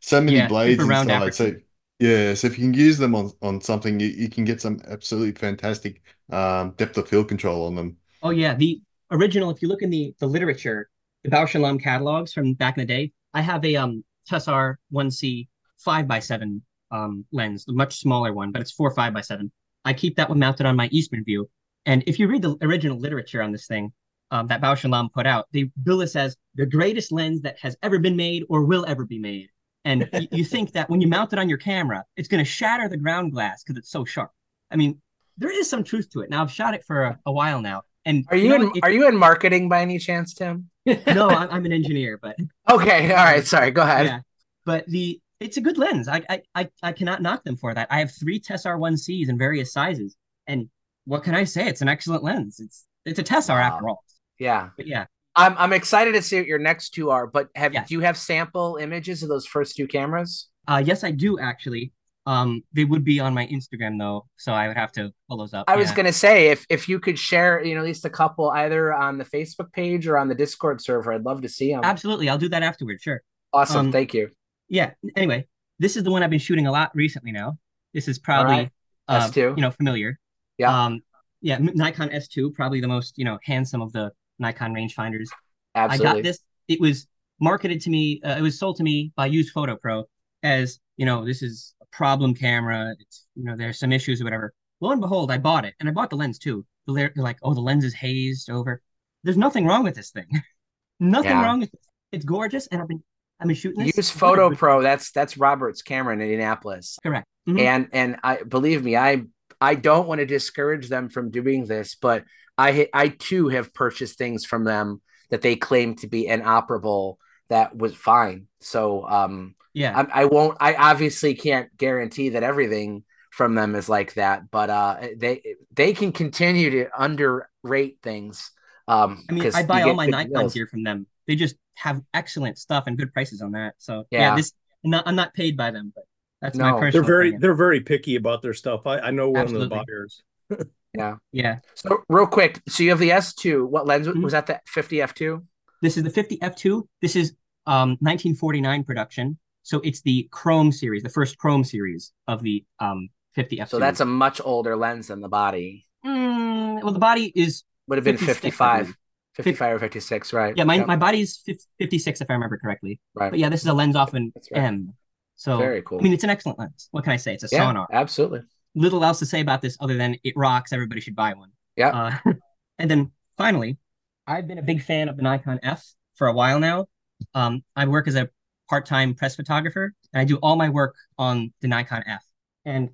so 0.00 0.20
many 0.20 0.40
Yeah, 0.40 0.42
blades 0.42 0.84
super 0.84 0.86
round 0.86 1.10
inside. 1.10 1.34
So 1.34 1.54
yeah, 1.98 2.34
so 2.34 2.46
if 2.48 2.58
you 2.58 2.64
can 2.66 2.74
use 2.74 2.98
them 2.98 3.14
on 3.14 3.30
on 3.42 3.60
something, 3.60 3.98
you, 4.00 4.08
you 4.08 4.28
can 4.28 4.44
get 4.44 4.60
some 4.60 4.80
absolutely 4.86 5.32
fantastic 5.32 6.02
um, 6.30 6.72
depth 6.72 6.98
of 6.98 7.08
field 7.08 7.28
control 7.28 7.66
on 7.66 7.74
them. 7.76 7.96
Oh 8.22 8.30
yeah, 8.30 8.54
the 8.54 8.80
original. 9.10 9.50
If 9.50 9.62
you 9.62 9.68
look 9.68 9.82
in 9.82 9.90
the 9.90 10.14
the 10.18 10.26
literature, 10.26 10.88
the 11.24 11.30
Bausch 11.30 11.54
and 11.54 11.62
Lomb 11.62 11.78
catalogs 11.78 12.32
from 12.32 12.54
back 12.54 12.76
in 12.76 12.82
the 12.82 12.86
day, 12.86 13.12
I 13.34 13.42
have 13.42 13.64
a 13.64 13.76
um 13.76 14.04
Tessar 14.28 14.76
1C 14.90 15.48
five 15.78 16.06
by 16.08 16.20
seven 16.20 16.62
um 16.92 17.24
lens, 17.32 17.64
the 17.64 17.72
much 17.72 17.98
smaller 17.98 18.32
one, 18.32 18.52
but 18.52 18.62
it's 18.62 18.70
four 18.72 18.90
five 18.94 19.12
by 19.14 19.20
seven. 19.20 19.50
I 19.84 19.92
keep 19.92 20.16
that 20.16 20.28
one 20.28 20.38
mounted 20.38 20.66
on 20.66 20.76
my 20.76 20.88
Eastman 20.92 21.24
View, 21.24 21.48
and 21.86 22.04
if 22.06 22.18
you 22.18 22.28
read 22.28 22.42
the 22.42 22.56
original 22.62 22.98
literature 22.98 23.42
on 23.42 23.50
this 23.50 23.66
thing, 23.66 23.92
um, 24.30 24.46
that 24.46 24.60
Bausch 24.60 24.84
and 24.84 24.92
Lomb 24.92 25.10
put 25.12 25.26
out, 25.26 25.46
they 25.52 25.70
bill 25.82 25.98
this 25.98 26.14
as 26.16 26.36
the 26.54 26.66
greatest 26.66 27.12
lens 27.12 27.40
that 27.42 27.58
has 27.60 27.76
ever 27.82 27.98
been 27.98 28.16
made 28.16 28.44
or 28.48 28.64
will 28.64 28.84
ever 28.86 29.04
be 29.04 29.18
made. 29.18 29.48
And 29.84 30.08
you, 30.12 30.28
you 30.30 30.44
think 30.44 30.72
that 30.72 30.88
when 30.88 31.00
you 31.00 31.08
mount 31.08 31.32
it 31.32 31.38
on 31.38 31.48
your 31.48 31.58
camera, 31.58 32.04
it's 32.16 32.28
going 32.28 32.42
to 32.44 32.48
shatter 32.50 32.88
the 32.88 32.96
ground 32.96 33.32
glass 33.32 33.62
because 33.64 33.76
it's 33.78 33.90
so 33.90 34.04
sharp. 34.04 34.30
I 34.70 34.76
mean, 34.76 35.00
there 35.38 35.50
is 35.50 35.68
some 35.68 35.82
truth 35.82 36.10
to 36.10 36.20
it. 36.20 36.30
Now 36.30 36.42
I've 36.42 36.52
shot 36.52 36.74
it 36.74 36.84
for 36.84 37.02
a, 37.04 37.18
a 37.26 37.32
while 37.32 37.60
now, 37.60 37.82
and 38.04 38.24
Are 38.28 38.36
you, 38.36 38.50
know 38.50 38.56
in. 38.56 38.72
If- 38.76 38.84
are 38.84 38.90
you 38.90 39.08
in 39.08 39.16
marketing 39.16 39.68
by 39.68 39.82
any 39.82 39.98
chance, 39.98 40.34
Tim? 40.34 40.70
no, 40.86 41.28
I'm, 41.40 41.50
I'm 41.50 41.64
an 41.66 41.72
engineer, 41.72 42.18
but 42.22 42.36
Okay, 42.70 43.10
all 43.12 43.24
right, 43.24 43.44
sorry, 43.46 43.70
go 43.70 43.82
ahead. 43.82 44.06
yeah, 44.06 44.20
but 44.64 44.86
the 44.86 45.20
it's 45.42 45.56
a 45.56 45.60
good 45.60 45.78
lens. 45.78 46.08
I 46.08 46.22
I 46.28 46.42
I, 46.54 46.68
I 46.82 46.92
cannot 46.92 47.22
knock 47.22 47.44
them 47.44 47.56
for 47.56 47.74
that. 47.74 47.88
I 47.90 47.98
have 47.98 48.12
three 48.12 48.40
Tessar 48.40 48.78
1Cs 48.78 49.28
in 49.28 49.38
various 49.38 49.72
sizes, 49.72 50.16
and 50.46 50.68
what 51.04 51.22
can 51.24 51.34
I 51.34 51.44
say? 51.44 51.66
It's 51.66 51.80
an 51.82 51.88
excellent 51.88 52.22
lens. 52.22 52.60
It's 52.60 52.86
it's 53.04 53.18
a 53.18 53.24
Tessar 53.24 53.60
after 53.60 53.88
all. 53.88 54.04
Yeah. 54.38 54.70
But 54.76 54.86
yeah, 54.86 55.06
I'm 55.36 55.56
I'm 55.58 55.72
excited 55.72 56.12
to 56.14 56.22
see 56.22 56.38
what 56.38 56.46
your 56.46 56.58
next 56.58 56.90
two 56.90 57.10
are, 57.10 57.26
but 57.26 57.48
have 57.54 57.72
do 57.72 57.94
you 57.94 58.00
have 58.00 58.16
sample 58.16 58.76
images 58.76 59.22
of 59.22 59.28
those 59.28 59.46
first 59.46 59.76
two 59.76 59.86
cameras? 59.86 60.48
uh, 60.68 60.82
yes, 60.84 61.02
I 61.04 61.10
do 61.10 61.38
actually. 61.38 61.92
Um, 62.24 62.62
they 62.72 62.84
would 62.84 63.02
be 63.02 63.18
on 63.18 63.34
my 63.34 63.48
Instagram 63.48 63.98
though, 63.98 64.26
so 64.36 64.52
I 64.52 64.68
would 64.68 64.76
have 64.76 64.92
to 64.92 65.10
pull 65.28 65.38
those 65.38 65.52
up. 65.54 65.64
I 65.66 65.76
was 65.76 65.90
gonna 65.90 66.12
say 66.12 66.50
if 66.50 66.64
if 66.70 66.88
you 66.88 67.00
could 67.00 67.18
share, 67.18 67.64
you 67.64 67.74
know, 67.74 67.80
at 67.80 67.84
least 67.84 68.04
a 68.04 68.10
couple 68.10 68.48
either 68.50 68.94
on 68.94 69.18
the 69.18 69.24
Facebook 69.24 69.72
page 69.72 70.06
or 70.06 70.16
on 70.16 70.28
the 70.28 70.34
Discord 70.36 70.80
server, 70.80 71.12
I'd 71.12 71.24
love 71.24 71.42
to 71.42 71.48
see 71.48 71.72
them. 71.72 71.80
Absolutely, 71.82 72.28
I'll 72.28 72.38
do 72.38 72.48
that 72.50 72.62
afterward. 72.62 73.00
Sure. 73.00 73.20
Awesome, 73.52 73.86
Um, 73.86 73.92
thank 73.92 74.14
you. 74.14 74.30
Yeah. 74.72 74.92
Anyway, 75.16 75.46
this 75.78 75.96
is 75.96 76.02
the 76.02 76.10
one 76.10 76.22
I've 76.22 76.30
been 76.30 76.38
shooting 76.38 76.66
a 76.66 76.72
lot 76.72 76.90
recently 76.94 77.30
now. 77.30 77.58
This 77.92 78.08
is 78.08 78.18
probably 78.18 78.54
right. 78.54 78.70
uh, 79.06 79.28
S2. 79.28 79.56
you 79.56 79.62
know 79.62 79.70
familiar. 79.70 80.18
Yeah. 80.56 80.84
Um, 80.84 81.02
yeah, 81.42 81.58
Nikon 81.60 82.08
S2, 82.08 82.54
probably 82.54 82.80
the 82.80 82.88
most 82.88 83.18
you 83.18 83.24
know 83.26 83.38
handsome 83.44 83.82
of 83.82 83.92
the 83.92 84.10
Nikon 84.38 84.72
rangefinders. 84.74 85.28
Absolutely. 85.74 86.06
I 86.08 86.14
got 86.14 86.22
this. 86.22 86.38
It 86.68 86.80
was 86.80 87.06
marketed 87.38 87.82
to 87.82 87.90
me. 87.90 88.20
Uh, 88.24 88.36
it 88.38 88.42
was 88.42 88.58
sold 88.58 88.76
to 88.76 88.82
me 88.82 89.12
by 89.14 89.26
Used 89.26 89.52
Photo 89.52 89.76
Pro 89.76 90.04
as 90.42 90.80
you 90.96 91.04
know 91.04 91.24
this 91.24 91.42
is 91.42 91.74
a 91.82 91.86
problem 91.94 92.34
camera. 92.34 92.94
It's 92.98 93.26
you 93.34 93.44
know 93.44 93.54
there's 93.56 93.78
some 93.78 93.92
issues 93.92 94.22
or 94.22 94.24
whatever. 94.24 94.54
Lo 94.80 94.90
and 94.90 95.02
behold, 95.02 95.30
I 95.30 95.36
bought 95.36 95.66
it, 95.66 95.74
and 95.80 95.88
I 95.88 95.92
bought 95.92 96.08
the 96.08 96.16
lens 96.16 96.38
too. 96.38 96.64
They're, 96.88 97.12
like, 97.14 97.38
oh, 97.42 97.54
the 97.54 97.60
lens 97.60 97.84
is 97.84 97.94
hazed 97.94 98.50
over. 98.50 98.82
There's 99.22 99.36
nothing 99.36 99.66
wrong 99.66 99.84
with 99.84 99.94
this 99.94 100.10
thing. 100.10 100.26
nothing 100.98 101.30
Yeah. 101.30 101.44
wrong 101.44 101.60
with 101.60 101.72
it. 101.72 101.80
It's 102.10 102.24
gorgeous, 102.24 102.66
and 102.68 102.80
I've 102.80 102.88
been 102.88 103.04
Been 103.46 103.56
shooting 103.56 103.84
this. 103.84 103.96
Use 103.96 104.10
Photo 104.10 104.54
Pro. 104.54 104.82
That's 104.82 105.10
that's 105.12 105.36
Robert's 105.36 105.82
camera 105.82 106.14
in 106.14 106.20
Indianapolis. 106.20 106.98
Correct. 107.02 107.26
Mhm. 107.48 107.60
And 107.60 107.88
and 107.92 108.16
I 108.22 108.42
believe 108.42 108.82
me, 108.84 108.96
I 108.96 109.24
I 109.60 109.74
don't 109.74 110.08
want 110.08 110.20
to 110.20 110.26
discourage 110.26 110.88
them 110.88 111.08
from 111.08 111.30
doing 111.30 111.66
this, 111.66 111.94
but 111.94 112.24
I 112.58 112.88
I 112.92 113.08
too 113.08 113.48
have 113.48 113.74
purchased 113.74 114.18
things 114.18 114.44
from 114.44 114.64
them 114.64 115.00
that 115.30 115.42
they 115.42 115.56
claim 115.56 115.94
to 115.96 116.06
be 116.06 116.26
inoperable 116.26 117.18
that 117.48 117.76
was 117.76 117.94
fine. 117.94 118.46
So 118.60 119.06
um 119.08 119.54
Yeah. 119.74 120.06
I, 120.12 120.22
I 120.22 120.24
won't 120.26 120.56
I 120.60 120.74
obviously 120.74 121.34
can't 121.34 121.74
guarantee 121.76 122.30
that 122.30 122.42
everything 122.42 123.04
from 123.30 123.54
them 123.54 123.74
is 123.74 123.88
like 123.88 124.14
that, 124.14 124.50
but 124.50 124.70
uh 124.70 125.08
they 125.16 125.56
they 125.72 125.92
can 125.92 126.12
continue 126.12 126.70
to 126.70 126.88
underrate 126.96 127.98
things. 128.02 128.50
Um 128.88 129.24
I 129.28 129.32
mean, 129.32 129.50
I 129.54 129.62
buy 129.64 129.82
all 129.82 129.94
my 129.94 130.06
Nikon 130.06 130.48
gear 130.48 130.66
from 130.66 130.82
them. 130.82 131.06
They 131.26 131.36
just 131.36 131.56
have 131.74 132.02
excellent 132.14 132.58
stuff 132.58 132.84
and 132.86 132.98
good 132.98 133.12
prices 133.12 133.40
on 133.42 133.52
that. 133.52 133.74
So 133.78 134.04
yeah, 134.10 134.20
Yeah. 134.30 134.36
this 134.36 134.52
I'm 134.84 134.90
not 134.90 135.06
I'm 135.06 135.16
not 135.16 135.34
paid 135.34 135.56
by 135.56 135.70
them, 135.70 135.92
but 135.94 136.04
that's 136.40 136.56
my 136.58 136.70
No. 136.70 136.78
personal. 136.78 136.92
They're 136.92 137.02
very 137.14 137.28
opinion. 137.28 137.40
they're 137.40 137.54
very 137.54 137.80
picky 137.80 138.16
about 138.16 138.42
their 138.42 138.54
stuff. 138.54 138.86
I, 138.86 138.98
I 138.98 139.10
know 139.10 139.30
one 139.30 139.42
Absolutely. 139.42 139.78
of 139.78 139.86
the 139.86 139.92
buyers. 139.92 140.22
Yeah. 140.94 141.14
Yeah. 141.32 141.60
So 141.74 142.02
real 142.10 142.26
quick, 142.26 142.60
so 142.68 142.82
you 142.82 142.90
have 142.90 142.98
the 142.98 143.08
S2. 143.08 143.66
What 143.66 143.86
lens 143.86 144.06
Mm-hmm. 144.06 144.20
was 144.22 144.32
that? 144.32 144.46
The 144.46 144.60
50 144.66 144.96
f2? 144.98 145.42
This 145.80 145.96
is 145.96 146.02
the 146.02 146.10
50 146.10 146.36
f2. 146.36 146.82
This 147.00 147.16
is 147.16 147.34
um 147.66 147.96
1949 148.00 148.84
production. 148.84 149.38
So 149.62 149.80
it's 149.84 150.02
the 150.02 150.28
Chrome 150.30 150.70
series, 150.70 151.02
the 151.02 151.08
first 151.08 151.38
Chrome 151.38 151.64
series 151.64 152.12
of 152.28 152.42
the 152.42 152.62
um 152.78 153.08
50 153.34 153.56
f2. 153.56 153.68
So 153.70 153.78
that's 153.78 154.00
a 154.00 154.04
much 154.04 154.40
older 154.44 154.76
lens 154.76 155.06
than 155.06 155.20
the 155.22 155.28
body. 155.30 155.86
Mm, 156.04 156.82
well, 156.82 156.92
the 156.92 156.98
body 156.98 157.32
is 157.34 157.64
Would 157.88 157.96
have 157.96 158.04
been 158.04 158.18
56, 158.18 158.40
55, 158.40 158.80
believe. 158.84 158.96
55 159.34 159.76
or 159.76 159.78
56, 159.78 160.32
right? 160.32 160.54
Yeah, 160.56 160.64
my, 160.64 160.76
Yep. 160.76 160.86
my 160.86 160.96
body's 160.96 161.38
fif- 161.38 161.64
56 161.78 162.20
if 162.20 162.30
I 162.30 162.34
remember 162.34 162.58
correctly. 162.58 163.00
Right. 163.14 163.30
But 163.30 163.38
yeah, 163.38 163.48
this 163.48 163.62
is 163.62 163.66
a 163.66 163.72
lens 163.72 163.96
off 163.96 164.14
an 164.14 164.32
right. 164.36 164.62
M. 164.62 164.94
So 165.36 165.58
Very 165.58 165.82
cool. 165.82 165.98
I 165.98 166.02
mean, 166.02 166.12
it's 166.12 166.24
an 166.24 166.30
excellent 166.30 166.58
lens. 166.58 166.88
What 166.90 167.04
can 167.04 167.12
I 167.12 167.16
say? 167.16 167.34
It's 167.34 167.44
a 167.44 167.48
Yeah, 167.50 167.64
Sonnar. 167.72 167.86
absolutely. 167.92 168.42
Little 168.74 169.04
else 169.04 169.18
to 169.20 169.26
say 169.26 169.40
about 169.40 169.62
this 169.62 169.76
other 169.80 169.96
than 169.96 170.16
it 170.22 170.34
rocks. 170.36 170.72
Everybody 170.72 171.00
should 171.00 171.16
buy 171.16 171.34
one. 171.34 171.50
Yeah. 171.76 171.88
Uh, 172.24 172.32
and 172.78 172.90
then 172.90 173.10
finally, 173.36 173.78
I've 174.26 174.46
been 174.46 174.58
a 174.58 174.62
big 174.62 174.82
fan 174.82 175.08
of 175.08 175.16
the 175.16 175.22
Nikon 175.22 175.58
F 175.62 175.84
for 176.14 176.26
a 176.28 176.32
while 176.32 176.60
now. 176.60 176.86
Um, 177.34 177.64
I 177.74 177.86
work 177.86 178.08
as 178.08 178.14
a 178.14 178.28
part-time 178.68 179.14
press 179.14 179.36
photographer, 179.36 179.92
and 180.12 180.20
I 180.20 180.24
do 180.24 180.36
all 180.36 180.56
my 180.56 180.68
work 180.68 180.94
on 181.18 181.52
the 181.60 181.68
Nikon 181.68 182.02
F. 182.06 182.22
And 182.64 182.90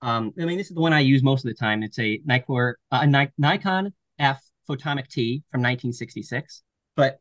um, 0.00 0.32
I 0.40 0.44
mean, 0.44 0.58
this 0.58 0.68
is 0.68 0.74
the 0.74 0.80
one 0.80 0.92
I 0.92 1.00
use 1.00 1.22
most 1.22 1.44
of 1.44 1.48
the 1.50 1.54
time. 1.54 1.82
It's 1.82 1.98
a 1.98 2.20
Nikon, 2.24 2.74
uh, 2.90 3.06
a 3.06 3.28
Nikon 3.38 3.92
F 4.18 4.42
Photomic 4.68 5.08
T 5.08 5.42
from 5.50 5.62
1966. 5.62 6.62
But 6.96 7.20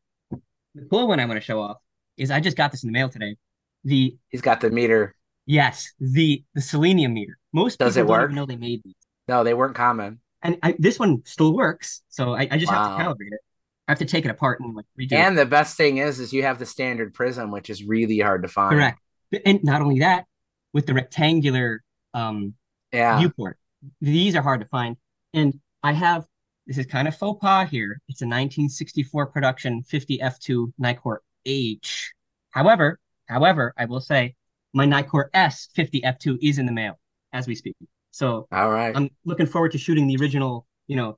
the 0.75 0.85
cool 0.89 1.07
one 1.07 1.19
I 1.19 1.25
want 1.25 1.37
to 1.37 1.45
show 1.45 1.61
off 1.61 1.77
is 2.17 2.31
I 2.31 2.39
just 2.39 2.57
got 2.57 2.71
this 2.71 2.83
in 2.83 2.87
the 2.87 2.93
mail 2.93 3.09
today. 3.09 3.35
The 3.83 4.15
He's 4.29 4.41
got 4.41 4.61
the 4.61 4.69
meter. 4.69 5.15
yes, 5.45 5.91
the 5.99 6.43
the 6.53 6.61
selenium 6.61 7.13
meter. 7.13 7.37
Most 7.53 7.79
Does 7.79 7.95
people 7.95 8.03
it 8.03 8.07
don't 8.07 8.09
work? 8.09 8.23
even 8.23 8.35
know 8.35 8.45
they 8.45 8.55
made 8.55 8.81
these. 8.83 8.95
No, 9.27 9.43
they 9.43 9.53
weren't 9.53 9.75
common. 9.75 10.19
And 10.41 10.57
I, 10.63 10.75
this 10.79 10.97
one 10.97 11.21
still 11.25 11.53
works, 11.55 12.01
so 12.09 12.33
I, 12.33 12.47
I 12.51 12.57
just 12.57 12.71
Wow. 12.71 12.83
have 12.83 12.95
to 12.95 13.01
calibrate 13.01 13.31
it. 13.31 13.39
I 13.87 13.91
have 13.91 13.99
to 13.99 14.05
take 14.05 14.25
it 14.25 14.31
apart 14.31 14.59
and 14.59 14.75
like 14.75 14.85
redo 14.99 15.13
And 15.13 15.35
it. 15.35 15.39
the 15.39 15.45
best 15.45 15.77
thing 15.77 15.97
is, 15.97 16.19
is 16.19 16.33
you 16.33 16.43
have 16.43 16.57
the 16.59 16.65
standard 16.65 17.13
prism, 17.13 17.51
which 17.51 17.69
is 17.69 17.83
really 17.83 18.19
hard 18.19 18.43
to 18.43 18.47
find. 18.47 18.75
Correct. 18.75 18.99
And 19.45 19.63
not 19.63 19.81
only 19.81 19.99
that, 19.99 20.25
with 20.73 20.85
the 20.85 20.93
rectangular 20.93 21.83
um 22.13 22.53
Yeah. 22.91 23.17
viewport, 23.17 23.57
these 24.01 24.35
are 24.35 24.41
hard 24.41 24.61
to 24.61 24.67
find. 24.67 24.97
And 25.33 25.59
I 25.83 25.93
have 25.93 26.25
this 26.71 26.85
is 26.85 26.89
kind 26.89 27.05
of 27.05 27.13
faux 27.13 27.37
pas 27.41 27.69
here. 27.69 27.99
It's 28.07 28.21
a 28.21 28.25
1964 28.25 29.25
production 29.25 29.83
50 29.83 30.19
f2 30.19 30.71
Nikkor 30.81 31.17
H. 31.45 32.13
However, 32.51 32.97
however, 33.27 33.73
I 33.77 33.83
will 33.83 33.99
say 33.99 34.35
my 34.71 34.85
Nikkor 34.85 35.25
S 35.33 35.67
50 35.75 35.99
f2 35.99 36.37
is 36.41 36.59
in 36.59 36.65
the 36.65 36.71
mail 36.71 36.97
as 37.33 37.45
we 37.45 37.55
speak. 37.55 37.75
So 38.11 38.47
All 38.53 38.71
right. 38.71 38.95
I'm 38.95 39.09
looking 39.25 39.47
forward 39.47 39.73
to 39.73 39.77
shooting 39.77 40.07
the 40.07 40.15
original, 40.15 40.65
you 40.87 40.95
know, 40.95 41.17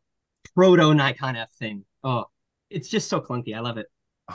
proto 0.55 0.91
Nikon 0.91 1.35
F 1.35 1.51
thing. 1.59 1.85
Oh, 2.03 2.25
it's 2.71 2.89
just 2.89 3.07
so 3.07 3.21
clunky. 3.21 3.55
I 3.55 3.59
love 3.59 3.77
it. 3.77 3.85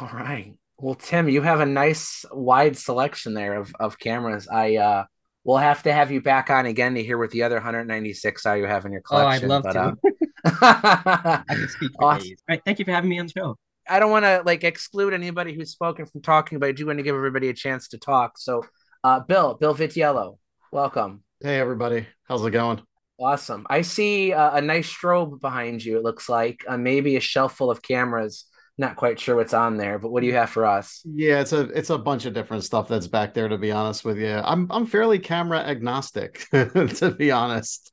All 0.01 0.11
right. 0.15 0.55
Well, 0.79 0.95
Tim, 0.95 1.29
you 1.29 1.43
have 1.43 1.59
a 1.59 1.67
nice 1.67 2.25
wide 2.31 2.77
selection 2.77 3.35
there 3.35 3.55
of, 3.55 3.75
of 3.81 3.99
cameras. 3.99 4.47
I 4.47 4.77
uh 4.77 5.05
we'll 5.43 5.57
have 5.57 5.83
to 5.83 5.93
have 5.93 6.13
you 6.13 6.21
back 6.21 6.49
on 6.49 6.67
again 6.67 6.95
to 6.95 7.03
hear 7.03 7.19
what 7.19 7.33
the 7.33 7.43
other 7.43 7.57
196 7.57 8.47
are 8.47 8.57
you 8.57 8.67
have 8.67 8.85
in 8.85 8.93
your 8.93 9.01
collection. 9.01 9.51
Oh, 9.51 9.55
I'd 9.55 9.63
love 9.63 9.63
but 9.65 9.73
to. 9.73 9.81
uh, 9.81 10.11
I 10.63 11.43
can 11.49 11.69
speak 11.69 11.93
for 11.99 12.05
Awesome. 12.05 12.29
days. 12.29 12.39
All 12.49 12.55
right, 12.55 12.63
thank 12.65 12.79
you 12.79 12.85
for 12.85 12.93
having 12.93 13.11
me 13.11 13.19
on 13.19 13.27
the 13.27 13.33
show. 13.33 13.57
I 13.89 13.99
don't 13.99 14.11
want 14.11 14.25
to 14.25 14.43
like 14.45 14.65
exclude 14.65 15.15
anybody 15.15 15.55
who's 15.55 15.71
spoken 15.71 16.07
from 16.07 16.21
talking, 16.23 16.59
but 16.59 16.69
I 16.69 16.73
do 16.73 16.87
want 16.87 16.99
to 16.99 17.03
give 17.03 17.15
everybody 17.17 17.49
a 17.49 17.55
chance 17.55 17.89
to 17.89 17.99
talk. 17.99 18.39
So, 18.39 18.65
uh, 19.03 19.21
Bill, 19.21 19.55
Bill 19.55 19.75
Vitiello, 19.75 20.39
welcome. 20.73 21.23
Hey, 21.41 21.59
everybody. 21.59 22.07
How's 22.25 22.45
it 22.45 22.51
going? 22.51 22.83
Awesome. 23.19 23.67
I 23.69 23.83
see 23.83 24.33
uh, 24.33 24.57
a 24.57 24.61
nice 24.61 24.93
strobe 24.93 25.41
behind 25.41 25.85
you. 25.85 25.97
It 25.97 26.05
looks 26.05 26.29
like 26.29 26.65
uh, 26.69 26.77
maybe 26.77 27.17
a 27.17 27.21
shelf 27.21 27.57
full 27.57 27.71
of 27.71 27.83
cameras. 27.83 28.45
Not 28.81 28.95
quite 28.95 29.19
sure 29.19 29.35
what's 29.35 29.55
on 29.55 29.77
there, 29.77 29.99
but 29.99 30.13
what 30.13 30.21
do 30.21 30.29
you 30.29 30.35
have 30.35 30.51
for 30.51 30.65
us? 30.65 31.03
Yeah, 31.05 31.41
it's 31.41 31.53
a 31.53 31.63
it's 31.71 31.91
a 31.91 31.99
bunch 31.99 32.27
of 32.27 32.35
different 32.35 32.63
stuff 32.63 32.87
that's 32.87 33.09
back 33.09 33.35
there. 33.35 33.49
To 33.49 33.59
be 33.59 33.73
honest 33.73 34.05
with 34.05 34.19
you, 34.19 34.35
I'm 34.35 34.71
I'm 34.71 34.87
fairly 34.87 35.19
camera 35.19 35.59
agnostic. 35.59 36.47
to 36.53 37.15
be 37.19 37.33
honest, 37.33 37.93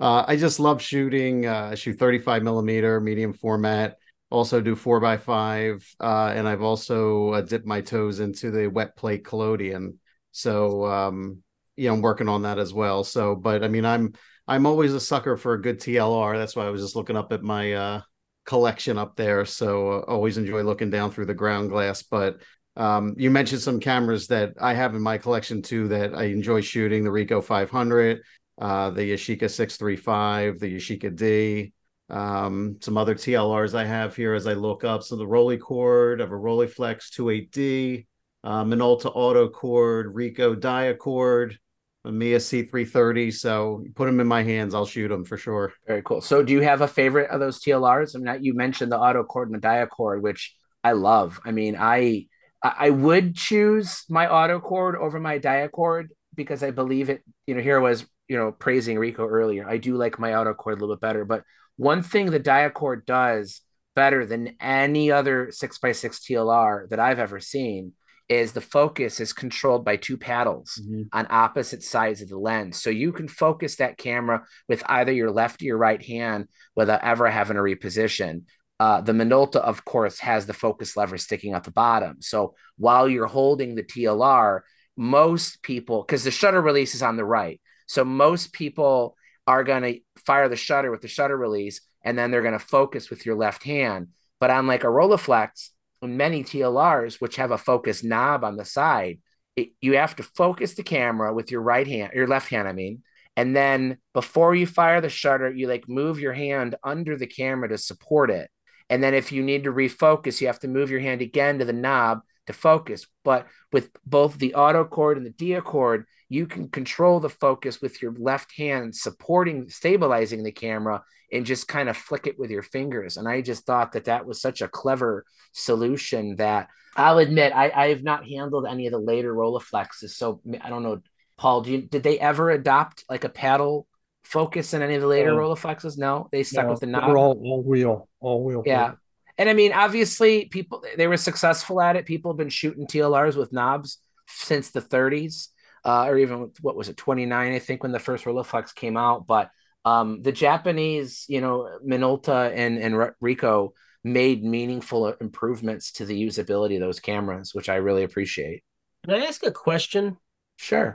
uh, 0.00 0.24
I 0.26 0.36
just 0.36 0.60
love 0.60 0.82
shooting. 0.82 1.46
Uh, 1.46 1.70
I 1.72 1.74
shoot 1.74 1.98
35 1.98 2.42
millimeter 2.42 3.00
medium 3.00 3.32
format. 3.32 3.98
Also 4.30 4.60
do 4.60 4.74
four 4.74 4.98
by 4.98 5.18
five, 5.18 5.86
uh, 6.00 6.32
and 6.34 6.48
I've 6.48 6.62
also 6.62 7.30
uh, 7.30 7.40
dipped 7.42 7.64
my 7.66 7.80
toes 7.80 8.18
into 8.18 8.50
the 8.50 8.66
wet 8.66 8.96
plate 8.96 9.24
collodion. 9.24 9.98
So 10.32 10.84
um, 10.84 11.42
yeah, 11.76 11.92
I'm 11.92 12.02
working 12.02 12.28
on 12.28 12.42
that 12.42 12.58
as 12.58 12.74
well. 12.74 13.04
So, 13.04 13.36
but 13.36 13.62
I 13.62 13.68
mean, 13.68 13.84
I'm 13.84 14.14
I'm 14.48 14.66
always 14.66 14.94
a 14.94 15.00
sucker 15.00 15.36
for 15.36 15.54
a 15.54 15.62
good 15.62 15.78
TLR. 15.78 16.38
That's 16.38 16.56
why 16.56 16.66
I 16.66 16.70
was 16.70 16.82
just 16.82 16.96
looking 16.96 17.16
up 17.16 17.32
at 17.32 17.42
my 17.42 17.72
uh, 17.72 18.00
collection 18.46 18.98
up 18.98 19.16
there. 19.16 19.44
So 19.44 19.92
uh, 19.92 20.00
always 20.08 20.38
enjoy 20.38 20.62
looking 20.62 20.90
down 20.90 21.10
through 21.10 21.26
the 21.26 21.34
ground 21.34 21.70
glass. 21.70 22.02
But 22.02 22.40
um, 22.76 23.14
you 23.16 23.30
mentioned 23.30 23.62
some 23.62 23.80
cameras 23.80 24.26
that 24.28 24.54
I 24.60 24.74
have 24.74 24.94
in 24.94 25.02
my 25.02 25.18
collection 25.18 25.62
too 25.62 25.88
that 25.88 26.14
I 26.14 26.24
enjoy 26.24 26.62
shooting: 26.62 27.04
the 27.04 27.10
Ricoh 27.10 27.44
500, 27.44 28.22
uh, 28.58 28.90
the 28.90 29.12
Yashica 29.12 29.50
635, 29.50 30.58
the 30.58 30.76
Yashica 30.76 31.14
D. 31.14 31.72
Um, 32.08 32.76
some 32.80 32.96
other 32.96 33.14
TLRs 33.14 33.74
I 33.74 33.84
have 33.84 34.14
here 34.14 34.34
as 34.34 34.46
I 34.46 34.54
look 34.54 34.84
up. 34.84 35.02
So 35.02 35.16
the 35.16 35.26
Rolleicord 35.26 36.22
of 36.22 36.30
a 36.30 36.34
Rolleiflex 36.34 37.10
28D, 37.10 38.06
uh, 38.44 38.64
Minolta 38.64 39.10
Auto 39.12 39.48
Cord, 39.48 40.14
Ricoh 40.14 40.54
Diacord, 40.54 41.56
a 42.04 42.10
Mamiya 42.10 42.36
C330. 42.36 43.34
So 43.34 43.84
put 43.96 44.06
them 44.06 44.20
in 44.20 44.26
my 44.26 44.42
hands, 44.42 44.72
I'll 44.72 44.86
shoot 44.86 45.08
them 45.08 45.24
for 45.24 45.36
sure. 45.36 45.72
Very 45.86 46.02
cool. 46.02 46.20
So, 46.20 46.42
do 46.42 46.52
you 46.52 46.60
have 46.60 46.80
a 46.80 46.88
favorite 46.88 47.30
of 47.30 47.40
those 47.40 47.60
TLRs? 47.60 48.14
I 48.14 48.18
mean, 48.20 48.44
you 48.44 48.54
mentioned 48.54 48.92
the 48.92 48.98
auto 48.98 49.24
cord 49.24 49.50
and 49.50 49.60
the 49.60 49.66
diacord, 49.66 50.22
which 50.22 50.54
I 50.84 50.92
love. 50.92 51.40
I 51.44 51.50
mean, 51.50 51.76
I 51.76 52.26
I 52.62 52.90
would 52.90 53.34
choose 53.34 54.04
my 54.08 54.28
auto 54.28 54.60
cord 54.60 54.96
over 54.96 55.18
my 55.18 55.38
diacord 55.38 56.06
because 56.34 56.62
I 56.62 56.70
believe 56.70 57.10
it. 57.10 57.22
You 57.46 57.56
know, 57.56 57.60
here 57.60 57.80
was 57.80 58.06
you 58.28 58.36
know 58.36 58.52
praising 58.52 58.96
Ricoh 58.96 59.28
earlier. 59.30 59.68
I 59.68 59.78
do 59.78 59.96
like 59.96 60.18
my 60.18 60.34
auto 60.34 60.54
cord 60.54 60.78
a 60.78 60.80
little 60.80 60.96
bit 60.96 61.00
better, 61.00 61.24
but 61.24 61.42
one 61.76 62.02
thing 62.02 62.30
the 62.30 62.40
diacord 62.40 63.06
does 63.06 63.60
better 63.94 64.26
than 64.26 64.56
any 64.60 65.10
other 65.10 65.50
six 65.50 65.78
x 65.82 65.98
six 65.98 66.20
TLR 66.20 66.88
that 66.90 67.00
I've 67.00 67.18
ever 67.18 67.40
seen 67.40 67.92
is 68.28 68.52
the 68.52 68.60
focus 68.60 69.20
is 69.20 69.32
controlled 69.32 69.84
by 69.84 69.96
two 69.96 70.16
paddles 70.16 70.80
Mm-hmm. 70.82 71.02
on 71.12 71.26
opposite 71.30 71.82
sides 71.82 72.20
of 72.22 72.28
the 72.28 72.36
lens. 72.38 72.82
So 72.82 72.90
you 72.90 73.12
can 73.12 73.28
focus 73.28 73.76
that 73.76 73.98
camera 73.98 74.44
with 74.68 74.82
either 74.86 75.12
your 75.12 75.30
left 75.30 75.62
or 75.62 75.66
your 75.66 75.78
right 75.78 76.04
hand 76.04 76.48
without 76.74 77.04
ever 77.04 77.30
having 77.30 77.56
to 77.56 77.62
reposition. 77.62 78.42
Uh, 78.80 79.00
the 79.00 79.12
Minolta, 79.12 79.56
of 79.60 79.84
course, 79.84 80.18
has 80.18 80.44
the 80.44 80.52
focus 80.52 80.96
lever 80.96 81.16
sticking 81.18 81.54
out 81.54 81.64
the 81.64 81.70
bottom. 81.70 82.16
So 82.20 82.54
while 82.76 83.08
you're 83.08 83.26
holding 83.26 83.74
the 83.74 83.84
TLR, 83.84 84.60
most 84.96 85.62
people, 85.62 86.02
because 86.02 86.24
the 86.24 86.30
shutter 86.30 86.60
release 86.60 86.94
is 86.94 87.02
on 87.02 87.16
the 87.16 87.24
right, 87.24 87.60
so 87.86 88.04
most 88.04 88.52
people 88.52 89.16
are 89.46 89.64
going 89.64 89.82
to 89.82 90.00
fire 90.24 90.48
the 90.48 90.56
shutter 90.56 90.90
with 90.90 91.00
the 91.00 91.08
shutter 91.08 91.36
release, 91.36 91.80
and 92.02 92.18
then 92.18 92.30
they're 92.30 92.42
going 92.42 92.52
to 92.52 92.58
focus 92.58 93.10
with 93.10 93.24
your 93.24 93.36
left 93.36 93.62
hand. 93.62 94.08
But 94.40 94.50
on 94.50 94.66
like 94.66 94.84
a 94.84 94.88
Rolleiflex, 94.88 95.70
and 96.02 96.18
many 96.18 96.44
TLRs, 96.44 97.20
which 97.20 97.36
have 97.36 97.50
a 97.50 97.58
focus 97.58 98.04
knob 98.04 98.44
on 98.44 98.56
the 98.56 98.64
side, 98.64 99.18
it, 99.56 99.70
you 99.80 99.96
have 99.96 100.16
to 100.16 100.22
focus 100.22 100.74
the 100.74 100.82
camera 100.82 101.32
with 101.32 101.50
your 101.50 101.62
right 101.62 101.86
hand, 101.86 102.12
your 102.14 102.28
left 102.28 102.48
hand, 102.50 102.68
I 102.68 102.72
mean. 102.72 103.02
And 103.36 103.54
then 103.54 103.98
before 104.14 104.54
you 104.54 104.66
fire 104.66 105.00
the 105.00 105.08
shutter, 105.08 105.50
you 105.50 105.68
like 105.68 105.88
move 105.88 106.18
your 106.18 106.32
hand 106.32 106.74
under 106.82 107.16
the 107.16 107.26
camera 107.26 107.68
to 107.68 107.78
support 107.78 108.30
it. 108.30 108.50
And 108.88 109.02
then 109.02 109.14
if 109.14 109.32
you 109.32 109.42
need 109.42 109.64
to 109.64 109.72
refocus, 109.72 110.40
you 110.40 110.46
have 110.46 110.60
to 110.60 110.68
move 110.68 110.90
your 110.90 111.00
hand 111.00 111.22
again 111.22 111.58
to 111.58 111.64
the 111.64 111.72
knob 111.72 112.20
to 112.46 112.52
focus. 112.52 113.06
But 113.24 113.46
with 113.72 113.90
both 114.04 114.38
the 114.38 114.54
auto 114.54 114.84
cord 114.84 115.16
and 115.16 115.26
the 115.26 115.30
dia 115.30 115.60
cord, 115.60 116.06
you 116.28 116.46
can 116.46 116.68
control 116.68 117.20
the 117.20 117.28
focus 117.28 117.80
with 117.80 118.02
your 118.02 118.12
left 118.18 118.52
hand 118.56 118.94
supporting, 118.94 119.68
stabilizing 119.68 120.42
the 120.42 120.52
camera 120.52 121.02
and 121.32 121.46
just 121.46 121.68
kind 121.68 121.88
of 121.88 121.96
flick 121.96 122.26
it 122.26 122.38
with 122.38 122.50
your 122.50 122.62
fingers. 122.62 123.16
And 123.16 123.28
I 123.28 123.40
just 123.42 123.64
thought 123.66 123.92
that 123.92 124.04
that 124.04 124.26
was 124.26 124.40
such 124.40 124.60
a 124.60 124.68
clever 124.68 125.24
solution 125.52 126.36
that 126.36 126.68
I'll 126.96 127.18
admit 127.18 127.52
I, 127.54 127.70
I 127.74 127.88
have 127.88 128.02
not 128.02 128.26
handled 128.26 128.66
any 128.66 128.86
of 128.86 128.92
the 128.92 128.98
later 128.98 129.34
Rolleiflexes. 129.34 130.10
So 130.10 130.40
I 130.60 130.68
don't 130.68 130.82
know, 130.82 131.00
Paul, 131.36 131.60
do 131.62 131.72
you, 131.72 131.82
did 131.82 132.02
they 132.02 132.18
ever 132.18 132.50
adopt 132.50 133.04
like 133.08 133.24
a 133.24 133.28
paddle 133.28 133.86
focus 134.24 134.74
in 134.74 134.82
any 134.82 134.94
of 134.94 135.02
the 135.02 135.06
later 135.06 135.32
No. 135.32 135.38
Rolleiflexes? 135.38 135.98
No, 135.98 136.28
they 136.32 136.42
stuck 136.42 136.64
No, 136.66 136.70
with 136.72 136.80
the 136.80 136.86
knob. 136.86 137.10
all, 137.16 137.40
all 137.44 137.62
wheel, 137.62 138.08
all 138.20 138.42
wheel. 138.42 138.62
Yeah. 138.64 138.92
And 139.38 139.48
I 139.50 139.52
mean, 139.52 139.72
obviously, 139.72 140.46
people 140.46 140.82
they 140.96 141.06
were 141.06 141.18
successful 141.18 141.80
at 141.80 141.96
it. 141.96 142.06
People 142.06 142.32
have 142.32 142.38
been 142.38 142.48
shooting 142.48 142.86
TLRs 142.86 143.36
with 143.36 143.52
knobs 143.52 143.98
since 144.26 144.70
the 144.70 144.80
30s, 144.80 145.48
uh, 145.86 146.06
or 146.08 146.18
even 146.18 146.50
what 146.60 146.76
was 146.76 146.88
it, 146.88 146.96
29, 146.96 147.52
I 147.52 147.58
think, 147.60 147.82
when 147.82 147.92
the 147.92 148.00
first 148.00 148.24
Rolleiflex 148.24 148.74
came 148.74 148.96
out. 148.96 149.26
But 149.28 149.50
um, 149.84 150.20
the 150.20 150.32
Japanese, 150.32 151.24
you 151.28 151.40
know, 151.40 151.78
Minolta 151.86 152.52
and 152.52 152.76
and 152.78 152.96
R- 152.96 153.16
Ricoh 153.22 153.70
made 154.02 154.42
meaningful 154.42 155.14
improvements 155.20 155.92
to 155.92 156.04
the 156.04 156.20
usability 156.20 156.74
of 156.74 156.80
those 156.80 156.98
cameras, 156.98 157.54
which 157.54 157.68
I 157.68 157.76
really 157.76 158.02
appreciate. 158.02 158.64
Can 159.04 159.14
I 159.14 159.26
ask 159.26 159.46
a 159.46 159.52
question? 159.52 160.16
Sure. 160.56 160.92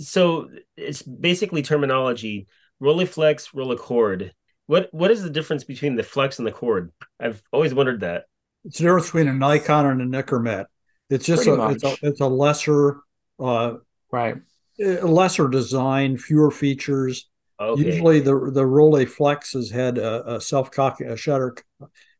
so 0.00 0.48
it's 0.76 1.02
basically 1.02 1.62
terminology. 1.62 2.48
Rolleiflex, 2.82 3.54
Rolleicord. 3.54 4.32
What 4.66 4.88
what 4.92 5.12
is 5.12 5.22
the 5.22 5.30
difference 5.30 5.62
between 5.62 5.94
the 5.94 6.02
flex 6.02 6.38
and 6.38 6.46
the 6.46 6.52
cord? 6.52 6.90
I've 7.20 7.40
always 7.52 7.72
wondered 7.72 8.00
that. 8.00 8.24
It's 8.64 8.78
the 8.78 8.84
difference 8.84 9.06
between 9.06 9.28
a 9.28 9.32
Nikon 9.32 9.86
and 9.86 10.14
a 10.14 10.22
Nikkormat. 10.22 10.66
It's 11.08 11.24
just 11.24 11.44
Pretty 11.44 11.62
a 11.62 11.68
it's, 11.68 11.84
a 11.84 11.96
it's 12.02 12.20
a 12.20 12.26
lesser 12.26 12.96
uh 13.38 13.74
right 14.14 14.36
lesser 14.78 15.48
design, 15.48 16.16
fewer 16.16 16.50
features. 16.50 17.28
Okay. 17.60 17.82
Usually 17.82 18.20
the 18.20 18.32
the 18.52 18.62
Rolleiflex 18.62 19.52
has 19.54 19.70
had 19.70 19.98
a, 19.98 20.34
a 20.36 20.40
self 20.40 20.70
cock 20.70 21.00
a 21.00 21.16
shutter. 21.16 21.54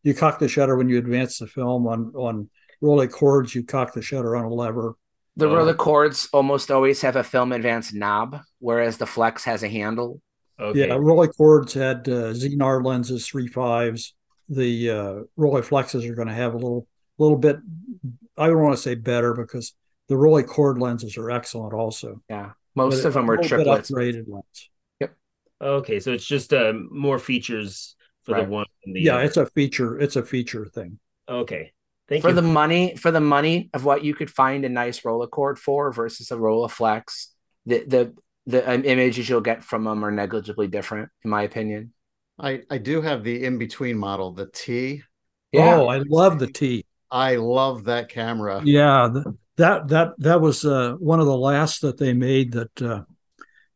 You 0.03 0.15
cock 0.15 0.39
the 0.39 0.49
shutter 0.49 0.77
when 0.77 0.89
you 0.89 0.99
advance 0.99 1.39
the 1.39 1.47
film 1.47 1.87
on 1.87 2.13
on 2.15 2.49
Rolleicords. 2.83 3.55
You 3.55 3.65
cock 3.65 3.95
the 3.95 4.03
shutter 4.03 4.37
on 4.37 4.45
a 4.45 4.55
lever. 4.55 4.95
The 5.37 5.49
Uh, 5.49 5.53
Rolleicords 5.53 6.29
almost 6.33 6.71
always 6.71 7.01
have 7.03 7.17
a 7.17 7.25
film 7.25 7.51
advance 7.53 7.93
knob, 7.93 8.39
whereas 8.61 8.99
the 8.99 9.07
Flex 9.07 9.45
has 9.45 9.65
a 9.65 9.69
handle. 9.69 10.21
Yeah, 10.61 10.97
Rolleicords 10.97 11.73
had 11.73 12.09
uh, 12.09 12.33
Xenar 12.33 12.85
lenses, 12.85 13.27
three 13.27 13.49
fives. 13.49 14.15
The 14.49 14.91
uh, 14.91 15.15
Rolleiflexes 15.37 16.09
are 16.09 16.15
going 16.15 16.29
to 16.29 16.35
have 16.35 16.55
a 16.55 16.59
little, 16.59 16.87
little 17.19 17.39
bit. 17.39 17.57
I 18.39 18.47
don't 18.47 18.63
want 18.63 18.77
to 18.77 18.83
say 18.83 18.95
better 18.95 19.35
because 19.35 19.75
the 20.09 20.15
Rolleicord 20.15 20.81
lenses 20.81 21.17
are 21.17 21.31
excellent, 21.31 21.73
also. 21.75 22.21
Yeah, 22.29 22.53
most 22.75 23.03
But 23.03 23.09
of 23.09 23.15
them 23.15 23.31
are 23.31 23.37
little 23.39 23.43
bit 23.59 23.65
triplets. 23.65 23.91
upgraded 23.91 24.25
lens. 24.29 24.71
Okay, 25.63 26.01
so 26.01 26.13
it's 26.13 26.27
just 26.27 26.53
uh, 26.53 26.73
more 26.91 27.19
features 27.19 27.95
for 28.25 28.33
Right. 28.35 28.45
the 28.45 28.51
one. 28.51 28.67
The 28.85 29.01
Yeah, 29.01 29.15
other. 29.17 29.25
it's 29.25 29.37
a 29.37 29.47
feature. 29.47 29.99
It's 29.99 30.17
a 30.17 30.23
feature 30.23 30.67
thing. 30.67 30.99
okay. 31.29 31.73
Thank 32.07 32.21
for 32.21 32.29
you 32.31 32.35
the 32.35 32.43
money 32.43 32.97
for 32.97 33.11
the 33.11 33.21
money 33.21 33.71
of 33.73 33.87
what 33.87 34.05
you 34.05 34.15
could 34.15 34.31
find 34.31 34.67
a 34.67 34.69
nice 34.69 35.01
Rolleicord 35.01 35.57
for 35.57 35.91
versus 35.91 36.31
a 36.31 36.35
Rolleiflex, 36.37 37.29
the 37.65 37.83
the 37.87 38.15
the 38.47 38.71
um, 38.71 38.85
images 38.85 39.27
you'll 39.27 39.41
get 39.41 39.65
from 39.65 39.85
them 39.85 40.05
are 40.05 40.11
negligibly 40.11 40.67
different, 40.69 41.09
in 41.25 41.31
my 41.31 41.45
opinion. 41.45 41.95
I, 42.39 42.61
I 42.69 42.77
do 42.77 43.01
have 43.01 43.25
the 43.25 43.43
in 43.45 43.57
between 43.57 43.97
model, 43.97 44.33
the 44.33 44.51
T. 44.53 45.03
Yeah. 45.51 45.77
Oh, 45.77 45.87
I 45.89 46.03
love 46.07 46.39
the 46.39 46.49
T. 46.49 46.85
I 47.11 47.37
love 47.37 47.85
that 47.85 48.11
camera. 48.11 48.61
Yeah, 48.65 49.09
th- 49.11 49.25
that 49.57 49.89
that 49.89 50.15
that 50.19 50.41
was 50.41 50.65
uh, 50.65 50.95
one 50.99 51.21
of 51.21 51.27
the 51.27 51.37
last 51.37 51.83
that 51.83 51.99
they 51.99 52.13
made. 52.13 52.53
That 52.53 52.83
uh, 52.83 53.03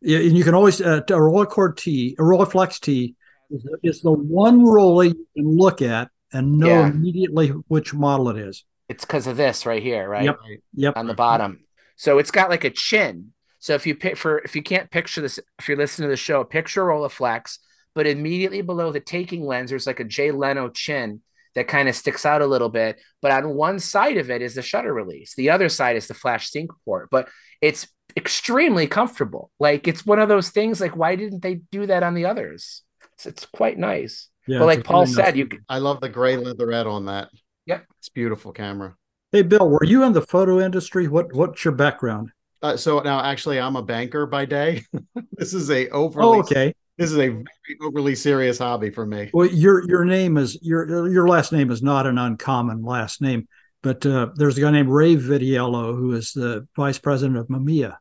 and 0.03 0.37
you 0.37 0.45
can 0.45 0.55
always 0.55 0.81
uh, 0.81 0.99
a 0.99 1.13
Rolleicord 1.13 1.77
T, 1.77 2.17
a 2.19 2.23
Rolleiflex 2.23 2.81
T 2.81 3.15
is, 3.51 3.67
is 3.83 4.01
the 4.03 4.13
one 4.13 4.61
Rollei 4.61 5.09
you 5.15 5.27
can 5.37 5.57
look 5.57 5.83
at 5.83 6.11
and 6.33 6.59
know 6.59 6.69
Yeah. 6.69 6.89
immediately 6.89 7.49
which 7.49 7.95
model 7.95 8.29
it 8.31 8.39
is. 8.39 8.65
It's 8.89 9.05
because 9.05 9.27
of 9.27 9.37
this 9.37 9.67
right 9.67 9.83
here, 9.83 10.09
right? 10.09 10.25
Yep. 10.25 10.39
Yep. 10.75 10.97
On 10.97 11.07
the 11.07 11.15
bottom. 11.15 11.65
So 11.97 12.19
it's 12.19 12.31
got 12.31 12.49
like 12.51 12.65
a 12.65 12.71
chin. 12.71 13.33
So 13.59 13.75
if 13.75 13.87
you 13.87 13.95
pick 13.95 14.17
for 14.17 14.39
if 14.39 14.55
you 14.55 14.63
can't 14.63 14.91
picture 14.91 15.21
this, 15.21 15.39
if 15.59 15.69
you're 15.69 15.77
listening 15.77 16.07
to 16.07 16.13
the 16.13 16.17
show, 16.17 16.45
picture 16.45 16.85
Rolleiflex, 16.85 17.59
but 17.95 18.07
immediately 18.07 18.63
below 18.63 18.93
the 18.93 19.01
taking 19.01 19.45
lens, 19.45 19.71
there's 19.71 19.87
like 19.87 20.01
a 20.01 20.05
Jay 20.05 20.31
Leno 20.31 20.69
chin 20.69 21.23
that 21.59 21.67
kind 21.67 21.89
of 21.89 21.97
sticks 21.97 22.25
out 22.25 22.41
a 22.41 22.47
little 22.47 22.69
bit. 22.69 23.01
But 23.21 23.33
on 23.33 23.55
one 23.55 23.81
side 23.81 24.17
of 24.17 24.31
it 24.31 24.43
is 24.43 24.55
the 24.55 24.63
shutter 24.63 24.95
release. 24.95 25.35
The 25.35 25.51
other 25.51 25.69
side 25.69 25.97
is 25.97 26.07
the 26.07 26.15
flash 26.15 26.51
sync 26.51 26.71
port. 26.85 27.09
But 27.11 27.29
it's 27.61 27.89
extremely 28.17 28.87
comfortable. 28.87 29.51
Like 29.59 29.89
it's 29.89 30.07
one 30.07 30.21
of 30.21 30.29
those 30.29 30.51
things. 30.51 30.81
Like 30.81 30.97
why 30.97 31.17
didn't 31.17 31.43
they 31.43 31.57
do 31.73 31.87
that 31.87 32.05
on 32.05 32.15
the 32.15 32.27
others? 32.27 32.83
It's, 33.15 33.27
it's 33.27 33.47
quite 33.47 33.77
nice. 33.77 34.29
Yeah, 34.47 34.61
but 34.61 34.67
like 34.67 34.85
Paul 34.85 35.03
really 35.03 35.17
nice 35.17 35.25
said, 35.27 35.37
you 35.37 35.49
I 35.69 35.79
love 35.79 36.01
the 36.01 36.09
gray 36.09 36.37
leatherette 36.37 36.87
on 36.87 37.07
that. 37.07 37.29
Yep. 37.67 37.85
It's 37.99 38.09
a 38.09 38.13
beautiful 38.13 38.53
camera. 38.53 38.95
Hey, 39.33 39.43
Bill, 39.43 39.69
were 39.69 39.85
you 39.85 40.05
in 40.05 40.13
the 40.13 40.23
photo 40.23 40.61
industry? 40.61 41.09
What 41.09 41.35
What's 41.35 41.65
your 41.65 41.75
background? 41.75 42.31
Uh, 42.63 42.77
so 42.77 43.01
now, 43.01 43.21
actually, 43.21 43.61
I'm 43.61 43.77
a 43.77 43.83
banker 43.83 44.27
by 44.27 44.45
day. 44.45 44.85
this 45.33 45.53
is 45.55 45.71
a 45.71 45.89
overly 45.91 46.39
Oh, 46.39 46.41
okay. 46.41 46.75
This 46.99 47.13
is 47.13 47.19
a 47.19 47.29
very 47.29 47.47
overly 47.81 48.15
serious 48.17 48.59
hobby 48.59 48.91
for 48.91 49.07
me. 49.07 49.31
Well, 49.33 49.47
your 49.47 49.89
your 49.89 50.05
name 50.05 50.37
is 50.37 50.59
your 50.61 51.09
your 51.09 51.29
last 51.29 51.53
name 51.53 51.71
is 51.71 51.83
not 51.83 52.07
an 52.07 52.19
uncommon 52.19 52.83
last 52.83 53.23
name, 53.23 53.47
but 53.83 54.05
uh, 54.05 54.31
there's 54.35 54.59
a 54.59 54.61
guy 54.61 54.73
named 54.73 54.89
Ray 54.89 55.15
Vitiello 55.15 55.97
who 55.97 56.13
is 56.15 56.33
the 56.33 56.67
vice 56.77 56.99
president 56.99 57.39
of 57.39 57.47
Mamiya. 57.47 57.97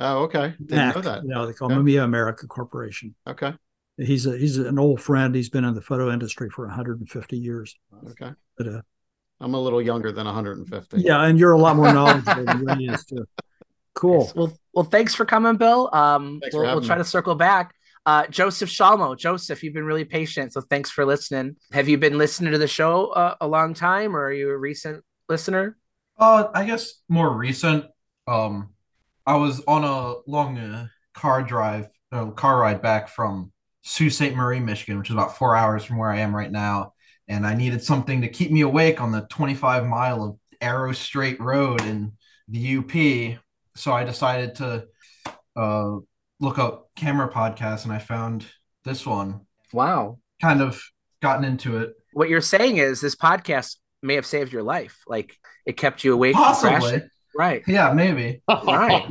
Oh, 0.00 0.24
okay. 0.24 0.54
Didn't 0.58 0.76
MAC, 0.76 0.96
know 0.96 1.02
that. 1.02 1.22
Yeah, 1.24 1.46
they 1.46 1.52
call 1.52 1.70
Okay. 1.70 1.80
Mamiya 1.80 2.02
America 2.02 2.48
Corporation. 2.48 3.14
Okay. 3.26 3.52
He's 3.96 4.26
a 4.26 4.36
he's 4.36 4.58
an 4.58 4.80
old 4.80 5.00
friend. 5.00 5.32
He's 5.32 5.50
been 5.50 5.64
in 5.64 5.74
the 5.74 5.80
photo 5.80 6.12
industry 6.12 6.50
for 6.50 6.66
150 6.66 7.38
years. 7.38 7.76
Okay. 8.10 8.32
But 8.58 8.66
uh, 8.66 8.82
I'm 9.40 9.54
a 9.54 9.60
little 9.60 9.80
younger 9.80 10.10
than 10.10 10.26
150. 10.26 11.00
yeah, 11.00 11.22
and 11.24 11.38
you're 11.38 11.52
a 11.52 11.58
lot 11.58 11.76
more 11.76 11.92
knowledgeable 11.92 12.44
than 12.44 12.64
Ray 12.64 12.84
is 12.86 13.04
too. 13.04 13.24
Cool. 13.94 14.28
Well, 14.34 14.52
well, 14.72 14.84
thanks 14.84 15.14
for 15.14 15.24
coming, 15.24 15.54
Bill. 15.54 15.88
Um, 15.92 16.40
Thanks 16.42 16.56
we'll, 16.56 16.64
we'll 16.64 16.80
try 16.80 16.96
me. 16.96 17.02
to 17.04 17.08
circle 17.08 17.36
back. 17.36 17.76
Uh, 18.06 18.26
Joseph 18.26 18.68
Schallmo, 18.68 19.16
Joseph, 19.16 19.62
you've 19.62 19.72
been 19.72 19.86
really 19.86 20.04
patient, 20.04 20.52
so 20.52 20.60
thanks 20.60 20.90
for 20.90 21.06
listening. 21.06 21.56
Have 21.72 21.88
you 21.88 21.96
been 21.96 22.18
listening 22.18 22.52
to 22.52 22.58
the 22.58 22.68
show 22.68 23.06
uh, 23.08 23.36
a 23.40 23.48
long 23.48 23.72
time, 23.72 24.14
or 24.14 24.24
are 24.24 24.32
you 24.32 24.50
a 24.50 24.56
recent 24.56 25.02
listener? 25.28 25.78
Uh, 26.18 26.48
I 26.54 26.64
guess 26.64 27.00
more 27.08 27.34
recent. 27.34 27.86
Um, 28.26 28.70
I 29.26 29.36
was 29.36 29.62
on 29.66 29.84
a 29.84 30.16
long 30.30 30.58
uh, 30.58 30.88
car 31.14 31.42
drive, 31.42 31.88
car 32.36 32.58
ride 32.58 32.82
back 32.82 33.08
from 33.08 33.52
Sault 33.82 34.12
Ste. 34.12 34.34
Marie, 34.34 34.60
Michigan, 34.60 34.98
which 34.98 35.08
is 35.08 35.14
about 35.14 35.38
four 35.38 35.56
hours 35.56 35.82
from 35.82 35.96
where 35.96 36.10
I 36.10 36.20
am 36.20 36.36
right 36.36 36.52
now, 36.52 36.92
and 37.26 37.46
I 37.46 37.54
needed 37.54 37.82
something 37.82 38.20
to 38.20 38.28
keep 38.28 38.50
me 38.50 38.60
awake 38.60 39.00
on 39.00 39.12
the 39.12 39.22
25 39.30 39.86
mile 39.86 40.22
of 40.22 40.38
Arrow 40.60 40.92
Straight 40.92 41.40
Road 41.40 41.80
in 41.82 42.12
the 42.48 42.78
UP. 42.78 43.38
So 43.76 43.92
I 43.92 44.04
decided 44.04 44.56
to 44.56 44.84
uh, 45.56 45.96
look 46.40 46.58
up 46.58 46.90
camera 46.96 47.30
podcasts, 47.30 47.84
and 47.84 47.92
I 47.92 47.98
found 47.98 48.46
this 48.84 49.06
one. 49.06 49.42
Wow. 49.72 50.18
Kind 50.40 50.60
of 50.60 50.82
gotten 51.22 51.44
into 51.44 51.78
it. 51.78 51.94
What 52.12 52.28
you're 52.28 52.40
saying 52.40 52.76
is 52.76 53.00
this 53.00 53.16
podcast 53.16 53.76
may 54.02 54.14
have 54.14 54.26
saved 54.26 54.52
your 54.52 54.62
life. 54.62 55.02
Like 55.06 55.38
it 55.66 55.76
kept 55.76 56.04
you 56.04 56.12
awake. 56.12 56.34
Possibly. 56.34 57.02
Right. 57.36 57.62
Yeah, 57.66 57.92
maybe. 57.92 58.42
Right. 58.48 59.06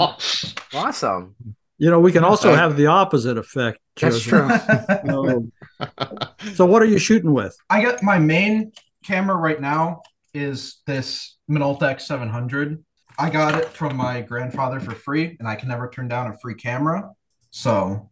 awesome. 0.73 1.35
You 1.77 1.89
know, 1.89 1.99
we 1.99 2.11
can 2.11 2.23
also 2.23 2.53
have 2.53 2.77
the 2.77 2.85
opposite 2.85 3.37
effect. 3.37 3.79
That's 3.99 4.21
true. 4.21 4.47
so, 6.53 6.65
what 6.65 6.81
are 6.81 6.85
you 6.85 6.97
shooting 6.97 7.33
with? 7.33 7.57
I 7.69 7.81
got 7.81 8.01
my 8.01 8.19
main 8.19 8.71
camera 9.03 9.35
right 9.35 9.59
now 9.59 10.03
is 10.33 10.81
this 10.87 11.35
Minolta 11.49 11.81
X700. 11.81 12.81
I 13.17 13.29
got 13.29 13.55
it 13.55 13.69
from 13.69 13.95
my 13.95 14.21
grandfather 14.21 14.79
for 14.79 14.95
free, 14.95 15.35
and 15.39 15.47
I 15.47 15.55
can 15.55 15.69
never 15.69 15.89
turn 15.89 16.07
down 16.07 16.27
a 16.27 16.37
free 16.37 16.55
camera. 16.55 17.11
So, 17.51 18.09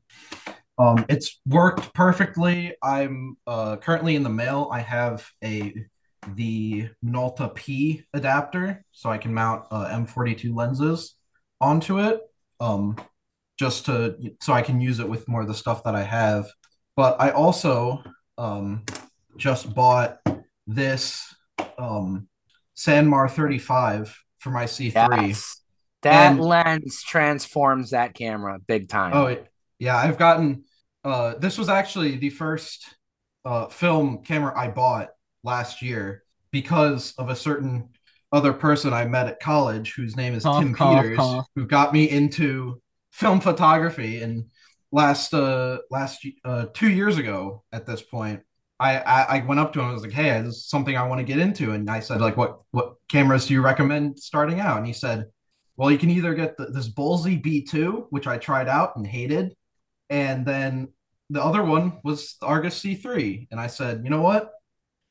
um, 0.77 1.05
it's 1.09 1.39
worked 1.45 1.93
perfectly. 1.93 2.75
I'm 2.81 3.37
uh, 3.47 3.77
currently 3.77 4.15
in 4.15 4.23
the 4.23 4.29
mail. 4.29 4.69
I 4.71 4.79
have 4.79 5.27
a 5.43 5.73
the 6.35 6.89
Minolta 7.03 7.53
P 7.55 8.03
adapter, 8.13 8.85
so 8.91 9.09
I 9.09 9.17
can 9.17 9.33
mount 9.33 9.65
uh, 9.71 9.87
M42 9.89 10.55
lenses 10.55 11.15
onto 11.59 11.99
it. 11.99 12.21
Um, 12.59 12.95
just 13.57 13.85
to 13.85 14.15
so 14.41 14.53
I 14.53 14.61
can 14.61 14.81
use 14.81 14.99
it 14.99 15.09
with 15.09 15.27
more 15.27 15.41
of 15.41 15.47
the 15.47 15.53
stuff 15.53 15.83
that 15.83 15.95
I 15.95 16.03
have. 16.03 16.51
But 16.95 17.19
I 17.19 17.31
also 17.31 18.03
um, 18.37 18.85
just 19.37 19.73
bought 19.73 20.19
this 20.67 21.33
um, 21.77 22.27
Sandmar 22.75 23.29
35 23.29 24.15
for 24.41 24.49
my 24.49 24.65
C3. 24.65 25.27
Yes. 25.27 25.57
That 26.03 26.31
And- 26.31 26.41
lens 26.41 27.01
transforms 27.03 27.91
that 27.91 28.13
camera 28.15 28.59
big 28.67 28.89
time. 28.89 29.13
Oh 29.13 29.37
yeah, 29.79 29.95
I've 29.95 30.17
gotten. 30.17 30.63
Uh, 31.03 31.35
this 31.39 31.57
was 31.57 31.69
actually 31.69 32.17
the 32.17 32.29
first 32.29 32.95
uh, 33.45 33.67
film 33.67 34.23
camera 34.23 34.53
I 34.57 34.67
bought 34.67 35.09
last 35.43 35.81
year 35.81 36.23
because 36.51 37.13
of 37.17 37.29
a 37.29 37.35
certain 37.35 37.89
other 38.31 38.53
person 38.53 38.93
I 38.93 39.05
met 39.05 39.27
at 39.27 39.39
college 39.39 39.93
whose 39.95 40.15
name 40.15 40.33
is 40.33 40.43
Cough, 40.43 40.61
Tim 40.63 40.73
cough, 40.75 41.01
Peters, 41.03 41.17
cough. 41.17 41.47
who 41.55 41.65
got 41.67 41.93
me 41.93 42.09
into 42.09 42.81
film 43.11 43.39
photography. 43.39 44.21
And 44.21 44.45
last 44.91 45.33
uh 45.33 45.79
last 45.89 46.25
uh 46.45 46.65
two 46.73 46.89
years 46.89 47.17
ago 47.17 47.63
at 47.71 47.85
this 47.85 48.01
point, 48.01 48.41
I 48.81 48.97
I, 48.99 49.37
I 49.37 49.45
went 49.45 49.59
up 49.59 49.73
to 49.73 49.79
him. 49.81 49.87
I 49.87 49.93
was 49.93 50.03
like, 50.03 50.11
"Hey, 50.11 50.41
this 50.41 50.55
is 50.55 50.65
something 50.65 50.97
I 50.97 51.07
want 51.07 51.19
to 51.19 51.25
get 51.25 51.39
into." 51.39 51.71
And 51.73 51.89
I 51.89 51.99
said, 52.01 52.21
"Like, 52.21 52.37
what 52.37 52.59
what 52.71 52.95
cameras 53.09 53.47
do 53.47 53.53
you 53.53 53.61
recommend 53.61 54.19
starting 54.19 54.59
out?" 54.59 54.77
And 54.77 54.87
he 54.87 54.93
said, 54.93 55.27
well, 55.81 55.89
you 55.89 55.97
can 55.97 56.11
either 56.11 56.35
get 56.35 56.57
the, 56.57 56.65
this 56.65 56.87
Bolsey 56.87 57.41
B2, 57.41 58.05
which 58.11 58.27
I 58.27 58.37
tried 58.37 58.67
out 58.67 58.95
and 58.95 59.07
hated, 59.07 59.55
and 60.11 60.45
then 60.45 60.89
the 61.31 61.43
other 61.43 61.63
one 61.63 61.99
was 62.03 62.35
the 62.39 62.45
Argus 62.45 62.79
C3. 62.79 63.47
And 63.49 63.59
I 63.59 63.65
said, 63.67 64.01
you 64.03 64.11
know 64.11 64.21
what? 64.21 64.51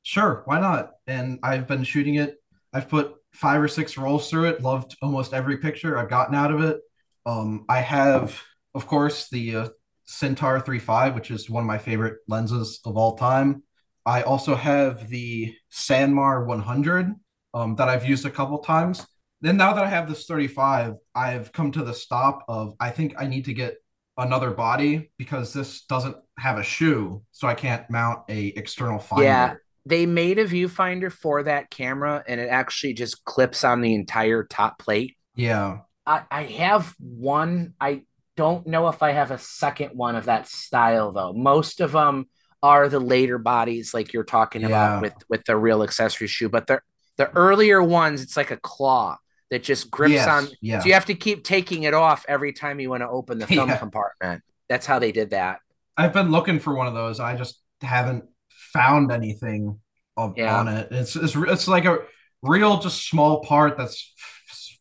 Sure, 0.04 0.42
why 0.44 0.60
not? 0.60 0.92
And 1.08 1.40
I've 1.42 1.66
been 1.66 1.82
shooting 1.82 2.16
it. 2.16 2.36
I've 2.72 2.88
put 2.88 3.14
five 3.32 3.60
or 3.60 3.68
six 3.68 3.98
rolls 3.98 4.30
through 4.30 4.50
it. 4.50 4.62
Loved 4.62 4.96
almost 5.02 5.32
every 5.34 5.56
picture 5.56 5.98
I've 5.98 6.10
gotten 6.10 6.34
out 6.34 6.52
of 6.52 6.60
it. 6.62 6.80
Um, 7.26 7.64
I 7.68 7.80
have, 7.80 8.40
of 8.74 8.86
course, 8.86 9.28
the 9.28 9.56
uh, 9.56 9.68
Cintar 10.10 10.62
3.5, 10.64 11.14
which 11.14 11.30
is 11.30 11.48
one 11.48 11.62
of 11.62 11.68
my 11.68 11.78
favorite 11.78 12.18
lenses 12.26 12.80
of 12.84 12.96
all 12.96 13.16
time. 13.16 13.62
I 14.04 14.22
also 14.22 14.56
have 14.56 15.08
the 15.08 15.54
Sandmar 15.70 16.46
100 16.46 17.14
um, 17.54 17.76
that 17.76 17.88
I've 17.88 18.04
used 18.04 18.26
a 18.26 18.30
couple 18.30 18.58
times. 18.58 19.06
Then 19.40 19.56
now 19.56 19.72
that 19.72 19.84
I 19.84 19.88
have 19.88 20.08
this 20.08 20.26
35, 20.26 20.94
I've 21.14 21.52
come 21.52 21.70
to 21.72 21.84
the 21.84 21.94
stop 21.94 22.44
of 22.48 22.74
I 22.80 22.90
think 22.90 23.14
I 23.18 23.28
need 23.28 23.44
to 23.44 23.54
get 23.54 23.76
another 24.16 24.50
body 24.50 25.12
because 25.16 25.52
this 25.52 25.82
doesn't 25.82 26.16
have 26.38 26.58
a 26.58 26.62
shoe, 26.64 27.22
so 27.30 27.46
I 27.46 27.54
can't 27.54 27.88
mount 27.88 28.24
a 28.28 28.48
external 28.48 28.98
finder. 28.98 29.24
Yeah, 29.24 29.54
they 29.86 30.06
made 30.06 30.38
a 30.38 30.44
viewfinder 30.44 31.12
for 31.12 31.44
that 31.44 31.70
camera, 31.70 32.24
and 32.26 32.40
it 32.40 32.48
actually 32.48 32.94
just 32.94 33.24
clips 33.24 33.62
on 33.62 33.80
the 33.80 33.94
entire 33.94 34.42
top 34.42 34.78
plate. 34.78 35.16
Yeah. 35.36 35.78
I, 36.04 36.22
I 36.30 36.42
have 36.44 36.94
one. 36.98 37.74
I 37.80 38.02
don't 38.36 38.66
know 38.66 38.88
if 38.88 39.02
I 39.02 39.12
have 39.12 39.30
a 39.30 39.38
second 39.38 39.90
one 39.96 40.16
of 40.16 40.26
that 40.26 40.46
style 40.48 41.12
though. 41.12 41.32
Most 41.32 41.80
of 41.80 41.92
them 41.92 42.26
are 42.62 42.88
the 42.88 43.00
later 43.00 43.38
bodies, 43.38 43.92
like 43.94 44.12
you're 44.12 44.24
talking 44.24 44.62
Yeah. 44.62 44.68
about 44.68 45.02
with 45.02 45.14
with 45.28 45.44
the 45.44 45.56
real 45.56 45.82
accessory 45.82 46.26
shoe. 46.26 46.48
But 46.48 46.66
the 46.66 46.80
the 47.16 47.30
earlier 47.36 47.82
ones, 47.82 48.22
it's 48.22 48.36
like 48.36 48.50
a 48.50 48.56
claw 48.56 49.16
that 49.50 49.62
just 49.62 49.90
grips 49.90 50.12
Yes, 50.12 50.28
on. 50.28 50.48
yeah. 50.62 50.78
So 50.80 50.86
you 50.86 50.94
have 50.94 51.06
to 51.06 51.14
keep 51.14 51.44
taking 51.44 51.82
it 51.82 51.92
off 51.92 52.24
every 52.28 52.52
time 52.52 52.80
you 52.80 52.88
want 52.88 53.02
to 53.02 53.08
open 53.08 53.38
the 53.38 53.46
film 53.46 53.68
Yeah. 53.68 53.76
compartment. 53.78 54.42
That's 54.68 54.86
how 54.86 54.98
they 55.00 55.12
did 55.12 55.30
that. 55.30 55.58
I've 55.96 56.12
been 56.12 56.30
looking 56.30 56.60
for 56.60 56.74
one 56.74 56.86
of 56.86 56.94
those. 56.94 57.18
I 57.20 57.36
just 57.36 57.60
haven't 57.82 58.24
found 58.48 59.10
anything 59.10 59.80
of, 60.16 60.34
Yeah. 60.38 60.56
on 60.58 60.68
it. 60.68 60.88
It's, 60.92 61.16
it's 61.16 61.34
it's 61.36 61.66
like 61.68 61.84
a 61.84 61.98
real 62.42 62.78
just 62.78 63.06
small 63.08 63.42
part 63.42 63.76
that's 63.76 64.14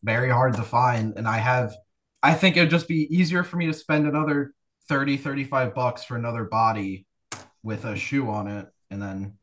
very 0.02 0.30
hard 0.30 0.54
to 0.56 0.62
find 0.62 1.14
and 1.18 1.26
I 1.28 1.38
have 1.38 1.74
I 2.22 2.34
think 2.34 2.56
it'd 2.56 2.70
just 2.70 2.88
be 2.88 3.14
easier 3.14 3.42
for 3.42 3.56
me 3.56 3.66
to 3.66 3.72
spend 3.72 4.06
another 4.06 4.52
30 4.88 5.16
35 5.16 5.74
bucks 5.74 6.04
for 6.04 6.16
another 6.16 6.44
body 6.44 7.06
with 7.62 7.84
a 7.84 7.96
shoe 7.96 8.28
on 8.28 8.48
it 8.48 8.66
and 8.90 9.00
then 9.00 9.34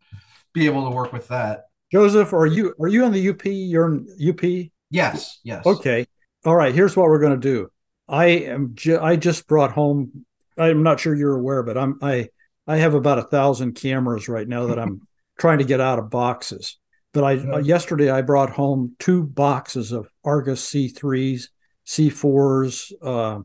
be 0.54 0.66
able 0.66 0.90
to 0.90 0.96
work 0.96 1.14
with 1.14 1.28
that. 1.30 1.66
Joseph, 1.92 2.34
are 2.34 2.46
you 2.46 2.74
are 2.80 2.88
you 2.88 3.06
in 3.06 3.12
the 3.12 3.30
UP? 3.30 3.46
You're 3.46 3.88
in 3.88 4.08
UP. 4.30 4.70
Yes, 4.90 5.40
yes. 5.44 5.66
Okay. 5.66 6.06
All 6.46 6.56
right. 6.56 6.74
Here's 6.74 6.96
what 6.96 7.08
we're 7.08 7.20
going 7.20 7.40
to 7.40 7.50
do. 7.50 7.70
I 8.08 8.26
am. 8.26 8.72
Ju- 8.76 9.00
I 9.00 9.16
just 9.16 9.48
brought 9.48 9.72
home. 9.72 10.26
I'm 10.58 10.84
not 10.84 11.00
sure 11.00 11.16
you're 11.16 11.36
aware, 11.36 11.64
but 11.64 11.78
I'm. 11.78 12.00
I. 12.02 12.30
I 12.70 12.78
have 12.78 12.94
about 12.94 13.20
a 13.20 13.24
thousand 13.24 13.76
cameras 13.76 14.28
right 14.28 14.48
now 14.48 14.68
that 14.68 14.78
I'm 14.78 15.08
trying 15.40 15.60
to 15.60 15.64
get 15.64 15.80
out 15.80 16.00
of 16.00 16.10
boxes. 16.10 16.78
But 17.14 17.24
I 17.24 17.38
uh, 17.38 17.58
yesterday 17.60 18.10
I 18.10 18.22
brought 18.22 18.50
home 18.50 18.96
two 19.00 19.24
boxes 19.24 19.94
of 19.94 20.10
Argus 20.26 20.70
C3s, 20.70 21.48
C4s, 21.88 22.92
uh, 23.02 23.40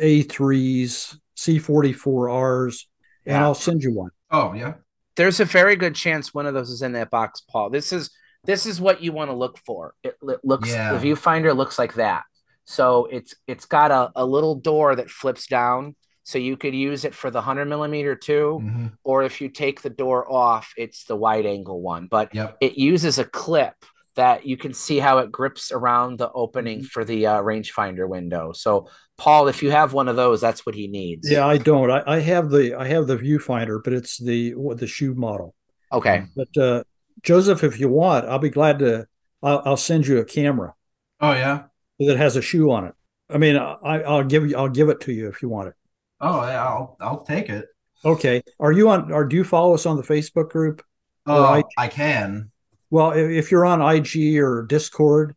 A3s, 0.00 1.16
C44Rs, 1.36 2.86
and 3.26 3.34
Yeah. 3.34 3.42
I'll 3.42 3.54
send 3.54 3.82
you 3.82 3.92
one. 3.92 4.10
Oh, 4.30 4.52
yeah. 4.52 4.74
There's 5.16 5.40
a 5.40 5.44
very 5.44 5.76
good 5.76 5.94
chance 5.94 6.32
one 6.32 6.46
of 6.46 6.54
those 6.54 6.70
is 6.70 6.82
in 6.82 6.92
that 6.92 7.10
box, 7.10 7.40
Paul. 7.40 7.70
This 7.70 7.92
is 7.92 8.10
this 8.44 8.66
is 8.66 8.80
what 8.80 9.00
you 9.00 9.12
want 9.12 9.30
to 9.30 9.36
look 9.36 9.56
for. 9.58 9.94
It, 10.02 10.16
it 10.22 10.40
looks 10.42 10.68
Yeah. 10.68 10.92
the 10.94 10.98
viewfinder 11.12 11.54
looks 11.56 11.78
like 11.78 11.94
that. 11.94 12.24
So 12.64 13.06
it's 13.06 13.34
it's 13.46 13.66
got 13.66 13.90
a, 13.90 14.10
a 14.16 14.24
little 14.24 14.54
door 14.56 14.96
that 14.96 15.10
flips 15.10 15.46
down, 15.46 15.94
so 16.24 16.38
you 16.38 16.56
could 16.56 16.74
use 16.74 17.04
it 17.04 17.14
for 17.14 17.30
the 17.30 17.40
hundred 17.42 17.66
millimeter 17.66 18.14
too, 18.16 18.90
or 19.04 19.22
if 19.22 19.40
you 19.40 19.48
take 19.48 19.82
the 19.82 19.90
door 19.90 20.30
off, 20.32 20.72
it's 20.76 21.04
the 21.04 21.16
wide 21.16 21.46
angle 21.46 21.80
one. 21.80 22.06
But 22.06 22.34
Yep. 22.34 22.56
it 22.60 22.78
uses 22.78 23.18
a 23.18 23.24
clip 23.24 23.74
that 24.14 24.44
you 24.46 24.56
can 24.56 24.74
see 24.74 24.98
how 24.98 25.18
it 25.18 25.32
grips 25.32 25.72
around 25.72 26.18
the 26.18 26.30
opening 26.32 26.78
Mm-hmm. 26.80 26.86
for 26.86 27.04
the 27.04 27.26
uh, 27.26 27.42
rangefinder 27.42 28.08
window. 28.08 28.52
So, 28.52 28.88
Paul, 29.18 29.48
if 29.48 29.62
you 29.62 29.70
have 29.70 29.92
one 29.92 30.08
of 30.08 30.16
those, 30.16 30.40
that's 30.40 30.64
what 30.66 30.74
he 30.74 30.86
needs. 30.88 31.30
Yeah, 31.30 31.46
I 31.46 31.58
don't. 31.58 31.90
I, 31.90 32.02
I 32.06 32.18
have 32.20 32.50
the 32.50 32.74
I 32.74 32.86
have 32.88 33.06
the 33.06 33.16
viewfinder, 33.16 33.80
but 33.82 33.92
it's 33.92 34.18
the 34.18 34.54
the 34.76 34.86
shoe 34.86 35.14
model. 35.14 35.54
Okay. 35.92 36.24
But 36.36 36.56
uh, 36.56 36.84
Joseph, 37.22 37.64
if 37.64 37.78
you 37.80 37.88
want, 37.88 38.26
I'll 38.26 38.38
be 38.38 38.50
glad 38.50 38.78
to. 38.80 39.06
I'll, 39.42 39.62
I'll 39.64 39.76
send 39.76 40.06
you 40.06 40.18
a 40.18 40.24
camera 40.24 40.72
Oh 41.20 41.32
yeah. 41.32 41.64
that 41.98 42.16
has 42.16 42.36
a 42.36 42.42
shoe 42.42 42.70
on 42.70 42.84
it. 42.84 42.94
I 43.28 43.38
mean, 43.38 43.56
I, 43.56 44.02
I'll 44.02 44.22
give 44.24 44.48
you. 44.48 44.56
I'll 44.56 44.68
give 44.68 44.88
it 44.88 45.00
to 45.02 45.12
you 45.12 45.28
if 45.28 45.42
you 45.42 45.48
want 45.48 45.68
it. 45.68 45.74
Oh 46.20 46.42
yeah. 46.42 46.64
I'll 46.64 46.96
I'll 47.00 47.24
take 47.24 47.48
it. 47.48 47.66
Okay. 48.04 48.42
Are 48.60 48.70
you 48.72 48.88
on? 48.90 49.10
Or 49.12 49.24
do 49.24 49.34
you 49.36 49.42
follow 49.44 49.74
us 49.74 49.84
on 49.86 49.96
the 49.96 50.02
Facebook 50.04 50.50
group? 50.50 50.80
Or 51.26 51.34
Oh, 51.36 51.44
I- 51.44 51.62
I 51.76 51.88
can. 51.88 52.51
Well, 52.92 53.12
if, 53.12 53.30
if 53.30 53.50
you're 53.50 53.64
on 53.64 53.80
IG 53.80 54.38
or 54.38 54.66
Discord, 54.68 55.34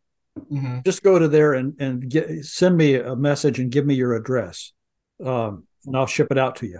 Mhm. 0.51 0.83
just 0.83 1.01
go 1.01 1.17
to 1.17 1.29
there 1.29 1.53
and 1.53 1.73
and 1.79 2.09
get 2.09 2.43
send 2.43 2.75
me 2.75 2.95
a 2.95 3.15
message 3.15 3.57
and 3.57 3.71
give 3.71 3.85
me 3.85 3.95
your 3.95 4.13
address, 4.13 4.73
um, 5.23 5.63
and 5.85 5.95
I'll 5.95 6.05
ship 6.05 6.27
it 6.29 6.37
out 6.37 6.57
to 6.57 6.67
you. 6.67 6.79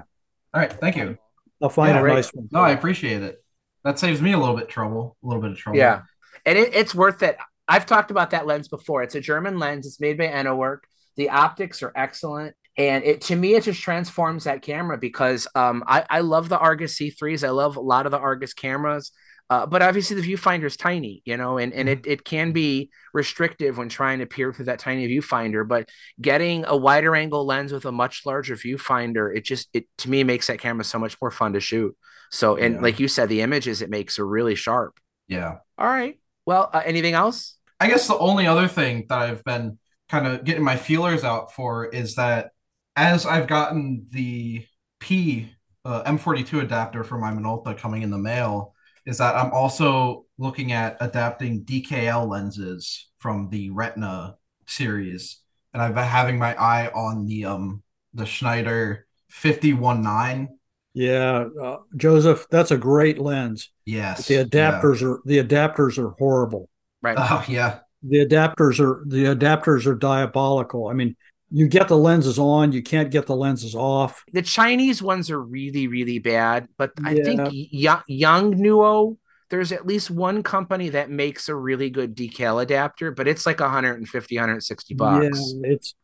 All 0.54 0.60
right. 0.60 0.74
Thank 0.74 0.98
you. 0.98 1.18
I'll 1.62 1.70
find 1.70 1.94
Yeah, 1.94 2.00
a 2.00 2.02
great. 2.02 2.16
nice 2.16 2.34
one. 2.34 2.50
No, 2.52 2.60
I 2.60 2.72
appreciate 2.72 3.24
it. 3.24 3.42
That 3.86 3.98
saves 3.98 4.22
me 4.22 4.34
a 4.34 4.38
little 4.38 4.58
bit 4.58 4.68
trouble. 4.68 5.16
A 5.24 5.28
little 5.28 5.42
bit 5.42 5.52
of 5.52 5.58
trouble. 5.58 5.80
Yeah, 5.80 6.02
and 6.46 6.58
it, 6.58 6.76
it's 6.76 6.94
worth 6.94 7.24
it. 7.24 7.38
I've 7.70 7.86
talked 7.86 8.12
about 8.12 8.32
that 8.32 8.46
lens 8.46 8.68
before. 8.68 9.02
It's 9.02 9.16
a 9.16 9.22
German 9.22 9.58
lens. 9.58 9.88
It's 9.88 10.02
made 10.02 10.18
by 10.18 10.26
Enna 10.26 10.54
Werk. 10.54 10.84
The 11.16 11.30
optics 11.30 11.82
are 11.84 11.94
excellent, 11.96 12.54
and 12.78 13.06
it 13.06 13.22
to 13.22 13.38
me 13.38 13.56
it 13.56 13.64
just 13.64 13.82
transforms 13.82 14.44
that 14.44 14.62
camera 14.62 14.98
because 14.98 15.48
um, 15.56 15.86
I 15.88 16.06
I 16.10 16.20
love 16.20 16.50
the 16.50 16.60
Argus 16.60 17.00
C3s. 17.00 17.48
I 17.48 17.52
love 17.52 17.78
a 17.78 17.82
lot 17.82 18.06
of 18.06 18.12
the 18.12 18.20
Argus 18.20 18.54
cameras. 18.54 19.14
Uh, 19.50 19.66
but 19.66 19.82
obviously 19.84 20.20
the 20.20 20.34
viewfinder 20.34 20.64
is 20.66 20.76
tiny, 20.76 21.22
you 21.26 21.38
know, 21.38 21.58
and, 21.60 21.72
and 21.74 21.88
it, 21.88 22.08
it 22.08 22.26
can 22.26 22.52
be 22.52 22.90
restrictive 23.14 23.78
when 23.78 23.90
trying 23.90 24.20
to 24.20 24.26
peer 24.26 24.52
through 24.52 24.66
that 24.66 24.80
tiny 24.80 25.08
viewfinder. 25.08 25.68
But 25.68 25.90
getting 26.20 26.66
a 26.66 26.76
wider 26.76 27.16
angle 27.16 27.46
lens 27.46 27.72
with 27.72 27.86
a 27.86 27.92
much 27.92 28.26
larger 28.26 28.56
viewfinder, 28.56 29.36
it 29.36 29.44
just 29.46 29.70
it 29.74 29.86
to 30.00 30.10
me 30.10 30.24
makes 30.24 30.48
that 30.48 30.60
camera 30.60 30.84
so 30.84 30.98
much 31.00 31.16
more 31.22 31.32
fun 31.32 31.54
to 31.54 31.60
shoot. 31.60 31.96
So 32.32 32.56
and 32.56 32.76
Yeah. 32.76 32.82
like 32.82 33.00
you 33.00 33.08
said, 33.08 33.30
the 33.30 33.42
images 33.42 33.82
it 33.82 33.90
makes 33.90 34.18
are 34.20 34.26
really 34.28 34.56
sharp. 34.56 35.00
Yeah. 35.28 35.58
All 35.78 35.88
right. 35.88 36.20
Well, 36.46 36.70
uh, 36.74 36.82
anything 36.86 37.14
else? 37.14 37.58
I 37.80 37.88
guess 37.88 38.08
the 38.08 38.18
only 38.18 38.48
other 38.48 38.68
thing 38.68 39.06
that 39.10 39.18
I've 39.20 39.44
been 39.44 39.78
kind 40.10 40.28
of 40.28 40.44
getting 40.44 40.64
my 40.64 40.76
feelers 40.78 41.24
out 41.24 41.54
for 41.54 41.86
is 41.86 42.16
that 42.16 42.52
as 42.96 43.26
I've 43.26 43.48
gotten 43.48 44.06
the 44.12 44.66
P 45.00 45.50
uh, 45.84 46.04
M42 46.06 46.62
adapter 46.62 47.04
for 47.04 47.18
my 47.18 47.32
Minolta 47.32 47.78
coming 47.78 48.02
in 48.02 48.12
the 48.12 48.18
mail, 48.18 48.75
is 49.06 49.18
that 49.20 49.36
I'm 49.36 49.52
also 49.52 50.26
looking 50.38 50.72
at 50.72 50.98
adapting 51.00 51.64
DKL 51.64 52.28
lenses 52.28 53.10
from 53.18 53.50
the 53.50 53.70
Retina 53.70 54.38
series, 54.66 55.42
and 55.74 55.82
I've 55.82 55.96
been 55.96 56.04
having 56.04 56.38
my 56.38 56.56
eye 56.56 56.88
on 56.88 57.26
the 57.26 57.46
um 57.46 57.84
the 58.14 58.26
Schneider 58.26 59.06
519. 59.30 60.58
Yeah, 60.94 61.46
uh, 61.62 61.78
Joseph, 61.98 62.48
that's 62.50 62.72
a 62.72 62.78
great 62.78 63.20
lens. 63.20 63.70
Yes. 63.86 64.28
The 64.28 64.36
adapters 64.36 65.02
are 65.02 65.22
the 65.26 65.44
adapters 65.44 65.98
are 65.98 66.16
horrible. 66.18 66.70
Right. 67.02 67.18
Oh 67.20 67.44
yeah. 67.48 67.80
The 68.02 68.26
adapters 68.26 68.80
are 68.80 69.04
the 69.06 69.26
adapters 69.26 69.86
are 69.86 69.96
diabolical. 69.96 70.88
I 70.88 70.94
mean, 70.94 71.16
you 71.52 71.68
get 71.68 71.88
the 71.88 71.98
lenses 71.98 72.40
on, 72.40 72.72
you 72.72 72.82
can't 72.82 73.12
get 73.12 73.28
the 73.28 73.36
lenses 73.36 73.76
off. 73.76 74.24
The 74.34 74.42
Chinese 74.42 75.02
ones 75.02 75.30
are 75.30 75.42
really, 75.42 75.88
really 75.88 76.20
bad, 76.20 76.68
but 76.78 76.92
I 77.04 77.14
Yeah. 77.14 77.24
think 77.24 77.50
Young, 77.72 78.02
Young 78.08 78.54
Nuo, 78.56 79.18
there's 79.50 79.72
at 79.72 79.86
least 79.86 80.10
one 80.10 80.44
company 80.44 80.90
that 80.90 81.10
makes 81.10 81.48
a 81.50 81.56
really 81.56 81.90
good 81.90 82.16
Deckel 82.16 82.62
adapter, 82.62 83.12
but 83.12 83.28
it's 83.28 83.46
like 83.46 83.60
150, 83.60 84.38
160 84.38 84.94
bucks. 84.96 85.54
Yeah, 85.62 85.72
it's 85.72 85.96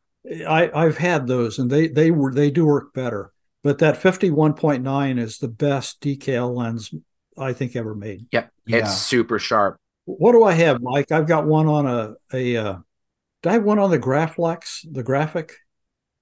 I 0.48 0.70
I've 0.74 0.98
had 0.98 1.26
those 1.26 1.58
and 1.58 1.70
they 1.70 1.88
they 1.88 2.12
were 2.12 2.34
they 2.34 2.52
do 2.52 2.66
work 2.66 2.94
better. 2.94 3.32
But 3.64 3.80
that 3.80 4.02
51.9 4.02 5.20
is 5.20 5.38
the 5.38 5.48
best 5.48 6.02
Deckel 6.02 6.56
lens 6.56 6.94
I 7.38 7.54
think 7.54 7.76
ever 7.76 7.96
made. 7.96 8.28
Yep. 8.32 8.52
Yeah. 8.68 8.78
It's 8.78 8.98
super 8.98 9.40
sharp. 9.40 9.78
What 10.06 10.32
do 10.32 10.44
I 10.44 10.54
have, 10.54 10.82
Mike? 10.82 11.12
I've 11.12 11.28
got 11.28 11.46
one 11.46 11.68
on 11.68 11.86
a 11.88 12.14
a 12.34 12.58
uh 12.58 12.76
do 13.42 13.50
I 13.50 13.54
have 13.54 13.64
one 13.64 13.80
on 13.80 13.90
the 13.92 14.00
Graflex, 14.00 14.86
the 14.92 15.04
graphic? 15.04 15.54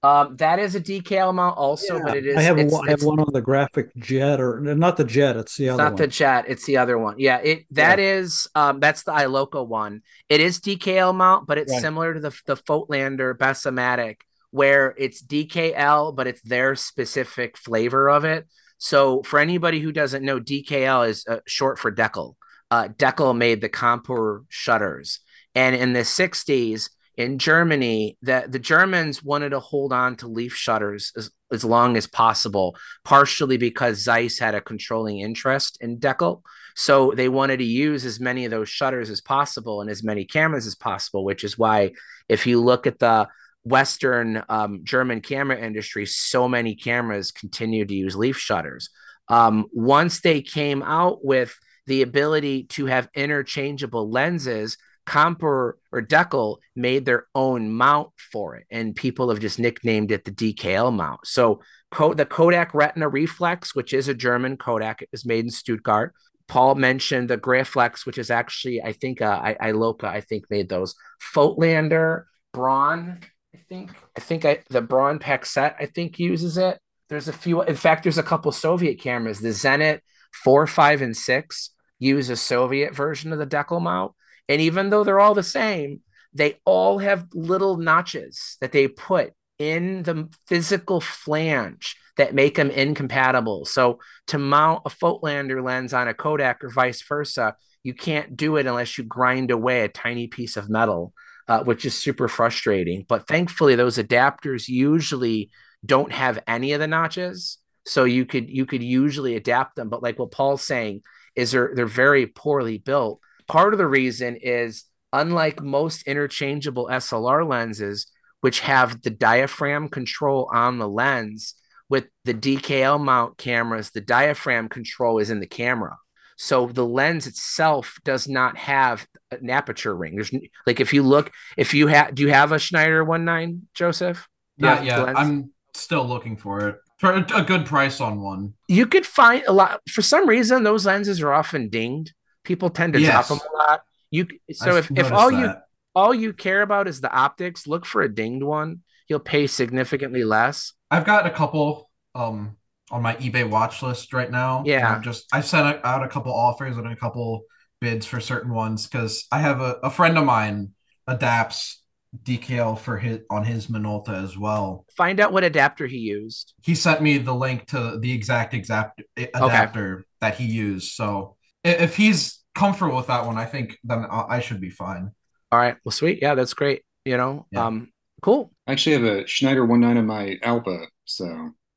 Um, 0.02 0.36
that 0.36 0.58
is 0.58 0.74
a 0.74 0.80
Deckel 0.80 1.34
mount 1.34 1.58
also, 1.58 1.98
Yeah, 1.98 2.04
but 2.06 2.16
it 2.16 2.26
is 2.26 2.38
I 2.38 2.42
have, 2.42 2.58
it's, 2.58 2.72
one- 2.72 2.88
I 2.88 2.92
have 2.92 3.02
one 3.02 3.20
on 3.20 3.32
the 3.34 3.42
graphic 3.42 3.94
jet 3.96 4.40
or 4.40 4.58
not 4.60 4.96
the 4.96 5.04
jet, 5.04 5.36
it's 5.36 5.56
the 5.56 5.64
It's 5.66 5.74
other 5.74 5.82
not 5.82 5.92
one. 5.92 5.96
the 5.98 6.06
jet, 6.06 6.44
it's 6.48 6.64
the 6.64 6.78
other 6.78 6.98
one. 6.98 7.16
Yeah, 7.18 7.36
it 7.38 7.66
that 7.72 7.98
is 7.98 8.48
um 8.54 8.80
that's 8.80 9.02
the 9.02 9.12
Iloca 9.12 9.66
one. 9.66 10.00
It 10.30 10.40
is 10.40 10.58
DKL 10.60 11.12
mount, 11.14 11.46
but 11.46 11.58
it's 11.58 11.72
Right. 11.72 11.80
similar 11.82 12.14
to 12.14 12.20
the 12.20 12.30
the 12.46 12.56
Voigtländer 12.56 13.34
Bessamatic, 13.36 14.22
where 14.52 14.94
it's 14.96 15.20
DKL, 15.20 16.12
but 16.12 16.26
it's 16.26 16.40
their 16.42 16.74
specific 16.76 17.58
flavor 17.58 18.08
of 18.08 18.24
it. 18.24 18.46
So 18.78 19.22
for 19.22 19.38
anybody 19.38 19.80
who 19.80 19.92
doesn't 19.92 20.24
know, 20.24 20.40
DKL 20.40 21.02
is 21.06 21.26
uh, 21.28 21.40
short 21.46 21.78
for 21.78 21.92
Deckel. 21.92 22.36
Uh, 22.70 22.88
Deckel 22.88 23.36
made 23.36 23.60
the 23.60 23.68
Compur 23.68 24.44
shutters, 24.48 25.20
and 25.54 25.76
in 25.76 25.92
the 25.92 26.04
'60s 26.04 26.88
in 27.20 27.38
Germany, 27.38 28.16
that 28.22 28.50
the 28.50 28.58
Germans 28.58 29.22
wanted 29.22 29.50
to 29.50 29.60
hold 29.60 29.92
on 29.92 30.16
to 30.16 30.26
leaf 30.26 30.54
shutters 30.54 31.12
as, 31.16 31.30
as 31.52 31.64
long 31.64 31.96
as 31.96 32.06
possible, 32.06 32.76
partially 33.04 33.58
because 33.58 34.02
Zeiss 34.02 34.38
had 34.38 34.54
a 34.54 34.60
controlling 34.60 35.20
interest 35.20 35.76
in 35.82 35.98
Deckel. 35.98 36.42
So 36.74 37.12
they 37.14 37.28
wanted 37.28 37.58
to 37.58 37.64
use 37.64 38.06
as 38.06 38.20
many 38.20 38.46
of 38.46 38.50
those 38.50 38.70
shutters 38.70 39.10
as 39.10 39.20
possible 39.20 39.82
and 39.82 39.90
as 39.90 40.02
many 40.02 40.24
cameras 40.24 40.66
as 40.66 40.74
possible, 40.74 41.24
which 41.24 41.44
is 41.44 41.58
why 41.58 41.92
if 42.28 42.46
you 42.46 42.58
look 42.60 42.86
at 42.86 42.98
the 42.98 43.28
Western 43.64 44.42
um, 44.48 44.80
German 44.84 45.20
camera 45.20 45.60
industry, 45.60 46.06
so 46.06 46.48
many 46.48 46.74
cameras 46.74 47.32
continue 47.32 47.84
to 47.84 47.94
use 47.94 48.16
leaf 48.16 48.38
shutters. 48.38 48.88
Um, 49.28 49.66
once 49.72 50.20
they 50.20 50.40
came 50.40 50.82
out 50.82 51.22
with 51.22 51.54
the 51.86 52.00
ability 52.00 52.64
to 52.64 52.86
have 52.86 53.10
interchangeable 53.14 54.10
lenses, 54.10 54.78
Compur 55.06 55.74
or 55.92 56.02
Deckel 56.02 56.58
made 56.76 57.04
their 57.04 57.26
own 57.34 57.70
mount 57.70 58.10
for 58.32 58.56
it, 58.56 58.66
and 58.70 58.94
people 58.94 59.30
have 59.30 59.40
just 59.40 59.58
nicknamed 59.58 60.12
it 60.12 60.24
the 60.24 60.30
DKL 60.30 60.94
mount. 60.94 61.26
So 61.26 61.60
the 61.90 62.26
Kodak 62.28 62.74
Retina 62.74 63.08
Reflex, 63.08 63.74
which 63.74 63.92
is 63.92 64.08
a 64.08 64.14
German 64.14 64.56
Kodak, 64.56 65.04
was 65.10 65.24
made 65.24 65.44
in 65.44 65.50
Stuttgart. 65.50 66.14
Paul 66.48 66.74
mentioned 66.74 67.30
the 67.30 67.38
Graflex, 67.38 68.04
which 68.04 68.18
is 68.18 68.30
actually, 68.30 68.82
I 68.82 68.92
think, 68.92 69.22
uh, 69.22 69.40
I, 69.40 69.70
Iloca, 69.70 70.04
I 70.04 70.20
think, 70.20 70.50
made 70.50 70.68
those. 70.68 70.96
Voigtländer, 71.32 72.24
Braun, 72.52 73.20
I 73.54 73.58
think, 73.68 73.92
I 74.16 74.20
think 74.20 74.44
I, 74.44 74.58
the 74.68 74.82
Braun 74.82 75.20
Paxette, 75.20 75.76
I 75.78 75.86
think, 75.86 76.18
uses 76.18 76.58
it. 76.58 76.78
There's 77.08 77.28
a 77.28 77.32
few, 77.32 77.62
in 77.62 77.76
fact, 77.76 78.02
there's 78.02 78.18
a 78.18 78.24
couple 78.24 78.50
Soviet 78.50 79.00
cameras. 79.00 79.38
The 79.38 79.50
Zenit 79.50 80.00
4, 80.42 80.66
5, 80.66 81.02
and 81.02 81.16
6 81.16 81.70
use 82.00 82.30
a 82.30 82.36
Soviet 82.36 82.96
version 82.96 83.32
of 83.32 83.38
the 83.38 83.46
Deckel 83.46 83.80
mount. 83.80 84.12
And 84.50 84.60
even 84.60 84.90
though 84.90 85.04
they're 85.04 85.20
all 85.20 85.34
the 85.34 85.44
same, 85.44 86.00
they 86.34 86.58
all 86.64 86.98
have 86.98 87.28
little 87.32 87.76
notches 87.76 88.56
that 88.60 88.72
they 88.72 88.88
put 88.88 89.32
in 89.60 90.02
the 90.02 90.28
physical 90.48 91.00
flange 91.00 91.96
that 92.16 92.34
make 92.34 92.56
them 92.56 92.70
incompatible. 92.70 93.64
So 93.64 94.00
to 94.26 94.38
mount 94.38 94.82
a 94.84 94.90
Voigtländer 94.90 95.62
lens 95.62 95.94
on 95.94 96.08
a 96.08 96.14
Kodak 96.14 96.64
or 96.64 96.68
vice 96.68 97.00
versa, 97.02 97.54
you 97.84 97.94
can't 97.94 98.36
do 98.36 98.56
it 98.56 98.66
unless 98.66 98.98
you 98.98 99.04
grind 99.04 99.52
away 99.52 99.82
a 99.82 99.88
tiny 99.88 100.26
piece 100.26 100.56
of 100.56 100.68
metal, 100.68 101.14
uh, 101.46 101.62
which 101.62 101.84
is 101.84 101.94
super 101.94 102.26
frustrating. 102.26 103.06
But 103.08 103.28
thankfully, 103.28 103.76
those 103.76 103.98
adapters 103.98 104.66
usually 104.66 105.50
don't 105.86 106.12
have 106.12 106.42
any 106.48 106.72
of 106.72 106.80
the 106.80 106.88
notches, 106.88 107.58
so 107.86 108.02
you 108.04 108.26
could 108.26 108.50
you 108.50 108.66
could 108.66 108.82
usually 108.82 109.36
adapt 109.36 109.76
them. 109.76 109.88
But 109.88 110.02
like 110.02 110.18
what 110.18 110.32
Paul's 110.32 110.66
saying 110.66 111.02
is 111.36 111.52
they're 111.52 111.70
they're 111.74 111.86
very 111.86 112.26
poorly 112.26 112.78
built. 112.78 113.20
Part 113.50 113.74
of 113.74 113.78
the 113.78 113.86
reason 113.86 114.36
is 114.36 114.84
unlike 115.12 115.60
most 115.60 116.04
interchangeable 116.04 116.88
SLR 116.90 117.46
lenses, 117.48 118.06
which 118.40 118.60
have 118.60 119.02
the 119.02 119.10
diaphragm 119.10 119.88
control 119.88 120.48
on 120.52 120.78
the 120.78 120.88
lens, 120.88 121.54
with 121.88 122.06
the 122.24 122.32
DKL 122.32 123.02
mount 123.02 123.36
cameras, 123.36 123.90
the 123.90 124.00
diaphragm 124.00 124.68
control 124.68 125.18
is 125.18 125.28
in 125.28 125.40
the 125.40 125.46
camera. 125.46 125.98
So 126.36 126.66
the 126.68 126.86
lens 126.86 127.26
itself 127.26 127.98
does 128.04 128.28
not 128.28 128.56
have 128.56 129.06
an 129.32 129.50
aperture 129.50 129.94
ring. 129.94 130.14
There's 130.14 130.32
like 130.64 130.80
if 130.80 130.94
you 130.94 131.02
look, 131.02 131.32
if 131.56 131.74
you 131.74 131.88
have, 131.88 132.14
do 132.14 132.22
you 132.22 132.28
have 132.28 132.52
a 132.52 132.58
Schneider 132.58 133.04
19, 133.04 133.66
Joseph? 133.74 134.28
Do 134.58 134.66
you 134.66 134.74
Not 134.74 134.84
yet. 134.84 135.18
I'm 135.18 135.50
still 135.74 136.06
looking 136.06 136.36
for 136.36 136.68
it 136.68 136.78
for 136.98 137.12
a 137.12 137.42
good 137.42 137.66
price 137.66 138.00
on 138.00 138.20
one. 138.20 138.54
you 138.68 138.86
could 138.86 139.06
find 139.06 139.42
a 139.48 139.52
lot 139.52 139.80
for 139.88 140.02
some 140.02 140.28
reason 140.28 140.62
those 140.62 140.84
lenses 140.84 141.22
are 141.22 141.32
often 141.32 141.68
dinged 141.68 142.12
people 142.44 142.70
tend 142.70 142.94
to 142.94 143.00
Yes. 143.00 143.10
drop 143.10 143.28
them 143.28 143.48
a 143.52 143.56
lot 143.56 143.82
you 144.10 144.26
so 144.52 144.76
I 144.76 144.78
if, 144.78 144.90
if 144.90 145.12
all 145.12 145.30
you 145.30 145.52
all 145.94 146.14
you 146.14 146.32
care 146.32 146.62
about 146.62 146.88
is 146.88 147.00
the 147.00 147.10
optics 147.12 147.66
look 147.66 147.86
for 147.86 148.02
a 148.02 148.12
dinged 148.12 148.42
one 148.42 148.80
you'll 149.08 149.20
pay 149.20 149.46
significantly 149.46 150.24
less 150.24 150.72
I've 150.90 151.04
got 151.04 151.26
a 151.26 151.30
couple 151.30 151.90
um 152.14 152.56
on 152.90 153.02
my 153.02 153.14
eBay 153.16 153.48
watch 153.48 153.82
list 153.82 154.12
right 154.12 154.30
now. 154.30 154.64
Yeah. 154.66 154.92
I've 154.92 155.02
just 155.02 155.26
I 155.32 155.40
sent 155.40 155.84
out 155.84 156.02
a 156.02 156.08
couple 156.08 156.34
offers 156.34 156.76
and 156.76 156.88
a 156.88 156.96
couple 156.96 157.42
bids 157.80 158.04
for 158.04 158.20
certain 158.20 158.52
ones 158.52 158.86
because 158.86 159.26
I 159.30 159.38
have 159.38 159.60
a, 159.60 159.78
a 159.82 159.90
friend 159.90 160.18
of 160.18 160.24
mine 160.24 160.72
adapts 161.06 161.82
Deckel 162.24 162.76
for 162.76 162.98
his 162.98 163.20
on 163.30 163.44
his 163.44 163.68
Minolta 163.68 164.24
as 164.24 164.36
well. 164.36 164.84
Find 164.96 165.20
out 165.20 165.32
what 165.32 165.44
adapter 165.44 165.86
he 165.86 165.98
used. 165.98 166.54
He 166.62 166.74
sent 166.74 167.00
me 167.00 167.18
the 167.18 167.34
link 167.34 167.68
to 167.68 167.98
the 168.00 168.12
exact 168.12 168.52
exact 168.52 169.02
adapter 169.16 170.04
that 170.20 170.34
he 170.34 170.46
used. 170.46 170.92
So 170.94 171.36
if 171.64 171.96
he's 171.96 172.40
comfortable 172.54 172.96
with 172.96 173.06
that 173.08 173.26
one, 173.26 173.36
I 173.36 173.46
think 173.46 173.78
then 173.84 174.04
I 174.10 174.36
I 174.36 174.40
should 174.40 174.60
be 174.60 174.70
fine. 174.70 175.12
All 175.52 175.58
right. 175.58 175.76
Well, 175.84 175.92
sweet. 175.92 176.20
Yeah, 176.22 176.34
that's 176.34 176.54
great. 176.54 176.82
You 177.04 177.16
know, 177.16 177.46
um, 177.56 177.90
cool. 178.22 178.52
I 178.66 178.72
actually 178.72 178.92
have 178.92 179.04
a 179.04 179.26
Schneider 179.26 179.66
1.9 179.66 179.96
in 179.96 180.06
my 180.06 180.36
Alpa, 180.44 180.86
so 181.04 181.24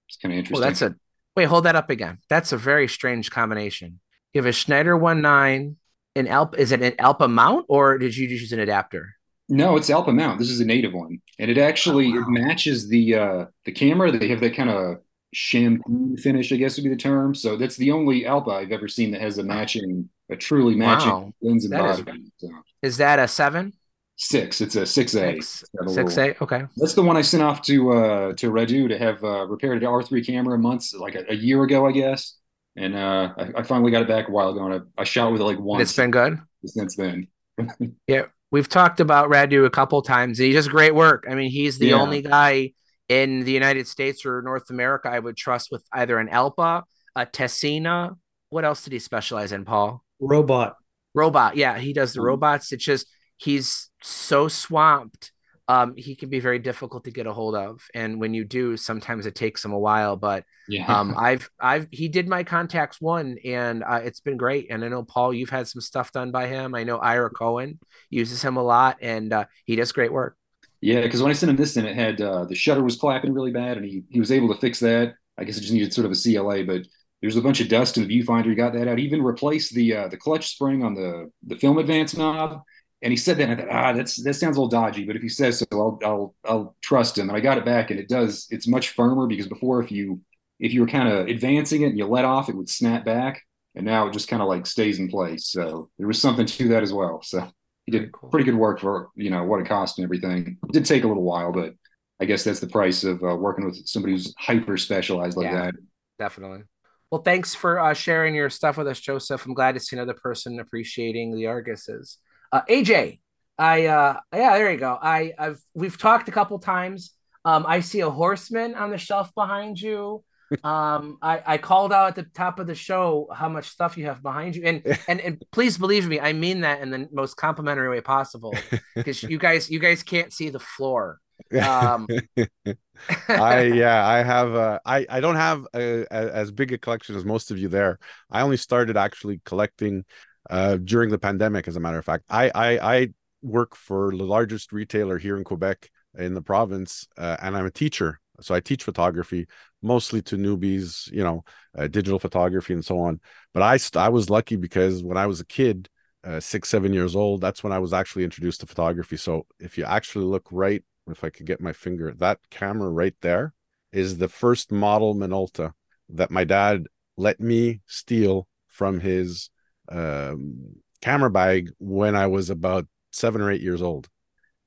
it's 0.07 0.17
kind 0.17 0.33
of 0.33 0.37
interesting. 0.37 0.61
Well, 0.61 0.69
that's 0.69 0.81
a 0.81 0.95
wait. 1.35 1.45
Hold 1.45 1.65
that 1.65 1.75
up 1.75 1.89
again. 1.89 2.19
That's 2.29 2.51
a 2.51 2.57
very 2.57 2.87
strange 2.87 3.31
combination. 3.31 3.99
You 4.33 4.39
have 4.39 4.45
a 4.47 4.51
Schneider 4.51 4.97
One 4.97 5.21
Nine, 5.21 5.77
an 6.15 6.27
Alpa. 6.27 6.55
Is 6.55 6.71
it 6.71 6.81
an 6.81 6.93
Alpa 6.93 7.29
mount 7.29 7.65
or 7.69 7.97
did 7.97 8.15
you 8.15 8.27
just 8.27 8.41
use 8.41 8.53
an 8.53 8.59
adapter? 8.59 9.13
No, 9.49 9.75
it's 9.75 9.89
Alpa 9.89 10.13
Mount. 10.13 10.39
This 10.39 10.49
is 10.49 10.61
a 10.61 10.65
native 10.65 10.93
one, 10.93 11.21
and 11.37 11.51
it 11.51 11.57
actually 11.57 12.09
it 12.09 12.27
matches 12.27 12.87
the 12.87 13.15
uh 13.15 13.45
the 13.65 13.71
camera. 13.71 14.11
They 14.11 14.29
have 14.29 14.39
that 14.39 14.55
kind 14.55 14.69
of 14.69 14.97
champagne 15.33 16.15
finish, 16.17 16.51
I 16.51 16.55
guess 16.57 16.77
would 16.77 16.83
be 16.83 16.89
the 16.89 16.95
term. 16.95 17.35
So 17.35 17.57
that's 17.57 17.75
the 17.75 17.91
only 17.91 18.21
Alpa 18.23 18.49
I've 18.53 18.71
ever 18.71 18.87
seen 18.87 19.11
that 19.11 19.21
has 19.21 19.37
a 19.37 19.43
matching, 19.43 20.09
a 20.29 20.35
truly 20.35 20.75
matching 20.75 21.09
Wow. 21.11 21.33
lens 21.41 21.65
and 21.65 21.73
That 21.73 21.89
is- 21.99 22.01
body. 22.01 22.31
So 22.37 22.49
Is 22.81 22.97
that 22.97 23.19
a 23.19 23.27
seven? 23.27 23.73
six. 24.15 24.61
It's 24.61 24.75
a 24.75 24.85
six 24.85 25.15
A. 25.15 25.39
Six. 25.41 25.63
Six 25.87 26.17
A. 26.17 26.43
Okay. 26.43 26.63
That's 26.77 26.93
the 26.93 27.01
one 27.01 27.17
I 27.17 27.21
sent 27.23 27.41
off 27.43 27.61
to 27.63 27.91
uh 27.91 28.33
to 28.33 28.51
Radu 28.51 28.87
to 28.87 28.97
have 28.97 29.23
uh, 29.23 29.45
repaired 29.47 29.81
an 29.83 29.89
R3 29.89 30.25
camera 30.25 30.57
months 30.57 30.93
like 30.93 31.15
a, 31.15 31.25
a 31.29 31.35
year 31.35 31.63
ago, 31.63 31.85
I 31.87 31.91
guess. 31.91 32.35
And 32.75 32.95
uh 32.95 33.33
I, 33.37 33.59
I 33.59 33.63
finally 33.63 33.91
got 33.91 34.03
it 34.03 34.07
back 34.07 34.27
a 34.29 34.31
while 34.31 34.49
ago, 34.49 34.65
and 34.65 34.73
I, 34.97 35.01
I 35.01 35.03
shot 35.03 35.31
with 35.31 35.41
it 35.41 35.45
like 35.45 35.59
once. 35.59 35.81
It's 35.81 35.95
been 35.95 36.11
good. 36.11 36.39
since 36.65 36.95
then. 36.95 37.27
Yeah, 38.07 38.23
we've 38.51 38.69
talked 38.69 38.99
about 38.99 39.29
Radu 39.29 39.65
a 39.65 39.69
couple 39.69 40.01
times. 40.03 40.37
He 40.37 40.53
does 40.53 40.67
great 40.67 40.93
work. 40.95 41.25
I 41.29 41.35
mean, 41.35 41.49
he's 41.51 41.77
the 41.79 41.87
Yeah. 41.87 42.01
only 42.01 42.21
guy 42.21 42.73
in 43.09 43.43
the 43.43 43.51
United 43.51 43.87
States 43.87 44.25
or 44.25 44.41
North 44.41 44.69
America 44.69 45.09
I 45.09 45.19
would 45.19 45.37
trust 45.37 45.69
with 45.71 45.83
either 45.91 46.17
an 46.19 46.29
Alpa, 46.29 46.83
a 47.15 47.25
Tessina. 47.25 48.15
What 48.49 48.65
else 48.65 48.83
did 48.83 48.93
he 48.93 48.99
specialize 48.99 49.51
in, 49.51 49.65
Paul? 49.65 50.03
Robot. 50.19 50.77
Robot. 51.13 51.57
Yeah, 51.57 51.77
he 51.77 51.93
does 51.93 52.13
the 52.13 52.21
robots. 52.21 52.71
It's 52.71 52.83
just 52.83 53.07
he's 53.37 53.89
so 54.01 54.47
swamped. 54.47 55.31
Um, 55.67 55.93
he 55.95 56.15
can 56.15 56.29
be 56.29 56.39
very 56.41 56.59
difficult 56.59 57.05
to 57.05 57.11
get 57.11 57.25
a 57.25 57.31
hold 57.31 57.55
of, 57.55 57.81
and 57.93 58.19
when 58.19 58.33
you 58.33 58.43
do, 58.43 58.75
sometimes 58.75 59.25
it 59.25 59.33
takes 59.33 59.63
him 59.63 59.71
a 59.71 59.79
while. 59.79 60.17
But 60.17 60.43
Yeah. 60.67 60.99
um, 60.99 61.15
I've 61.17 61.49
I've 61.59 61.87
he 61.89 62.09
did 62.09 62.27
my 62.27 62.43
Contax 62.43 62.95
one, 62.99 63.37
and 63.45 63.83
uh, 63.83 64.01
it's 64.03 64.19
been 64.19 64.35
great. 64.37 64.67
And 64.69 64.83
I 64.83 64.89
know 64.89 65.03
Paul, 65.03 65.33
you've 65.33 65.49
had 65.49 65.67
some 65.67 65.81
stuff 65.81 66.11
done 66.11 66.31
by 66.31 66.47
him. 66.47 66.75
I 66.75 66.83
know 66.83 66.97
Ira 66.97 67.29
Cohen 67.29 67.79
uses 68.09 68.41
him 68.41 68.57
a 68.57 68.63
lot, 68.63 68.97
and 69.01 69.31
uh, 69.31 69.45
he 69.65 69.75
does 69.77 69.93
great 69.93 70.11
work. 70.11 70.35
Yeah, 70.83 71.01
because 71.01 71.21
when 71.21 71.29
I 71.31 71.33
sent 71.33 71.49
him 71.49 71.55
this 71.55 71.77
in, 71.77 71.85
it 71.85 71.95
had 71.95 72.19
uh, 72.19 72.43
the 72.43 72.55
shutter 72.55 72.83
was 72.83 72.97
clapping 72.97 73.33
really 73.33 73.51
bad, 73.51 73.77
and 73.77 73.85
he 73.85 74.03
he 74.09 74.19
was 74.19 74.31
able 74.33 74.53
to 74.53 74.59
fix 74.59 74.81
that. 74.81 75.15
I 75.37 75.45
guess 75.45 75.57
it 75.57 75.61
just 75.61 75.71
needed 75.71 75.93
sort 75.93 76.05
of 76.05 76.11
a 76.11 76.15
CLA, 76.15 76.63
but 76.65 76.81
there's 77.21 77.37
a 77.37 77.41
bunch 77.41 77.61
of 77.61 77.69
dust 77.69 77.97
in 77.97 78.05
the 78.05 78.21
viewfinder. 78.21 78.49
He 78.49 78.55
got 78.55 78.73
that 78.73 78.89
out. 78.89 78.97
He 78.97 79.05
even 79.05 79.23
replaced 79.23 79.73
the 79.73 79.95
uh, 79.95 80.07
the 80.09 80.17
clutch 80.17 80.49
spring 80.49 80.83
on 80.83 80.93
the 80.93 81.31
the 81.47 81.55
film 81.55 81.77
advance 81.77 82.17
knob. 82.17 82.61
And 83.01 83.11
he 83.11 83.17
said 83.17 83.37
that, 83.37 83.49
and 83.49 83.61
I 83.61 83.63
thought, 83.65 83.73
ah, 83.73 83.93
that's 83.93 84.21
that 84.23 84.33
sounds 84.33 84.57
a 84.57 84.59
little 84.59 84.69
dodgy. 84.69 85.05
But 85.05 85.15
if 85.15 85.21
he 85.21 85.29
says 85.29 85.59
so, 85.59 85.65
I'll 85.71 85.99
I'll 86.03 86.35
I'll 86.45 86.75
trust 86.81 87.17
him. 87.17 87.29
And 87.29 87.37
I 87.37 87.39
got 87.41 87.57
it 87.57 87.65
back, 87.65 87.89
and 87.91 87.99
it 87.99 88.09
does. 88.09 88.47
It's 88.49 88.67
much 88.67 88.89
firmer 88.89 89.25
because 89.27 89.47
before, 89.47 89.81
if 89.81 89.89
you 89.91 90.19
if 90.59 90.73
you 90.73 90.81
were 90.81 90.87
kind 90.87 91.07
of 91.07 91.27
advancing 91.27 91.83
it 91.83 91.87
and 91.87 91.97
you 91.97 92.05
let 92.07 92.25
off, 92.25 92.49
it 92.49 92.57
would 92.57 92.69
snap 92.69 93.05
back, 93.05 93.41
and 93.75 93.85
now 93.85 94.07
it 94.07 94.13
just 94.13 94.27
kind 94.27 94.41
of 94.41 94.49
like 94.49 94.65
stays 94.65 94.99
in 94.99 95.07
place. 95.09 95.47
So 95.47 95.89
there 95.97 96.07
was 96.07 96.21
something 96.21 96.45
to 96.45 96.67
that 96.69 96.83
as 96.83 96.91
well. 96.93 97.21
So 97.23 97.49
he 97.85 97.91
did 97.91 98.11
pretty 98.31 98.45
good 98.45 98.55
work 98.55 98.79
for 98.79 99.09
you 99.15 99.29
know 99.29 99.43
what 99.43 99.59
it 99.59 99.67
cost 99.67 99.97
and 99.97 100.05
everything. 100.05 100.57
It 100.69 100.71
did 100.71 100.85
take 100.85 101.03
a 101.03 101.07
little 101.07 101.23
while, 101.23 101.51
but 101.51 101.73
I 102.21 102.25
guess 102.25 102.43
that's 102.43 102.59
the 102.59 102.67
price 102.67 103.03
of 103.03 103.23
uh, 103.23 103.35
working 103.35 103.65
with 103.65 103.85
somebody 103.87 104.13
who's 104.13 104.33
hyper 104.37 104.77
specialized 104.77 105.37
like 105.37 105.45
Yeah. 105.45 105.65
that. 105.65 105.75
Definitely. 106.19 106.63
Well, 107.11 107.21
thanks 107.21 107.53
for 107.53 107.79
uh, 107.79 107.93
sharing 107.93 108.33
your 108.33 108.49
stuff 108.49 108.77
with 108.77 108.87
us, 108.87 108.99
Joseph. 108.99 109.45
I'm 109.45 109.53
glad 109.53 109.73
to 109.73 109.79
see 109.79 109.95
another 109.95 110.13
person 110.13 110.59
appreciating 110.59 111.31
the 111.35 111.43
Arguses. 111.43 112.17
Uh, 112.51 112.61
AJ, 112.69 113.19
I 113.57 113.85
uh, 113.87 114.19
yeah, 114.33 114.57
there 114.57 114.71
you 114.71 114.77
go. 114.79 114.97
I 115.01 115.33
I've 115.37 115.59
we've 115.73 115.97
talked 115.97 116.27
a 116.29 116.31
couple 116.31 116.57
times. 116.59 117.11
Um, 117.45 117.65
I 117.67 117.81
see 117.81 117.99
a 117.99 118.09
horseman 118.09 118.73
on 118.75 118.89
the 118.89 118.97
shelf 118.97 119.33
behind 119.35 119.79
you. 119.79 120.23
Um, 120.63 121.17
I, 121.21 121.41
I 121.45 121.57
called 121.57 121.93
out 121.93 122.09
at 122.09 122.15
the 122.15 122.23
top 122.23 122.59
of 122.59 122.67
the 122.67 122.75
show 122.75 123.27
how 123.33 123.49
much 123.49 123.69
stuff 123.69 123.97
you 123.97 124.05
have 124.05 124.21
behind 124.21 124.55
you, 124.55 124.63
and 124.63 124.99
and 125.07 125.21
and 125.21 125.43
please 125.51 125.77
believe 125.77 126.07
me, 126.07 126.19
I 126.19 126.33
mean 126.33 126.61
that 126.61 126.81
in 126.81 126.89
the 126.89 127.07
most 127.11 127.35
complimentary 127.35 127.89
way 127.89 128.01
possible, 128.01 128.53
because 128.95 129.23
you 129.23 129.37
guys 129.37 129.69
you 129.69 129.79
guys 129.79 130.03
can't 130.03 130.33
see 130.33 130.49
the 130.49 130.59
floor. 130.59 131.19
Um, 131.61 132.07
I 133.27 133.63
yeah, 133.63 134.05
I 134.05 134.23
have 134.23 134.55
uh, 134.55 134.79
I 134.85 135.05
I 135.09 135.19
don't 135.19 135.35
have 135.35 135.65
a, 135.73 136.01
a, 136.01 136.33
as 136.33 136.51
big 136.51 136.71
a 136.71 136.77
collection 136.77 137.15
as 137.15 137.25
most 137.25 137.51
of 137.51 137.57
you 137.57 137.67
there. 137.67 137.99
I 138.31 138.41
only 138.41 138.57
started 138.57 138.97
actually 138.97 139.41
collecting 139.45 140.05
uh 140.49 140.75
during 140.75 141.09
the 141.09 141.17
pandemic 141.17 141.67
as 141.67 141.75
a 141.75 141.79
matter 141.79 141.97
of 141.97 142.05
fact. 142.05 142.25
I 142.29 142.51
I 142.53 142.95
I 142.95 143.07
work 143.41 143.75
for 143.75 144.11
the 144.15 144.23
largest 144.23 144.71
retailer 144.71 145.17
here 145.17 145.37
in 145.37 145.43
Quebec 145.43 145.89
in 146.17 146.33
the 146.33 146.41
province 146.41 147.07
uh, 147.17 147.37
and 147.41 147.55
I'm 147.55 147.65
a 147.65 147.71
teacher. 147.71 148.19
So 148.41 148.55
I 148.55 148.59
teach 148.59 148.83
photography 148.83 149.47
mostly 149.81 150.21
to 150.23 150.37
newbies, 150.37 151.11
you 151.11 151.23
know, 151.23 151.43
uh, 151.77 151.87
digital 151.87 152.19
photography 152.19 152.73
and 152.73 152.83
so 152.83 152.99
on. 152.99 153.19
But 153.53 153.63
I 153.63 153.77
st- 153.77 154.01
I 154.03 154.09
was 154.09 154.29
lucky 154.29 154.55
because 154.55 155.03
when 155.03 155.17
I 155.17 155.27
was 155.27 155.39
a 155.39 155.45
kid, 155.45 155.89
uh, 156.23 156.39
6 156.39 156.69
7 156.69 156.93
years 156.93 157.15
old, 157.15 157.41
that's 157.41 157.63
when 157.63 157.73
I 157.73 157.79
was 157.79 157.93
actually 157.93 158.23
introduced 158.23 158.61
to 158.61 158.65
photography. 158.67 159.17
So 159.17 159.45
if 159.59 159.77
you 159.77 159.83
actually 159.85 160.25
look 160.25 160.47
right 160.51 160.83
if 161.09 161.23
I 161.23 161.29
could 161.29 161.45
get 161.45 161.61
my 161.61 161.73
finger, 161.73 162.13
that 162.19 162.39
camera 162.49 162.89
right 162.89 163.15
there 163.21 163.53
is 163.91 164.17
the 164.17 164.29
first 164.29 164.71
model 164.71 165.13
Minolta 165.15 165.73
that 166.09 166.31
my 166.31 166.43
dad 166.43 166.85
let 167.17 167.39
me 167.39 167.81
steal 167.87 168.47
from 168.67 168.99
his 168.99 169.49
um, 169.89 170.75
camera 171.01 171.29
bag 171.29 171.71
when 171.79 172.15
I 172.15 172.27
was 172.27 172.49
about 172.49 172.87
seven 173.11 173.41
or 173.41 173.51
eight 173.51 173.61
years 173.61 173.81
old. 173.81 174.07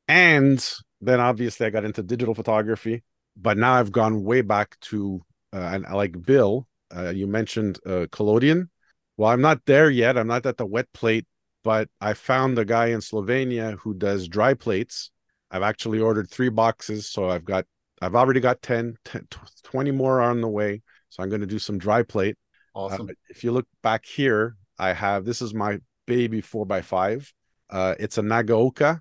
And 0.09 0.65
then 1.01 1.21
obviously 1.21 1.67
I 1.67 1.71
got 1.71 1.85
into 1.85 2.03
digital 2.03 2.35
photography, 2.35 3.03
but 3.37 3.59
now 3.59 3.75
I've 3.75 3.93
gone 3.93 4.25
way 4.25 4.41
back 4.41 4.79
to, 4.81 5.21
uh, 5.53 5.71
and 5.73 5.87
I 5.87 5.95
like 5.95 6.21
Bill, 6.23 6.67
uh, 6.95 7.11
you 7.11 7.27
mentioned 7.27 7.79
uh, 7.87 8.07
collodion. 8.11 8.71
Well, 9.17 9.31
I'm 9.31 9.41
not 9.41 9.65
there 9.67 9.91
yet. 9.91 10.17
I'm 10.17 10.27
not 10.27 10.47
at 10.47 10.57
the 10.57 10.67
wet 10.67 10.87
plate, 10.93 11.27
but 11.65 11.89
I 12.01 12.15
found 12.15 12.59
a 12.59 12.65
guy 12.65 12.87
in 12.87 13.01
Slovenia 13.01 13.79
who 13.79 13.95
does 13.95 14.29
dry 14.29 14.55
plates. 14.55 15.11
I've 15.51 15.63
actually 15.63 16.01
ordered 16.01 16.31
three 16.31 16.49
boxes, 16.49 17.09
so 17.09 17.31
I've 17.31 17.45
got 17.45 17.65
I've 18.03 18.15
already 18.15 18.41
got 18.41 18.61
10, 18.61 18.97
10 19.05 19.27
20 19.63 19.91
more 19.91 20.21
on 20.21 20.41
the 20.43 20.49
way. 20.49 20.83
So 21.09 21.23
I'm 21.23 21.31
going 21.31 21.41
to 21.41 21.47
do 21.47 21.59
some 21.59 21.79
dry 21.79 22.03
plate. 22.03 22.37
Awesome. 22.75 23.09
Uh, 23.09 23.15
if 23.31 23.43
you 23.43 23.53
look 23.53 23.67
back 23.83 24.05
here, 24.05 24.57
I 24.79 24.93
have 24.93 25.25
this 25.25 25.41
is 25.41 25.55
my 25.55 25.79
baby 26.07 26.41
four 26.41 26.67
by 26.67 26.83
five. 26.83 27.33
Uh, 27.71 27.95
it's 27.99 28.19
a 28.19 28.23
Nagaoka, 28.23 29.01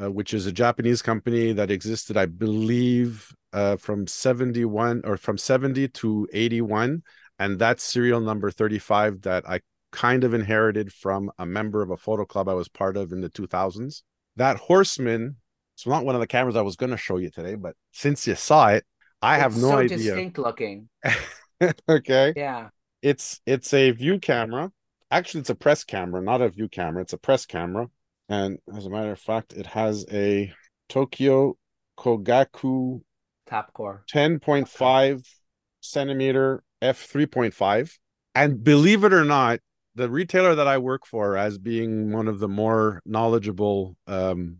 uh, 0.00 0.10
which 0.10 0.34
is 0.34 0.46
a 0.46 0.52
Japanese 0.52 1.02
company 1.02 1.52
that 1.52 1.70
existed, 1.70 2.16
I 2.16 2.26
believe, 2.26 3.32
uh, 3.52 3.76
from 3.76 4.06
71 4.06 5.02
or 5.04 5.16
from 5.16 5.38
70 5.38 5.88
to 5.88 6.28
81. 6.32 7.02
And 7.38 7.58
that's 7.58 7.82
serial 7.82 8.20
number 8.20 8.50
35 8.50 9.22
that 9.22 9.48
I 9.48 9.60
kind 9.90 10.24
of 10.24 10.34
inherited 10.34 10.92
from 10.92 11.30
a 11.38 11.46
member 11.46 11.82
of 11.82 11.90
a 11.90 11.96
photo 11.96 12.24
club 12.24 12.48
I 12.48 12.54
was 12.54 12.68
part 12.68 12.96
of 12.96 13.12
in 13.12 13.20
the 13.20 13.28
2000s. 13.28 14.02
That 14.36 14.56
horseman, 14.56 15.36
it's 15.74 15.86
not 15.86 16.04
one 16.04 16.14
of 16.14 16.20
the 16.20 16.26
cameras 16.26 16.56
I 16.56 16.62
was 16.62 16.76
going 16.76 16.90
to 16.90 16.96
show 16.96 17.18
you 17.18 17.30
today, 17.30 17.54
but 17.54 17.74
since 17.92 18.26
you 18.26 18.34
saw 18.34 18.68
it, 18.68 18.84
I 19.20 19.38
have 19.38 19.52
it's 19.52 19.62
no 19.62 19.68
so 19.68 19.78
idea. 19.78 19.98
distinct 19.98 20.38
looking. 20.38 20.88
okay. 21.88 22.32
Yeah. 22.34 22.68
It's 23.02 23.40
it's 23.46 23.72
a 23.74 23.90
view 23.90 24.18
camera. 24.18 24.70
Actually, 25.10 25.40
it's 25.40 25.50
a 25.50 25.54
press 25.54 25.84
camera, 25.84 26.22
not 26.22 26.40
a 26.40 26.48
view 26.48 26.68
camera. 26.68 27.02
It's 27.02 27.12
a 27.12 27.18
press 27.18 27.46
camera. 27.46 27.88
And 28.28 28.58
as 28.74 28.86
a 28.86 28.90
matter 28.90 29.12
of 29.12 29.18
fact, 29.18 29.52
it 29.52 29.66
has 29.66 30.06
a 30.10 30.52
Tokyo 30.88 31.56
Kogaku 31.98 33.02
Topcor. 33.52 34.00
10.5 34.10 35.28
centimeter 35.80 36.62
f 36.80 37.06
3.5 37.12 37.98
and 38.34 38.64
believe 38.64 39.04
it 39.04 39.12
or 39.12 39.24
not 39.24 39.58
the 39.94 40.08
retailer 40.08 40.54
that 40.54 40.68
i 40.68 40.78
work 40.78 41.04
for 41.04 41.36
as 41.36 41.58
being 41.58 42.12
one 42.12 42.28
of 42.28 42.38
the 42.38 42.48
more 42.48 43.02
knowledgeable 43.04 43.96
um, 44.06 44.58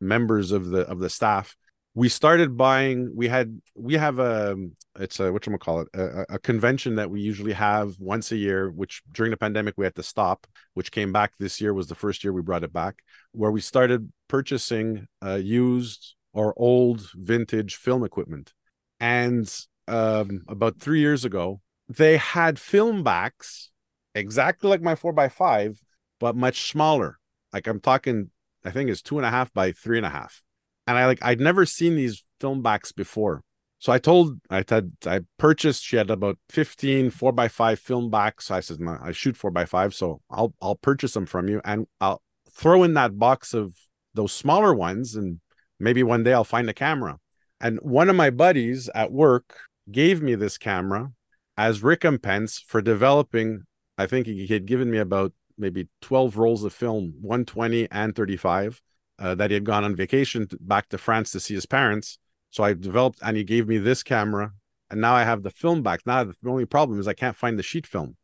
members 0.00 0.50
of 0.50 0.66
the 0.66 0.80
of 0.80 0.98
the 0.98 1.08
staff 1.08 1.56
we 1.94 2.08
started 2.08 2.56
buying 2.56 3.12
we 3.14 3.28
had 3.28 3.60
we 3.76 3.94
have 3.94 4.18
a 4.18 4.56
it's 4.98 5.20
a 5.20 5.32
what 5.32 5.60
call 5.60 5.80
it 5.80 5.88
a, 5.94 6.34
a 6.34 6.38
convention 6.38 6.96
that 6.96 7.08
we 7.08 7.20
usually 7.20 7.52
have 7.52 7.94
once 8.00 8.32
a 8.32 8.36
year 8.36 8.70
which 8.70 9.02
during 9.12 9.30
the 9.30 9.36
pandemic 9.36 9.74
we 9.76 9.84
had 9.84 9.94
to 9.94 10.02
stop 10.02 10.46
which 10.74 10.90
came 10.90 11.12
back 11.12 11.32
this 11.38 11.60
year 11.60 11.72
was 11.72 11.86
the 11.86 11.94
first 11.94 12.24
year 12.24 12.32
we 12.32 12.42
brought 12.42 12.64
it 12.64 12.72
back 12.72 12.96
where 13.32 13.52
we 13.52 13.60
started 13.60 14.12
purchasing 14.28 15.06
uh, 15.24 15.34
used 15.34 16.16
or 16.34 16.52
old 16.56 17.08
vintage 17.14 17.76
film 17.76 18.04
equipment 18.04 18.52
and 19.00 19.66
um, 19.88 20.42
about 20.48 20.78
three 20.78 21.00
years 21.00 21.24
ago 21.24 21.60
they 21.88 22.16
had 22.16 22.58
film 22.58 23.02
backs 23.02 23.70
exactly 24.14 24.68
like 24.68 24.82
my 24.82 24.94
4x5 24.94 25.78
but 26.24 26.36
much 26.36 26.70
smaller. 26.70 27.18
Like 27.52 27.66
I'm 27.66 27.80
talking, 27.80 28.30
I 28.64 28.70
think 28.70 28.90
it's 28.90 29.02
two 29.02 29.18
and 29.18 29.26
a 29.26 29.30
half 29.30 29.52
by 29.52 29.72
three 29.72 29.98
and 29.98 30.06
a 30.06 30.10
half. 30.10 30.42
And 30.86 30.96
I 30.96 31.06
like 31.06 31.22
I'd 31.22 31.38
never 31.38 31.66
seen 31.66 31.96
these 31.96 32.24
film 32.40 32.62
backs 32.62 32.92
before. 32.92 33.42
So 33.78 33.92
I 33.92 33.98
told 33.98 34.40
I 34.48 34.64
had 34.66 34.92
I 35.06 35.20
purchased. 35.38 35.84
She 35.84 35.96
had 35.96 36.10
about 36.10 36.38
15 36.48 37.10
four 37.10 37.32
by 37.32 37.48
five 37.48 37.78
film 37.78 38.10
backs. 38.10 38.46
So 38.46 38.54
I 38.54 38.60
said 38.60 38.78
I 39.02 39.12
shoot 39.12 39.36
four 39.36 39.50
by 39.50 39.66
five, 39.66 39.94
so 39.94 40.22
I'll 40.30 40.54
I'll 40.62 40.76
purchase 40.76 41.12
them 41.12 41.26
from 41.26 41.48
you, 41.48 41.60
and 41.64 41.86
I'll 42.00 42.22
throw 42.50 42.82
in 42.82 42.94
that 42.94 43.18
box 43.18 43.52
of 43.52 43.74
those 44.14 44.32
smaller 44.32 44.72
ones, 44.74 45.14
and 45.14 45.40
maybe 45.78 46.02
one 46.02 46.22
day 46.22 46.32
I'll 46.32 46.44
find 46.44 46.68
a 46.68 46.74
camera. 46.74 47.18
And 47.60 47.78
one 47.82 48.10
of 48.10 48.16
my 48.16 48.30
buddies 48.30 48.88
at 48.94 49.12
work 49.12 49.56
gave 49.90 50.22
me 50.22 50.34
this 50.34 50.58
camera 50.58 51.12
as 51.56 51.82
recompense 51.82 52.58
for 52.58 52.82
developing. 52.82 53.62
I 53.96 54.06
think 54.06 54.26
he 54.26 54.46
had 54.46 54.66
given 54.66 54.90
me 54.90 54.98
about 54.98 55.32
maybe 55.56 55.88
12 56.02 56.36
rolls 56.36 56.64
of 56.64 56.72
film, 56.72 57.14
120 57.20 57.88
and 57.90 58.14
35, 58.14 58.82
uh, 59.18 59.34
that 59.36 59.50
he 59.50 59.54
had 59.54 59.64
gone 59.64 59.84
on 59.84 59.94
vacation 59.94 60.48
to, 60.48 60.58
back 60.60 60.88
to 60.88 60.98
France 60.98 61.30
to 61.32 61.40
see 61.40 61.54
his 61.54 61.66
parents. 61.66 62.18
So 62.50 62.64
I 62.64 62.74
developed, 62.74 63.20
and 63.22 63.36
he 63.36 63.44
gave 63.44 63.68
me 63.68 63.78
this 63.78 64.02
camera, 64.02 64.52
and 64.90 65.00
now 65.00 65.14
I 65.14 65.24
have 65.24 65.42
the 65.42 65.50
film 65.50 65.82
back. 65.82 66.00
Now 66.06 66.24
the 66.24 66.34
only 66.46 66.66
problem 66.66 66.98
is 66.98 67.08
I 67.08 67.14
can't 67.14 67.36
find 67.36 67.58
the 67.58 67.62
sheet 67.62 67.86
film. 67.86 68.16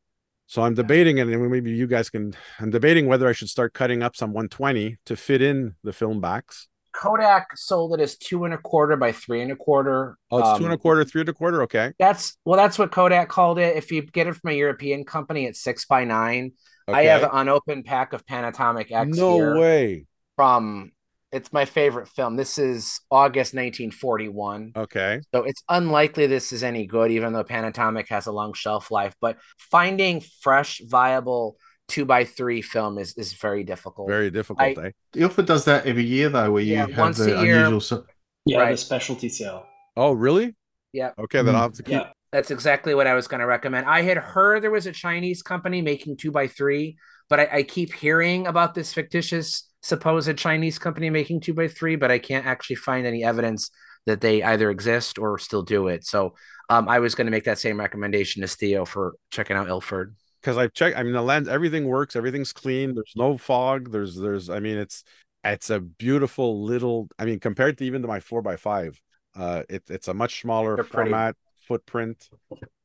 So 0.47 0.63
I'm 0.63 0.75
debating, 0.75 1.21
and 1.21 1.31
maybe 1.49 1.71
you 1.71 1.87
guys 1.87 2.11
can. 2.11 2.35
I'm 2.59 2.71
debating 2.71 3.07
whether 3.07 3.29
I 3.29 3.33
should 3.33 3.49
start 3.49 3.73
cutting 3.73 4.03
up 4.03 4.17
some 4.17 4.31
120 4.31 4.97
to 5.07 5.17
fit 5.17 5.41
in 5.41 5.77
the 5.85 5.93
film 5.93 6.21
backs. 6.21 6.67
Kodak 6.93 7.57
sold 7.57 7.95
it 7.95 8.01
as 8.01 8.17
two 8.17 8.45
and 8.45 8.55
a 8.55 8.59
quarter 8.59 8.97
by 8.97 9.13
three 9.13 9.43
and 9.43 9.53
a 9.53 9.57
quarter. 9.57 10.17
Oh, 10.31 10.39
it's 10.39 10.49
Um, 10.49 10.59
two 10.59 10.65
and 10.65 10.75
a 10.75 10.79
quarter, 10.79 11.05
three 11.05 11.21
and 11.21 11.29
a 11.29 11.33
quarter. 11.33 11.63
Okay. 11.63 11.93
That's 11.99 12.37
well, 12.45 12.57
that's 12.57 12.79
what 12.79 12.91
Kodak 12.93 13.29
called 13.29 13.59
it. 13.59 13.77
If 13.77 13.93
you 13.93 14.03
get 14.03 14.27
it 14.27 14.35
from 14.37 14.51
a 14.51 14.55
European 14.55 15.05
company, 15.05 15.47
it's 15.47 15.61
six 15.61 15.85
by 15.87 16.05
nine. 16.05 16.53
I 16.89 17.05
have 17.05 17.23
an 17.23 17.31
unopened 17.33 17.85
pack 17.85 18.13
of 18.13 18.27
Panatomic 18.27 18.91
X 18.91 19.17
No 19.17 19.59
way. 19.59 20.07
from. 20.37 20.93
It's 21.33 21.53
my 21.53 21.65
favorite 21.65 22.09
film. 22.09 22.35
This 22.35 22.59
is 22.59 22.99
August 23.09 23.55
1941. 23.55 24.73
Okay. 24.75 25.21
So 25.33 25.45
it's 25.45 25.63
unlikely 25.69 26.27
this 26.27 26.53
is 26.53 26.65
any 26.65 26.87
good, 26.87 27.13
even 27.13 27.33
though 27.33 27.45
Panatomic 27.45 28.09
has 28.09 28.27
a 28.27 28.33
long 28.33 28.53
shelf 28.53 28.91
life. 28.91 29.15
But 29.21 29.39
finding 29.57 30.23
fresh, 30.43 30.81
viable 30.85 31.57
two 31.91 32.05
by 32.05 32.25
three 32.25 32.63
film 32.63 32.99
is 32.99 33.15
is 33.17 33.33
very 33.35 33.65
difficult. 33.65 34.09
Very 34.09 34.31
difficult, 34.31 34.79
I- 34.79 34.87
eh? 34.87 34.91
Ilford 35.15 35.47
does 35.47 35.65
that 35.67 35.87
every 35.87 36.05
year 36.05 36.29
though, 36.29 36.51
where 36.53 36.63
you 36.63 36.77
have 36.77 37.17
the 37.17 37.43
year. 37.43 37.57
unusual. 37.59 37.81
so- 37.81 38.05
Yeah, 38.47 38.71
the 38.71 38.77
specialty 38.77 39.29
sale. 39.29 39.67
Oh, 39.97 40.13
really? 40.13 40.55
Yeah. 40.93 41.11
Okay, 41.19 41.43
then 41.43 41.55
I'll 41.55 41.63
have 41.63 41.73
to 41.75 41.83
keep. 41.83 41.93
Yeah. 41.93 42.11
That's 42.33 42.51
exactly 42.51 42.95
what 42.95 43.07
I 43.07 43.15
was 43.15 43.27
going 43.27 43.41
to 43.41 43.47
recommend. 43.47 43.87
I 43.87 44.03
had 44.03 44.17
heard 44.17 44.63
there 44.63 44.71
was 44.71 44.87
a 44.87 44.93
Chinese 44.93 45.43
company 45.43 45.83
making 45.83 46.17
two 46.17 46.31
by 46.31 46.47
three, 46.47 46.97
but 47.29 47.41
I, 47.41 47.49
I 47.59 47.63
keep 47.65 47.93
hearing 47.93 48.47
about 48.47 48.75
this 48.75 48.93
fictitious 48.93 49.69
supposed 49.83 50.37
Chinese 50.39 50.79
company 50.79 51.11
making 51.11 51.41
two 51.41 51.55
by 51.55 51.67
three, 51.69 51.97
but 51.97 52.11
I 52.11 52.19
can't 52.19 52.47
actually 52.47 52.77
find 52.77 53.05
any 53.07 53.25
evidence 53.25 53.71
that 54.07 54.21
they 54.21 54.43
either 54.43 54.71
exist 54.71 55.19
or 55.19 55.39
still 55.39 55.63
do 55.63 55.89
it. 55.89 56.05
So 56.07 56.35
um, 56.69 56.89
I 56.89 57.01
was 57.01 57.15
going 57.15 57.27
to 57.27 57.31
make 57.33 57.45
that 57.45 57.59
same 57.59 57.79
recommendation 57.81 58.43
as 58.43 58.55
Theo 58.55 58.85
for 58.85 59.15
checking 59.31 59.57
out 59.57 59.69
Ilford. 59.69 60.15
Because 60.41 60.57
I've 60.57 60.73
checked. 60.73 60.97
I 60.97 61.03
mean, 61.03 61.13
the 61.13 61.23
lens, 61.23 61.49
everything 61.49 61.87
works, 61.87 62.17
everything's 62.17 62.53
clean. 62.53 62.95
There's 62.95 63.13
no 63.17 63.37
fog. 63.37 63.93
There's, 63.93 64.17
there's. 64.17 64.49
I 64.49 64.59
mean, 64.61 64.79
it's, 64.79 65.05
it's 65.45 65.71
a 65.71 65.81
beautiful 65.81 66.65
little. 66.65 67.09
I 67.19 67.25
mean, 67.27 67.41
compared 67.41 67.79
to 67.79 67.85
even 67.85 68.03
to 68.03 68.09
my 68.09 68.21
four 68.21 68.41
by 68.43 68.57
five, 68.57 69.01
uh, 69.37 69.63
it, 69.69 69.85
it's 69.89 70.09
a 70.09 70.15
much 70.15 70.41
smaller 70.41 70.77
They're 70.77 70.85
pretty. 70.85 71.11
format 71.11 71.37
footprint. 71.69 72.29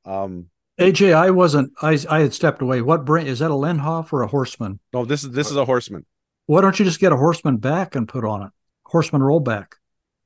Um, 0.04 0.48
AJ, 0.80 1.14
I 1.14 1.32
wasn't. 1.32 1.72
I 1.82 1.98
I 2.10 2.20
had 2.20 2.34
stepped 2.34 2.62
away. 2.62 2.82
What 2.82 3.06
brand 3.06 3.28
is 3.30 3.40
that? 3.40 3.50
A 3.52 3.54
Linhof 3.54 4.12
or 4.12 4.22
a 4.22 4.28
Horseman? 4.28 4.80
no, 4.94 5.06
this 5.06 5.24
is 5.24 5.32
this 5.32 5.50
is 5.50 5.56
a 5.56 5.66
horseman. 5.66 6.06
Why 6.48 6.62
don't 6.62 6.78
you 6.78 6.86
just 6.86 7.00
get 7.00 7.12
a 7.14 7.18
Horseman 7.18 7.58
back 7.58 7.96
and 7.96 8.08
put 8.08 8.26
on 8.26 8.44
it? 8.44 8.50
Horseman 8.86 9.22
rollback. 9.22 9.68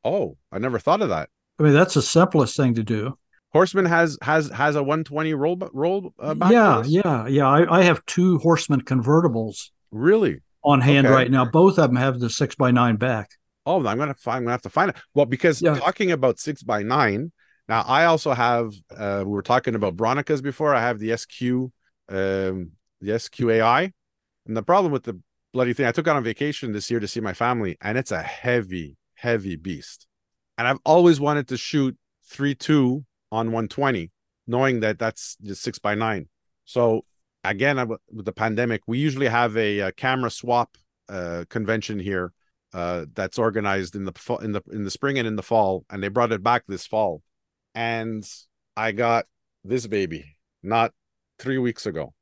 Oh, 0.04 0.38
I 0.52 0.58
never 0.58 0.80
thought 0.80 1.02
of 1.02 1.10
that. 1.10 1.30
I 1.60 1.64
mean, 1.64 1.74
that's 1.74 1.94
the 1.94 2.02
simplest 2.02 2.58
thing 2.58 2.74
to 2.76 2.84
do. 2.84 3.18
Horseman 3.52 3.86
has 3.86 4.18
has 4.22 4.50
has 4.50 4.76
a 4.76 4.84
120 4.84 5.34
roll 5.34 5.58
roll 5.74 6.14
uh, 6.20 6.34
back. 6.36 6.52
yeah, 6.52 6.84
yeah, 6.86 7.28
yeah. 7.28 7.48
I, 7.48 7.80
I 7.80 7.84
have 7.84 8.06
two 8.06 8.38
Horseman 8.40 8.82
convertibles 8.84 9.70
Really? 9.92 10.42
on 10.64 10.82
hand 10.82 11.08
Okay. 11.08 11.14
right 11.16 11.32
now. 11.32 11.46
Both 11.46 11.80
of 11.80 11.90
them 11.90 11.96
have 11.96 12.20
the 12.20 12.30
six 12.30 12.56
by 12.56 12.72
nine 12.72 12.98
back. 12.98 13.32
Oh, 13.66 13.86
I'm 13.86 13.98
gonna 13.98 14.14
find. 14.14 14.38
I'm 14.38 14.44
gonna 14.44 14.52
have 14.52 14.62
to 14.64 14.70
find 14.70 14.90
it. 14.92 14.98
Well, 15.14 15.26
because 15.26 15.62
Yeah. 15.62 15.76
talking 15.80 16.12
about 16.12 16.40
six 16.40 16.62
by 16.64 16.84
nine. 16.84 17.32
Now, 17.68 17.82
I 17.88 18.06
also 18.06 18.34
have. 18.34 18.74
Uh, 18.96 19.24
we 19.26 19.32
were 19.32 19.42
talking 19.44 19.76
about 19.76 19.96
Bronicas 19.96 20.42
before. 20.44 20.74
I 20.76 20.82
have 20.82 21.00
the 21.00 21.12
SQ, 21.12 21.72
um, 22.10 22.72
the 23.02 23.12
SQAI, 23.14 23.92
and 24.48 24.58
the 24.58 24.64
problem 24.64 24.92
with 24.92 25.04
the 25.04 25.20
bloody 25.54 25.74
thing. 25.74 25.86
I 25.86 25.92
took 25.92 26.08
it 26.08 26.12
on 26.12 26.24
vacation 26.24 26.72
this 26.72 26.90
year 26.92 27.00
to 27.00 27.08
see 27.08 27.20
my 27.20 27.34
family, 27.34 27.78
and 27.82 27.98
it's 27.98 28.12
a 28.12 28.22
heavy, 28.22 28.98
heavy 29.16 29.56
beast. 29.56 30.08
And 30.58 30.68
I've 30.68 30.80
always 30.86 31.20
wanted 31.20 31.48
to 31.50 31.58
shoot 31.58 31.96
three 32.28 32.54
two 32.56 33.06
on 33.32 33.48
120, 33.52 34.12
knowing 34.48 34.80
that 34.82 35.00
that's 35.00 35.38
just 35.42 35.62
six 35.62 35.80
by 35.80 35.96
nine. 35.96 36.28
So 36.66 37.06
again, 37.44 37.88
with 38.12 38.26
the 38.26 38.32
pandemic, 38.34 38.82
we 38.88 38.98
usually 38.98 39.28
have 39.28 39.56
a, 39.58 39.82
uh 39.82 39.92
camera 39.92 40.32
swap 40.32 40.78
uh, 41.10 41.46
convention 41.50 42.00
here 42.00 42.32
uh, 42.74 43.06
that's 43.16 43.40
organized 43.40 43.96
in 43.96 44.06
the 44.06 44.38
in 44.42 44.52
the 44.52 44.62
in 44.72 44.84
the 44.84 44.92
spring 44.92 45.18
and 45.18 45.28
in 45.28 45.36
the 45.36 45.44
fall, 45.44 45.86
and 45.90 46.04
they 46.04 46.08
brought 46.08 46.32
it 46.32 46.44
back 46.44 46.64
this 46.68 46.86
fall, 46.86 47.24
and 47.74 48.24
I 48.78 48.92
got 48.92 49.26
this 49.64 49.88
baby 49.88 50.38
not 50.62 50.94
three 51.40 51.58
weeks 51.58 51.86
ago. 51.86 52.14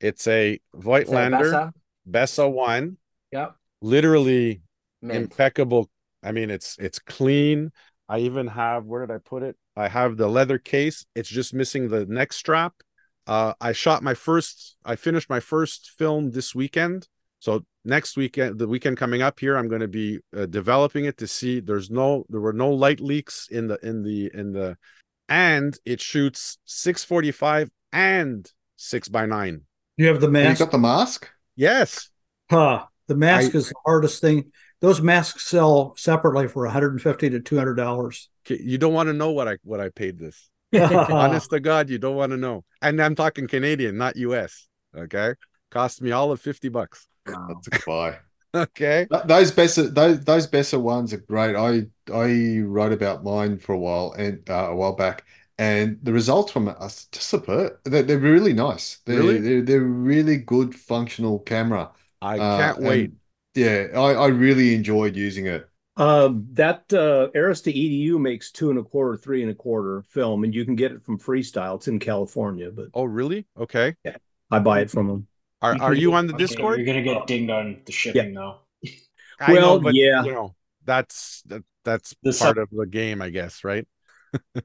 It's 0.00 0.26
a 0.26 0.58
Voigtlander 0.74 1.52
Bessa? 1.52 1.72
Bessa 2.10 2.50
one, 2.52 2.96
Yep. 3.30 3.54
literally 3.80 4.62
Mint. 5.00 5.16
impeccable. 5.16 5.88
I 6.22 6.32
mean, 6.32 6.50
it's 6.50 6.76
it's 6.78 6.98
clean. 6.98 7.70
I 8.08 8.20
even 8.20 8.48
have 8.48 8.84
where 8.84 9.06
did 9.06 9.14
I 9.14 9.18
put 9.18 9.42
it? 9.42 9.56
I 9.76 9.88
have 9.88 10.16
the 10.16 10.28
leather 10.28 10.58
case. 10.58 11.06
It's 11.14 11.28
just 11.28 11.54
missing 11.54 11.88
the 11.88 12.06
neck 12.06 12.32
strap. 12.32 12.74
Uh, 13.26 13.54
I 13.60 13.72
shot 13.72 14.02
my 14.02 14.14
first. 14.14 14.76
I 14.84 14.96
finished 14.96 15.30
my 15.30 15.40
first 15.40 15.92
film 15.96 16.30
this 16.30 16.54
weekend. 16.54 17.08
So 17.38 17.64
next 17.84 18.16
weekend, 18.16 18.58
the 18.58 18.68
weekend 18.68 18.96
coming 18.96 19.22
up 19.22 19.40
here, 19.40 19.56
I'm 19.56 19.68
going 19.68 19.80
to 19.80 19.88
be 19.88 20.20
uh, 20.36 20.46
developing 20.46 21.06
it 21.06 21.18
to 21.18 21.26
see. 21.26 21.60
There's 21.60 21.90
no, 21.90 22.24
there 22.28 22.40
were 22.40 22.52
no 22.52 22.70
light 22.70 23.00
leaks 23.00 23.48
in 23.50 23.68
the 23.68 23.78
in 23.82 24.02
the 24.02 24.30
in 24.32 24.52
the, 24.52 24.76
and 25.28 25.76
it 25.84 26.00
shoots 26.00 26.58
645 26.66 27.70
and 27.92 28.50
six 28.76 29.08
by 29.08 29.26
nine. 29.26 29.62
You 29.96 30.08
have 30.08 30.20
the 30.20 30.30
mask. 30.30 30.60
You 30.60 30.66
got 30.66 30.72
the 30.72 30.78
mask? 30.78 31.28
Yes. 31.56 32.10
Huh. 32.50 32.84
The 33.08 33.16
mask 33.16 33.54
I- 33.54 33.58
is 33.58 33.68
the 33.68 33.74
hardest 33.84 34.20
thing. 34.20 34.52
Those 34.80 35.00
masks 35.00 35.46
sell 35.48 35.94
separately 35.96 36.48
for 36.48 36.64
150 36.64 37.30
to 37.30 37.40
200 37.40 37.74
dollars. 37.74 38.28
Okay, 38.46 38.60
You 38.62 38.78
don't 38.78 38.92
want 38.94 39.08
to 39.08 39.12
know 39.12 39.30
what 39.32 39.48
I 39.48 39.58
what 39.64 39.80
I 39.80 39.88
paid 39.90 40.18
this. 40.18 40.50
Honest 40.72 41.50
to 41.50 41.60
God, 41.60 41.90
you 41.90 41.98
don't 41.98 42.16
want 42.16 42.32
to 42.32 42.36
know. 42.36 42.64
And 42.80 43.00
I'm 43.00 43.14
talking 43.14 43.46
Canadian, 43.46 43.96
not 43.96 44.16
US. 44.16 44.68
Okay. 44.96 45.34
Cost 45.70 46.02
me 46.02 46.12
all 46.12 46.32
of 46.32 46.40
50 46.40 46.68
bucks. 46.68 47.06
That's 47.26 47.66
a 47.68 47.70
good 47.70 47.84
buy. 47.84 48.18
Okay. 48.54 49.08
Those 49.10 49.52
Bessa, 49.52 49.92
those 49.94 50.24
those 50.24 50.46
Bessa 50.46 50.80
ones 50.80 51.12
are 51.12 51.18
great. 51.18 51.54
I 51.54 51.86
I 52.12 52.60
wrote 52.60 52.92
about 52.92 53.22
mine 53.22 53.58
for 53.58 53.74
a 53.74 53.78
while 53.78 54.12
and 54.12 54.48
uh, 54.48 54.70
a 54.70 54.74
while 54.76 54.94
back, 54.94 55.24
and 55.58 55.98
the 56.02 56.12
results 56.14 56.50
from 56.50 56.68
it 56.68 56.76
are 56.80 56.88
just 56.88 57.14
superb. 57.24 57.78
They're, 57.84 58.02
they're 58.02 58.18
really 58.18 58.54
nice. 58.54 58.98
They're, 59.04 59.22
Really? 59.22 59.38
they're 59.38 59.62
they're 59.62 59.80
really 59.82 60.38
good 60.38 60.74
functional 60.74 61.40
camera. 61.40 61.92
I 62.22 62.38
Uh, 62.38 62.42
can't 62.42 62.80
and 62.82 62.82
wait. 62.82 63.12
yeah, 63.54 63.88
I, 63.94 64.12
I 64.14 64.26
really 64.28 64.74
enjoyed 64.74 65.14
using 65.16 65.46
it. 65.46 65.68
Um, 66.02 66.48
that 66.54 66.92
uh, 66.92 67.28
Arista 67.34 67.72
EDU 67.72 68.18
makes 68.18 68.50
two 68.50 68.70
and 68.70 68.78
a 68.78 68.82
quarter, 68.82 69.16
three 69.16 69.42
and 69.42 69.50
a 69.50 69.54
quarter 69.54 70.02
film, 70.08 70.42
and 70.42 70.52
you 70.54 70.64
can 70.64 70.74
get 70.74 70.90
it 70.90 71.02
from 71.04 71.18
Freestyle. 71.18 71.76
It's 71.76 71.86
in 71.86 72.00
California, 72.00 72.70
but 72.72 72.88
Oh, 72.92 73.04
really? 73.04 73.46
Okay. 73.56 73.94
yeah, 74.04 74.16
I 74.50 74.58
buy 74.58 74.80
it 74.80 74.90
from 74.90 75.06
them. 75.06 75.26
Are 75.60 75.80
are 75.80 75.94
you 75.94 76.12
on 76.14 76.26
the 76.26 76.34
okay, 76.34 76.42
Discord? 76.44 76.78
You're 76.78 76.86
gonna 76.86 77.02
get 77.02 77.26
dinged 77.28 77.50
on 77.50 77.82
the 77.86 77.92
shipping 77.92 78.34
though. 78.34 78.56
I 79.38 79.52
know, 79.52 79.60
Well, 79.60 79.80
but 79.80 79.94
yeah. 79.94 80.24
you 80.24 80.32
know, 80.32 80.54
that's 80.84 81.42
that, 81.46 81.62
that's 81.84 82.16
The 82.22 82.30
part 82.32 82.56
sub- 82.56 82.58
of 82.58 82.68
the 82.70 82.86
game, 82.86 83.22
I 83.22 83.30
guess, 83.30 83.62
right? 83.62 83.86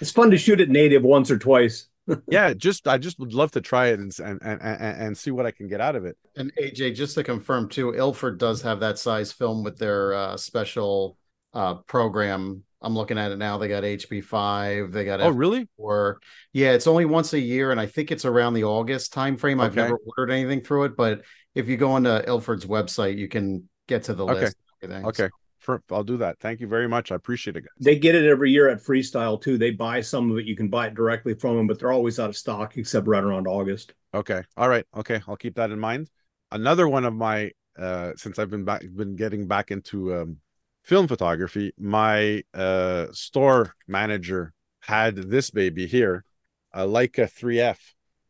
It's 0.00 0.10
fun 0.10 0.30
to 0.30 0.38
shoot 0.38 0.60
it 0.60 0.68
native 0.68 1.02
once 1.02 1.30
or 1.30 1.38
twice. 1.38 1.88
Yeah, 2.28 2.52
just 2.54 2.86
I 2.86 2.98
just 2.98 3.18
would 3.18 3.34
love 3.34 3.50
to 3.52 3.60
try 3.60 3.88
it 3.88 3.98
and 3.98 4.16
and 4.18 4.38
and, 4.42 4.60
and, 4.62 5.18
see 5.18 5.30
what 5.30 5.46
I 5.46 5.50
can 5.50 5.68
get 5.68 5.80
out 5.80 5.96
of 5.96 6.04
it. 6.04 6.16
And 6.36 6.52
AJ, 6.56 6.94
just 6.94 7.14
to 7.16 7.24
confirm 7.24 7.68
too, 7.68 7.94
Ilford 7.94 8.38
does 8.38 8.62
have 8.62 8.80
that 8.80 8.98
size 8.98 9.32
film 9.32 9.64
with 9.64 9.78
their 9.78 10.14
uh, 10.14 10.36
special 10.36 11.18
uh, 11.52 11.74
program. 11.74 12.62
I'm 12.82 12.94
looking 12.94 13.18
at 13.18 13.32
it 13.32 13.38
now. 13.38 13.58
They 13.58 13.68
got 13.68 13.82
HP5. 13.82 14.92
They 14.92 15.04
got 15.04 15.20
Oh, 15.20 15.30
really? 15.30 15.66
F4. 15.80 16.16
Yeah, 16.52 16.72
it's 16.72 16.86
only 16.86 17.06
once 17.06 17.32
a 17.32 17.40
year, 17.40 17.72
and 17.72 17.80
I 17.80 17.86
think 17.86 18.12
it's 18.12 18.24
around 18.24 18.54
the 18.54 18.64
August 18.64 19.12
timeframe. 19.12 19.60
I've 19.60 19.74
never 19.74 19.96
ordered 19.96 20.32
anything 20.32 20.60
through 20.60 20.84
it, 20.84 20.96
but 20.96 21.22
if 21.54 21.68
you 21.68 21.76
go 21.76 21.92
onto 21.92 22.10
Ilford's 22.10 22.66
website, 22.66 23.16
you 23.16 23.28
can 23.28 23.68
get 23.88 24.04
to 24.04 24.14
the 24.14 24.24
Okay. 24.24 24.40
list. 24.40 24.56
and 24.82 24.92
everything. 24.92 25.30
For, 25.66 25.82
I'll 25.90 26.04
do 26.04 26.16
that. 26.18 26.38
Thank 26.38 26.60
you 26.60 26.68
very 26.68 26.88
much. 26.88 27.10
I 27.12 27.16
appreciate 27.16 27.56
it, 27.56 27.62
guys. 27.62 27.70
They 27.80 27.98
get 27.98 28.14
it 28.14 28.24
every 28.24 28.50
year 28.52 28.68
at 28.70 28.78
Freestyle 28.78 29.40
too. 29.40 29.58
They 29.58 29.72
buy 29.72 30.00
some 30.00 30.30
of 30.30 30.38
it. 30.38 30.46
You 30.46 30.56
can 30.56 30.68
buy 30.68 30.86
it 30.86 30.94
directly 30.94 31.34
from 31.34 31.56
them, 31.56 31.66
but 31.66 31.78
they're 31.78 31.92
always 31.92 32.18
out 32.20 32.30
of 32.30 32.36
stock 32.36 32.76
except 32.76 33.06
right 33.08 33.22
around 33.22 33.46
August. 33.48 33.92
Okay. 34.14 34.42
All 34.56 34.68
right. 34.68 34.86
Okay. 34.96 35.20
I'll 35.28 35.36
keep 35.36 35.56
that 35.56 35.70
in 35.72 35.78
mind. 35.80 36.08
another 36.52 36.88
one 36.88 37.04
of 37.04 37.14
my 37.14 37.50
uh 37.76 38.12
since 38.16 38.38
I've 38.38 38.48
been 38.50 38.64
back 38.64 38.82
been 38.94 39.16
getting 39.16 39.46
back 39.48 39.70
into 39.70 40.14
um 40.14 40.38
film 40.82 41.08
photography, 41.08 41.72
my 41.76 42.44
uh 42.54 43.06
store 43.12 43.74
manager 43.88 44.54
had 44.80 45.16
this 45.16 45.50
baby 45.50 45.86
here, 45.86 46.24
a 46.72 46.86
Leica 46.86 47.26
3F. 47.28 47.78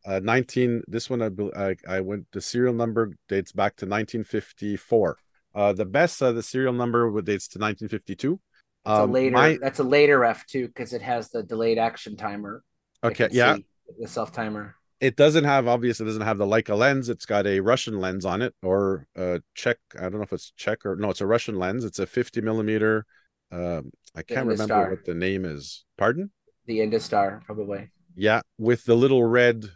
Uh, 0.06 0.20
19 0.22 0.82
this 0.86 1.10
one 1.10 1.20
I, 1.20 1.30
I 1.60 1.76
i 1.96 2.00
went 2.00 2.30
the 2.30 2.40
serial 2.40 2.72
number 2.72 3.10
dates 3.28 3.50
back 3.50 3.74
to 3.78 3.86
1954 3.86 5.18
uh 5.56 5.72
the 5.72 5.84
best 5.84 6.22
uh, 6.22 6.30
the 6.30 6.42
serial 6.42 6.72
number 6.72 7.10
would 7.10 7.24
dates 7.26 7.48
to 7.48 7.58
1952 7.58 8.38
That's 8.84 8.98
a 9.00 9.02
um, 9.02 9.12
later. 9.12 9.34
my- 9.34 9.58
That's 9.60 9.80
a 9.80 9.84
later 9.84 10.24
F 10.24 10.46
two 10.46 10.68
because 10.68 10.92
it 10.92 11.02
has 11.02 11.30
the 11.30 11.42
delayed 11.42 11.78
action 11.78 12.16
timer. 12.16 12.62
Okay 13.02 13.28
yeah 13.32 13.56
the 13.98 14.06
self 14.08 14.30
timer. 14.32 14.74
it 15.00 15.16
doesn't 15.16 15.44
have 15.44 15.66
obviously 15.68 16.04
it 16.04 16.08
doesn't 16.08 16.22
have 16.22 16.38
the 16.38 16.46
Leica 16.46 16.76
lens. 16.76 17.08
It's 17.08 17.26
got 17.26 17.46
a 17.46 17.60
Russian 17.60 18.00
lens 18.00 18.24
on 18.24 18.42
it, 18.42 18.54
or 18.62 19.06
a 19.16 19.40
Czech. 19.54 19.78
I 19.98 20.02
don't 20.02 20.14
know 20.14 20.22
if 20.22 20.32
it's 20.32 20.52
Czech 20.56 20.84
or 20.86 20.96
no, 20.96 21.10
it's 21.10 21.20
a 21.20 21.26
Russian 21.26 21.56
lens. 21.58 21.84
It's 21.84 21.98
a 21.98 22.06
50 22.06 22.40
millimeter. 22.40 23.04
Um, 23.52 23.92
I 24.14 24.22
can't 24.22 24.46
remember 24.46 24.90
what 24.90 25.04
the 25.04 25.14
name 25.14 25.44
is. 25.44 25.84
Pardon? 25.98 26.30
The 26.66 26.78
Industar 26.80 27.44
probably. 27.44 27.90
Yeah, 28.16 28.40
with 28.58 28.84
the 28.86 28.96
little 28.96 29.22
red 29.22 29.66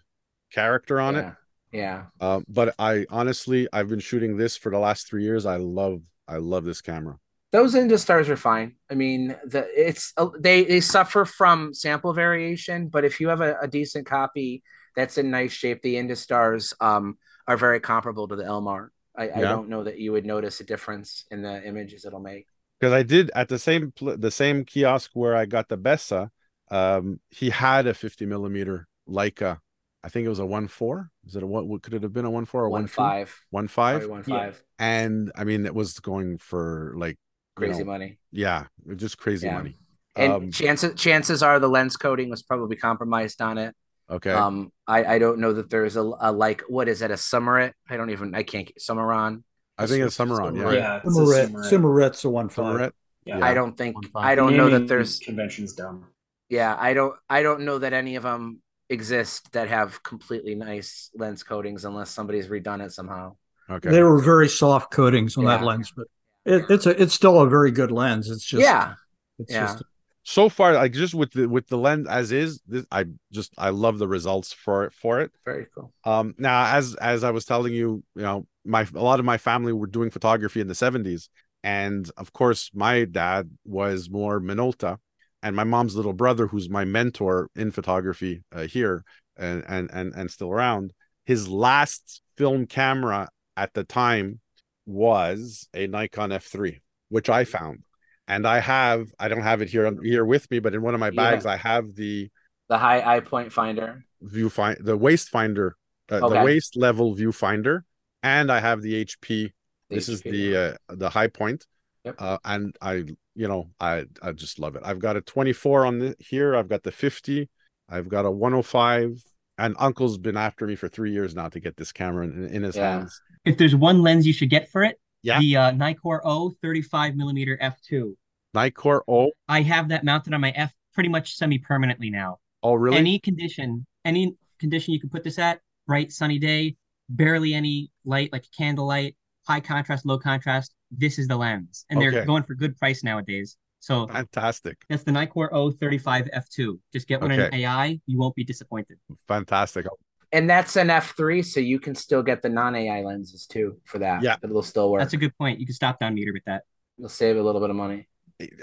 character 0.50 1.00
on 1.00 1.14
it. 1.16 1.26
Yeah. 1.72 2.06
Um, 2.20 2.44
but 2.48 2.74
I 2.78 3.06
honestly, 3.10 3.68
I've 3.72 3.88
been 3.88 4.00
shooting 4.00 4.36
this 4.36 4.56
for 4.56 4.70
the 4.70 4.78
last 4.78 5.08
three 5.08 5.22
years. 5.22 5.46
I 5.46 5.56
love, 5.56 6.00
I 6.26 6.36
love 6.36 6.64
this 6.64 6.80
camera. 6.80 7.18
Those 7.52 7.74
Industars 7.74 8.28
are 8.28 8.36
fine. 8.36 8.76
I 8.90 8.94
mean, 8.94 9.36
the 9.44 9.66
it's 9.74 10.12
uh, 10.16 10.28
they 10.38 10.64
they 10.64 10.80
suffer 10.80 11.24
from 11.24 11.74
sample 11.74 12.12
variation, 12.12 12.88
but 12.88 13.04
if 13.04 13.20
you 13.20 13.28
have 13.28 13.40
a, 13.40 13.56
a 13.60 13.66
decent 13.68 14.06
copy 14.06 14.62
that's 14.94 15.18
in 15.18 15.30
nice 15.30 15.52
shape, 15.52 15.82
the 15.82 15.96
Industars 15.96 16.72
um 16.80 17.18
are 17.48 17.56
very 17.56 17.80
comparable 17.80 18.28
to 18.28 18.36
the 18.36 18.44
Elmar. 18.44 18.88
I, 19.16 19.30
I 19.30 19.40
Yeah. 19.40 19.48
don't 19.48 19.68
know 19.68 19.82
that 19.84 19.98
you 19.98 20.12
would 20.12 20.24
notice 20.26 20.60
a 20.60 20.64
difference 20.64 21.24
in 21.32 21.42
the 21.42 21.66
images 21.66 22.04
it'll 22.04 22.20
make. 22.20 22.46
because 22.78 22.92
I 22.92 23.02
did 23.02 23.30
at 23.34 23.48
the 23.48 23.58
same 23.58 23.92
pl- 23.92 24.16
the 24.16 24.30
same 24.30 24.64
kiosk 24.64 25.10
where 25.14 25.34
I 25.36 25.46
got 25.46 25.68
the 25.68 25.78
Bessa. 25.78 26.30
Um, 26.70 27.20
he 27.30 27.50
had 27.50 27.86
a 27.86 27.94
50 27.94 28.26
millimeter 28.26 28.86
Leica. 29.08 29.58
I 30.02 30.08
think 30.08 30.24
it 30.24 30.30
was 30.30 30.38
a 30.38 30.46
one 30.46 30.68
four. 30.68 31.10
Is 31.26 31.36
it 31.36 31.42
a 31.42 31.46
what? 31.46 31.82
Could 31.82 31.94
it 31.94 32.02
have 32.02 32.12
been 32.12 32.24
a 32.24 32.30
one 32.30 32.46
four 32.46 32.64
or 32.64 32.68
One 32.70 32.82
one 32.82 32.88
two? 32.88 32.94
five. 32.94 33.40
One 33.50 33.68
five. 33.68 34.06
One 34.06 34.22
five. 34.22 34.62
And 34.78 35.30
I 35.36 35.44
mean, 35.44 35.66
it 35.66 35.74
was 35.74 35.98
going 36.00 36.38
for 36.38 36.94
like 36.96 37.18
you 37.58 37.66
Crazy 37.66 37.80
know, 37.80 37.90
money. 37.90 38.18
Yeah, 38.32 38.66
just 38.96 39.18
crazy 39.18 39.46
Yeah. 39.46 39.54
money. 39.54 39.76
And 40.16 40.32
Um, 40.32 40.50
chances 40.50 40.94
chances 41.00 41.42
are 41.42 41.58
the 41.60 41.68
lens 41.68 41.96
coating 41.96 42.30
was 42.30 42.42
probably 42.42 42.76
compromised 42.76 43.40
on 43.42 43.58
it. 43.58 43.74
Okay. 44.08 44.32
Um, 44.32 44.72
I 44.86 45.04
I 45.04 45.18
don't 45.18 45.38
know 45.38 45.52
that 45.52 45.70
there's 45.70 45.96
a, 45.96 46.02
a 46.02 46.32
like 46.32 46.62
what 46.68 46.88
is 46.88 47.02
it 47.02 47.10
a 47.10 47.14
Summarit? 47.14 47.72
I 47.88 47.96
don't 47.96 48.10
even 48.10 48.34
I 48.34 48.42
can't 48.42 48.66
get 48.66 48.78
Summaron. 48.78 49.42
I 49.78 49.86
think 49.86 50.04
it's 50.04 50.16
Summaron. 50.16 50.56
Yeah. 50.56 50.72
Yeah, 50.72 50.96
it's 51.04 51.06
a 51.06 51.20
Summarit, 51.20 51.50
Summarit. 51.50 51.70
Summarit's 51.72 52.24
a 52.24 52.30
one 52.30 52.48
five. 52.48 52.64
Summarit? 52.64 52.92
Yeah. 53.24 53.44
I 53.44 53.54
don't 53.54 53.76
think 53.76 53.96
I 54.14 54.34
don't 54.34 54.56
know 54.56 54.70
that 54.70 54.88
there's 54.88 55.18
convention's 55.20 55.74
dumb. 55.74 56.06
yeah 56.48 56.74
I 56.78 56.94
don't 56.94 57.14
I 57.28 57.42
don't 57.42 57.60
know 57.66 57.78
that 57.78 57.92
any 57.92 58.16
of 58.16 58.22
them 58.24 58.62
exist 58.90 59.52
that 59.52 59.68
have 59.68 60.02
completely 60.02 60.54
nice 60.54 61.10
lens 61.14 61.42
coatings 61.42 61.84
unless 61.84 62.10
somebody's 62.10 62.48
redone 62.48 62.84
it 62.84 62.92
somehow. 62.92 63.36
Okay. 63.70 63.90
They 63.90 64.02
were 64.02 64.20
very 64.20 64.48
soft 64.48 64.90
coatings 64.90 65.36
on 65.36 65.44
that 65.44 65.62
lens, 65.62 65.92
but 65.96 66.08
it, 66.44 66.64
it's 66.68 66.86
a 66.86 67.00
it's 67.00 67.14
still 67.14 67.40
a 67.40 67.48
very 67.48 67.70
good 67.70 67.92
lens. 67.92 68.28
It's 68.28 68.44
just 68.44 68.62
yeah, 68.62 68.94
it's 69.38 69.52
yeah. 69.52 69.66
just 69.66 69.84
so 70.24 70.48
far, 70.48 70.74
like 70.74 70.92
just 70.92 71.14
with 71.14 71.32
the 71.32 71.48
with 71.48 71.68
the 71.68 71.78
lens 71.78 72.08
as 72.08 72.32
is, 72.32 72.60
this 72.66 72.84
I 72.90 73.04
just 73.32 73.52
I 73.56 73.70
love 73.70 73.98
the 73.98 74.08
results 74.08 74.52
for 74.52 74.84
it 74.84 74.92
for 74.92 75.20
it. 75.20 75.30
Very 75.44 75.66
cool. 75.74 75.92
Um, 76.04 76.34
now 76.36 76.76
as 76.76 76.94
as 76.96 77.22
I 77.22 77.30
was 77.30 77.44
telling 77.44 77.72
you, 77.72 78.02
you 78.16 78.22
know, 78.22 78.46
my 78.64 78.86
a 78.94 79.02
lot 79.02 79.20
of 79.20 79.24
my 79.24 79.38
family 79.38 79.72
were 79.72 79.86
doing 79.86 80.10
photography 80.10 80.60
in 80.60 80.68
the 80.68 80.74
seventies, 80.74 81.30
and 81.62 82.10
of 82.16 82.32
course, 82.32 82.70
my 82.74 83.04
dad 83.04 83.50
was 83.64 84.10
more 84.10 84.40
Minolta, 84.40 84.98
and 85.42 85.56
my 85.56 85.64
mom's 85.64 85.96
little 85.96 86.12
brother, 86.12 86.46
who's 86.46 86.68
my 86.68 86.84
mentor 86.84 87.48
in 87.56 87.70
photography 87.70 88.42
uh, 88.52 88.66
here 88.66 89.04
and 89.36 89.64
and 89.68 89.90
and 89.92 90.12
and 90.14 90.30
still 90.30 90.50
around. 90.50 90.92
His 91.24 91.48
last 91.48 92.22
film 92.36 92.66
camera 92.66 93.28
at 93.56 93.72
the 93.74 93.84
time 93.84 94.40
was 94.86 95.68
a 95.74 95.86
Nikon 95.86 96.30
F3, 96.30 96.78
which 97.08 97.28
I 97.30 97.44
found, 97.44 97.84
and 98.26 98.46
I 98.46 98.60
have 98.60 99.08
I 99.18 99.28
don't 99.28 99.42
have 99.42 99.62
it 99.62 99.68
here 99.68 99.90
here 100.02 100.24
with 100.24 100.50
me, 100.50 100.58
but 100.58 100.74
in 100.74 100.82
one 100.82 100.94
of 100.94 101.00
my 101.00 101.10
bags 101.10 101.44
have- 101.44 101.52
I 101.52 101.56
have 101.56 101.94
the 101.94 102.30
The 102.68 102.78
high 102.78 103.16
eye 103.16 103.20
point 103.20 103.52
finder. 103.52 104.04
viewfinder, 104.22 104.84
the 104.84 104.96
waist 104.96 105.28
finder, 105.30 105.76
uh, 106.08 106.20
the 106.20 106.26
Okay. 106.26 106.44
waist 106.44 106.76
level 106.76 107.16
viewfinder, 107.16 107.82
and 108.22 108.50
I 108.50 108.60
have 108.60 108.82
the 108.82 108.94
HP. 108.94 109.52
The 109.88 109.96
this 109.96 110.08
is 110.08 110.22
the 110.22 110.56
uh, 110.56 110.74
the 110.88 111.10
high 111.10 111.26
point, 111.28 111.66
Yep. 112.04 112.14
uh, 112.18 112.38
and 112.44 112.74
I, 112.80 113.04
you 113.34 113.48
know, 113.48 113.70
I 113.78 114.04
I 114.22 114.32
just 114.32 114.58
love 114.58 114.74
it. 114.76 114.82
I've 114.84 114.98
got 115.00 115.16
a 115.16 115.20
24 115.20 115.86
on 115.86 115.98
the 115.98 116.14
here. 116.18 116.56
I've 116.56 116.68
got 116.68 116.82
the 116.82 116.92
50. 116.92 117.48
I've 117.88 118.08
got 118.08 118.24
a 118.24 118.30
105, 118.30 119.22
and 119.58 119.74
Uncle's 119.78 120.16
been 120.16 120.36
after 120.36 120.66
me 120.66 120.76
for 120.76 120.88
three 120.88 121.12
years 121.12 121.34
now 121.34 121.48
to 121.48 121.60
get 121.60 121.76
this 121.76 121.92
camera 121.92 122.24
in, 122.24 122.46
in 122.48 122.62
his 122.62 122.76
Yeah. 122.76 122.98
hands. 122.98 123.20
If 123.44 123.58
there's 123.58 123.74
one 123.74 124.00
lens 124.02 124.26
you 124.26 124.32
should 124.32 124.50
get 124.50 124.70
for 124.70 124.82
it, 124.84 124.98
Yeah. 125.22 125.40
the 125.40 125.56
uh, 125.56 125.72
Nikkor 125.72 126.20
O 126.24 126.52
35 126.62 127.16
millimeter 127.16 127.58
f2. 127.60 128.14
Nikkor 128.54 129.00
O. 129.08 129.30
I 129.48 129.62
have 129.62 129.88
that 129.88 130.04
mounted 130.04 130.32
on 130.34 130.40
my 130.40 130.50
F 130.50 130.72
pretty 130.94 131.08
much 131.08 131.34
semi-permanently 131.36 132.10
now. 132.10 132.38
Oh, 132.62 132.74
really? 132.74 132.96
Any 132.98 133.18
condition, 133.18 133.86
any 134.04 134.34
condition 134.58 134.92
you 134.94 135.00
can 135.00 135.10
put 135.10 135.22
this 135.24 135.38
at, 135.38 135.60
bright 135.86 136.12
sunny 136.12 136.38
day, 136.38 136.76
barely 137.08 137.54
any 137.54 137.90
light, 138.04 138.30
like 138.32 138.44
candlelight, 138.56 139.16
high 139.46 139.60
contrast, 139.60 140.04
low 140.06 140.18
contrast. 140.18 140.74
This 140.90 141.18
is 141.18 141.28
the 141.28 141.36
lens, 141.36 141.84
and 141.90 142.00
they're 142.00 142.24
going 142.24 142.42
for 142.42 142.54
good 142.54 142.76
price 142.76 143.04
nowadays. 143.04 143.56
So 143.78 144.06
Fantastic, 144.06 144.76
that's 144.88 145.04
the 145.04 145.12
Nikkor 145.12 145.48
O 145.52 145.70
35 145.70 146.28
f2. 146.34 146.78
Just 146.92 147.08
get 147.08 147.20
one 147.20 147.30
in 147.30 147.54
AI, 147.54 147.98
you 148.06 148.18
won't 148.18 148.34
be 148.34 148.44
disappointed. 148.44 148.98
fantastic. 149.26 149.86
And 150.32 150.48
that's 150.48 150.76
an 150.76 150.88
F3, 150.88 151.44
so 151.44 151.58
you 151.58 151.80
can 151.80 151.94
still 151.96 152.22
get 152.22 152.40
the 152.40 152.48
non-AI 152.48 153.02
lenses 153.02 153.46
too 153.46 153.78
for 153.84 153.98
that. 153.98 154.22
Yeah. 154.22 154.36
It'll 154.44 154.62
still 154.62 154.92
work. 154.92 155.00
That's 155.00 155.12
a 155.12 155.16
good 155.16 155.36
point. 155.36 155.58
You 155.58 155.66
can 155.66 155.74
stop 155.74 155.98
down 155.98 156.14
meter 156.14 156.32
with 156.32 156.44
that. 156.44 156.62
You'll 156.98 157.08
save 157.08 157.36
a 157.36 157.42
little 157.42 157.60
bit 157.60 157.70
of 157.70 157.74
money. 157.76 158.06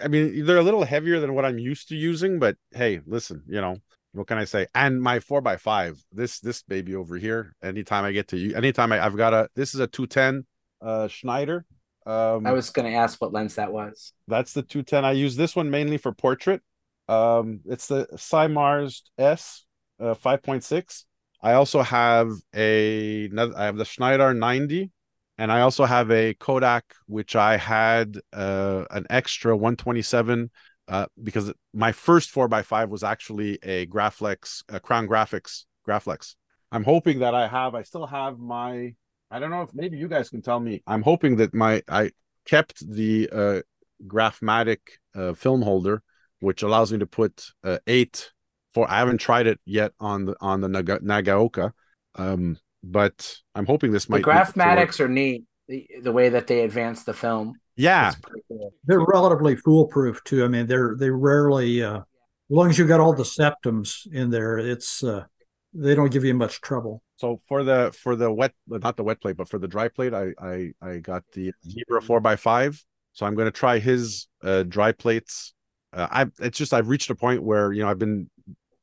I 0.02 0.08
mean, 0.08 0.46
they're 0.46 0.58
a 0.58 0.64
little 0.64 0.86
heavier 0.86 1.20
than 1.20 1.34
what 1.34 1.46
I'm 1.46 1.60
used 1.60 1.90
to 1.90 1.96
using, 1.96 2.40
but 2.40 2.56
hey, 2.72 3.02
listen, 3.06 3.44
you 3.48 3.60
know, 3.62 3.78
what 4.14 4.28
can 4.28 4.38
I 4.38 4.46
say? 4.46 4.68
And 4.74 5.02
my 5.02 5.20
four 5.20 5.42
by 5.42 5.58
five, 5.58 6.04
this 6.12 6.40
this 6.40 6.64
baby 6.64 6.96
over 6.96 7.18
here, 7.18 7.54
anytime 7.62 8.04
I 8.04 8.12
get 8.12 8.30
to 8.30 8.38
you, 8.38 8.56
anytime 8.56 8.92
I, 8.92 9.06
I've 9.06 9.18
got 9.18 9.34
a 9.34 9.50
this 9.56 9.76
is 9.76 9.80
a 9.80 9.88
210 9.88 10.46
uh 10.82 11.08
Schneider. 11.08 11.66
Um 12.08 12.48
I 12.48 12.52
was 12.54 12.70
gonna 12.70 12.92
ask 12.92 13.22
what 13.22 13.34
lens 13.34 13.56
that 13.56 13.72
was. 13.72 14.14
that's 14.28 14.54
the 14.54 14.64
210. 14.64 15.04
I 15.06 15.12
use 15.12 15.36
this 15.36 15.56
one 15.56 15.70
mainly 15.70 15.98
for 15.98 16.12
portrait. 16.14 16.62
Um 17.08 17.60
it's 17.66 17.88
the 17.88 18.08
Cymars 18.16 19.02
S 19.18 19.66
uh 20.00 20.14
5.6. 20.16 21.04
I 21.42 21.54
also 21.54 21.82
have 21.84 22.30
a 22.56 23.30
I 23.58 23.66
have 23.66 23.78
the 23.78 23.86
Schneider 23.86 24.34
90 24.34 24.92
and 25.38 25.52
I 25.52 25.62
also 25.62 25.86
have 25.86 26.10
a 26.12 26.34
Kodak 26.34 26.86
which 27.08 27.36
I 27.36 27.58
had 27.58 28.18
uh 28.34 28.86
an 28.90 29.06
extra 29.10 29.56
127 29.56 30.50
uh 30.88 31.06
because 31.22 31.52
my 31.74 31.92
first 31.92 32.34
4x5 32.34 32.90
was 32.90 33.04
actually 33.04 33.60
a 33.64 33.86
Graflex 33.88 34.64
a 34.70 34.80
Crown 34.80 35.08
Graphics 35.08 35.66
Graflex. 35.88 36.36
I'm 36.72 36.84
hoping 36.84 37.20
that 37.20 37.36
I 37.36 37.48
have 37.48 37.76
I 37.76 37.84
still 37.84 38.08
have 38.08 38.40
my 38.40 38.96
I 39.30 39.40
don't 39.40 39.52
know 39.52 39.62
if 39.62 39.74
maybe 39.74 39.98
you 39.98 40.08
guys 40.08 40.30
can 40.30 40.42
tell 40.42 40.60
me. 40.60 40.84
I'm 40.88 41.02
hoping 41.02 41.38
that 41.38 41.54
my 41.54 41.84
I 41.88 42.12
kept 42.46 42.90
the 42.90 43.30
uh 43.32 43.62
Graphmatic 44.06 45.00
uh, 45.16 45.34
film 45.34 45.62
holder 45.62 46.04
which 46.40 46.62
allows 46.62 46.92
me 46.92 47.00
to 47.00 47.08
put 47.08 47.52
uh, 47.64 47.80
8 47.88 48.32
for 48.72 48.90
I 48.90 49.00
haven't 49.00 49.18
tried 49.18 49.48
it 49.48 49.60
yet 49.66 49.92
on 50.00 50.26
the 50.26 50.36
on 50.40 50.62
the 50.62 50.70
Naga, 50.70 51.00
Nagaoka 51.00 51.72
um 52.16 52.58
but 52.84 53.38
I'm 53.56 53.66
hoping 53.66 53.92
this 53.92 54.08
might 54.08 54.18
make 54.18 54.22
it 54.22 54.30
to 54.30 54.38
work. 54.38 54.48
Graphmatics 54.48 55.00
are 55.00 55.08
neat. 55.08 55.44
The, 55.68 55.88
the 56.02 56.12
way 56.14 56.30
that 56.30 56.48
they 56.48 56.62
advance 56.62 57.04
the 57.04 57.14
film. 57.14 57.56
Yeah. 57.76 58.14
Cool. 58.48 58.74
they're 58.86 59.02
relatively 59.02 59.58
foolproof 59.58 60.24
too. 60.24 60.46
I 60.46 60.48
mean, 60.48 60.66
they're 60.66 60.96
they 60.98 61.10
rarely 61.10 61.84
uh, 61.84 61.98
as 61.98 62.04
long 62.50 62.70
as 62.70 62.78
you 62.78 62.88
got 62.88 63.02
all 63.02 63.14
the 63.14 63.24
septums 63.24 64.08
in 64.12 64.30
there, 64.30 64.58
it's 64.58 65.04
uh, 65.04 65.26
they 65.74 65.96
don't 65.96 66.12
give 66.12 66.24
you 66.24 66.34
much 66.34 66.62
trouble. 66.62 67.02
So 67.18 67.42
for 67.48 67.64
the 67.64 67.92
for 67.98 68.16
the 68.16 68.32
wet 68.32 68.54
not 68.68 68.98
the 68.98 69.04
wet 69.04 69.22
plate, 69.22 69.38
but 69.38 69.50
for 69.50 69.60
the 69.60 69.68
dry 69.68 69.88
plate, 69.88 70.14
I 70.14 70.34
I 70.40 70.72
I 70.82 70.98
got 70.98 71.24
the 71.34 71.52
Zebra 71.68 72.02
four 72.02 72.26
x 72.26 72.42
five. 72.42 72.84
So 73.14 73.26
I'm 73.26 73.36
going 73.36 73.48
to 73.48 73.52
try 73.52 73.80
his 73.80 74.28
uh, 74.44 74.64
dry 74.64 74.92
plates. 74.92 75.54
Uh, 75.92 76.08
I 76.10 76.26
it's 76.40 76.58
just 76.58 76.74
I've 76.74 76.90
reached 76.90 77.10
a 77.10 77.16
point 77.16 77.42
where 77.42 77.74
you 77.74 77.82
know 77.82 77.90
I've 77.90 78.00
been 78.00 78.30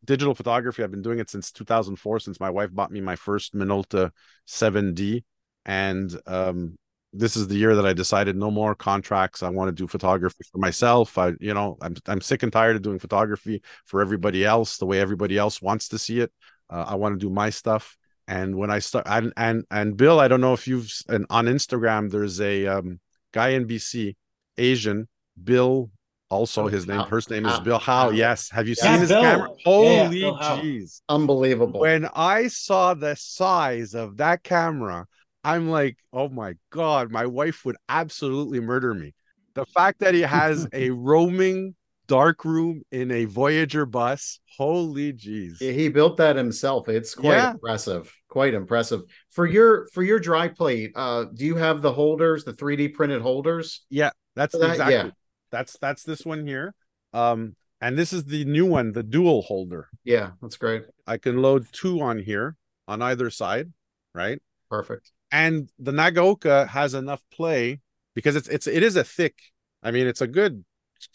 digital 0.05 0.35
photography. 0.35 0.83
I've 0.83 0.91
been 0.91 1.03
doing 1.03 1.21
it 1.21 1.31
since 1.31 1.53
2004, 1.53 2.21
since 2.21 2.41
my 2.41 2.51
wife 2.51 2.71
bought 2.73 2.91
me 2.91 3.01
my 3.01 3.17
first 3.17 3.55
Minolta 3.55 4.11
7D, 4.47 5.25
and 5.65 6.21
um, 6.27 6.77
this 7.13 7.37
is 7.37 7.47
the 7.47 7.55
year 7.55 7.77
that 7.77 7.87
I 7.87 7.93
decided 7.93 8.37
no 8.37 8.51
more 8.51 8.75
contracts. 8.75 9.43
I 9.43 9.51
want 9.51 9.69
to 9.69 9.73
do 9.73 9.87
photography 9.87 10.45
for 10.51 10.59
myself. 10.59 11.17
I 11.17 11.33
you 11.41 11.55
know 11.55 11.77
I'm 11.81 11.95
I'm 12.07 12.21
sick 12.21 12.43
and 12.43 12.53
tired 12.53 12.77
of 12.77 12.83
doing 12.83 12.99
photography 12.99 13.63
for 13.87 14.01
everybody 14.01 14.45
else 14.45 14.79
the 14.79 14.87
way 14.87 15.01
everybody 15.01 15.39
else 15.39 15.63
wants 15.63 15.89
to 15.89 15.99
see 15.99 16.21
it. 16.21 16.33
Uh, 16.71 16.85
I 16.89 16.95
want 16.97 17.19
to 17.19 17.27
do 17.27 17.33
my 17.33 17.51
stuff. 17.51 17.97
And 18.27 18.57
when 18.57 18.71
I 18.71 18.79
start 18.79 19.07
and 19.09 19.33
and 19.37 19.65
and 19.71 19.97
Bill, 19.97 20.19
I 20.19 20.29
don't 20.29 20.41
know 20.41 20.55
if 20.55 20.67
you've 20.67 20.91
and 21.09 21.27
on 21.29 21.47
Instagram, 21.47 22.11
there's 22.11 22.41
a 22.41 22.67
um, 22.67 23.01
guy 23.33 23.51
in 23.51 23.67
BC, 23.67 24.17
Asian 24.57 25.09
Bill. 25.43 25.91
Also, 26.31 26.67
his 26.67 26.87
name, 26.87 27.05
first 27.05 27.31
name 27.31 27.45
is 27.47 27.61
Bill 27.61 27.79
Howe. 27.79 28.11
Yes, 28.11 28.51
have 28.51 28.67
you 28.67 28.75
Yeah, 28.75 28.93
seen 28.93 29.01
his 29.01 29.11
Bill. 29.11 29.21
camera? 29.23 29.51
Yeah, 29.67 30.11
yeah, 30.11 30.31
Holy 30.31 30.33
jeez! 30.33 31.01
Unbelievable. 31.09 31.81
When 31.81 32.09
I 32.15 32.49
saw 32.49 32.95
the 32.95 33.15
size 33.15 33.95
of 33.95 34.17
that 34.17 34.43
camera, 34.43 35.07
I'm 35.45 35.69
like, 35.69 35.99
oh 36.13 36.29
my 36.29 36.55
god, 36.71 37.13
my 37.13 37.27
wife 37.27 37.65
would 37.65 37.77
absolutely 37.89 38.61
murder 38.61 38.95
me. 38.95 39.15
The 39.55 39.67
fact 39.67 40.01
that 40.01 40.15
he 40.15 40.23
has 40.23 40.67
a 40.73 40.91
roaming 40.91 41.75
dark 42.07 42.45
room 42.45 42.83
in 42.91 43.11
a 43.11 43.25
Voyager 43.25 43.87
bus, 43.87 44.41
holy 44.57 45.13
jeez. 45.13 45.61
He 45.61 45.89
built 45.89 46.17
that 46.19 46.37
himself. 46.37 46.89
It's 46.89 47.15
quite 47.15 47.37
Yeah. 47.37 47.51
impressive. 47.53 48.13
Quite 48.29 48.55
impressive. 48.55 49.03
For 49.31 49.47
your 49.47 49.89
for 49.93 50.03
your 50.03 50.19
dry 50.19 50.49
plate, 50.49 50.93
uh, 50.95 51.25
do 51.33 51.45
you 51.45 51.57
have 51.57 51.83
the 51.83 51.93
holders, 51.93 52.45
the 52.45 52.53
3D 52.53 52.89
printed 52.89 53.23
holders? 53.23 53.85
Yeah, 53.91 54.11
that's 54.35 54.57
that? 54.59 54.71
exactly. 54.71 54.95
Yeah. 54.95 55.11
That's 55.51 55.79
that's 55.79 56.03
this 56.03 56.25
one 56.25 56.47
here. 56.47 56.75
Um, 57.13 57.55
and 57.81 57.97
this 57.99 58.13
is 58.13 58.25
the 58.25 58.45
new 58.45 58.67
one, 58.67 58.93
the 58.93 59.03
dual 59.03 59.43
holder. 59.43 59.89
Yeah, 60.05 60.33
that's 60.43 60.57
great. 60.57 60.83
I 61.07 61.19
can 61.19 61.43
load 61.43 61.67
two 61.73 62.01
on 62.01 62.19
here 62.19 62.57
on 62.89 63.03
either 63.03 63.31
side, 63.31 63.73
right? 64.15 64.41
Perfect. 64.71 65.13
And 65.31 65.71
the 65.79 65.93
Nagaoka 65.93 66.69
has 66.69 66.95
enough 66.95 67.23
play 67.33 67.81
because 68.15 68.37
it's 68.37 68.49
it's 68.49 68.67
it 68.67 68.83
is 68.83 68.97
a 68.97 69.05
thick. 69.05 69.37
I 69.83 69.91
mean, 69.91 70.07
it's 70.07 70.21
a 70.21 70.27
good. 70.27 70.65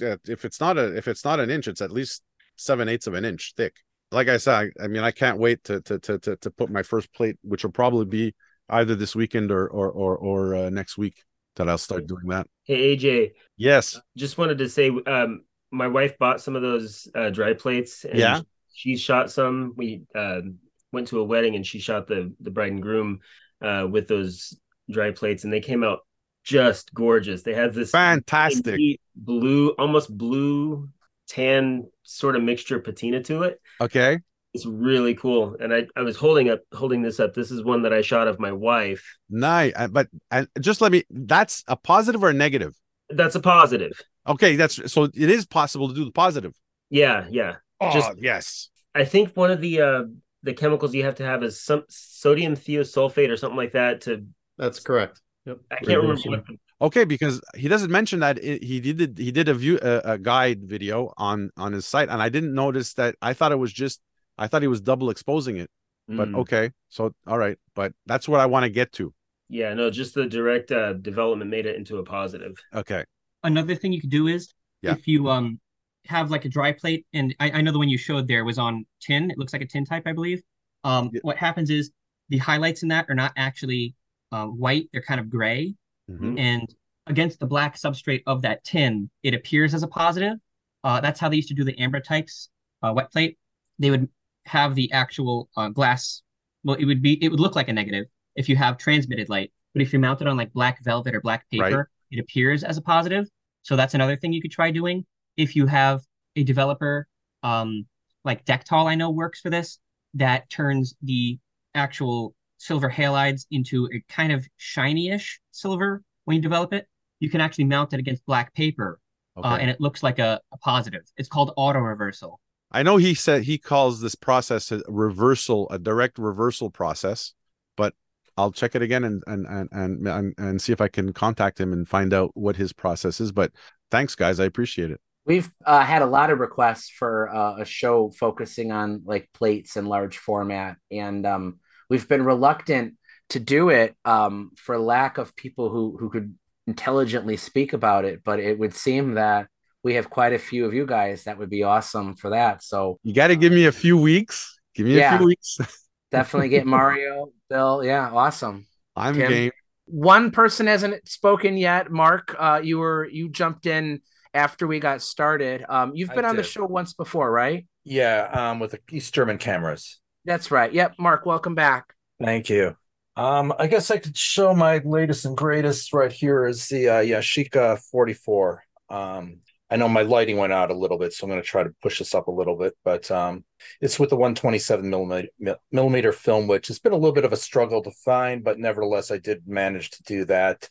Uh, 0.02 0.18
If 0.28 0.46
it's 0.46 0.60
not 0.60 0.78
a 0.78 0.96
if 0.96 1.08
it's 1.08 1.26
not 1.26 1.40
an 1.40 1.50
inch, 1.50 1.68
it's 1.68 1.82
at 1.82 1.92
least 1.92 2.24
seven 2.56 2.90
eighths 2.90 3.08
of 3.08 3.14
an 3.14 3.26
inch 3.26 3.54
thick. 3.56 3.78
Like 4.12 4.28
I 4.28 4.38
said, 4.38 4.72
I, 4.80 4.84
I 4.84 4.88
mean, 4.88 5.04
I 5.04 5.12
can't 5.12 5.38
wait 5.38 5.64
to 5.66 5.82
to 5.82 6.00
to 6.00 6.20
to 6.20 6.36
to 6.38 6.52
put 6.52 6.70
my 6.70 6.84
first 6.84 7.14
plate, 7.14 7.38
which 7.44 7.64
will 7.64 7.72
probably 7.72 8.06
be 8.06 8.36
either 8.70 8.96
this 8.96 9.16
weekend 9.16 9.52
or 9.52 9.68
or 9.68 9.92
or 9.92 10.18
or 10.18 10.56
uh, 10.56 10.70
next 10.70 10.98
week 10.98 11.24
that 11.56 11.70
I'll 11.70 11.78
start 11.78 12.08
doing 12.08 12.28
that. 12.28 12.48
Hey 12.66 12.96
AJ, 12.96 13.32
Yes. 13.58 14.00
just 14.18 14.38
wanted 14.38 14.58
to 14.60 14.70
say, 14.70 14.92
um, 15.08 15.44
my 15.72 15.88
wife 15.88 16.18
bought 16.18 16.42
some 16.42 16.56
of 16.56 16.62
those 16.62 17.08
uh, 17.16 17.30
dry 17.30 17.54
plates. 17.54 18.06
And 18.06 18.20
Yeah. 18.20 18.42
she 18.74 18.96
shot 18.98 19.32
some. 19.32 19.74
We 19.76 20.04
um 20.16 20.60
went 20.92 21.08
to 21.10 21.20
a 21.20 21.24
wedding 21.24 21.56
and 21.56 21.66
she 21.66 21.80
shot 21.80 22.08
the 22.08 22.34
the 22.40 22.52
bride 22.52 22.72
and 22.72 22.82
groom 22.82 23.20
uh, 23.62 23.88
with 23.90 24.08
those 24.08 24.58
dry 24.90 25.12
plates, 25.12 25.44
and 25.44 25.54
they 25.54 25.60
came 25.60 25.84
out 25.84 26.00
just 26.44 26.94
gorgeous. 26.94 27.44
They 27.44 27.54
had 27.54 27.74
this 27.74 27.92
Fantastic. 27.92 29.00
blue, 29.16 29.70
almost 29.72 30.16
blue 30.16 30.90
tan 31.28 31.88
sort 32.04 32.36
of 32.36 32.44
mixture 32.44 32.80
patina 32.80 33.22
to 33.24 33.44
it. 33.44 33.62
Okay. 33.82 34.20
It's 34.54 34.66
really 34.66 35.14
cool. 35.14 35.56
And 35.60 35.74
I, 35.74 35.86
I 35.96 36.02
was 36.02 36.16
holding 36.16 36.50
up 36.50 36.62
holding 36.74 37.04
this 37.04 37.20
up. 37.20 37.36
This 37.36 37.52
is 37.52 37.64
one 37.64 37.84
that 37.84 37.94
I 37.94 38.02
shot 38.02 38.28
of 38.28 38.40
my 38.40 38.52
wife. 38.52 39.18
Nice. 39.30 39.74
Uh, 39.76 39.88
But 39.88 40.08
and 40.32 40.48
just 40.60 40.82
let 40.82 40.92
me. 40.92 41.04
That's 41.12 41.64
a 41.68 41.76
positive 41.76 42.24
or 42.24 42.30
a 42.30 42.34
negative. 42.34 42.76
That's 43.10 43.36
a 43.36 43.40
positive. 43.40 43.92
Okay. 44.28 44.56
That's 44.56 44.92
so. 44.92 45.04
It 45.04 45.30
is 45.30 45.46
possible 45.46 45.88
to 45.90 45.94
do 45.94 46.04
the 46.04 46.12
positive. 46.12 46.54
Yeah, 46.90 47.28
yeah. 47.30 47.58
Oh, 47.80 47.92
Just 47.94 48.12
yes. 48.18 48.70
I 48.96 49.06
think 49.06 49.38
one 49.38 49.52
of 49.52 49.62
the 49.62 49.82
uh 49.82 50.04
the 50.42 50.54
chemicals 50.54 50.96
you 50.96 51.04
have 51.04 51.16
to 51.16 51.26
have 51.26 51.44
is 51.44 51.62
some 51.62 51.84
sodium 51.90 52.56
thiosulfate 52.56 53.30
or 53.30 53.38
something 53.38 53.58
like 53.58 53.74
that 53.74 54.02
to 54.02 54.26
That's 54.58 54.80
correct. 54.80 55.22
Yep. 55.50 55.60
I 55.72 55.76
can't 55.86 56.02
remember 56.02 56.22
what 56.30 56.44
Okay, 56.82 57.04
because 57.04 57.42
he 57.56 57.68
doesn't 57.68 57.92
mention 57.92 58.22
that 58.22 58.42
it, 58.42 58.64
he 58.64 58.80
did 58.80 59.18
he 59.18 59.32
did 59.32 59.50
a 59.50 59.54
view 59.54 59.78
a, 59.82 60.14
a 60.14 60.18
guide 60.18 60.64
video 60.64 61.14
on 61.18 61.50
on 61.58 61.74
his 61.74 61.86
site, 61.86 62.08
and 62.10 62.22
I 62.22 62.30
didn't 62.30 62.54
notice 62.54 62.94
that. 62.94 63.16
I 63.22 63.34
thought 63.34 63.52
it 63.52 63.58
was 63.58 63.74
just 63.74 64.00
I 64.38 64.48
thought 64.48 64.62
he 64.62 64.68
was 64.70 64.80
double 64.82 65.10
exposing 65.10 65.58
it. 65.58 65.70
But 66.08 66.30
Mm. 66.30 66.40
okay, 66.40 66.72
so 66.88 67.14
all 67.28 67.38
right, 67.38 67.58
but 67.76 67.94
that's 68.06 68.28
what 68.28 68.40
I 68.40 68.46
want 68.48 68.64
to 68.64 68.70
get 68.70 68.92
to. 68.94 69.14
yeah, 69.50 69.74
no, 69.74 69.90
just 69.90 70.14
the 70.16 70.26
direct 70.26 70.72
uh 70.72 70.94
development 70.94 71.52
made 71.52 71.66
it 71.66 71.76
into 71.76 71.98
a 71.98 72.04
positive. 72.04 72.56
Okay. 72.74 73.04
Another 73.44 73.76
thing 73.76 73.92
you 73.94 74.02
could 74.02 74.10
do 74.10 74.28
is 74.28 74.54
Yeah. 74.82 74.94
if 74.94 75.08
you 75.08 75.30
um 75.30 75.60
have 76.06 76.32
like 76.32 76.46
a 76.46 76.50
dry 76.50 76.72
plate, 76.72 77.06
and 77.14 77.36
I, 77.40 77.52
I 77.52 77.62
know 77.62 77.72
the 77.72 77.78
one 77.78 77.90
you 77.90 77.98
showed 77.98 78.28
there 78.28 78.46
was 78.46 78.58
on 78.58 78.86
tin. 79.02 79.30
It 79.32 79.38
looks 79.38 79.54
like 79.54 79.62
a 79.62 79.68
tin 79.68 79.86
type, 79.86 80.04
I 80.06 80.14
believe. 80.14 80.42
Um, 80.84 81.12
what 81.22 81.38
happens 81.38 81.70
is 81.70 81.92
the 82.30 82.38
highlights 82.38 82.84
in 82.84 82.90
that 82.90 83.06
are 83.10 83.16
not 83.16 83.34
actually 83.36 83.96
uh, 84.32 84.46
white; 84.46 84.90
they're 84.92 85.02
kind 85.02 85.20
of 85.20 85.30
gray, 85.30 85.76
Mhm. 86.10 86.40
and 86.40 86.76
against 87.08 87.40
the 87.40 87.46
black 87.48 87.76
substrate 87.76 88.24
of 88.28 88.42
that 88.44 88.64
tin, 88.64 89.10
it 89.24 89.34
appears 89.34 89.74
as 89.74 89.84
a 89.84 89.88
positive. 89.88 90.38
Uh, 90.84 91.02
that's 91.02 91.20
how 91.20 91.28
they 91.30 91.36
used 91.36 91.48
to 91.50 91.54
do 91.56 91.64
the 91.64 91.74
ambrotypes 91.74 92.50
uh, 92.84 92.94
wet 92.96 93.12
plate. 93.12 93.38
They 93.80 93.90
would 93.92 94.08
have 94.46 94.76
the 94.76 94.92
actual 94.92 95.50
uh, 95.58 95.70
glass. 95.70 96.22
Well, 96.64 96.76
it 96.78 96.86
would 96.86 97.02
be 97.02 97.24
it 97.24 97.30
would 97.30 97.40
look 97.40 97.56
like 97.56 97.70
a 97.70 97.74
negative 97.74 98.06
if 98.36 98.48
you 98.50 98.56
have 98.56 98.78
transmitted 98.78 99.30
light, 99.30 99.52
but 99.74 99.82
if 99.82 99.92
you 99.94 100.00
mount 100.00 100.22
it 100.22 100.28
on 100.28 100.38
like 100.38 100.54
black 100.54 100.84
velvet 100.84 101.16
or 101.16 101.22
black 101.22 101.50
paper, 101.50 101.78
Right. 101.78 101.86
it 102.12 102.20
appears 102.20 102.64
as 102.64 102.78
a 102.78 102.82
positive. 102.82 103.28
So 103.64 103.76
that's 103.76 103.94
another 103.94 104.16
thing 104.16 104.32
you 104.34 104.42
could 104.42 104.52
try 104.52 104.72
doing. 104.72 105.06
If 105.38 105.56
you 105.56 105.66
have 105.68 106.02
a 106.36 106.44
developer, 106.44 107.08
um, 107.44 107.86
like 108.24 108.46
Dektol, 108.46 108.86
I 108.86 108.96
know 108.96 109.10
works 109.10 109.42
for 109.42 109.50
this, 109.50 109.80
that 110.16 110.50
turns 110.50 110.96
the 111.02 111.40
actual 111.76 112.36
silver 112.60 112.90
halides 112.90 113.46
into 113.50 113.90
a 113.94 114.04
kind 114.14 114.32
of 114.32 114.48
shiny-ish 114.58 115.40
silver 115.52 116.04
when 116.26 116.36
you 116.36 116.42
develop 116.42 116.74
it. 116.74 116.88
You 117.20 117.30
can 117.30 117.42
actually 117.42 117.66
mount 117.66 117.94
it 117.94 118.00
against 118.00 118.26
black 118.26 118.54
paper, 118.54 119.00
uh, 119.36 119.58
and 119.60 119.70
it 119.70 119.82
looks 119.82 120.04
like 120.04 120.20
a, 120.20 120.40
a 120.54 120.58
positive. 120.58 121.02
It's 121.18 121.28
called 121.28 121.52
auto 121.58 121.80
reversal. 121.80 122.40
I 122.72 122.84
know 122.84 122.98
he 122.98 123.16
said 123.16 123.44
he 123.44 123.58
calls 123.58 124.00
this 124.00 124.16
process 124.16 124.72
a 124.72 124.82
reversal, 124.88 125.68
a 125.72 125.80
direct 125.80 126.20
reversal 126.20 126.70
process, 126.70 127.34
but 127.76 127.94
I'll 128.38 128.52
check 128.52 128.76
it 128.76 128.82
again 128.82 129.04
and 129.04 129.24
and 129.26 129.46
and 129.48 129.70
and 129.72 130.08
and, 130.08 130.34
and 130.38 130.62
see 130.62 130.72
if 130.72 130.80
I 130.80 130.88
can 130.88 131.12
contact 131.12 131.60
him 131.60 131.74
and 131.74 131.88
find 131.88 132.14
out 132.14 132.32
what 132.36 132.58
his 132.58 132.72
process 132.72 133.20
is. 133.20 133.32
But 133.32 133.52
thanks, 133.90 134.16
guys, 134.16 134.40
I 134.40 134.46
appreciate 134.46 134.92
it. 134.92 135.02
We've 135.26 135.52
uh, 135.66 135.82
had 135.82 136.02
a 136.02 136.08
lot 136.08 136.30
of 136.30 136.40
requests 136.40 136.90
for 136.90 137.30
uh, 137.30 137.58
a 137.60 137.66
show 137.66 138.12
focusing 138.12 138.72
on 138.72 139.02
like 139.04 139.30
plates 139.34 139.76
and 139.76 139.88
large 139.88 140.18
format, 140.18 140.78
and 140.92 141.26
um, 141.26 141.60
we've 141.90 142.08
been 142.08 142.24
reluctant 142.24 142.96
to 143.30 143.40
do 143.40 143.70
it 143.70 143.96
um, 144.06 144.52
for 144.56 144.78
lack 144.78 145.18
of 145.18 145.36
people 145.36 145.70
who 145.70 145.98
who 146.00 146.10
could 146.10 146.36
intelligently 146.68 147.38
speak 147.38 147.74
about 147.74 148.06
it. 148.06 148.22
But 148.24 148.40
it 148.40 148.58
would 148.58 148.74
seem 148.74 149.16
that 149.16 149.48
we 149.84 149.96
have 149.96 150.10
quite 150.10 150.34
a 150.34 150.40
few 150.40 150.66
of 150.66 150.74
you 150.74 150.86
guys 150.86 151.24
that 151.24 151.38
would 151.38 151.50
be 151.50 151.64
awesome 151.64 152.16
for 152.16 152.32
that. 152.32 152.64
So 152.64 153.00
You 153.04 153.14
got 153.14 153.28
to 153.28 153.36
give 153.36 153.54
me 153.54 153.66
a 153.66 153.72
few 153.72 153.98
weeks. 153.98 154.60
Give 154.76 154.86
me 154.86 155.00
a 155.00 155.18
few 155.18 155.26
weeks. 155.26 155.58
definitely 156.12 156.50
get 156.50 156.66
Mario, 156.66 157.32
Bill. 157.50 157.84
Yeah, 157.84 158.10
awesome. 158.12 158.68
I'm 158.96 159.16
Tim? 159.16 159.30
game. 159.30 159.52
One 159.86 160.32
person 160.32 160.68
hasn't 160.68 161.08
spoken 161.08 161.58
yet. 161.58 161.92
Mark, 161.92 162.36
uh, 162.38 162.62
you 162.64 162.78
were 162.78 163.08
you 163.10 163.30
jumped 163.30 163.66
in 163.66 164.02
after 164.34 164.68
we 164.68 164.80
got 164.80 165.02
started. 165.02 165.66
Um, 165.68 165.94
you've 165.96 166.12
I 166.12 166.16
been 166.16 166.26
on 166.26 166.36
the 166.36 166.44
show 166.44 166.66
once 166.66 166.94
before, 166.94 167.32
right? 167.32 167.66
Yeah, 167.84 168.30
um, 168.32 168.60
with 168.60 168.72
the 168.72 168.80
East 168.92 169.14
German 169.14 169.40
cameras. 169.40 170.00
That's 170.26 170.52
right. 170.52 170.72
Yep, 170.72 170.96
Mark, 171.00 171.26
welcome 171.26 171.56
back. 171.56 171.94
Thank 172.22 172.50
you. 172.50 172.76
Um, 173.16 173.54
I 173.58 173.68
guess 173.68 173.92
I 173.92 173.98
could 173.98 174.18
show 174.18 174.54
my 174.54 174.78
latest 174.86 175.26
and 175.26 175.36
greatest 175.36 175.92
right 175.94 176.12
here 176.12 176.46
is 176.46 176.68
the 176.68 176.90
uh, 176.90 177.02
Yashica 177.02 177.80
44. 177.92 178.64
Um, 178.90 179.40
I 179.70 179.76
know 179.76 179.88
my 179.88 180.02
lighting 180.02 180.38
went 180.38 180.54
out 180.54 180.72
a 180.72 180.78
little 180.78 180.98
bit, 180.98 181.14
so 181.14 181.26
I'm 181.26 181.30
going 181.30 181.42
to 181.42 181.48
try 181.48 181.64
to 181.64 181.74
push 181.82 182.00
this 182.00 182.16
up 182.16 182.28
a 182.28 182.32
little 182.32 182.56
bit, 182.56 182.76
but 182.84 183.10
um, 183.12 183.44
it's 183.82 184.00
with 184.00 184.10
the 184.10 184.16
127 184.16 184.90
millimeter, 184.90 185.28
millimeter 185.72 186.12
film, 186.12 186.48
which 186.48 186.68
has 186.68 186.80
been 186.80 186.94
a 186.94 186.98
little 186.98 187.12
bit 187.12 187.26
of 187.26 187.34
a 187.34 187.38
struggle 187.38 187.84
to 187.84 187.92
find, 188.04 188.44
but 188.44 188.58
nevertheless, 188.58 189.12
I 189.12 189.18
did 189.18 189.48
manage 189.48 189.92
to 189.92 190.04
do 190.04 190.26
that. 190.26 190.68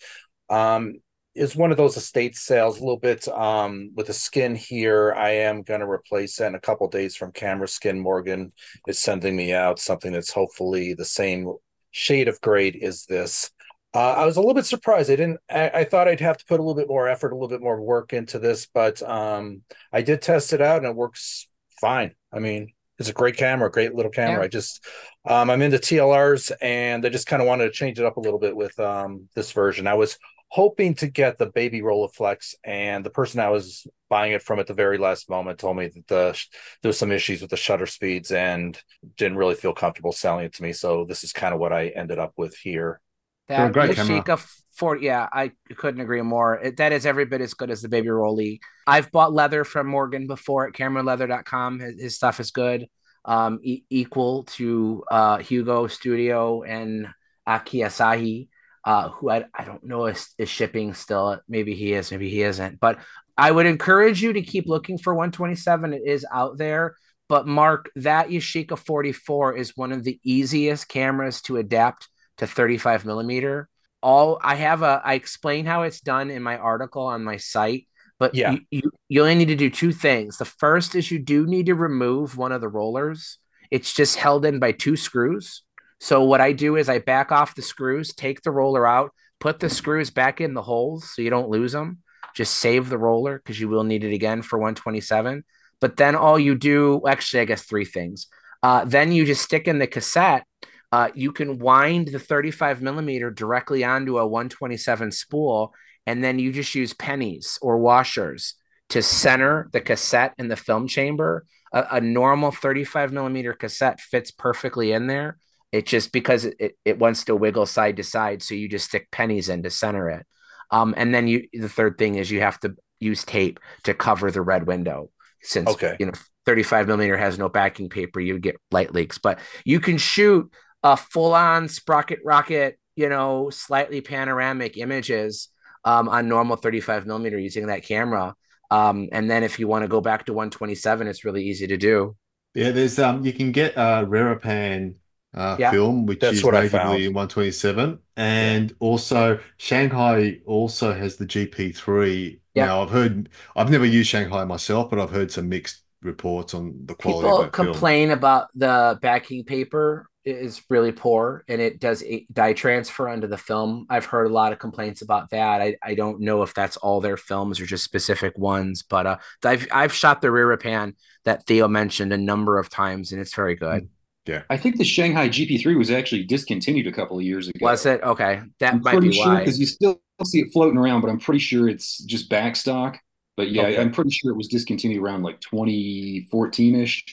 Um, 0.48 0.94
is 1.38 1.54
one 1.56 1.70
of 1.70 1.76
those 1.76 1.96
estate 1.96 2.36
sales 2.36 2.76
a 2.76 2.80
little 2.80 2.98
bit 2.98 3.28
um 3.28 3.92
with 3.94 4.08
the 4.08 4.12
skin 4.12 4.54
here. 4.54 5.14
I 5.16 5.30
am 5.30 5.62
going 5.62 5.80
to 5.80 5.88
replace 5.88 6.36
that 6.36 6.48
in 6.48 6.54
a 6.54 6.60
couple 6.60 6.88
days 6.88 7.16
from 7.16 7.32
camera 7.32 7.68
skin. 7.68 8.00
Morgan 8.00 8.52
is 8.86 8.98
sending 8.98 9.36
me 9.36 9.52
out 9.52 9.78
something 9.78 10.12
that's 10.12 10.32
hopefully 10.32 10.94
the 10.94 11.04
same 11.04 11.52
shade 11.90 12.28
of 12.28 12.40
grade 12.40 12.78
as 12.82 13.06
this. 13.06 13.50
Uh, 13.94 14.12
i 14.18 14.26
was 14.26 14.36
a 14.36 14.40
little 14.40 14.54
bit 14.54 14.66
surprised. 14.66 15.10
I 15.10 15.16
didn't 15.16 15.40
I, 15.48 15.70
I 15.70 15.84
thought 15.84 16.08
i'd 16.08 16.20
have 16.20 16.36
to 16.38 16.44
put 16.44 16.60
a 16.60 16.62
little 16.62 16.74
bit 16.74 16.88
more 16.88 17.08
effort 17.08 17.32
a 17.32 17.34
little 17.34 17.48
bit 17.48 17.62
more 17.62 17.80
work 17.80 18.12
into 18.12 18.38
this 18.38 18.66
but 18.66 19.02
um 19.02 19.62
i 19.92 20.02
did 20.02 20.20
test 20.20 20.52
it 20.52 20.60
out 20.60 20.78
and 20.78 20.86
it 20.86 20.94
works 20.94 21.48
fine. 21.80 22.14
I 22.32 22.40
mean 22.40 22.72
it's 22.98 23.08
a 23.08 23.14
great 23.14 23.36
camera 23.36 23.70
great 23.70 23.94
little 23.94 24.10
camera. 24.10 24.40
Yeah. 24.40 24.44
i 24.44 24.48
just 24.48 24.84
um 25.24 25.48
i'm 25.50 25.62
into 25.62 25.78
tlrs 25.78 26.52
and 26.60 27.06
i 27.06 27.08
just 27.08 27.26
kind 27.26 27.40
of 27.40 27.48
wanted 27.48 27.64
to 27.64 27.70
change 27.70 27.98
it 27.98 28.04
up 28.04 28.16
a 28.18 28.20
little 28.20 28.40
bit 28.40 28.54
with 28.56 28.78
um 28.78 29.28
this 29.34 29.52
version. 29.52 29.86
I 29.86 29.94
was 29.94 30.18
hoping 30.48 30.94
to 30.94 31.06
get 31.06 31.38
the 31.38 31.46
baby 31.46 31.82
Rolleiflex, 31.82 32.54
and 32.64 33.04
the 33.04 33.10
person 33.10 33.40
I 33.40 33.50
was 33.50 33.86
buying 34.08 34.32
it 34.32 34.42
from 34.42 34.58
at 34.58 34.66
the 34.66 34.74
very 34.74 34.98
last 34.98 35.28
moment 35.28 35.58
told 35.58 35.76
me 35.76 35.88
that 35.88 36.06
the 36.06 36.44
there 36.82 36.88
was 36.88 36.98
some 36.98 37.12
issues 37.12 37.40
with 37.40 37.50
the 37.50 37.56
shutter 37.56 37.86
speeds 37.86 38.32
and 38.32 38.80
didn't 39.16 39.36
really 39.36 39.54
feel 39.54 39.74
comfortable 39.74 40.12
selling 40.12 40.46
it 40.46 40.54
to 40.54 40.62
me. 40.62 40.72
So 40.72 41.04
this 41.04 41.24
is 41.24 41.32
kind 41.32 41.52
of 41.52 41.60
what 41.60 41.72
I 41.72 41.88
ended 41.88 42.18
up 42.18 42.32
with 42.36 42.56
here. 42.56 43.00
That 43.48 43.72
great 43.72 43.96
camera. 43.96 44.22
Yashica 44.22 44.46
for 44.74 44.96
yeah, 44.96 45.28
I 45.32 45.52
couldn't 45.76 46.00
agree 46.00 46.22
more. 46.22 46.56
It, 46.56 46.76
that 46.76 46.92
is 46.92 47.04
every 47.04 47.24
bit 47.24 47.40
as 47.40 47.54
good 47.54 47.70
as 47.70 47.82
the 47.82 47.88
Baby 47.88 48.08
Rollei. 48.08 48.60
I've 48.86 49.10
bought 49.10 49.32
leather 49.32 49.64
from 49.64 49.86
Morgan 49.86 50.26
before 50.26 50.66
at 50.68 50.74
CameronLeather.com. 50.74 51.80
His, 51.80 52.00
his 52.00 52.14
stuff 52.14 52.40
is 52.40 52.50
good. 52.50 52.88
um, 53.24 53.60
e- 53.62 53.84
equal 53.90 54.44
to 54.44 55.04
uh, 55.10 55.38
Hugo 55.38 55.86
Studio 55.86 56.62
and 56.62 57.08
Aki 57.46 57.80
Asahi, 57.80 58.48
uh, 58.84 59.10
who 59.10 59.30
I, 59.30 59.44
I 59.54 59.64
don't 59.64 59.84
know 59.84 60.06
is, 60.06 60.34
is 60.38 60.48
shipping 60.48 60.94
still. 60.94 61.40
Maybe 61.48 61.74
he 61.74 61.92
is, 61.92 62.10
maybe 62.10 62.30
he 62.30 62.42
isn't. 62.42 62.80
But 62.80 62.98
I 63.36 63.50
would 63.50 63.66
encourage 63.66 64.22
you 64.22 64.32
to 64.32 64.42
keep 64.42 64.66
looking 64.66 64.98
for 64.98 65.14
127. 65.14 65.92
It 65.94 66.02
is 66.04 66.26
out 66.32 66.58
there. 66.58 66.96
But 67.28 67.46
Mark, 67.46 67.90
that 67.96 68.28
Yashica 68.28 68.78
44 68.78 69.56
is 69.56 69.76
one 69.76 69.92
of 69.92 70.02
the 70.02 70.18
easiest 70.24 70.88
cameras 70.88 71.42
to 71.42 71.58
adapt 71.58 72.08
to 72.38 72.46
35 72.46 73.04
millimeter. 73.04 73.68
All 74.02 74.38
I 74.42 74.54
have 74.54 74.82
a 74.82 75.02
I 75.04 75.14
explain 75.14 75.66
how 75.66 75.82
it's 75.82 76.00
done 76.00 76.30
in 76.30 76.42
my 76.42 76.56
article 76.56 77.02
on 77.02 77.24
my 77.24 77.36
site, 77.36 77.86
but 78.18 78.34
Yeah. 78.34 78.52
you, 78.52 78.60
you 78.70 78.90
you 79.08 79.22
only 79.22 79.34
need 79.34 79.48
to 79.48 79.56
do 79.56 79.70
two 79.70 79.92
things. 79.92 80.38
The 80.38 80.44
first 80.44 80.94
is 80.94 81.10
you 81.10 81.18
do 81.18 81.46
need 81.46 81.66
to 81.66 81.74
remove 81.74 82.36
one 82.36 82.52
of 82.52 82.60
the 82.60 82.68
rollers. 82.68 83.38
It's 83.70 83.92
just 83.92 84.16
held 84.16 84.46
in 84.46 84.58
by 84.60 84.72
two 84.72 84.96
screws. 84.96 85.62
So 86.00 86.24
what 86.24 86.40
I 86.40 86.52
do 86.52 86.76
is 86.76 86.88
I 86.88 86.98
back 86.98 87.32
off 87.32 87.54
the 87.54 87.62
screws, 87.62 88.14
take 88.14 88.42
the 88.42 88.50
roller 88.50 88.86
out, 88.86 89.12
put 89.40 89.60
the 89.60 89.70
screws 89.70 90.10
back 90.10 90.40
in 90.40 90.54
the 90.54 90.62
holes 90.62 91.12
so 91.14 91.22
you 91.22 91.30
don't 91.30 91.50
lose 91.50 91.72
them. 91.72 91.98
Just 92.34 92.56
save 92.56 92.88
the 92.88 92.98
roller 92.98 93.38
because 93.38 93.58
you 93.58 93.68
will 93.68 93.84
need 93.84 94.04
it 94.04 94.14
again 94.14 94.42
for 94.42 94.58
127. 94.58 95.44
But 95.80 95.96
then 95.96 96.14
all 96.14 96.38
you 96.38 96.54
do, 96.54 97.02
actually, 97.06 97.40
I 97.40 97.44
guess 97.46 97.62
three 97.62 97.84
things. 97.84 98.26
Uh, 98.62 98.84
then 98.84 99.12
you 99.12 99.24
just 99.24 99.42
stick 99.42 99.68
in 99.68 99.78
the 99.78 99.86
cassette. 99.86 100.44
Uh, 100.90 101.10
you 101.14 101.32
can 101.32 101.58
wind 101.58 102.08
the 102.08 102.18
35 102.18 102.80
millimeter 102.82 103.30
directly 103.30 103.84
onto 103.84 104.18
a 104.18 104.26
127 104.26 105.12
spool, 105.12 105.74
and 106.06 106.24
then 106.24 106.38
you 106.38 106.52
just 106.52 106.74
use 106.74 106.94
pennies 106.94 107.58
or 107.60 107.78
washers 107.78 108.54
to 108.88 109.02
center 109.02 109.68
the 109.72 109.80
cassette 109.80 110.34
in 110.38 110.48
the 110.48 110.56
film 110.56 110.88
chamber. 110.88 111.44
A, 111.72 111.86
a 111.92 112.00
normal 112.00 112.50
35 112.50 113.12
millimeter 113.12 113.52
cassette 113.52 114.00
fits 114.00 114.30
perfectly 114.30 114.92
in 114.92 115.06
there. 115.06 115.38
It 115.70 115.86
just 115.86 116.12
because 116.12 116.46
it, 116.46 116.78
it, 116.84 116.98
wants 116.98 117.24
to 117.24 117.36
wiggle 117.36 117.66
side 117.66 117.96
to 117.96 118.04
side, 118.04 118.42
so 118.42 118.54
you 118.54 118.68
just 118.68 118.86
stick 118.86 119.10
pennies 119.10 119.48
in 119.48 119.62
to 119.64 119.70
center 119.70 120.08
it. 120.08 120.26
Um, 120.70 120.94
and 120.96 121.14
then 121.14 121.28
you 121.28 121.46
the 121.52 121.68
third 121.68 121.98
thing 121.98 122.14
is 122.14 122.30
you 122.30 122.40
have 122.40 122.58
to 122.60 122.74
use 123.00 123.24
tape 123.24 123.60
to 123.84 123.94
cover 123.94 124.30
the 124.30 124.40
red 124.40 124.66
window 124.66 125.10
since 125.42 125.68
Okay. 125.68 125.96
you 126.00 126.06
know 126.06 126.12
35 126.46 126.86
millimeter 126.86 127.16
has 127.18 127.38
no 127.38 127.50
backing 127.50 127.90
paper, 127.90 128.20
you 128.20 128.38
get 128.38 128.56
light 128.70 128.94
leaks. 128.94 129.18
But 129.18 129.38
you 129.66 129.80
can 129.80 129.98
shoot 129.98 130.50
a 130.82 130.96
full 130.96 131.34
on 131.34 131.68
sprocket 131.68 132.20
rocket, 132.24 132.78
you 132.96 133.10
know, 133.10 133.50
slightly 133.50 134.00
panoramic 134.00 134.78
images 134.78 135.48
um, 135.84 136.08
on 136.08 136.26
normal 136.28 136.56
35 136.56 137.06
millimeter 137.06 137.38
using 137.38 137.66
that 137.66 137.82
camera. 137.82 138.34
Um, 138.70 139.08
and 139.12 139.30
then 139.30 139.42
if 139.42 139.58
you 139.58 139.68
want 139.68 139.82
to 139.82 139.88
go 139.88 140.00
back 140.00 140.24
to 140.26 140.32
127, 140.32 141.06
it's 141.06 141.24
really 141.24 141.44
easy 141.44 141.66
to 141.66 141.76
do. 141.76 142.16
Yeah, 142.54 142.70
there's 142.70 142.98
um 142.98 143.24
you 143.24 143.32
can 143.34 143.52
get 143.52 143.74
a 143.76 144.06
Raripan 144.06 144.94
uh 145.34 145.56
Yeah. 145.58 145.70
film 145.70 146.06
which 146.06 146.20
That's 146.20 146.38
is 146.38 146.44
what 146.44 146.54
I 146.54 146.66
found. 146.68 147.02
in 147.02 147.12
127 147.12 147.98
and 148.16 148.74
also 148.80 149.38
Shanghai 149.58 150.40
also 150.46 150.92
has 150.94 151.16
the 151.16 151.26
GP3. 151.26 152.40
Yeah. 152.54 152.66
Now 152.66 152.82
I've 152.82 152.90
heard 152.90 153.28
I've 153.56 153.70
never 153.70 153.84
used 153.86 154.08
Shanghai 154.10 154.44
myself, 154.44 154.90
but 154.90 154.98
I've 154.98 155.10
heard 155.10 155.30
some 155.30 155.48
mixed 155.48 155.82
reports 156.02 156.54
on 156.54 156.86
the 156.86 156.94
quality 156.94 157.28
People 157.28 157.38
of 157.40 157.52
that 157.52 157.56
film. 157.62 157.78
complain 157.80 158.10
about 158.10 158.48
the 158.54 158.98
backing 159.02 159.44
paper 159.44 160.08
is 160.24 160.60
really 160.68 160.92
poor 160.92 161.44
and 161.48 161.60
it 161.60 161.80
does 161.80 162.02
a 162.02 162.26
dye 162.32 162.52
transfer 162.52 163.08
onto 163.08 163.26
the 163.26 163.38
film. 163.38 163.86
I've 163.88 164.04
heard 164.04 164.26
a 164.26 164.32
lot 164.32 164.52
of 164.52 164.58
complaints 164.58 165.00
about 165.00 165.30
that. 165.30 165.62
I, 165.62 165.76
I 165.82 165.94
don't 165.94 166.20
know 166.20 166.42
if 166.42 166.52
that's 166.52 166.76
all 166.76 167.00
their 167.00 167.16
films 167.16 167.60
or 167.60 167.66
just 167.66 167.84
specific 167.84 168.36
ones, 168.36 168.82
but 168.82 169.06
uh, 169.06 169.18
I've 169.44 169.66
I've 169.72 169.92
shot 169.94 170.20
the 170.20 170.28
Raripan 170.28 170.94
that 171.24 171.46
Theo 171.46 171.68
mentioned 171.68 172.12
a 172.12 172.18
number 172.18 172.58
of 172.58 172.68
times 172.68 173.12
and 173.12 173.20
it's 173.20 173.34
very 173.34 173.54
good. 173.54 173.88
Yeah. 174.28 174.42
I 174.50 174.58
think 174.58 174.76
the 174.76 174.84
Shanghai 174.84 175.28
GP3 175.28 175.76
was 175.78 175.90
actually 175.90 176.24
discontinued 176.24 176.86
a 176.86 176.92
couple 176.92 177.16
of 177.16 177.24
years 177.24 177.48
ago. 177.48 177.64
Was 177.64 177.86
it? 177.86 178.02
Okay. 178.02 178.42
That 178.60 178.74
I'm 178.74 178.82
might 178.82 178.92
pretty 178.92 179.08
be 179.08 179.14
sure 179.14 179.26
why. 179.26 179.38
because 179.38 179.58
you 179.58 179.64
still 179.66 180.02
see 180.24 180.40
it 180.40 180.52
floating 180.52 180.78
around, 180.78 181.00
but 181.00 181.08
I'm 181.08 181.18
pretty 181.18 181.40
sure 181.40 181.66
it's 181.66 181.98
just 182.04 182.28
back 182.28 182.54
stock. 182.54 182.98
But 183.38 183.50
yeah, 183.50 183.62
Okay. 183.62 183.80
I'm 183.80 183.90
pretty 183.90 184.10
sure 184.10 184.30
it 184.30 184.36
was 184.36 184.48
discontinued 184.48 185.02
around 185.02 185.22
like 185.22 185.40
2014 185.40 186.74
ish. 186.74 187.04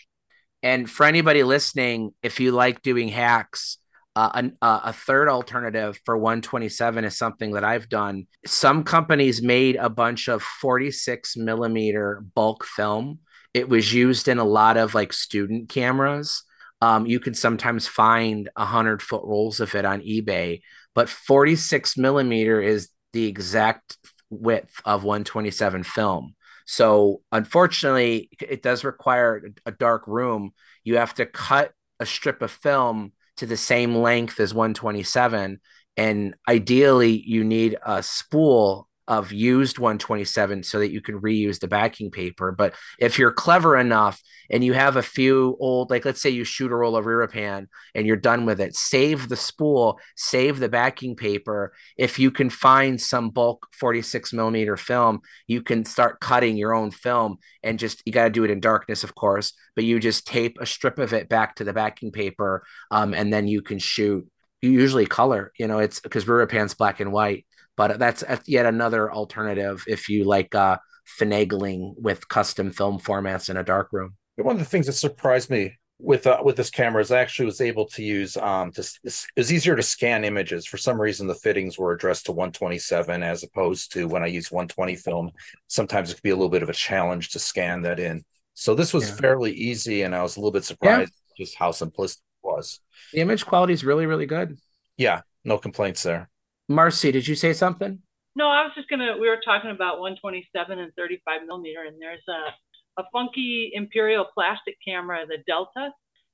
And 0.61 0.89
for 0.89 1.05
anybody 1.05 1.43
listening, 1.43 2.13
if 2.21 2.39
you 2.39 2.51
like 2.51 2.81
doing 2.81 3.07
hacks, 3.07 3.77
uh, 4.17 4.31
an, 4.33 4.57
uh, 4.61 4.81
a 4.85 4.93
third 4.93 5.29
alternative 5.29 5.99
for 6.03 6.17
127 6.17 7.05
is 7.05 7.17
something 7.17 7.51
that 7.51 7.63
I've 7.63 7.87
done. 7.87 8.27
Some 8.45 8.83
companies 8.83 9.41
made 9.41 9.75
a 9.75 9.89
bunch 9.89 10.27
of 10.27 10.41
46 10.41 11.37
millimeter 11.37 12.23
bulk 12.33 12.65
film. 12.65 13.19
It 13.53 13.69
was 13.69 13.93
used 13.93 14.27
in 14.27 14.37
a 14.37 14.43
lot 14.43 14.77
of 14.77 14.95
like 14.95 15.13
student 15.13 15.69
cameras. 15.69 16.43
Um, 16.85 17.07
you 17.07 17.19
can 17.19 17.33
sometimes 17.33 17.87
find 17.87 18.47
a 18.55 18.63
hundred 18.63 19.01
foot 19.01 19.23
rolls 19.25 19.59
of 19.59 19.73
it 19.73 19.85
on 19.85 20.01
eBay, 20.01 20.61
but 20.93 21.09
46 21.09 21.97
millimeter 21.97 22.61
is 22.61 22.89
the 23.11 23.25
exact 23.25 23.97
width 24.29 24.81
of 24.85 25.03
127 25.03 25.81
film. 25.81 26.35
So 26.67 27.23
unfortunately, 27.31 28.29
it 28.39 28.61
does 28.61 28.83
require 28.83 29.49
a 29.65 29.71
dark 29.71 30.05
room. 30.05 30.53
You 30.83 30.97
have 30.97 31.15
to 31.15 31.25
cut 31.25 31.71
a 31.99 32.05
strip 32.05 32.43
of 32.43 32.51
film 32.51 33.13
to 33.37 33.47
the 33.47 33.57
same 33.57 33.95
length 33.95 34.39
as 34.39 34.53
127. 34.53 35.59
And 35.97 36.35
ideally, 36.47 37.19
you 37.19 37.43
need 37.43 37.77
a 37.83 38.03
spool 38.03 38.87
of 39.07 39.31
used 39.31 39.77
127 39.77 40.63
so 40.63 40.79
that 40.79 40.91
you 40.91 41.01
can 41.01 41.19
reuse 41.21 41.59
the 41.59 41.67
backing 41.67 42.09
paper. 42.09 42.51
But 42.51 42.73
if 42.99 43.19
you're 43.19 43.31
clever 43.31 43.77
enough 43.77 44.21
and 44.49 44.63
you 44.63 44.73
have 44.73 44.95
a 44.95 45.03
few 45.03 45.55
old, 45.59 45.91
like 45.91 46.05
let's 46.05 46.21
say 46.21 46.29
you 46.29 46.43
shoot 46.43 46.71
a 46.71 46.75
roll 46.75 46.95
of 46.95 47.05
Raripan 47.05 47.67
and 47.93 48.07
you're 48.07 48.15
done 48.15 48.45
with 48.45 48.59
it, 48.59 48.75
save 48.75 49.29
the 49.29 49.35
spool, 49.35 49.99
save 50.15 50.59
the 50.59 50.69
backing 50.69 51.15
paper. 51.15 51.73
If 51.97 52.17
you 52.17 52.31
can 52.31 52.49
find 52.49 52.99
some 52.99 53.29
bulk 53.29 53.67
46 53.73 54.33
millimeter 54.33 54.77
film, 54.77 55.21
you 55.47 55.61
can 55.61 55.85
start 55.85 56.19
cutting 56.19 56.57
your 56.57 56.73
own 56.73 56.91
film 56.91 57.37
and 57.63 57.79
just 57.79 58.01
you 58.05 58.11
got 58.11 58.25
to 58.25 58.29
do 58.29 58.43
it 58.43 58.51
in 58.51 58.59
darkness, 58.59 59.03
of 59.03 59.15
course, 59.15 59.53
but 59.75 59.83
you 59.83 59.99
just 59.99 60.25
tape 60.27 60.57
a 60.59 60.65
strip 60.65 60.99
of 60.99 61.13
it 61.13 61.29
back 61.29 61.55
to 61.55 61.63
the 61.63 61.73
backing 61.73 62.11
paper, 62.11 62.63
um, 62.91 63.13
and 63.13 63.31
then 63.31 63.47
you 63.47 63.61
can 63.61 63.79
shoot. 63.79 64.27
You 64.61 64.71
usually 64.71 65.05
color, 65.05 65.51
you 65.59 65.67
know, 65.67 65.79
it's 65.79 65.99
because 65.99 66.25
Raripan's 66.25 66.73
black 66.73 66.99
and 66.99 67.11
white, 67.11 67.45
but 67.77 67.99
that's 67.99 68.23
yet 68.45 68.65
another 68.65 69.11
alternative 69.11 69.83
if 69.87 70.09
you 70.09 70.23
like 70.23 70.53
uh, 70.55 70.77
finagling 71.19 71.93
with 71.97 72.27
custom 72.27 72.71
film 72.71 72.99
formats 72.99 73.49
in 73.49 73.57
a 73.57 73.63
dark 73.63 73.89
room. 73.91 74.15
One 74.37 74.55
of 74.55 74.59
the 74.59 74.65
things 74.65 74.87
that 74.87 74.93
surprised 74.93 75.49
me 75.49 75.77
with 75.97 76.27
uh, 76.27 76.41
with 76.43 76.57
this 76.57 76.69
camera 76.69 77.01
is 77.01 77.09
I 77.11 77.19
actually 77.19 77.45
was 77.45 77.61
able 77.61 77.85
to 77.87 78.03
use 78.03 78.35
um 78.35 78.71
to 78.73 78.81
it 79.03 79.25
was 79.37 79.53
easier 79.53 79.75
to 79.77 79.83
scan 79.83 80.25
images. 80.25 80.65
For 80.65 80.77
some 80.77 80.99
reason, 80.99 81.25
the 81.27 81.35
fittings 81.35 81.77
were 81.77 81.93
addressed 81.93 82.25
to 82.25 82.33
127 82.33 83.23
as 83.23 83.43
opposed 83.43 83.93
to 83.93 84.07
when 84.07 84.21
I 84.23 84.27
use 84.27 84.51
120 84.51 84.95
film. 84.97 85.31
Sometimes 85.67 86.11
it 86.11 86.15
could 86.15 86.23
be 86.23 86.31
a 86.31 86.35
little 86.35 86.49
bit 86.49 86.63
of 86.63 86.69
a 86.69 86.73
challenge 86.73 87.29
to 87.29 87.39
scan 87.39 87.83
that 87.83 87.99
in. 87.99 88.25
So 88.55 88.75
this 88.75 88.93
was 88.93 89.07
Yeah. 89.09 89.15
fairly 89.15 89.51
easy, 89.53 90.01
and 90.01 90.13
I 90.15 90.21
was 90.21 90.35
a 90.35 90.39
little 90.39 90.51
bit 90.51 90.65
surprised 90.65 91.13
just 91.37 91.55
how 91.55 91.71
simplistic 91.71 92.17
it 92.17 92.43
was. 92.43 92.79
The 93.13 93.19
image 93.21 93.45
quality 93.45 93.73
is 93.73 93.83
really, 93.83 94.05
really 94.05 94.25
good. 94.25 94.57
Yeah, 94.97 95.21
no 95.43 95.57
complaints 95.57 96.03
there. 96.03 96.29
Marcy, 96.67 97.11
did 97.11 97.27
you 97.27 97.35
say 97.35 97.53
something? 97.53 97.99
No, 98.35 98.47
I 98.47 98.63
was 98.63 98.71
just 98.75 98.89
gonna. 98.89 99.15
We 99.19 99.29
were 99.29 99.39
talking 99.43 99.71
about 99.71 99.99
127 99.99 100.79
and 100.79 100.91
35 100.97 101.45
millimeter, 101.47 101.83
and 101.83 102.01
there's 102.01 102.23
a 102.27 103.01
a 103.01 103.03
funky 103.11 103.71
Imperial 103.73 104.25
plastic 104.33 104.77
camera, 104.85 105.25
the 105.27 105.37
Delta, 105.45 105.91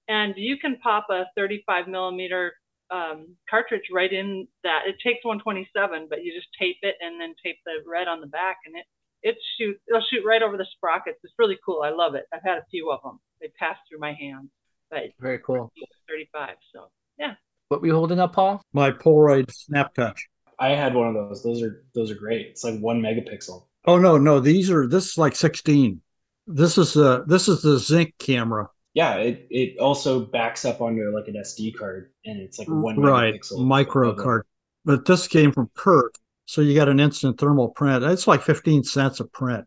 and 0.07 0.33
you 0.37 0.57
can 0.57 0.77
pop 0.77 1.07
a 1.09 1.25
35 1.35 1.87
millimeter 1.87 2.53
um, 2.91 3.35
cartridge 3.49 3.89
right 3.91 4.11
in 4.11 4.47
that. 4.63 4.81
It 4.85 4.95
takes 5.03 5.23
127, 5.23 6.07
but 6.09 6.23
you 6.23 6.33
just 6.33 6.49
tape 6.59 6.77
it 6.81 6.95
and 7.01 7.19
then 7.19 7.33
tape 7.43 7.57
the 7.65 7.83
red 7.89 8.07
on 8.07 8.21
the 8.21 8.27
back, 8.27 8.57
and 8.65 8.75
it 8.75 8.85
it 9.23 9.37
shoot 9.57 9.77
it'll 9.87 10.05
shoot 10.09 10.25
right 10.25 10.41
over 10.41 10.57
the 10.57 10.67
sprockets. 10.75 11.19
It's 11.23 11.33
really 11.37 11.57
cool. 11.63 11.81
I 11.83 11.91
love 11.91 12.15
it. 12.15 12.25
I've 12.33 12.43
had 12.43 12.57
a 12.57 12.65
few 12.71 12.91
of 12.91 13.01
them. 13.03 13.19
They 13.39 13.49
pass 13.59 13.77
through 13.87 13.99
my 13.99 14.13
hands, 14.13 14.49
but 14.89 15.03
Very 15.19 15.39
cool. 15.39 15.71
35. 16.09 16.55
So 16.73 16.89
yeah. 17.17 17.35
What 17.71 17.79
were 17.79 17.87
you 17.87 17.93
holding 17.93 18.19
up, 18.19 18.33
Paul? 18.33 18.61
My 18.73 18.91
Polaroid 18.91 19.49
Snap 19.49 19.93
Touch. 19.93 20.27
I 20.59 20.71
had 20.71 20.93
one 20.93 21.07
of 21.07 21.13
those. 21.13 21.41
Those 21.41 21.63
are 21.63 21.85
those 21.95 22.11
are 22.11 22.15
great. 22.15 22.47
It's 22.47 22.65
like 22.65 22.77
one 22.81 23.01
megapixel. 23.01 23.63
Oh 23.85 23.97
no, 23.97 24.17
no, 24.17 24.41
these 24.41 24.69
are 24.69 24.89
this 24.89 25.11
is 25.11 25.17
like 25.17 25.37
16. 25.37 26.01
This 26.47 26.77
is 26.77 26.91
the 26.91 27.23
this 27.27 27.47
is 27.47 27.61
the 27.61 27.79
zinc 27.79 28.15
camera. 28.19 28.67
Yeah, 28.93 29.15
it 29.19 29.47
it 29.49 29.79
also 29.79 30.25
backs 30.25 30.65
up 30.65 30.81
onto 30.81 31.15
like 31.15 31.29
an 31.29 31.35
SD 31.35 31.73
card, 31.77 32.11
and 32.25 32.41
it's 32.41 32.59
like 32.59 32.67
one 32.67 32.99
Right, 32.99 33.35
megapixel. 33.35 33.65
micro 33.65 34.15
card. 34.15 34.45
But 34.83 35.05
this 35.05 35.29
came 35.29 35.53
from 35.53 35.71
Kirk, 35.73 36.15
so 36.47 36.59
you 36.59 36.75
got 36.75 36.89
an 36.89 36.99
instant 36.99 37.39
thermal 37.39 37.69
print. 37.69 38.03
It's 38.03 38.27
like 38.27 38.41
15 38.41 38.83
cents 38.83 39.21
a 39.21 39.23
print. 39.23 39.63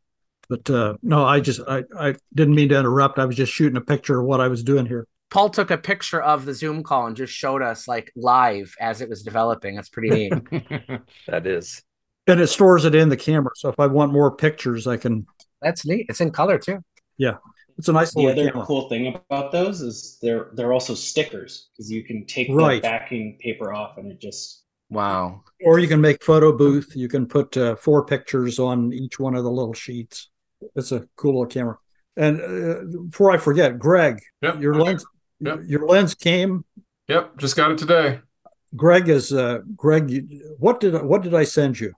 But 0.51 0.69
uh 0.69 0.97
no, 1.03 1.25
I 1.25 1.41
just 1.41 1.63
I 1.67 1.85
I 1.99 2.17
didn't 2.35 2.55
mean 2.55 2.69
to 2.69 2.79
interrupt. 2.79 3.19
I 3.19 3.25
was 3.25 3.37
just 3.37 3.55
shooting 3.55 3.79
a 3.79 3.81
picture 3.81 4.21
of 4.21 4.27
what 4.27 4.43
I 4.43 4.49
was 4.49 4.63
doing 4.63 4.85
here. 4.85 5.07
Paul 5.35 5.51
took 5.51 5.73
a 5.73 5.77
picture 5.79 6.23
of 6.23 6.45
the 6.45 6.55
Zoom 6.55 6.85
call 6.85 7.09
and 7.09 7.17
just 7.17 7.33
showed 7.33 7.61
us 7.61 7.89
like 7.89 8.13
live 8.15 8.73
as 8.81 9.01
it 9.01 9.09
was 9.09 9.25
developing. 9.25 9.75
That's 9.75 9.89
pretty 9.89 10.11
neat. 10.11 10.33
that 11.27 11.45
is. 11.45 11.83
And 12.29 12.41
it 12.41 12.47
stores 12.47 12.85
it 12.85 12.95
in 12.95 13.09
the 13.09 13.17
camera. 13.17 13.51
So 13.57 13.69
if 13.69 13.81
I 13.81 13.89
want 13.89 14.13
more 14.13 14.35
pictures, 14.37 14.87
I 14.87 14.97
can 14.97 15.27
That's 15.61 15.85
neat. 15.85 16.07
It's 16.09 16.21
in 16.21 16.31
color 16.31 16.57
too. 16.57 16.79
Yeah. 17.19 17.39
It's 17.77 17.89
a 17.89 17.93
nice 17.93 18.15
the 18.15 18.21
little 18.21 18.41
other 18.41 18.51
camera. 18.53 18.65
cool 18.65 18.89
thing 18.89 19.09
about 19.29 19.51
those 19.51 19.81
is 19.81 20.19
they're 20.23 20.51
they're 20.53 20.73
also 20.73 20.95
stickers 20.95 21.71
because 21.73 21.91
you 21.91 22.05
can 22.05 22.25
take 22.27 22.47
Right. 22.53 22.81
the 22.81 22.89
backing 22.89 23.37
paper 23.43 23.75
off 23.75 23.99
and 23.99 24.13
it 24.13 24.21
just 24.21 24.63
Wow. 24.89 25.43
Or 25.65 25.81
you 25.81 25.89
can 25.89 26.01
make 26.01 26.23
photo 26.23 26.57
booth. 26.57 26.93
You 26.95 27.09
can 27.09 27.27
put 27.27 27.57
uh, 27.57 27.75
four 27.75 28.07
pictures 28.07 28.61
on 28.61 28.93
each 28.93 29.19
one 29.19 29.35
of 29.35 29.43
the 29.43 29.51
little 29.51 29.75
sheets. 29.75 30.31
It's 30.77 30.93
a 30.93 31.09
cool 31.17 31.33
little 31.41 31.47
camera. 31.47 31.77
And 32.17 32.41
uh, 32.41 33.01
before 33.09 33.33
I 33.33 33.39
forget, 33.39 33.81
Greg, 33.81 34.21
Yep. 34.43 34.63
your 34.63 34.75
lens, 34.77 35.05
Yep. 35.41 35.61
your 35.67 35.87
lens 35.87 36.15
came. 36.15 36.65
Yep, 37.09 37.39
just 37.39 37.57
got 37.57 37.71
it 37.71 37.79
today. 37.79 38.21
Greg 38.77 39.09
is 39.09 39.33
uh, 39.33 39.61
Greg. 39.77 40.29
What 40.59 40.81
did 40.81 41.01
what 41.03 41.23
did 41.23 41.35
I 41.35 41.45
send 41.45 41.79
you 41.79 41.93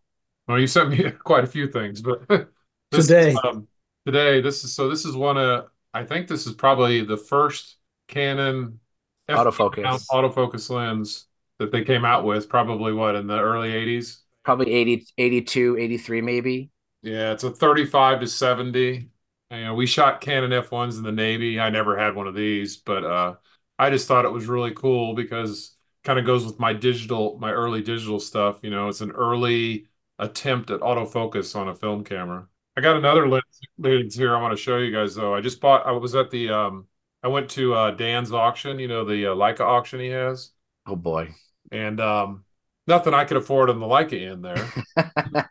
Well, 0.47 0.59
you 0.59 0.67
sent 0.67 0.91
me 0.91 1.11
quite 1.25 1.45
a 1.45 1.47
few 1.47 1.69
things, 1.69 2.03
but 2.03 2.27
today? 2.91 3.31
is, 3.33 3.39
um, 3.45 3.69
today 4.05 4.41
this 4.41 4.65
is 4.65 4.75
so 4.75 4.89
this 4.89 5.05
is 5.05 5.15
one 5.17 5.37
of 5.39 5.67
I 5.95 6.05
think 6.05 6.29
this 6.29 6.47
is 6.47 6.55
probably 6.55 7.03
the 7.03 7.17
first 7.17 7.77
Canon 8.09 8.81
FD 9.29 9.37
Autofocus. 9.37 9.83
mount 9.83 10.03
autofocus 10.11 10.69
lens 10.71 11.27
that 11.59 11.73
they 11.73 11.83
came 11.85 12.05
out 12.05 12.25
with. 12.25 12.49
Probably 12.49 12.93
what 12.93 13.15
in 13.15 13.27
the 13.27 13.39
early 13.41 13.71
'80s. 13.71 14.19
Probably 14.45 14.73
80, 14.73 15.07
82, 15.19 15.77
83 15.79 16.21
maybe. 16.21 16.71
Yeah, 17.03 17.33
it's 17.33 17.43
a 17.45 17.51
35 17.51 18.21
to 18.21 18.27
70. 18.29 19.09
You 19.51 19.65
know, 19.65 19.75
we 19.75 19.87
shot 19.87 20.21
Canon 20.21 20.53
F1s 20.53 20.99
in 20.99 21.05
the 21.05 21.13
Navy. 21.13 21.61
I 21.61 21.71
never 21.71 21.97
had 21.97 22.15
one 22.17 22.27
of 22.27 22.35
these, 22.35 22.77
but 22.77 23.05
uh, 23.05 23.35
I 23.79 23.91
just 23.91 24.09
thought 24.09 24.25
it 24.25 24.33
was 24.33 24.47
really 24.47 24.73
cool 24.73 25.15
because 25.15 25.77
kind 26.03 26.19
of 26.19 26.25
goes 26.25 26.45
with 26.45 26.59
my 26.59 26.73
digital, 26.73 27.39
my 27.39 27.53
early 27.53 27.83
digital 27.83 28.19
stuff. 28.19 28.61
You 28.63 28.71
know, 28.71 28.89
it's 28.89 29.01
an 29.01 29.13
early 29.13 29.87
attempt 30.19 30.71
at 30.71 30.81
autofocus 30.81 31.55
on 31.55 31.69
a 31.69 31.75
film 31.75 32.03
camera. 32.05 32.47
I 32.77 32.81
got 32.81 32.97
another 32.97 33.29
lens, 33.29 33.45
lens 33.79 34.15
here 34.15 34.37
I 34.37 34.41
want 34.41 34.57
to 34.57 34.63
show 34.63 34.79
you 34.79 34.93
guys 34.93 35.15
though. 35.15 35.35
I 35.35 35.41
just 35.41 35.61
bought, 35.61 35.87
I 35.87 35.93
was 35.93 36.15
at 36.15 36.31
the, 36.31 36.51
um, 36.51 36.87
I 37.23 37.29
went 37.29 37.51
to 37.51 37.75
uh, 37.75 37.91
Dan's 37.93 38.33
auction, 38.33 38.79
you 38.79 38.89
know, 38.89 39.05
the 39.05 39.27
uh, 39.27 39.35
Leica 39.35 39.61
auction 39.61 40.01
he 40.01 40.09
has. 40.09 40.51
Oh 40.87 40.97
boy. 40.97 41.35
And 41.73 42.01
um, 42.01 42.45
nothing 42.87 43.15
I 43.15 43.25
could 43.25 43.37
afford 43.37 43.71
on 43.71 43.81
the 43.81 43.87
Leica 43.87 44.31
end 44.31 44.45
there. 44.45 45.45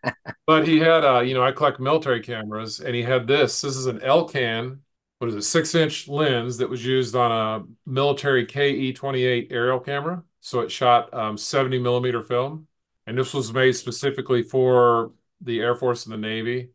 But 0.47 0.67
he 0.67 0.79
had, 0.79 1.03
uh, 1.03 1.21
you 1.21 1.33
know, 1.33 1.43
I 1.43 1.51
collect 1.51 1.79
military 1.79 2.19
cameras, 2.21 2.79
and 2.79 2.95
he 2.95 3.01
had 3.01 3.25
this. 3.25 3.61
This 3.61 3.75
is 3.75 3.87
an 3.87 3.99
Elcan, 3.99 4.79
what 5.17 5.27
is 5.29 5.35
it, 5.35 5.41
six 5.41 5.73
inch 5.73 6.07
lens 6.07 6.57
that 6.57 6.69
was 6.69 6.85
used 6.85 7.15
on 7.15 7.31
a 7.31 7.65
military 7.89 8.45
KE28 8.45 9.47
aerial 9.51 9.79
camera. 9.79 10.23
So 10.41 10.59
it 10.59 10.71
shot 10.71 11.11
um, 11.13 11.37
70 11.37 11.79
millimeter 11.79 12.21
film. 12.21 12.67
And 13.07 13.17
this 13.17 13.33
was 13.33 13.53
made 13.53 13.75
specifically 13.75 14.43
for 14.43 15.13
the 15.41 15.59
Air 15.61 15.75
Force 15.75 16.05
and 16.05 16.13
the 16.13 16.17
Navy. 16.17 16.69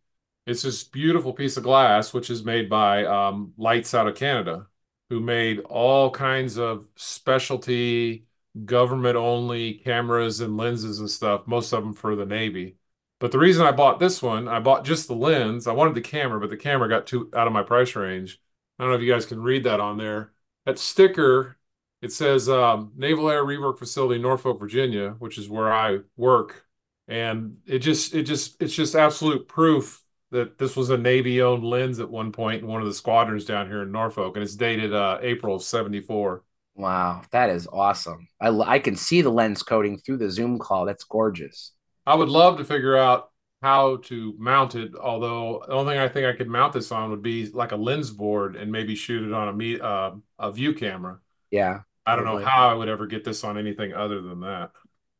It's 0.46 0.62
this 0.62 0.82
beautiful 0.82 1.32
piece 1.32 1.56
of 1.56 1.62
glass, 1.62 2.12
which 2.12 2.28
is 2.28 2.44
made 2.44 2.68
by 2.68 3.04
um, 3.04 3.52
Leitz 3.56 3.94
out 3.94 4.08
of 4.08 4.16
Canada, 4.16 4.66
who 5.10 5.20
made 5.20 5.60
all 5.60 6.10
kinds 6.10 6.58
of 6.58 6.88
specialty 6.96 8.24
government 8.64 9.16
only 9.16 9.74
cameras 9.74 10.40
and 10.40 10.56
lenses 10.56 10.98
and 10.98 11.10
stuff, 11.10 11.46
most 11.46 11.72
of 11.72 11.82
them 11.82 11.94
for 11.94 12.16
the 12.16 12.26
Navy. 12.26 12.76
But 13.18 13.32
the 13.32 13.38
reason 13.38 13.66
I 13.66 13.72
bought 13.72 14.00
this 14.00 14.22
one, 14.22 14.48
I 14.48 14.60
bought 14.60 14.84
just 14.84 15.06
the 15.06 15.14
lens. 15.14 15.66
I 15.66 15.72
wanted 15.72 15.94
the 15.94 16.00
camera, 16.00 16.40
but 16.40 16.50
the 16.50 16.56
camera 16.56 16.88
got 16.88 17.06
too 17.06 17.30
out 17.34 17.46
of 17.46 17.52
my 17.52 17.62
price 17.62 17.94
range. 17.94 18.40
I 18.78 18.82
don't 18.82 18.90
know 18.90 18.96
if 18.96 19.02
you 19.02 19.12
guys 19.12 19.26
can 19.26 19.42
read 19.42 19.64
that 19.64 19.78
on 19.80 19.98
there. 19.98 20.32
That 20.64 20.78
sticker, 20.78 21.58
it 22.00 22.12
says 22.12 22.48
um, 22.48 22.92
Naval 22.96 23.28
Air 23.28 23.44
Rework 23.44 23.78
Facility, 23.78 24.20
Norfolk, 24.20 24.58
Virginia, 24.58 25.10
which 25.18 25.36
is 25.36 25.50
where 25.50 25.70
I 25.72 25.98
work, 26.16 26.64
and 27.08 27.58
it 27.66 27.80
just, 27.80 28.14
it 28.14 28.22
just, 28.22 28.60
it's 28.62 28.74
just 28.74 28.94
absolute 28.94 29.48
proof 29.48 30.02
that 30.30 30.58
this 30.58 30.76
was 30.76 30.90
a 30.90 30.96
Navy-owned 30.96 31.64
lens 31.64 32.00
at 32.00 32.08
one 32.08 32.32
point 32.32 32.62
in 32.62 32.68
one 32.68 32.80
of 32.80 32.86
the 32.86 32.94
squadrons 32.94 33.44
down 33.44 33.66
here 33.66 33.82
in 33.82 33.92
Norfolk, 33.92 34.36
and 34.36 34.42
it's 34.42 34.54
dated 34.56 34.94
uh, 34.94 35.18
April 35.20 35.56
of 35.56 35.62
'74. 35.62 36.42
Wow, 36.80 37.22
that 37.30 37.50
is 37.50 37.68
awesome. 37.70 38.26
I, 38.40 38.48
I 38.48 38.78
can 38.78 38.96
see 38.96 39.20
the 39.20 39.30
lens 39.30 39.62
coating 39.62 39.98
through 39.98 40.16
the 40.16 40.30
Zoom 40.30 40.58
call. 40.58 40.86
That's 40.86 41.04
gorgeous. 41.04 41.72
I 42.06 42.14
would 42.14 42.30
love 42.30 42.56
to 42.56 42.64
figure 42.64 42.96
out 42.96 43.30
how 43.60 43.98
to 44.04 44.34
mount 44.38 44.74
it. 44.74 44.94
Although 44.94 45.62
the 45.66 45.74
only 45.74 45.92
thing 45.92 46.00
I 46.00 46.08
think 46.08 46.26
I 46.26 46.32
could 46.32 46.48
mount 46.48 46.72
this 46.72 46.90
on 46.90 47.10
would 47.10 47.22
be 47.22 47.46
like 47.50 47.72
a 47.72 47.76
lens 47.76 48.10
board 48.10 48.56
and 48.56 48.72
maybe 48.72 48.94
shoot 48.94 49.28
it 49.28 49.34
on 49.34 49.48
a 49.48 49.52
me 49.52 49.78
uh, 49.78 50.12
a 50.38 50.50
view 50.50 50.72
camera. 50.72 51.18
Yeah. 51.50 51.80
I 52.06 52.16
don't 52.16 52.24
know 52.24 52.38
how 52.38 52.70
I 52.70 52.74
would 52.74 52.88
ever 52.88 53.06
get 53.06 53.24
this 53.24 53.44
on 53.44 53.58
anything 53.58 53.92
other 53.92 54.22
than 54.22 54.40
that. 54.40 54.70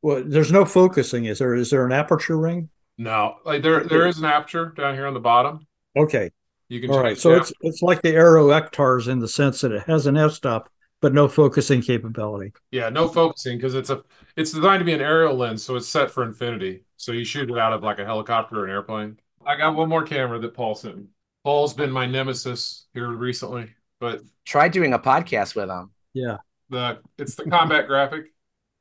Well, 0.01 0.25
there's 0.25 0.51
no 0.51 0.65
focusing. 0.65 1.27
Is 1.27 1.41
there? 1.41 1.55
Is 1.55 1.69
there 1.69 1.85
an 1.85 1.93
aperture 1.93 2.39
ring? 2.39 2.71
No, 2.97 3.37
like 3.45 3.63
there 3.63 3.85
there 3.85 4.07
is 4.07 4.19
an 4.19 4.25
aperture 4.25 4.73
down 4.77 4.95
here 4.95 5.07
on 5.07 5.15
the 5.15 5.21
bottom. 5.21 5.67
Okay. 5.95 6.31
You 6.71 6.81
can 6.81 6.91
All 6.91 7.01
right. 7.01 7.11
change 7.11 7.19
So 7.19 7.31
the 7.31 7.37
it's 7.37 7.53
it's 7.61 7.83
like 7.83 8.01
the 8.01 8.15
Aero 8.15 8.49
Ektars 8.49 9.09
in 9.09 9.19
the 9.19 9.29
sense 9.29 9.61
that 9.61 9.73
it 9.73 9.83
has 9.83 10.07
an 10.07 10.17
f-stop 10.17 10.71
but 11.01 11.15
no 11.15 11.29
focusing 11.29 11.83
capability. 11.83 12.53
Yeah, 12.71 12.89
no 12.89 13.09
focusing 13.09 13.57
because 13.59 13.75
it's 13.75 13.91
a 13.91 14.03
it's 14.37 14.53
designed 14.53 14.81
to 14.81 14.85
be 14.85 14.93
an 14.93 15.01
aerial 15.01 15.35
lens, 15.37 15.63
so 15.63 15.77
it's 15.77 15.89
set 15.89 16.11
for 16.11 16.23
infinity. 16.23 16.85
So 16.97 17.13
you 17.13 17.25
shoot 17.25 17.51
it 17.51 17.59
out 17.59 17.73
of 17.73 17.83
like 17.83 17.99
a 17.99 18.05
helicopter 18.05 18.61
or 18.61 18.65
an 18.65 18.71
airplane. 18.71 19.19
I 19.45 19.57
got 19.57 19.75
one 19.75 19.89
more 19.89 20.05
camera 20.05 20.39
that 20.39 20.55
Paul 20.55 20.75
sent 20.75 20.97
me. 20.99 21.05
Paul's 21.45 21.75
been 21.75 21.91
my 21.91 22.07
nemesis 22.07 22.87
here 22.93 23.09
recently, 23.09 23.75
but 23.99 24.23
Try 24.45 24.69
doing 24.69 24.93
a 24.93 24.99
podcast 24.99 25.55
with 25.55 25.69
him. 25.71 25.91
Yeah. 26.13 26.39
the 26.69 27.01
it's 27.19 27.35
the 27.35 27.47
combat 27.47 27.87
graphic, 27.87 28.33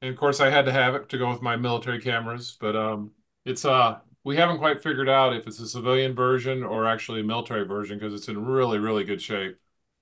and 0.02 0.12
of 0.12 0.18
course 0.18 0.40
I 0.40 0.50
had 0.50 0.66
to 0.66 0.72
have 0.72 0.96
it 0.96 1.10
to 1.10 1.18
go 1.18 1.30
with 1.30 1.41
my 1.41 1.56
military 1.56 2.00
cameras. 2.02 2.58
But 2.60 2.76
um, 2.76 3.12
it's 3.46 3.66
uh 3.66 4.00
we 4.24 4.36
haven't 4.36 4.60
quite 4.60 4.84
figured 4.84 5.10
out 5.10 5.36
if 5.36 5.48
it's 5.48 5.60
a 5.60 5.68
civilian 5.68 6.14
version 6.16 6.64
or 6.64 6.86
actually 6.88 7.22
a 7.22 7.24
military 7.24 7.66
version 7.66 7.98
because 7.98 8.14
it's 8.14 8.28
in 8.28 8.44
really 8.46 8.80
really 8.80 9.04
good 9.04 9.22
shape. 9.22 9.58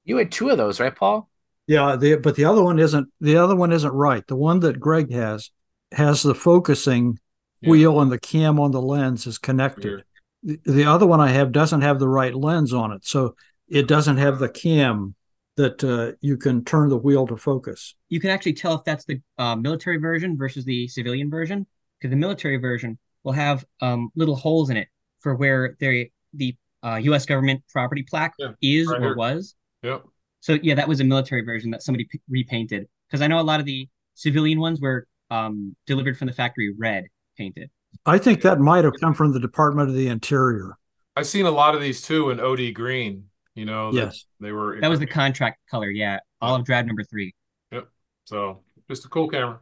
You 0.06 0.18
had 0.18 0.32
two 0.32 0.50
of 0.50 0.58
those, 0.58 0.80
right, 0.80 0.96
Paul? 0.96 1.30
Yeah, 1.68 1.98
the 1.98 2.16
but 2.16 2.36
the 2.36 2.46
other 2.46 2.64
one 2.64 2.80
isn't 2.80 3.10
the 3.20 3.38
other 3.38 3.56
one 3.56 3.72
isn't 3.72 3.92
right. 3.92 4.26
The 4.26 4.36
one 4.36 4.62
that 4.62 4.80
Greg 4.80 5.12
has 5.12 5.52
has 5.92 6.24
the 6.24 6.36
focusing 6.36 7.20
wheel 7.62 8.00
and 8.00 8.12
the 8.12 8.20
cam 8.20 8.60
on 8.60 8.72
the 8.72 8.82
lens 8.82 9.28
is 9.28 9.38
connected. 9.38 10.04
The, 10.44 10.60
the 10.66 10.86
other 10.86 11.06
one 11.06 11.20
I 11.20 11.30
have 11.30 11.52
doesn't 11.52 11.82
have 11.82 12.00
the 12.00 12.08
right 12.08 12.34
lens 12.34 12.74
on 12.74 12.92
it, 12.92 13.06
so 13.06 13.36
it 13.68 13.88
doesn't 13.88 14.18
have 14.18 14.40
the 14.40 14.50
cam 14.50 15.16
that 15.58 15.84
uh, 15.84 16.16
you 16.22 16.38
can 16.38 16.64
turn 16.64 16.90
the 16.90 16.98
wheel 16.98 17.28
to 17.28 17.36
focus. 17.36 17.96
You 18.10 18.20
can 18.20 18.30
actually 18.30 18.54
tell 18.54 18.76
if 18.76 18.84
that's 18.86 19.06
the 19.06 19.20
uh, 19.38 19.56
military 19.56 19.98
version 19.98 20.38
versus 20.38 20.64
the 20.64 20.88
civilian 20.88 21.30
version, 21.30 21.66
because 22.00 22.12
the 22.12 22.18
military 22.18 22.58
version 22.58 22.98
will 23.24 23.34
have 23.34 23.66
um, 23.82 24.10
little 24.16 24.36
holes 24.36 24.70
in 24.70 24.78
it 24.78 24.88
for 25.20 25.36
where 25.36 25.76
they, 25.80 26.12
the 26.34 26.56
uh, 26.84 26.96
U.S. 27.04 27.26
government 27.26 27.64
property 27.74 28.04
plaque 28.04 28.36
is 28.62 28.88
right 28.88 29.02
or 29.02 29.04
here. 29.04 29.16
was. 29.16 29.56
Yep. 29.82 30.06
So 30.48 30.58
yeah, 30.64 30.76
that 30.76 30.88
was 30.88 31.02
a 31.02 31.04
military 31.04 31.42
version 31.42 31.72
that 31.72 31.84
somebody 31.84 32.06
p- 32.06 32.22
repainted. 32.30 32.88
Because 33.10 33.22
I 33.22 33.28
know 33.28 33.38
a 33.38 33.42
lot 33.42 33.60
of 33.60 33.66
the 33.66 33.90
civilian 34.14 34.62
ones 34.62 34.80
were 34.80 35.06
um, 35.30 35.76
delivered 35.86 36.18
from 36.18 36.28
the 36.28 36.34
factory 36.34 36.74
red 36.80 37.04
painted. 37.38 37.70
I 38.06 38.18
think 38.18 38.44
that 38.44 38.58
might 38.58 38.86
have 38.86 38.94
come 38.98 39.14
from 39.14 39.34
the 39.34 39.42
Department 39.42 39.90
of 39.90 39.96
the 39.96 40.08
Interior. 40.08 40.78
I've 41.18 41.28
seen 41.28 41.46
a 41.46 41.52
lot 41.52 41.76
of 41.76 41.82
these 41.82 42.02
too 42.02 42.30
in 42.30 42.40
OD 42.40 42.72
green. 42.72 43.26
You 43.56 43.66
know, 43.66 43.92
Yes. 43.92 44.24
they 44.40 44.54
were 44.54 44.80
That 44.80 44.90
was 44.90 45.02
the 45.02 45.06
contract 45.06 45.60
color. 45.70 45.90
Yeah, 45.90 46.20
olive 46.40 46.64
drab 46.64 46.86
number 46.86 47.04
three. 47.04 47.36
Yep. 47.74 47.90
So 48.24 48.62
just 48.90 49.04
a 49.04 49.10
cool 49.10 49.28
camera. 49.28 49.60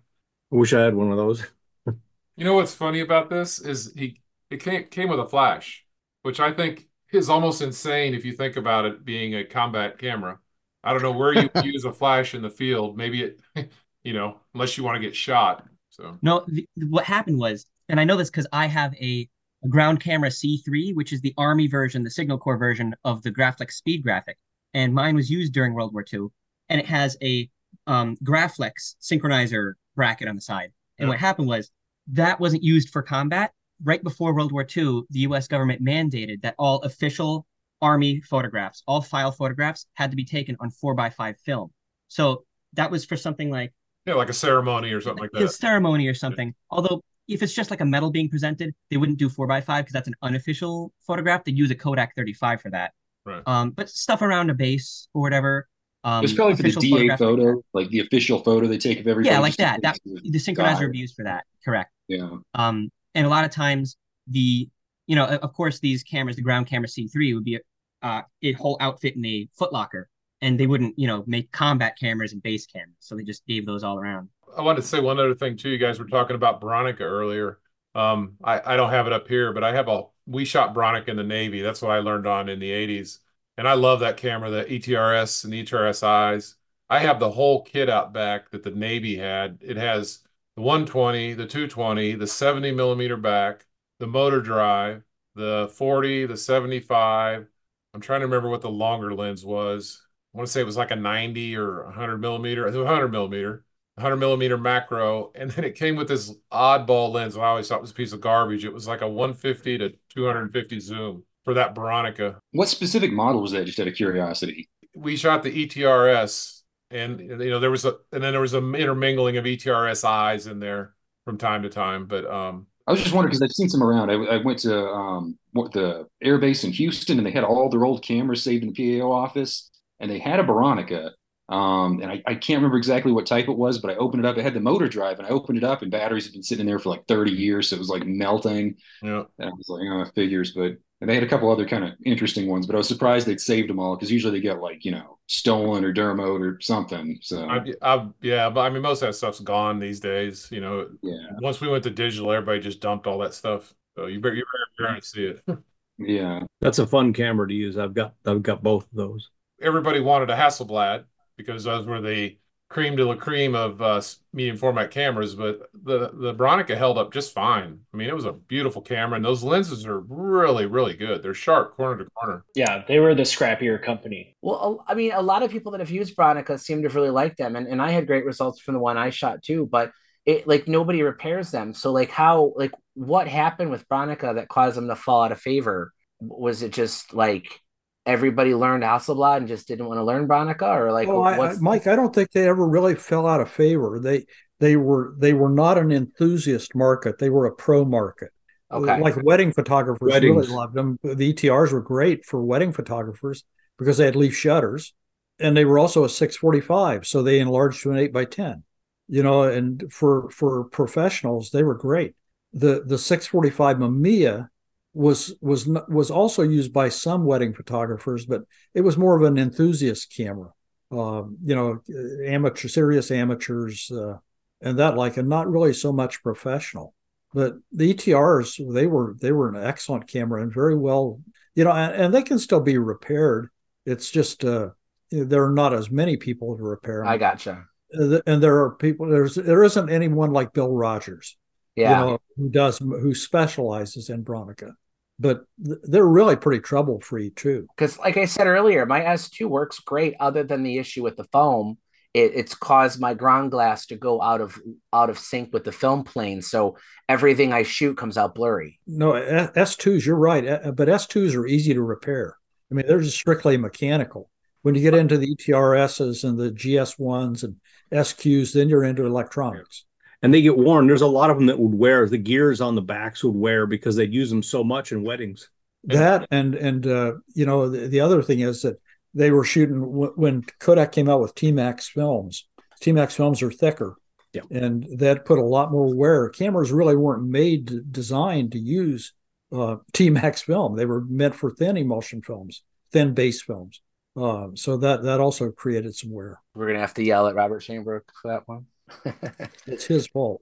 I 0.54 0.56
wish 0.56 0.72
I 0.72 0.82
had 0.82 0.94
one 0.94 1.10
of 1.12 1.18
those. 1.18 1.44
You 2.38 2.44
know 2.44 2.54
what's 2.54 2.76
funny 2.76 3.00
about 3.00 3.30
this 3.32 3.60
is 3.60 3.94
he 3.96 4.22
it 4.52 4.58
came 4.58 4.84
came 4.90 5.08
with 5.10 5.22
a 5.22 5.26
flash, 5.26 5.86
which 6.22 6.42
I 6.42 6.52
think 6.52 6.90
is 7.12 7.30
almost 7.30 7.62
insane 7.62 8.14
if 8.14 8.26
you 8.26 8.34
think 8.34 8.58
about 8.58 8.84
it 8.86 9.06
being 9.06 9.34
a 9.34 9.46
combat 9.46 9.98
camera. 9.98 10.40
I 10.86 10.94
don't 10.94 11.02
know 11.02 11.12
where 11.12 11.34
you 11.34 11.50
use 11.64 11.86
a 11.86 11.92
flash 11.92 12.36
in 12.36 12.42
the 12.42 12.50
field. 12.50 12.98
Maybe 12.98 13.24
it, 13.24 13.40
you 14.04 14.14
know, 14.14 14.40
unless 14.54 14.78
you 14.78 14.84
want 14.84 14.96
to 14.96 15.02
get 15.02 15.16
shot. 15.16 15.66
So 15.90 16.18
No, 16.22 16.42
th- 16.46 16.68
what 16.90 17.06
happened 17.06 17.40
was, 17.40 17.66
and 17.90 18.00
I 18.00 18.04
know 18.04 18.18
this 18.18 18.30
because 18.30 18.48
I 18.54 18.68
have 18.68 18.94
a, 18.96 19.28
a 19.64 19.68
ground 19.68 20.00
camera 20.00 20.30
C3, 20.32 20.94
which 20.94 21.12
is 21.14 21.22
the 21.22 21.34
Army 21.38 21.68
version, 21.68 22.04
the 22.04 22.10
Signal 22.12 22.38
Corps 22.38 22.58
version 22.58 22.96
of 23.04 23.24
the 23.24 23.32
Graflex 23.32 23.72
Speed 23.74 24.04
Graphic, 24.04 24.38
and 24.74 24.94
mine 24.94 25.16
was 25.16 25.30
used 25.30 25.54
during 25.54 25.74
World 25.74 25.94
War 25.94 26.04
II, 26.04 26.28
and 26.70 26.80
it 26.80 26.86
has 26.88 27.18
a 27.22 27.50
um, 27.88 28.18
Graflex 28.24 28.96
synchronizer 29.02 29.74
bracket 29.96 30.28
on 30.28 30.36
the 30.36 30.42
side. 30.42 30.72
And 31.00 31.08
Yeah. 31.08 31.10
what 31.14 31.20
happened 31.20 31.48
was 31.48 31.72
that 32.08 32.40
wasn't 32.40 32.64
used 32.64 32.90
for 32.90 33.02
combat. 33.02 33.52
Right 33.84 34.04
before 34.04 34.34
World 34.34 34.52
War 34.54 34.64
II, 34.64 35.04
the 35.10 35.20
U.S. 35.22 35.48
government 35.48 35.84
mandated 35.84 36.42
that 36.44 36.56
all 36.58 36.82
official 36.84 37.46
Army 37.82 38.22
photographs, 38.22 38.84
all 38.88 39.02
file 39.02 39.32
photographs, 39.32 39.86
had 39.94 40.12
to 40.12 40.18
be 40.18 40.26
taken 40.26 40.56
on 40.60 40.70
four 40.70 40.94
by 40.94 41.10
five 41.10 41.38
film. 41.40 41.72
So 42.08 42.46
that 42.74 42.92
was 42.92 43.06
for 43.06 43.18
something 43.18 43.50
like 43.50 43.74
yeah, 44.06 44.14
like 44.14 44.30
a 44.30 44.34
ceremony 44.34 44.92
or 44.92 45.02
something 45.02 45.24
like 45.24 45.32
a 45.34 45.46
that. 45.46 45.54
ceremony 45.54 46.08
or 46.08 46.14
something. 46.14 46.54
Although 46.70 47.02
if 47.28 47.42
it's 47.42 47.54
just 47.54 47.72
like 47.72 47.82
a 47.82 47.86
medal 47.86 48.12
being 48.12 48.30
presented, 48.30 48.74
they 48.92 48.98
wouldn't 48.98 49.18
do 49.18 49.30
four 49.30 49.48
by 49.48 49.62
five 49.62 49.86
because 49.86 49.94
that's 49.94 50.08
an 50.08 50.16
unofficial 50.22 50.94
photograph. 51.06 51.44
They'd 51.44 51.58
use 51.58 51.72
a 51.72 51.76
Kodak 51.76 52.16
35 52.16 52.62
for 52.62 52.70
that. 52.72 52.92
Right. 53.26 53.42
Um, 53.48 53.72
but 53.72 53.90
stuff 53.90 54.22
around 54.22 54.52
a 54.52 54.54
base 54.54 55.08
or 55.14 55.22
whatever. 55.22 55.68
Um, 56.04 56.24
it's 56.24 56.34
probably 56.34 56.56
for 56.56 56.62
the 56.64 56.70
official 56.70 56.98
DA 56.98 57.18
photo, 57.18 57.64
like 57.74 57.90
the 57.90 58.00
official 58.00 58.44
photo 58.44 58.68
they 58.68 58.78
take 58.78 59.00
of 59.00 59.08
everything. 59.08 59.34
Yeah, 59.34 59.40
like 59.40 59.58
that. 59.58 59.82
That 59.82 59.98
the 60.06 60.38
synchronizer 60.38 60.56
guy. 60.56 60.80
would 60.82 60.92
be 60.92 61.00
used 61.00 61.16
for 61.16 61.24
that. 61.24 61.46
Correct. 61.64 61.90
Yeah. 62.08 62.30
Um, 62.54 62.92
and 63.16 63.26
a 63.26 63.30
lot 63.30 63.44
of 63.44 63.50
times 63.50 63.98
the, 64.28 64.70
you 65.08 65.16
know, 65.16 65.26
of 65.26 65.54
course, 65.54 65.80
these 65.80 66.04
cameras, 66.04 66.36
the 66.36 66.42
ground 66.42 66.68
camera 66.68 66.88
C3 66.88 67.36
would 67.36 67.44
be 67.44 67.60
uh, 68.02 68.22
a 68.44 68.54
whole 68.54 68.78
outfit 68.80 69.16
in 69.16 69.26
a 69.26 69.48
Footlocker, 69.60 70.06
and 70.42 70.60
they 70.60 70.68
wouldn't, 70.68 70.98
you 70.98 71.08
know, 71.08 71.24
make 71.28 71.52
combat 71.52 71.98
cameras 72.00 72.34
and 72.34 72.42
base 72.44 72.66
cameras, 72.66 72.96
so 73.00 73.16
they 73.16 73.24
just 73.24 73.46
gave 73.46 73.66
those 73.66 73.84
all 73.84 73.98
around. 73.98 74.30
I 74.58 74.62
wanted 74.62 74.82
to 74.82 74.88
say 74.88 75.00
one 75.00 75.20
other 75.20 75.36
thing 75.36 75.58
too. 75.58 75.70
You 75.70 75.78
guys 75.78 76.00
were 76.00 76.06
talking 76.06 76.36
about 76.36 76.62
Bronica 76.62 77.02
earlier. 77.02 77.60
Um, 77.94 78.34
I, 78.44 78.74
I 78.74 78.76
don't 78.76 78.92
have 78.92 79.08
it 79.08 79.14
up 79.14 79.28
here, 79.28 79.54
but 79.54 79.64
I 79.64 79.74
have 79.74 79.88
a 79.88 80.04
we 80.28 80.46
shot 80.46 80.74
Bronica 80.74 81.10
in 81.10 81.18
the 81.18 81.24
Navy. 81.24 81.62
That's 81.62 81.82
what 81.82 81.92
I 81.92 82.00
learned 82.00 82.28
on 82.28 82.50
in 82.50 82.60
the 82.60 82.72
80s. 82.72 83.20
And 83.58 83.68
I 83.68 83.74
love 83.74 84.02
that 84.02 84.18
camera, 84.18 84.50
the 84.50 84.66
ETRS 84.66 85.46
and 85.46 85.54
ETRSIs. 85.54 86.56
I 86.90 87.00
have 87.00 87.20
the 87.20 87.32
whole 87.32 87.64
kit 87.64 87.90
out 87.90 88.14
back 88.14 88.52
that 88.52 88.64
the 88.64 88.72
Navy 88.72 89.18
had. 89.18 89.60
It 89.62 89.78
has 89.78 90.20
the 90.56 90.62
120, 90.62 91.34
the 91.34 91.46
220, 91.46 92.16
the 92.16 92.28
70 92.28 92.72
millimeter 92.72 93.18
back, 93.18 93.66
the 94.00 94.08
motor 94.08 94.42
drive, 94.42 95.04
the 95.36 95.72
40, 95.76 96.26
the 96.26 96.38
75. 96.38 97.48
I'm 97.94 98.02
trying 98.02 98.22
to 98.22 98.28
remember 98.28 98.50
what 98.50 98.62
the 98.62 98.70
longer 98.70 99.14
lens 99.14 99.46
was. 99.46 100.02
I 100.34 100.38
want 100.38 100.48
to 100.48 100.52
say 100.52 100.62
it 100.62 100.66
was 100.66 100.78
like 100.78 100.92
a 100.92 100.96
90 100.96 101.56
or 101.56 101.86
100 101.86 102.18
millimeter, 102.18 102.66
100 102.66 103.08
millimeter, 103.10 103.64
100 103.96 104.18
millimeter 104.18 104.58
macro. 104.58 105.32
And 105.34 105.50
then 105.52 105.64
it 105.64 105.76
came 105.76 105.96
with 105.96 106.10
this 106.10 106.34
oddball 106.52 107.14
lens. 107.14 107.38
I 107.38 107.46
always 107.46 107.68
thought 107.68 107.78
it 107.78 107.82
was 107.82 107.92
a 107.92 107.96
piece 107.96 108.12
of 108.12 108.22
garbage. 108.22 108.66
It 108.66 108.74
was 108.74 108.88
like 108.88 109.02
a 109.02 109.08
150 109.08 109.78
to 109.78 109.94
250 110.10 110.80
zoom 110.80 111.24
for 111.46 111.54
that 111.54 111.74
Bronica. 111.74 112.40
What 112.52 112.68
specific 112.68 113.14
model 113.14 113.42
was 113.42 113.52
that? 113.52 113.66
Just 113.66 113.80
out 113.80 113.88
of 113.88 113.96
curiosity. 113.96 114.68
We 114.96 115.16
shot 115.16 115.44
the 115.44 115.68
ETRS, 115.68 116.62
and 116.90 117.20
you 117.20 117.50
know 117.50 117.60
there 117.60 117.72
was 117.72 117.86
a, 117.86 117.96
and 118.12 118.24
then 118.24 118.32
there 118.32 118.42
was 118.42 118.54
a 118.54 118.74
intermingling 118.74 119.38
of 119.38 119.46
ETRS 119.46 120.04
eyes 120.04 120.48
in 120.48 120.60
there 120.60 120.94
from 121.24 121.38
time 121.38 121.64
to 121.64 121.70
time. 121.70 122.08
But 122.08 122.26
um, 122.26 122.68
I 122.88 122.92
was 122.92 123.02
just 123.02 123.14
wondering 123.14 123.32
because 123.32 123.42
I've 123.42 123.56
seen 123.56 123.70
some 123.70 123.84
around. 123.84 124.12
I, 124.12 124.14
I 124.14 124.38
went 124.38 124.60
to 124.60 124.88
um, 124.88 125.38
what, 125.54 125.72
the 125.72 126.08
air 126.22 126.38
base 126.38 126.64
in 126.64 126.72
Houston, 126.72 127.18
and 127.18 127.26
they 127.26 127.32
had 127.32 127.44
all 127.44 127.70
their 127.70 127.86
old 127.86 128.04
cameras 128.04 128.44
saved 128.44 128.64
in 128.64 128.74
the 128.74 129.00
PAO 129.00 129.12
office, 129.12 129.72
and 130.00 130.10
they 130.10 130.20
had 130.20 130.40
a 130.40 130.44
Bronica. 130.44 131.12
Um, 131.48 132.02
and 132.02 132.12
I, 132.12 132.24
I 132.26 132.36
can't 132.36 132.58
remember 132.58 132.78
exactly 132.78 133.12
what 133.12 133.26
type 133.26 133.48
it 133.48 133.58
was, 133.58 133.80
but 133.80 133.92
I 133.92 133.96
opened 133.96 134.26
it 134.26 134.28
up. 134.28 134.38
It 134.38 134.44
had 134.44 134.54
the 134.54 134.60
motor 134.60 134.88
drive, 134.88 135.20
and 135.20 135.28
I 135.28 135.32
opened 135.32 135.58
it 135.58 135.64
up, 135.64 135.82
and 135.82 135.92
batteries 135.92 136.26
had 136.26 136.34
been 136.34 136.44
sitting 136.44 136.62
in 136.62 136.68
there 136.68 136.80
for 136.80 136.90
like 136.90 137.08
30 137.08 137.32
years, 137.32 137.70
so 137.70 137.76
it 137.76 137.80
was 137.80 137.90
like 137.90 138.06
melting. 138.06 138.76
Yeah, 139.02 139.24
and 139.40 139.50
I 139.50 139.54
was 139.54 139.70
like, 139.70 139.88
oh, 139.90 140.06
figures. 140.14 140.54
But 140.54 140.78
and 141.02 141.10
they 141.10 141.16
had 141.16 141.24
a 141.24 141.28
couple 141.28 141.52
other 141.52 141.68
kind 141.68 141.84
of 141.84 141.92
interesting 142.06 142.48
ones, 142.48 142.66
but 142.66 142.76
I 142.76 142.78
was 142.78 142.88
surprised 142.88 143.28
they'd 143.28 143.40
saved 143.40 143.70
them 143.70 143.80
all 143.80 143.96
because 143.96 144.12
usually 144.12 144.40
they 144.40 144.44
get 144.44 144.60
like 144.60 144.86
you 144.86 144.92
know 144.92 145.15
stolen 145.28 145.84
or 145.84 145.94
DRMO'd 145.94 146.42
or 146.42 146.60
something. 146.62 147.18
So 147.22 147.48
I, 147.48 147.74
I, 147.82 148.08
yeah, 148.22 148.50
but 148.50 148.62
I 148.62 148.70
mean 148.70 148.82
most 148.82 149.02
of 149.02 149.08
that 149.08 149.14
stuff's 149.14 149.40
gone 149.40 149.80
these 149.80 150.00
days. 150.00 150.48
You 150.52 150.62
know, 150.62 150.90
yeah. 151.02 151.28
Once 151.40 151.62
we 151.62 151.68
went 151.68 151.84
to 151.86 151.90
digital, 151.90 152.32
everybody 152.32 152.60
just 152.60 152.82
dumped 152.82 153.08
all 153.08 153.20
that 153.20 153.34
stuff. 153.34 153.74
So 153.98 154.08
you 154.08 154.20
better 154.20 154.36
you 154.36 154.44
better, 154.78 154.92
better 154.92 155.02
see 155.02 155.26
it. 155.26 155.44
yeah, 155.98 156.42
that's 156.62 156.80
a 156.80 156.88
fun 156.88 157.14
camera 157.14 157.48
to 157.48 157.54
use. 157.54 157.78
I've 157.78 157.94
got 157.94 158.14
I've 158.26 158.44
got 158.44 158.64
both 158.64 158.84
of 158.84 158.94
those. 158.94 159.30
Everybody 159.62 160.00
wanted 160.00 160.30
a 160.30 160.36
Hasselblad 160.36 161.06
because 161.38 161.64
those 161.64 161.86
were 161.86 162.02
the 162.02 162.38
cream 162.70 162.96
de 162.96 163.06
la 163.06 163.16
cream 163.16 163.56
of 163.56 163.82
uh, 163.82 164.02
medium 164.34 164.58
format 164.58 164.92
cameras, 164.92 165.36
but 165.36 165.70
the 165.74 166.12
the 166.14 166.34
Bronica 166.34 166.76
held 166.76 166.98
up 166.98 167.14
just 167.14 167.34
fine. 167.34 167.80
I 167.94 167.98
mean, 167.98 168.10
it 168.10 168.16
was 168.16 168.26
a 168.26 168.34
beautiful 168.34 168.82
camera, 168.82 169.16
and 169.16 169.26
those 169.26 169.44
lenses 169.44 169.86
are 169.86 170.00
really, 170.00 170.66
really 170.66 170.94
good. 170.94 171.22
They're 171.22 171.34
sharp 171.34 171.76
corner 171.76 172.04
to 172.04 172.10
corner. 172.12 172.44
Yeah, 172.56 172.84
they 172.88 173.00
were 173.00 173.16
the 173.16 173.24
scrappier 173.24 173.82
company. 173.82 174.36
Well, 174.42 174.84
I 174.88 174.96
mean, 174.96 175.12
a 175.14 175.22
lot 175.22 175.44
of 175.44 175.52
people 175.52 175.72
that 175.74 175.80
have 175.80 175.92
used 175.92 176.16
Bronica 176.16 176.60
seem 176.60 176.82
to 176.82 176.90
really 176.90 177.12
like 177.12 177.36
them, 177.36 177.56
and, 177.56 177.68
and 177.68 177.82
I 177.82 177.92
had 177.92 178.08
great 178.08 178.26
results 178.26 178.60
from 178.60 178.74
the 178.74 178.80
one 178.80 178.98
I 178.98 179.10
shot 179.10 179.44
too. 179.44 179.68
But 179.72 179.92
it 180.26 180.48
like 180.48 180.68
nobody 180.68 181.04
repairs 181.04 181.52
them. 181.52 181.74
So 181.74 181.92
like 181.92 182.10
how 182.10 182.54
like 182.56 182.72
what 182.96 183.28
happened 183.28 183.70
with 183.70 183.88
Bronica 183.88 184.36
that 184.36 184.50
caused 184.50 184.76
them 184.76 184.88
to 184.88 184.96
fall 184.96 185.24
out 185.24 185.32
of 185.32 185.40
favor? 185.40 185.94
Was 186.20 186.64
it 186.64 186.74
just 186.74 187.14
like 187.14 187.62
everybody 188.06 188.54
learned 188.54 188.84
Hasselblad 188.84 189.38
and 189.38 189.48
just 189.48 189.68
didn't 189.68 189.88
want 189.88 189.98
to 189.98 190.04
learn 190.04 190.28
Bronica, 190.28 190.76
or 190.76 190.92
like 190.92 191.08
well, 191.08 191.24
I, 191.24 191.38
I, 191.38 191.56
Mike? 191.60 191.88
I 191.88 191.96
don't 191.96 192.14
think 192.14 192.32
they 192.32 192.48
ever 192.48 192.68
really 192.68 192.96
fell 192.96 193.28
out 193.28 193.42
of 193.42 193.50
favor. 193.50 194.00
They 194.00 194.26
they 194.60 194.76
were 194.78 195.16
they 195.18 195.34
were 195.34 195.50
not 195.50 195.78
an 195.78 195.92
enthusiast 195.92 196.76
market. 196.76 197.18
They 197.20 197.30
were 197.30 197.46
a 197.46 197.56
pro 197.56 197.86
market. 197.86 198.30
Okay. 198.72 199.00
Like 199.00 199.22
wedding 199.24 199.52
photographers 199.52 200.12
Weddings. 200.12 200.36
really 200.36 200.56
loved 200.56 200.74
them. 200.74 200.98
The 201.04 201.34
ETRs 201.34 201.72
were 201.72 201.82
great 201.82 202.26
for 202.26 202.44
wedding 202.44 202.74
photographers 202.74 203.44
because 203.78 203.98
they 203.98 204.06
had 204.06 204.16
leaf 204.16 204.36
shutters, 204.36 204.94
and 205.40 205.56
they 205.56 205.66
were 205.66 205.78
also 205.78 206.04
a 206.04 206.10
645, 206.10 207.06
so 207.06 207.22
they 207.22 207.40
enlarged 207.40 207.84
to 207.84 207.92
an 207.92 207.98
eight 207.98 208.14
by 208.14 208.26
ten. 208.26 208.64
You 209.08 209.24
know, 209.24 209.44
and 209.44 209.84
for 209.92 210.30
for 210.32 210.64
professionals, 210.66 211.52
they 211.52 211.64
were 211.64 211.76
great. 211.76 212.16
The 212.54 212.84
the 212.86 212.98
645 212.98 213.78
Mamiya 213.78 214.48
was 214.96 215.36
was 215.42 215.68
was 215.90 216.10
also 216.10 216.42
used 216.42 216.72
by 216.72 216.88
some 216.88 217.26
wedding 217.26 217.54
photographers, 217.54 218.26
but 218.26 218.44
it 218.74 218.82
was 218.82 218.98
more 218.98 219.16
of 219.16 219.24
an 219.24 219.38
enthusiast 219.38 220.12
camera. 220.16 220.52
Um, 220.90 221.38
you 221.44 221.54
know, 221.54 221.80
amateur, 222.26 222.70
serious 222.70 223.12
amateurs, 223.12 223.92
uh, 223.92 224.18
and 224.62 224.80
that 224.80 224.96
like, 224.96 225.18
and 225.18 225.28
not 225.28 225.52
really 225.52 225.74
so 225.74 225.92
much 225.92 226.24
professional. 226.24 226.94
But 227.34 227.56
the 227.74 227.94
ETRs, 227.94 228.74
they 228.74 228.88
were 228.88 229.16
they 229.20 229.34
were 229.34 229.50
an 229.50 229.62
excellent 229.62 230.08
camera 230.08 230.42
and 230.42 230.54
very 230.54 230.78
well, 230.78 231.20
you 231.56 231.66
know, 231.66 231.72
and, 231.72 231.94
and 231.94 232.14
they 232.14 232.24
can 232.24 232.40
still 232.40 232.62
be 232.62 232.78
repaired. 232.78 233.50
It's 233.86 234.10
just 234.10 234.46
uh, 234.46 234.70
there 235.12 235.44
are 235.44 235.52
not 235.52 235.74
as 235.74 235.92
many 235.92 236.16
people 236.16 236.56
to 236.56 236.64
repair 236.64 237.00
them. 237.00 237.10
I 237.10 237.18
gotcha. 237.18 237.66
And 237.92 238.42
there 238.42 238.62
are 238.62 238.72
people. 238.76 239.10
There's 239.10 239.36
there 239.36 239.64
isn't 239.66 239.90
anyone 239.90 240.32
like 240.32 240.54
Bill 240.54 240.72
Rogers, 240.72 241.36
yeah, 241.76 242.00
you 242.00 242.06
know, 242.06 242.20
who 242.38 242.50
does 242.50 242.78
who 242.78 243.14
specializes 243.14 244.10
in 244.10 244.24
Bronica 244.24 244.72
but 245.20 245.46
they're 245.58 246.06
really 246.06 246.36
pretty 246.36 246.62
trouble 246.62 247.00
free 247.00 247.30
too. 247.30 247.68
Because, 247.76 247.98
like 247.98 248.18
I 248.18 248.26
said 248.26 248.48
earlier, 248.48 248.86
my 248.86 249.02
S2 249.02 249.48
works 249.48 249.80
great. 249.80 250.16
Other 250.20 250.44
than 250.44 250.64
the 250.64 250.78
issue 250.78 251.04
with 251.04 251.16
the 251.16 251.24
foam, 251.26 251.78
it, 252.14 252.32
it's 252.36 252.56
caused 252.56 253.00
my 253.00 253.14
ground 253.14 253.52
glass 253.52 253.86
to 253.88 253.96
go 253.96 254.22
out 254.22 254.42
of 254.42 254.60
out 254.94 255.10
of 255.10 255.20
sync 255.20 255.54
with 255.54 255.64
the 255.64 255.72
film 255.72 256.04
plane, 256.04 256.42
so 256.42 256.78
everything 257.08 257.54
I 257.54 257.64
shoot 257.64 257.98
comes 257.98 258.18
out 258.18 258.36
blurry. 258.36 258.80
No, 258.88 259.14
S2s, 259.14 260.06
you're 260.06 260.16
right, 260.16 260.44
but 260.76 260.88
S2s 260.88 261.36
are 261.36 261.48
easy 261.48 261.74
to 261.74 261.82
repair. 261.82 262.38
I 262.72 262.76
mean, 262.76 262.88
they're 262.88 263.02
just 263.02 263.18
strictly 263.18 263.58
mechanical. 263.58 264.30
When 264.64 264.76
you 264.76 264.82
get 264.82 264.96
into 264.96 265.18
the 265.18 265.36
ETRSs 265.36 266.28
and 266.28 266.40
the 266.40 266.52
GS1s 266.52 267.44
and 267.44 267.58
SQs, 267.92 268.54
then 268.54 268.68
you're 268.68 268.84
into 268.84 269.06
electronics 269.06 269.86
and 270.26 270.34
they 270.34 270.42
get 270.42 270.58
worn. 270.58 270.88
There's 270.88 271.04
a 271.04 271.08
lot 271.08 271.30
of 271.30 271.38
them 271.38 271.46
that 271.46 271.60
would 271.60 271.76
wear 271.76 272.10
the 272.10 272.18
gears 272.18 272.60
on 272.60 272.74
the 272.74 272.82
backs 272.82 273.24
would 273.24 273.36
wear 273.36 273.68
because 273.68 273.96
they'd 273.96 274.12
use 274.12 274.32
them 274.32 274.42
so 274.42 274.64
much 274.64 274.92
in 274.92 275.04
weddings. 275.04 275.52
That 275.84 276.28
and 276.32 276.56
and 276.56 276.88
uh, 276.88 277.14
you 277.36 277.46
know 277.46 277.70
the, 277.70 277.88
the, 277.88 278.00
other 278.00 278.24
thing 278.24 278.40
is 278.40 278.64
that 278.64 278.82
they 279.14 279.30
were 279.30 279.44
shooting 279.44 279.82
w- 279.82 280.14
when 280.16 280.44
Kodak 280.60 280.94
came 280.94 281.10
out 281.10 281.22
with 281.22 281.36
T-Max 281.36 281.90
films. 281.90 282.48
T-Max 282.82 283.14
films 283.14 283.44
are 283.44 283.52
thicker, 283.52 283.98
yeah. 284.34 284.42
and 284.50 284.88
that 284.98 285.26
put 285.26 285.38
a 285.38 285.46
lot 285.46 285.72
more 285.72 285.94
wear. 285.94 286.30
Cameras 286.30 286.72
really 286.72 286.96
weren't 286.96 287.30
made 287.30 287.68
to, 287.68 287.82
designed 287.82 288.54
to 288.54 288.60
use 288.60 289.14
uh, 289.52 289.76
T-Max 289.94 290.42
film. 290.42 290.76
They 290.76 290.88
were 290.88 291.02
meant 291.02 291.36
for 291.36 291.52
thin 291.52 291.78
emulsion 291.78 292.24
films, 292.24 292.64
thin 292.92 293.14
base 293.14 293.44
films. 293.44 293.80
Uh, 294.18 294.48
so 294.56 294.78
that 294.78 295.04
that 295.04 295.20
also 295.20 295.52
created 295.52 295.96
some 295.96 296.12
wear. 296.12 296.42
We're 296.56 296.66
gonna 296.66 296.80
have 296.80 296.96
to 296.96 297.04
yell 297.04 297.28
at 297.28 297.36
Robert 297.36 297.62
Shanebrook 297.62 298.02
for 298.24 298.30
that 298.30 298.48
one. 298.48 298.66
it's 299.68 299.86
his 299.86 300.08
fault. 300.08 300.42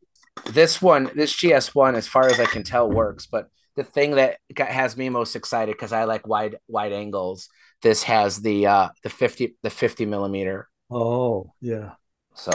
This 0.52 0.82
one, 0.82 1.12
this 1.16 1.32
GS1, 1.34 1.96
as 1.96 2.08
far 2.08 2.28
as 2.28 2.40
I 2.40 2.46
can 2.46 2.64
tell, 2.64 2.90
works. 2.90 3.28
But 3.28 3.50
the 3.76 3.84
thing 3.84 4.12
that 4.12 4.38
got, 4.54 4.68
has 4.70 4.98
me 4.98 5.10
most 5.10 5.36
excited 5.36 5.74
because 5.76 5.92
I 5.94 6.04
like 6.06 6.28
wide 6.28 6.58
wide 6.68 6.92
angles. 6.92 7.50
This 7.82 8.04
has 8.04 8.42
the 8.42 8.68
uh 8.68 8.90
the 9.04 9.10
fifty 9.10 9.56
the 9.64 9.70
fifty 9.70 10.06
millimeter. 10.06 10.70
Oh 10.90 11.54
yeah. 11.62 11.92
So 12.36 12.52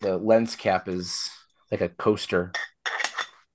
the 0.00 0.16
lens 0.18 0.56
cap 0.56 0.88
is 0.88 1.30
like 1.70 1.80
a 1.80 1.88
coaster. 1.88 2.52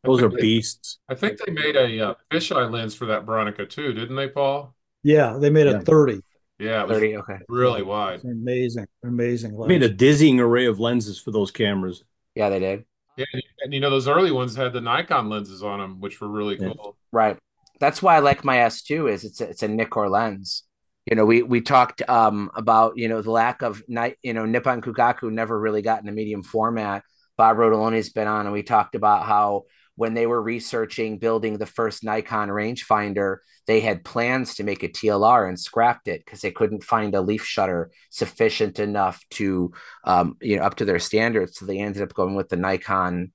Those 0.04 0.22
are 0.24 0.30
beasts. 0.30 1.00
I 1.10 1.16
think 1.16 1.38
they 1.38 1.52
made 1.52 1.76
a 1.76 2.10
uh, 2.10 2.14
fisheye 2.32 2.72
lens 2.72 2.96
for 2.96 3.08
that 3.08 3.26
Bronica 3.26 3.70
too, 3.70 3.94
didn't 3.94 4.16
they, 4.16 4.30
Paul? 4.30 4.74
Yeah, 5.04 5.38
they 5.40 5.50
made 5.50 5.68
Yeah. 5.68 5.78
a 5.78 5.82
thirty. 5.82 6.22
Yeah, 6.60 6.82
it 6.82 6.88
was 6.88 6.98
30, 6.98 7.18
okay. 7.18 7.38
really 7.50 7.84
wide. 7.84 8.16
It's 8.16 8.24
amazing, 8.24 8.88
amazing. 9.04 9.60
I 9.62 9.68
made 9.68 9.84
a 9.84 9.90
dizzying 9.90 10.40
array 10.40 10.66
of 10.66 10.80
lenses 10.80 11.20
for 11.20 11.32
those 11.32 11.52
cameras. 11.52 12.04
Yeah, 12.34 12.50
they 12.50 12.60
did. 12.60 12.86
Yeah, 13.16 13.26
and, 13.34 13.44
and 13.62 13.74
you 13.74 13.80
know 13.80 13.90
those 13.90 14.08
early 14.08 14.32
ones 14.32 14.56
had 14.56 14.74
the 14.74 14.82
Nikon 14.82 15.30
lenses 15.30 15.64
on 15.64 15.80
them, 15.80 16.00
which 16.00 16.20
were 16.22 16.28
really 16.28 16.58
Yeah. 16.60 16.74
cool. 16.76 16.98
Right. 17.12 17.38
That's 17.80 18.02
why 18.02 18.16
I 18.16 18.20
like 18.20 18.44
my 18.44 18.58
S2 18.58 19.12
is 19.12 19.24
it's 19.24 19.42
a, 19.42 19.50
it's 19.50 19.64
a 19.64 19.68
Nikkor 19.68 20.10
lens. 20.10 20.64
You 21.06 21.16
know, 21.16 21.26
we 21.26 21.42
we 21.44 21.62
talked 21.62 22.02
um 22.10 22.50
about, 22.56 22.98
you 22.98 23.08
know, 23.08 23.22
the 23.22 23.32
lack 23.32 23.62
of 23.62 23.82
night, 23.88 24.18
you 24.24 24.34
know, 24.34 24.46
Nippon 24.46 24.82
Kogaku 24.82 25.32
never 25.32 25.60
really 25.60 25.82
got 25.82 26.02
in 26.02 26.10
a 26.10 26.12
medium 26.12 26.44
format. 26.44 27.04
Bob 27.38 27.58
Rotoloni's 27.58 28.10
been 28.10 28.28
on 28.28 28.46
and 28.48 28.54
we 28.54 28.64
talked 28.64 28.96
about 28.96 29.26
how 29.26 29.66
when 29.98 30.14
they 30.14 30.26
were 30.26 30.42
researching 30.42 31.20
building 31.20 31.58
the 31.58 31.66
first 31.66 32.04
Nikon 32.04 32.48
rangefinder, 32.50 33.40
they 33.66 33.82
had 33.82 34.06
plans 34.06 34.56
to 34.56 34.64
make 34.64 34.84
a 34.84 34.88
TLR 34.88 35.50
and 35.50 35.60
scrapped 35.60 36.08
it 36.08 36.24
because 36.24 36.40
they 36.40 36.52
couldn't 36.52 36.86
find 36.86 37.14
a 37.14 37.22
leaf 37.22 37.44
shutter 37.44 37.92
sufficient 38.10 38.80
enough 38.80 39.22
to 39.32 39.74
um, 40.06 40.38
you 40.42 40.56
know, 40.56 40.64
up 40.64 40.76
to 40.76 40.86
their 40.86 41.00
standards. 41.00 41.58
So 41.58 41.66
they 41.66 41.80
ended 41.80 42.02
up 42.02 42.14
going 42.14 42.36
with 42.36 42.48
the 42.48 42.56
Nikon 42.56 43.34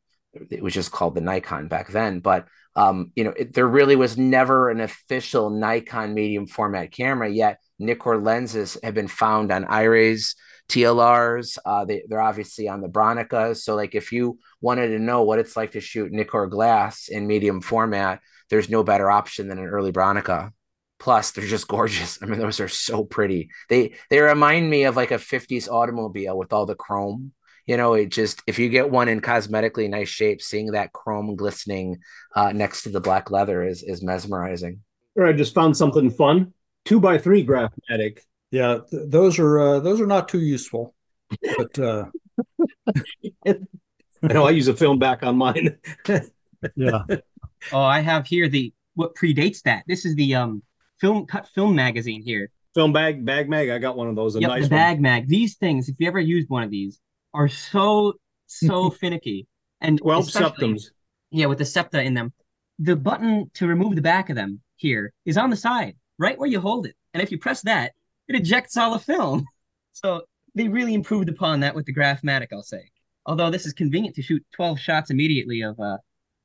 it 0.51 0.63
was 0.63 0.73
just 0.73 0.93
called 0.93 1.15
the 1.15 1.21
Nikon 1.21 1.69
back 1.69 1.89
then. 1.89 2.21
But 2.21 2.47
Um, 2.75 3.13
you 3.15 3.25
know, 3.25 3.35
it, 3.37 3.53
there 3.53 3.69
really 3.69 3.97
was 3.97 4.17
never 4.17 4.71
an 4.71 4.81
official 4.81 5.51
Nikon 5.51 6.15
medium 6.15 6.47
format 6.47 6.91
camera 6.91 7.29
yet. 7.29 7.59
Nikkor 7.79 8.25
lenses 8.25 8.79
have 8.83 8.95
been 8.95 9.09
found 9.09 9.53
on 9.53 9.67
IRAs, 9.67 10.35
TLRs. 10.73 11.59
Uh, 11.65 11.85
they, 11.85 12.03
they're 12.09 12.21
obviously 12.21 12.67
on 12.69 12.81
the 12.81 12.89
Bronicas. 12.89 13.59
So, 13.59 13.75
like, 13.77 13.95
if 13.95 14.11
you 14.11 14.39
wanted 14.61 14.89
to 14.89 14.99
know 14.99 15.23
what 15.23 15.39
it's 15.39 15.57
like 15.57 15.73
to 15.73 15.81
shoot 15.81 16.13
Nikkor 16.13 16.49
glass 16.49 17.09
in 17.09 17.27
medium 17.27 17.61
format, 17.61 18.21
there's 18.49 18.71
no 18.71 18.83
better 18.83 19.11
option 19.11 19.49
than 19.49 19.59
an 19.59 19.67
early 19.67 19.93
Bronica. 19.93 20.51
Plus, 20.99 21.33
they're 21.33 21.47
just 21.47 21.69
gorgeous. 21.77 22.19
I 22.23 22.27
mean, 22.27 22.41
those 22.41 22.61
are 22.61 22.69
so 22.69 23.05
pretty. 23.05 23.51
They 23.69 23.95
they 24.09 24.21
remind 24.21 24.71
me 24.71 24.85
of 24.85 24.97
like 24.97 25.11
a 25.11 25.17
50s 25.17 25.71
automobile 25.71 26.39
with 26.39 26.53
all 26.53 26.65
the 26.65 26.75
chrome. 26.75 27.33
You 27.67 27.77
know, 27.77 27.95
it 27.95 28.07
just 28.07 28.43
if 28.47 28.59
you 28.59 28.71
get 28.71 28.91
one 28.91 29.09
in 29.09 29.21
cosmetically 29.21 29.91
nice 29.91 30.09
shape, 30.09 30.41
seeing 30.41 30.73
that 30.73 30.93
chrome 30.93 31.37
glistening 31.37 31.99
uh, 32.35 32.53
next 32.53 32.85
to 32.85 32.89
the 32.89 33.01
black 33.01 33.31
leather 33.31 33.63
is 33.63 33.83
is 33.83 34.03
mesmerizing. 34.03 34.81
Or 35.17 35.27
I 35.27 35.35
just 35.35 35.55
found 35.55 35.77
something 35.77 36.11
fun. 36.11 36.55
Two 36.87 36.99
by 36.99 37.19
three 37.19 37.43
Graphmatic. 37.43 38.23
Yeah, 38.53 38.81
th- 38.89 39.05
those 39.07 39.39
are 39.39 39.59
uh, 39.59 39.81
those 39.81 40.01
are 40.01 40.07
not 40.07 40.29
too 40.29 40.41
useful, 40.41 40.95
but 41.57 41.79
uh, 41.79 42.05
I 43.47 44.33
know 44.33 44.47
I 44.47 44.51
use 44.51 44.69
a 44.69 44.77
film 44.77 44.99
back 44.99 45.23
on 45.23 45.37
mine. 45.37 45.79
yeah. 46.77 47.03
Oh, 47.73 47.83
I 47.83 48.01
have 48.01 48.27
here 48.27 48.49
the 48.49 48.73
what 48.95 49.15
predates 49.17 49.63
that. 49.63 49.85
This 49.89 50.05
is 50.05 50.15
the 50.17 50.35
um 50.35 50.63
film 51.01 51.27
cut 51.27 51.49
film 51.49 51.75
magazine 51.75 52.23
here. 52.23 52.51
Film 52.75 52.93
bag 52.93 53.25
bag 53.25 53.49
mag. 53.49 53.71
I 53.71 53.79
got 53.79 53.97
one 53.97 54.09
of 54.09 54.17
those. 54.17 54.37
A 54.37 54.41
Yep, 54.41 54.49
nice 54.49 54.65
the 54.65 54.69
bag 54.69 55.01
mag. 55.01 55.29
These 55.29 55.57
things, 55.57 55.89
if 55.89 55.97
you 55.99 56.07
ever 56.07 56.21
used 56.21 56.51
one 56.51 56.63
of 56.63 56.71
these, 56.71 57.01
are 57.33 57.49
so 57.49 58.13
so 58.47 58.91
finicky 59.01 59.47
and 59.81 59.99
12 59.99 60.27
septums. 60.27 60.91
Yeah, 61.31 61.47
with 61.47 61.59
the 61.59 61.65
septa 61.65 62.03
in 62.03 62.13
them. 62.13 62.35
The 62.79 62.97
button 62.97 63.51
to 63.55 63.67
remove 63.67 63.97
the 63.97 64.03
back 64.03 64.29
of 64.29 64.37
them 64.37 64.61
here 64.77 65.15
is 65.25 65.39
on 65.39 65.49
the 65.49 65.57
side, 65.57 65.97
right 66.19 66.39
where 66.39 66.49
you 66.49 66.61
hold 66.61 66.85
it. 66.85 66.97
And 67.15 67.23
if 67.23 67.31
you 67.31 67.39
press 67.39 67.63
that, 67.63 67.93
it 68.35 68.41
ejects 68.41 68.77
all 68.77 68.93
the 68.93 68.99
film. 68.99 69.45
So 69.93 70.23
they 70.55 70.69
really 70.69 70.95
improved 70.95 71.29
upon 71.29 71.61
that 71.61 71.75
with 71.75 71.87
the 71.87 71.93
Graphmatic, 71.93 72.49
I'll 72.53 72.63
say. 72.63 72.91
Although 73.27 73.51
this 73.51 73.67
is 73.67 73.73
convenient 73.73 74.17
to 74.17 74.23
shoot 74.23 74.45
12 74.55 74.81
shots 74.81 75.11
immediately 75.11 75.63
of 75.63 75.79
uh 75.79 75.99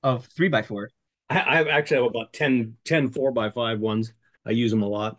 of 0.04 0.26
three 0.36 0.50
by 0.50 0.62
four. 0.62 0.90
I, 1.30 1.40
I 1.40 1.78
actually 1.78 1.98
have 1.98 2.06
about 2.06 2.34
10, 2.34 2.78
10 2.86 3.10
4 3.10 3.32
by 3.32 3.50
five 3.50 3.80
ones. 3.80 4.14
I 4.46 4.52
use 4.52 4.72
them 4.72 4.84
a 4.84 4.88
lot. 4.88 5.18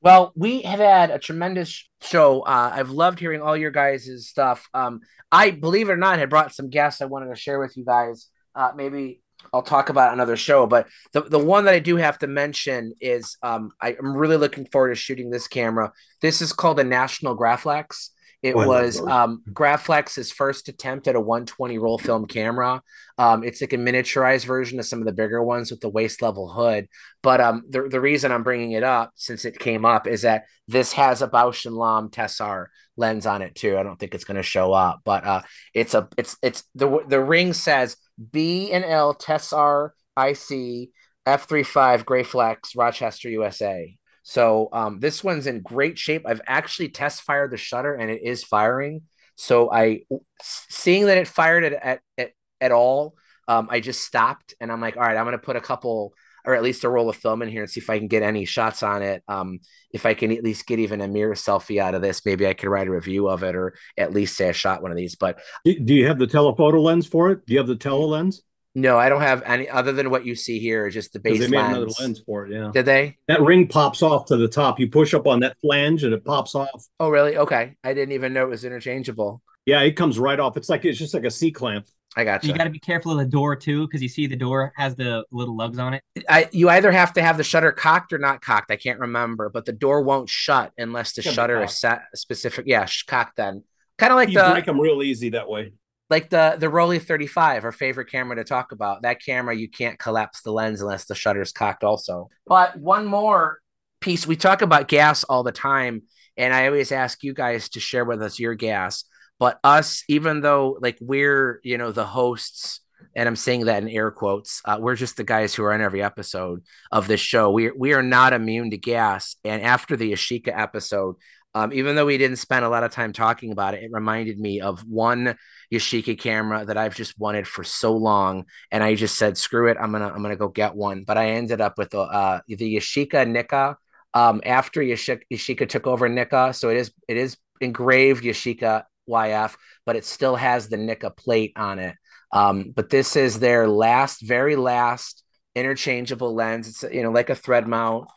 Well, 0.00 0.32
we 0.36 0.62
have 0.62 0.78
had 0.78 1.10
a 1.10 1.18
tremendous 1.18 1.88
show. 2.00 2.40
Uh, 2.40 2.70
I've 2.72 2.90
loved 2.90 3.18
hearing 3.18 3.42
all 3.42 3.56
your 3.56 3.70
guys' 3.70 4.26
stuff. 4.26 4.68
Um, 4.72 5.00
I 5.30 5.50
believe 5.50 5.88
it 5.88 5.92
or 5.92 5.96
not 5.96 6.18
had 6.18 6.30
brought 6.30 6.54
some 6.54 6.70
guests 6.70 7.02
I 7.02 7.06
wanted 7.06 7.28
to 7.28 7.36
share 7.36 7.58
with 7.58 7.76
you 7.76 7.84
guys. 7.84 8.28
Uh, 8.54 8.70
maybe 8.74 9.20
I'll 9.52 9.62
talk 9.62 9.88
about 9.88 10.12
another 10.12 10.36
show, 10.36 10.66
but 10.66 10.88
the, 11.12 11.22
the 11.22 11.38
one 11.38 11.64
that 11.64 11.74
I 11.74 11.78
do 11.78 11.96
have 11.96 12.18
to 12.18 12.26
mention 12.26 12.92
is 13.00 13.36
um, 13.42 13.70
I, 13.80 13.96
I'm 13.98 14.16
really 14.16 14.36
looking 14.36 14.66
forward 14.66 14.90
to 14.90 14.94
shooting 14.94 15.30
this 15.30 15.48
camera. 15.48 15.92
This 16.20 16.42
is 16.42 16.52
called 16.52 16.80
a 16.80 16.84
National 16.84 17.36
Graflex. 17.36 18.10
It 18.40 18.54
Oh, 18.54 18.66
was 18.66 19.00
um, 19.00 19.42
Graflex's 19.50 20.30
first 20.30 20.68
attempt 20.68 21.08
at 21.08 21.16
a 21.16 21.20
120 21.20 21.78
roll 21.78 21.98
film 21.98 22.26
camera. 22.26 22.82
Um, 23.18 23.42
it's 23.42 23.60
like 23.60 23.72
a 23.72 23.76
miniaturized 23.76 24.44
version 24.44 24.78
of 24.78 24.86
some 24.86 25.00
of 25.00 25.06
the 25.06 25.12
bigger 25.12 25.42
ones 25.42 25.72
with 25.72 25.80
the 25.80 25.88
waist 25.88 26.22
level 26.22 26.48
hood. 26.48 26.86
But 27.22 27.40
um, 27.40 27.64
the, 27.68 27.88
the 27.88 28.00
reason 28.00 28.30
I'm 28.30 28.44
bringing 28.44 28.72
it 28.72 28.84
up 28.84 29.10
since 29.16 29.44
it 29.44 29.58
came 29.58 29.84
up 29.84 30.06
is 30.06 30.22
that 30.22 30.44
this 30.68 30.92
has 30.92 31.20
a 31.20 31.28
Bausch 31.28 31.66
and 31.66 31.74
Lomb 31.74 32.10
Tessar 32.10 32.66
lens 32.96 33.26
on 33.26 33.42
it 33.42 33.56
too. 33.56 33.76
I 33.76 33.82
don't 33.82 33.98
think 33.98 34.14
it's 34.14 34.24
going 34.24 34.36
to 34.36 34.42
show 34.42 34.72
up, 34.72 35.00
but 35.04 35.24
uh, 35.24 35.42
it's 35.74 35.94
a 35.94 36.08
it's 36.16 36.36
it's 36.42 36.62
the 36.76 37.00
the 37.08 37.20
ring 37.20 37.52
says 37.52 37.96
B 38.32 38.70
and 38.70 38.84
L 38.84 39.14
Tessar 39.14 39.90
IC 40.16 40.90
F35 41.26 42.04
Graflex 42.04 42.76
Rochester 42.76 43.28
USA. 43.30 43.96
So 44.28 44.68
um, 44.74 45.00
this 45.00 45.24
one's 45.24 45.46
in 45.46 45.62
great 45.62 45.98
shape. 45.98 46.26
I've 46.26 46.42
actually 46.46 46.90
test 46.90 47.22
fired 47.22 47.50
the 47.50 47.56
shutter 47.56 47.94
and 47.94 48.10
it 48.10 48.20
is 48.22 48.44
firing. 48.44 49.00
So 49.36 49.72
I 49.72 50.02
seeing 50.42 51.06
that 51.06 51.16
it 51.16 51.26
fired 51.26 51.64
at 51.64 51.72
at 51.72 52.00
at, 52.18 52.32
at 52.60 52.70
all, 52.70 53.14
um, 53.48 53.68
I 53.70 53.80
just 53.80 54.02
stopped 54.02 54.52
and 54.60 54.70
I'm 54.70 54.82
like, 54.82 54.98
all 54.98 55.02
right, 55.02 55.16
I'm 55.16 55.24
gonna 55.24 55.38
put 55.38 55.56
a 55.56 55.62
couple 55.62 56.12
or 56.44 56.54
at 56.54 56.62
least 56.62 56.84
a 56.84 56.90
roll 56.90 57.08
of 57.08 57.16
film 57.16 57.40
in 57.40 57.48
here 57.48 57.62
and 57.62 57.70
see 57.70 57.80
if 57.80 57.88
I 57.88 57.98
can 57.98 58.06
get 58.06 58.22
any 58.22 58.44
shots 58.44 58.82
on 58.82 59.00
it. 59.02 59.22
Um, 59.28 59.60
if 59.94 60.04
I 60.04 60.12
can 60.12 60.30
at 60.30 60.44
least 60.44 60.66
get 60.66 60.78
even 60.78 61.00
a 61.00 61.08
mirror 61.08 61.34
selfie 61.34 61.80
out 61.80 61.94
of 61.94 62.02
this, 62.02 62.26
maybe 62.26 62.46
I 62.46 62.52
could 62.52 62.68
write 62.68 62.86
a 62.86 62.90
review 62.90 63.28
of 63.28 63.42
it 63.42 63.56
or 63.56 63.76
at 63.96 64.12
least 64.12 64.36
say 64.36 64.50
I 64.50 64.52
shot 64.52 64.82
one 64.82 64.90
of 64.90 64.96
these. 64.98 65.16
But 65.16 65.38
Do, 65.64 65.78
do 65.80 65.94
you 65.94 66.06
have 66.06 66.18
the 66.18 66.26
telephoto 66.26 66.82
lens 66.82 67.06
for 67.06 67.30
it? 67.30 67.46
Do 67.46 67.54
you 67.54 67.60
have 67.60 67.66
the 67.66 67.76
tele 67.76 68.04
lens? 68.04 68.42
No, 68.80 68.98
I 68.98 69.08
don't 69.08 69.20
have 69.20 69.42
any 69.44 69.68
other 69.68 69.92
than 69.92 70.10
what 70.10 70.24
you 70.24 70.34
see 70.34 70.58
here, 70.58 70.88
just 70.90 71.12
the 71.12 71.18
base 71.18 71.40
they 71.40 71.48
made 71.48 71.58
lens. 71.58 71.76
another 71.76 71.92
lens 72.00 72.22
for 72.24 72.46
it. 72.46 72.52
Yeah. 72.52 72.70
Did 72.72 72.86
they? 72.86 73.18
That 73.26 73.42
ring 73.42 73.66
pops 73.66 74.02
off 74.02 74.26
to 74.26 74.36
the 74.36 74.48
top. 74.48 74.78
You 74.78 74.88
push 74.88 75.14
up 75.14 75.26
on 75.26 75.40
that 75.40 75.56
flange 75.60 76.04
and 76.04 76.14
it 76.14 76.24
pops 76.24 76.54
off. 76.54 76.86
Oh, 77.00 77.08
really? 77.10 77.36
Okay. 77.36 77.76
I 77.82 77.94
didn't 77.94 78.12
even 78.12 78.32
know 78.32 78.44
it 78.44 78.50
was 78.50 78.64
interchangeable. 78.64 79.42
Yeah, 79.66 79.82
it 79.82 79.92
comes 79.92 80.18
right 80.18 80.38
off. 80.38 80.56
It's 80.56 80.68
like 80.68 80.84
it's 80.84 80.98
just 80.98 81.12
like 81.12 81.24
a 81.24 81.30
C 81.30 81.50
clamp. 81.50 81.86
I 82.16 82.24
got 82.24 82.42
You 82.42 82.54
got 82.54 82.64
to 82.64 82.70
be 82.70 82.78
careful 82.78 83.12
of 83.12 83.18
the 83.18 83.26
door 83.26 83.54
too, 83.54 83.86
because 83.86 84.00
you 84.00 84.08
see 84.08 84.26
the 84.26 84.34
door 84.36 84.72
has 84.76 84.96
the 84.96 85.24
little 85.30 85.56
lugs 85.56 85.78
on 85.78 85.94
it. 85.94 86.02
I 86.28 86.48
you 86.52 86.70
either 86.70 86.90
have 86.90 87.12
to 87.14 87.22
have 87.22 87.36
the 87.36 87.44
shutter 87.44 87.70
cocked 87.70 88.12
or 88.12 88.18
not 88.18 88.40
cocked. 88.40 88.70
I 88.70 88.76
can't 88.76 88.98
remember, 88.98 89.50
but 89.50 89.66
the 89.66 89.72
door 89.72 90.02
won't 90.02 90.28
shut 90.28 90.72
unless 90.78 91.12
the 91.12 91.22
shutter 91.22 91.62
is 91.62 91.78
set 91.78 92.02
specific. 92.14 92.64
Yeah, 92.66 92.86
sh- 92.86 93.02
cocked 93.02 93.36
then. 93.36 93.62
Kind 93.98 94.12
of 94.12 94.16
like 94.16 94.30
you 94.30 94.38
the 94.38 94.50
break 94.52 94.64
them 94.64 94.80
real 94.80 95.02
easy 95.02 95.30
that 95.30 95.48
way. 95.48 95.72
Like 96.10 96.30
the 96.30 96.56
the 96.58 96.68
Rollei 96.68 97.02
35, 97.02 97.64
our 97.64 97.72
favorite 97.72 98.10
camera 98.10 98.36
to 98.36 98.44
talk 98.44 98.72
about. 98.72 99.02
That 99.02 99.22
camera 99.22 99.54
you 99.54 99.68
can't 99.68 99.98
collapse 99.98 100.42
the 100.42 100.52
lens 100.52 100.80
unless 100.80 101.04
the 101.04 101.14
shutter's 101.14 101.52
cocked 101.52 101.84
also. 101.84 102.28
But 102.46 102.78
one 102.78 103.06
more 103.06 103.58
piece, 104.00 104.26
we 104.26 104.36
talk 104.36 104.62
about 104.62 104.88
gas 104.88 105.24
all 105.24 105.42
the 105.42 105.52
time, 105.52 106.02
and 106.36 106.54
I 106.54 106.66
always 106.66 106.92
ask 106.92 107.22
you 107.22 107.34
guys 107.34 107.68
to 107.70 107.80
share 107.80 108.04
with 108.04 108.22
us 108.22 108.38
your 108.38 108.54
gas. 108.54 109.04
But 109.38 109.60
us, 109.62 110.02
even 110.08 110.40
though 110.40 110.78
like 110.80 110.98
we're 111.00 111.60
you 111.62 111.76
know 111.78 111.92
the 111.92 112.06
hosts, 112.06 112.80
and 113.14 113.28
I'm 113.28 113.36
saying 113.36 113.66
that 113.66 113.82
in 113.82 113.88
air 113.88 114.10
quotes, 114.10 114.62
uh, 114.64 114.78
we're 114.80 114.96
just 114.96 115.16
the 115.16 115.24
guys 115.24 115.54
who 115.54 115.64
are 115.64 115.72
on 115.72 115.80
every 115.80 116.02
episode 116.02 116.62
of 116.90 117.06
this 117.06 117.20
show. 117.20 117.50
We 117.50 117.70
we 117.70 117.92
are 117.92 118.02
not 118.02 118.32
immune 118.32 118.70
to 118.70 118.78
gas. 118.78 119.36
And 119.44 119.62
after 119.62 119.96
the 119.96 120.12
Yashica 120.12 120.52
episode, 120.56 121.16
um, 121.58 121.72
even 121.72 121.96
though 121.96 122.06
we 122.06 122.18
didn't 122.18 122.36
spend 122.36 122.64
a 122.64 122.68
lot 122.68 122.84
of 122.84 122.92
time 122.92 123.12
talking 123.12 123.50
about 123.50 123.74
it, 123.74 123.82
it 123.82 123.90
reminded 123.92 124.38
me 124.38 124.60
of 124.60 124.86
one 124.86 125.36
Yashica 125.74 126.16
camera 126.16 126.64
that 126.64 126.76
I've 126.76 126.94
just 126.94 127.18
wanted 127.18 127.48
for 127.48 127.64
so 127.64 127.96
long, 127.96 128.44
and 128.70 128.84
I 128.84 128.94
just 128.94 129.18
said, 129.18 129.36
"Screw 129.36 129.68
it, 129.68 129.76
I'm 129.80 129.90
gonna 129.90 130.06
I'm 130.06 130.22
gonna 130.22 130.36
go 130.36 130.46
get 130.46 130.76
one." 130.76 131.02
But 131.02 131.18
I 131.18 131.30
ended 131.30 131.60
up 131.60 131.76
with 131.76 131.90
the 131.90 132.02
uh, 132.02 132.40
the 132.46 132.76
Yashica 132.76 133.28
Nikka 133.28 133.76
um, 134.14 134.40
after 134.44 134.80
Yashika, 134.80 135.22
Yashica 135.32 135.68
took 135.68 135.88
over 135.88 136.08
Nikka, 136.08 136.54
so 136.54 136.68
it 136.68 136.76
is 136.76 136.92
it 137.08 137.16
is 137.16 137.36
engraved 137.60 138.22
Yashica 138.22 138.84
YF, 139.10 139.56
but 139.84 139.96
it 139.96 140.04
still 140.04 140.36
has 140.36 140.68
the 140.68 140.76
Nikka 140.76 141.10
plate 141.10 141.54
on 141.56 141.80
it. 141.80 141.96
Um, 142.30 142.72
but 142.72 142.88
this 142.88 143.16
is 143.16 143.40
their 143.40 143.66
last, 143.66 144.22
very 144.22 144.54
last 144.54 145.24
interchangeable 145.56 146.36
lens. 146.36 146.68
It's 146.68 146.94
you 146.94 147.02
know 147.02 147.10
like 147.10 147.30
a 147.30 147.34
thread 147.34 147.66
mount 147.66 148.08